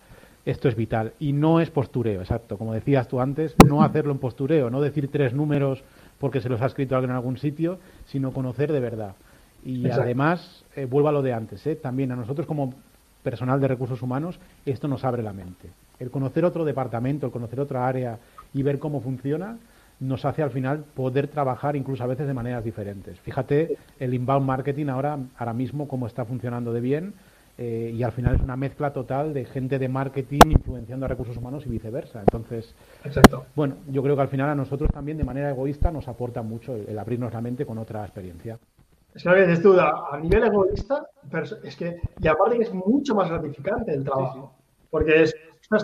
esto 0.46 0.68
es 0.68 0.76
vital. 0.76 1.14
Y 1.20 1.34
no 1.34 1.60
es 1.60 1.72
postureo, 1.72 2.22
exacto. 2.22 2.60
Como 2.60 2.76
decías 2.76 3.08
tú 3.08 3.20
antes, 3.20 3.56
no 3.68 3.82
hacerlo 3.82 4.12
en 4.12 4.20
postureo, 4.20 4.70
no 4.70 4.82
decir 4.82 5.10
tres 5.12 5.34
números 5.34 5.84
porque 6.24 6.40
se 6.40 6.48
los 6.48 6.62
ha 6.62 6.68
escrito 6.68 6.96
alguien 6.96 7.10
en 7.10 7.18
algún 7.18 7.38
sitio, 7.38 7.80
sino 8.06 8.32
conocer 8.34 8.72
de 8.72 8.80
verdad. 8.80 9.16
Y 9.66 9.90
además, 9.90 10.66
eh, 10.76 10.86
vuelvo 10.86 11.10
a 11.10 11.12
lo 11.12 11.22
de 11.22 11.34
antes, 11.34 11.66
eh, 11.68 11.76
también 11.76 12.12
a 12.12 12.16
nosotros 12.16 12.46
como 12.46 12.74
personal 13.24 13.62
de 13.62 13.68
recursos 13.70 14.02
humanos, 14.02 14.40
esto 14.66 14.88
nos 14.88 15.06
abre 15.06 15.24
la 15.24 15.34
mente. 15.34 15.70
El 16.00 16.12
conocer 16.12 16.44
otro 16.44 16.66
departamento, 16.66 17.26
el 17.26 17.32
conocer 17.32 17.60
otra 17.60 17.88
área 17.88 18.20
y 18.54 18.62
ver 18.62 18.80
cómo 18.80 19.00
funciona, 19.00 19.58
nos 20.00 20.26
hace 20.26 20.44
al 20.44 20.52
final 20.52 20.84
poder 20.94 21.28
trabajar 21.30 21.76
incluso 21.76 22.04
a 22.04 22.08
veces 22.08 22.28
de 22.28 22.34
maneras 22.34 22.64
diferentes. 22.64 23.18
Fíjate 23.22 23.78
el 24.00 24.14
inbound 24.14 24.46
marketing 24.46 24.88
ahora, 24.88 25.18
ahora 25.38 25.54
mismo, 25.54 25.88
cómo 25.88 26.08
está 26.08 26.26
funcionando 26.26 26.74
de 26.74 26.82
bien, 26.82 27.14
eh, 27.58 27.92
y 27.94 28.02
al 28.02 28.12
final 28.12 28.36
es 28.36 28.42
una 28.42 28.56
mezcla 28.56 28.92
total 28.92 29.34
de 29.34 29.46
gente 29.46 29.78
de 29.78 29.88
marketing 29.88 30.40
influenciando 30.50 31.06
a 31.06 31.10
recursos 31.10 31.38
humanos 31.38 31.64
y 31.66 31.70
viceversa. 31.70 32.20
Entonces, 32.20 32.74
bueno, 33.56 33.76
yo 33.90 34.02
creo 34.02 34.16
que 34.16 34.22
al 34.24 34.28
final 34.28 34.50
a 34.50 34.56
nosotros 34.56 34.90
también 34.92 35.18
de 35.18 35.24
manera 35.24 35.52
egoísta 35.52 35.92
nos 35.92 36.08
aporta 36.08 36.42
mucho 36.42 36.76
el, 36.76 36.98
abrirnos 36.98 37.32
la 37.32 37.42
mente 37.42 37.66
con 37.66 37.78
otra 37.78 38.04
experiencia. 38.04 38.58
Es 39.14 39.24
que 39.24 39.30
a 39.30 40.20
nivel 40.20 40.44
egoísta, 40.44 41.08
es 41.64 41.76
que, 41.76 42.02
y 42.20 42.28
aparte 42.28 42.58
que 42.58 42.64
es 42.64 42.74
mucho 42.74 43.14
más 43.14 43.30
gratificante 43.30 43.94
el 43.94 44.04
trabajo. 44.04 44.56
Porque 44.90 45.24
es, 45.24 45.36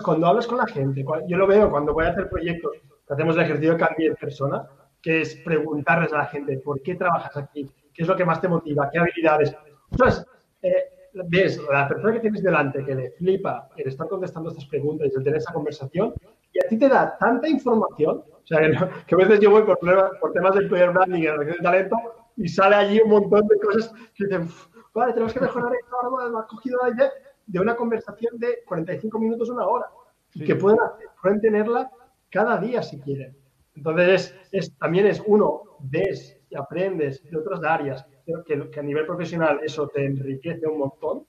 cuando 0.04 0.28
hablas 0.28 0.48
con 0.48 0.58
la 0.58 0.66
gente, 0.66 1.06
yo 1.28 1.38
lo 1.38 1.46
veo 1.46 1.70
cuando 1.70 1.94
voy 1.94 2.06
a 2.06 2.10
hacer 2.10 2.28
proyectos, 2.30 2.72
hacemos 3.08 3.36
el 3.36 3.44
ejercicio 3.44 3.74
de 3.74 3.80
cambio 3.80 4.10
de 4.10 4.16
persona, 4.16 4.68
que 5.02 5.22
es 5.22 5.36
preguntarles 5.36 6.12
a 6.14 6.18
la 6.18 6.26
gente, 6.26 6.58
¿por 6.58 6.82
qué 6.82 6.96
trabajas 6.96 7.38
aquí? 7.38 7.70
¿Qué 7.94 8.02
es 8.04 8.08
lo 8.08 8.16
que 8.16 8.26
más 8.26 8.42
te 8.42 8.48
motiva? 8.48 8.90
¿Qué 8.92 9.00
habilidades? 9.00 9.56
Ostras, 9.92 10.26
eh, 10.62 10.99
ves 11.14 11.60
la 11.72 11.88
persona 11.88 12.14
que 12.14 12.20
tienes 12.20 12.44
delante 12.44 12.84
que 12.86 12.96
le 12.96 13.12
flipa 13.12 13.70
el 13.78 13.88
estar 13.88 14.08
contestando 14.08 14.50
estas 14.50 14.66
preguntas 14.66 15.10
y 15.12 15.18
el 15.18 15.24
tener 15.24 15.38
esa 15.38 15.54
conversación, 15.54 16.14
y 16.52 16.66
a 16.66 16.68
ti 16.68 16.78
te 16.78 16.90
da 16.90 17.18
tanta 17.18 17.48
información, 17.48 18.24
o 18.28 18.48
sea, 18.48 18.60
que, 19.06 19.16
a 19.16 19.18
veces 19.18 19.40
yo 19.40 19.52
voy 19.52 19.64
por, 19.64 19.80
por 20.20 20.32
temas 20.34 20.56
de 20.56 20.68
player 20.68 20.92
branding 20.92 21.20
y 21.20 21.26
de 21.26 21.54
talento 21.62 21.96
y 22.36 22.48
sale 22.48 22.76
allí 22.76 23.02
un 23.02 23.10
montón 23.10 23.48
de 23.48 23.58
cosas 23.60 23.94
que 24.16 24.26
dicen, 24.26 24.48
vale, 24.94 25.14
tenemos 25.14 25.34
que 25.34 25.42
mejorar 25.42 25.72
esto, 25.74 25.96
ahora 26.02 26.40
has 26.40 26.46
cogido 26.48 26.80
la 26.82 26.90
idea 26.96 27.12
de 27.46 27.60
una 27.60 27.76
conversación 27.76 28.38
de 28.38 28.60
45 28.66 29.20
minutos, 29.20 29.50
una 29.50 29.68
hora, 29.68 29.88
y 30.34 30.46
que 30.46 30.56
pueden, 30.56 30.80
pueden 31.22 31.42
tenerla 31.42 31.92
cada 32.32 32.58
día 32.58 32.82
si 32.82 33.00
quieren. 33.02 33.36
Entonces, 33.76 34.36
es, 34.52 34.76
también 34.78 35.08
es 35.08 35.22
uno, 35.26 35.64
ves 35.80 36.38
y 36.50 36.56
aprendes 36.56 37.24
de 37.30 37.38
otras 37.38 37.64
áreas, 37.64 38.06
que, 38.46 38.70
que, 38.70 38.80
a 38.80 38.84
nivel 38.84 39.06
profesional 39.06 39.60
eso 39.64 39.88
te 39.88 40.06
enriquece 40.06 40.68
un 40.68 40.80
montón. 40.80 41.24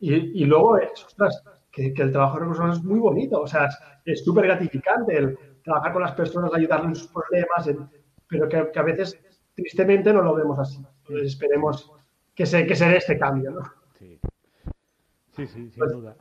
Y, 0.00 0.42
y 0.42 0.44
luego 0.44 0.78
es, 0.78 1.04
ostras, 1.04 1.42
que, 1.70 1.92
que, 1.94 2.02
el 2.02 2.12
trabajo 2.12 2.34
de 2.34 2.40
recursos 2.40 2.60
humanos 2.60 2.78
es 2.78 2.84
muy 2.84 2.98
bonito, 2.98 3.40
o 3.40 3.46
sea, 3.46 3.68
es 4.04 4.24
súper 4.24 4.44
gratificante 4.46 5.16
el 5.16 5.38
trabajar 5.62 5.92
con 5.92 6.02
las 6.02 6.12
personas, 6.12 6.52
ayudarles 6.54 6.88
en 6.88 6.94
sus 6.94 7.08
problemas, 7.08 7.70
pero 8.28 8.48
que, 8.48 8.70
que, 8.70 8.78
a 8.78 8.82
veces 8.82 9.18
tristemente 9.54 10.12
no 10.12 10.22
lo 10.22 10.34
vemos 10.34 10.58
así. 10.58 10.84
Entonces 11.02 11.28
esperemos 11.28 11.92
que 12.34 12.46
se, 12.46 12.66
que 12.66 12.76
se 12.76 12.88
dé 12.88 12.96
este 12.98 13.18
cambio, 13.18 13.50
¿no? 13.50 13.62
Sí, 13.98 14.18
sí, 15.32 15.46
sí 15.46 15.70
sin 15.70 15.72
pues, 15.78 15.92
duda. 15.92 16.16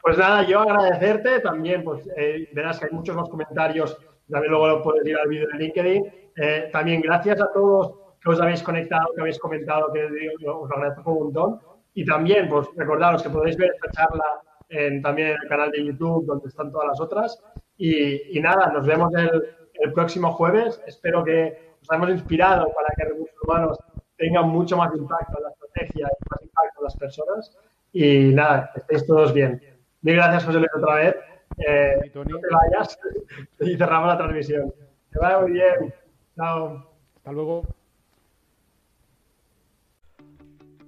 Pues 0.00 0.16
nada, 0.16 0.46
yo 0.46 0.60
agradecerte 0.60 1.40
también, 1.40 1.82
pues 1.82 2.08
eh, 2.16 2.48
verás 2.52 2.78
que 2.78 2.86
hay 2.86 2.92
muchos 2.92 3.16
más 3.16 3.28
comentarios, 3.28 3.98
también 4.30 4.52
luego 4.52 4.68
lo 4.68 4.82
puedes 4.82 5.06
ir 5.06 5.16
al 5.16 5.28
vídeo 5.28 5.48
de 5.48 5.58
LinkedIn. 5.58 6.04
Eh, 6.36 6.68
también 6.72 7.00
gracias 7.00 7.40
a 7.40 7.52
todos 7.52 7.94
que 8.20 8.30
os 8.30 8.40
habéis 8.40 8.62
conectado, 8.62 9.12
que 9.14 9.20
habéis 9.20 9.38
comentado, 9.38 9.92
que 9.92 10.06
os 10.46 10.70
agradezco 10.70 11.12
un 11.12 11.24
montón. 11.24 11.60
Y 11.94 12.04
también, 12.04 12.48
pues 12.48 12.68
recordaros 12.76 13.22
que 13.22 13.30
podéis 13.30 13.56
ver 13.56 13.72
esta 13.74 13.90
charla 13.90 14.24
en, 14.68 15.02
también 15.02 15.28
en 15.28 15.36
el 15.42 15.48
canal 15.48 15.70
de 15.70 15.84
YouTube, 15.84 16.26
donde 16.26 16.48
están 16.48 16.70
todas 16.70 16.88
las 16.88 17.00
otras. 17.00 17.42
Y, 17.76 18.38
nada, 18.40 18.72
nos 18.72 18.86
vemos 18.86 19.12
el, 19.14 19.42
el 19.74 19.92
próximo 19.92 20.32
jueves. 20.32 20.80
Espero 20.86 21.24
que 21.24 21.76
os 21.80 21.90
hayamos 21.90 22.10
inspirado 22.10 22.72
para 22.72 22.88
que 22.96 23.04
recursos 23.04 23.36
humanos 23.42 23.78
tengan 24.16 24.48
mucho 24.48 24.76
más 24.76 24.94
impacto 24.94 25.38
en 25.38 25.44
la 25.44 25.50
estrategia 25.50 26.08
y 26.08 26.30
más 26.30 26.42
impacto 26.42 26.80
en 26.80 26.84
las 26.84 26.96
personas. 26.96 27.56
Y 27.92 28.32
nada, 28.34 28.70
que 28.72 28.80
estéis 28.80 29.06
todos 29.06 29.32
bien. 29.32 29.62
Mil 30.02 30.16
gracias, 30.16 30.44
José 30.44 30.58
Luis, 30.58 30.70
otra 30.76 30.94
vez. 30.96 31.16
Eh, 31.58 32.12
no 32.14 32.24
te 32.24 32.46
vayas 32.50 32.98
y 33.60 33.76
cerramos 33.76 34.08
la 34.08 34.18
transmisión. 34.18 34.72
Que 35.12 35.18
vaya 35.18 35.40
muy 35.40 35.52
bien. 35.52 35.94
Chao. 36.36 36.86
Hasta 37.16 37.32
luego. 37.32 37.77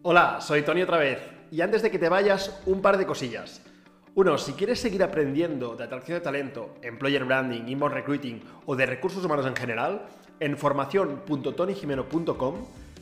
Hola, 0.03 0.41
soy 0.41 0.63
Tony 0.63 0.81
otra 0.81 0.97
vez. 0.97 1.19
Y 1.51 1.61
antes 1.61 1.83
de 1.83 1.91
que 1.91 1.99
te 1.99 2.09
vayas, 2.09 2.59
un 2.65 2.81
par 2.81 2.97
de 2.97 3.05
cosillas. 3.05 3.61
Uno, 4.15 4.39
si 4.39 4.55
quieres 4.55 4.81
seguir 4.81 5.03
aprendiendo 5.03 5.77
de 5.77 5.85
atracción 5.85 6.17
de 6.17 6.25
talento, 6.25 6.75
employer 6.81 7.27
branding, 7.27 7.69
inbound 7.69 7.93
recruiting 7.93 8.43
o 8.65 8.75
de 8.77 8.87
recursos 8.87 9.23
humanos 9.23 9.45
en 9.45 9.55
general, 9.55 10.07
en 10.41 10.57
formación.tonyjimeno.com 10.57 12.55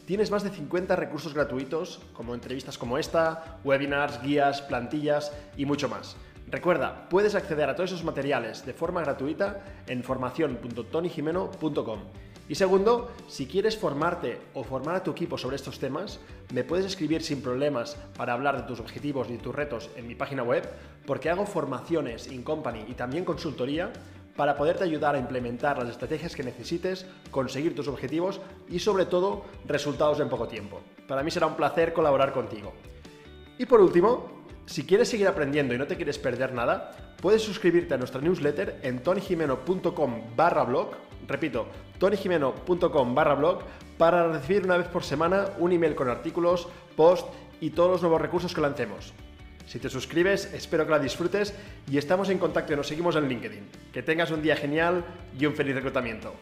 tienes 0.06 0.32
más 0.32 0.42
de 0.42 0.50
50 0.50 0.96
recursos 0.96 1.34
gratuitos, 1.34 2.00
como 2.14 2.34
entrevistas 2.34 2.76
como 2.76 2.98
esta, 2.98 3.60
webinars, 3.62 4.20
guías, 4.20 4.60
plantillas 4.62 5.32
y 5.56 5.66
mucho 5.66 5.88
más. 5.88 6.16
Recuerda, 6.48 7.08
puedes 7.08 7.36
acceder 7.36 7.70
a 7.70 7.76
todos 7.76 7.92
esos 7.92 8.02
materiales 8.02 8.66
de 8.66 8.72
forma 8.72 9.02
gratuita 9.02 9.60
en 9.86 10.02
formación.tonyjimeno.com. 10.02 12.00
Y 12.48 12.54
segundo, 12.54 13.12
si 13.28 13.46
quieres 13.46 13.76
formarte 13.76 14.40
o 14.54 14.64
formar 14.64 14.96
a 14.96 15.02
tu 15.02 15.10
equipo 15.10 15.36
sobre 15.36 15.56
estos 15.56 15.78
temas, 15.78 16.18
me 16.52 16.64
puedes 16.64 16.86
escribir 16.86 17.22
sin 17.22 17.42
problemas 17.42 17.96
para 18.16 18.32
hablar 18.32 18.56
de 18.56 18.62
tus 18.62 18.80
objetivos 18.80 19.28
y 19.30 19.36
tus 19.36 19.54
retos 19.54 19.90
en 19.96 20.06
mi 20.06 20.14
página 20.14 20.42
web, 20.42 20.66
porque 21.04 21.28
hago 21.28 21.44
formaciones 21.44 22.26
in 22.26 22.42
company 22.42 22.86
y 22.88 22.94
también 22.94 23.26
consultoría 23.26 23.92
para 24.34 24.56
poderte 24.56 24.84
ayudar 24.84 25.14
a 25.14 25.18
implementar 25.18 25.78
las 25.78 25.90
estrategias 25.90 26.34
que 26.34 26.42
necesites, 26.42 27.06
conseguir 27.30 27.74
tus 27.74 27.88
objetivos 27.88 28.40
y 28.68 28.78
sobre 28.78 29.04
todo 29.04 29.44
resultados 29.66 30.20
en 30.20 30.30
poco 30.30 30.48
tiempo. 30.48 30.80
Para 31.06 31.22
mí 31.22 31.30
será 31.30 31.48
un 31.48 31.56
placer 31.56 31.92
colaborar 31.92 32.32
contigo. 32.32 32.72
Y 33.58 33.66
por 33.66 33.80
último, 33.80 34.44
si 34.64 34.86
quieres 34.86 35.08
seguir 35.08 35.26
aprendiendo 35.26 35.74
y 35.74 35.78
no 35.78 35.86
te 35.86 35.96
quieres 35.96 36.18
perder 36.18 36.54
nada, 36.54 37.14
puedes 37.20 37.42
suscribirte 37.42 37.94
a 37.94 37.98
nuestra 37.98 38.20
newsletter 38.20 38.78
en 38.82 39.02
tonyjimeno.com 39.02 40.36
barra 40.36 40.62
blog, 40.62 40.92
repito, 41.26 41.66
tonyjimeno.com 41.98 43.14
barra 43.14 43.34
blog, 43.34 43.60
para 43.96 44.28
recibir 44.28 44.64
una 44.64 44.76
vez 44.76 44.86
por 44.88 45.04
semana 45.04 45.46
un 45.58 45.72
email 45.72 45.94
con 45.94 46.08
artículos, 46.08 46.68
post 46.96 47.26
y 47.60 47.70
todos 47.70 47.90
los 47.90 48.02
nuevos 48.02 48.20
recursos 48.20 48.54
que 48.54 48.60
lancemos. 48.60 49.12
Si 49.66 49.78
te 49.78 49.90
suscribes, 49.90 50.52
espero 50.54 50.86
que 50.86 50.92
la 50.92 50.98
disfrutes 50.98 51.54
y 51.90 51.98
estamos 51.98 52.30
en 52.30 52.38
contacto 52.38 52.72
y 52.72 52.76
nos 52.76 52.88
seguimos 52.88 53.16
en 53.16 53.28
LinkedIn. 53.28 53.68
Que 53.92 54.02
tengas 54.02 54.30
un 54.30 54.40
día 54.40 54.56
genial 54.56 55.04
y 55.38 55.44
un 55.44 55.54
feliz 55.54 55.74
reclutamiento. 55.74 56.32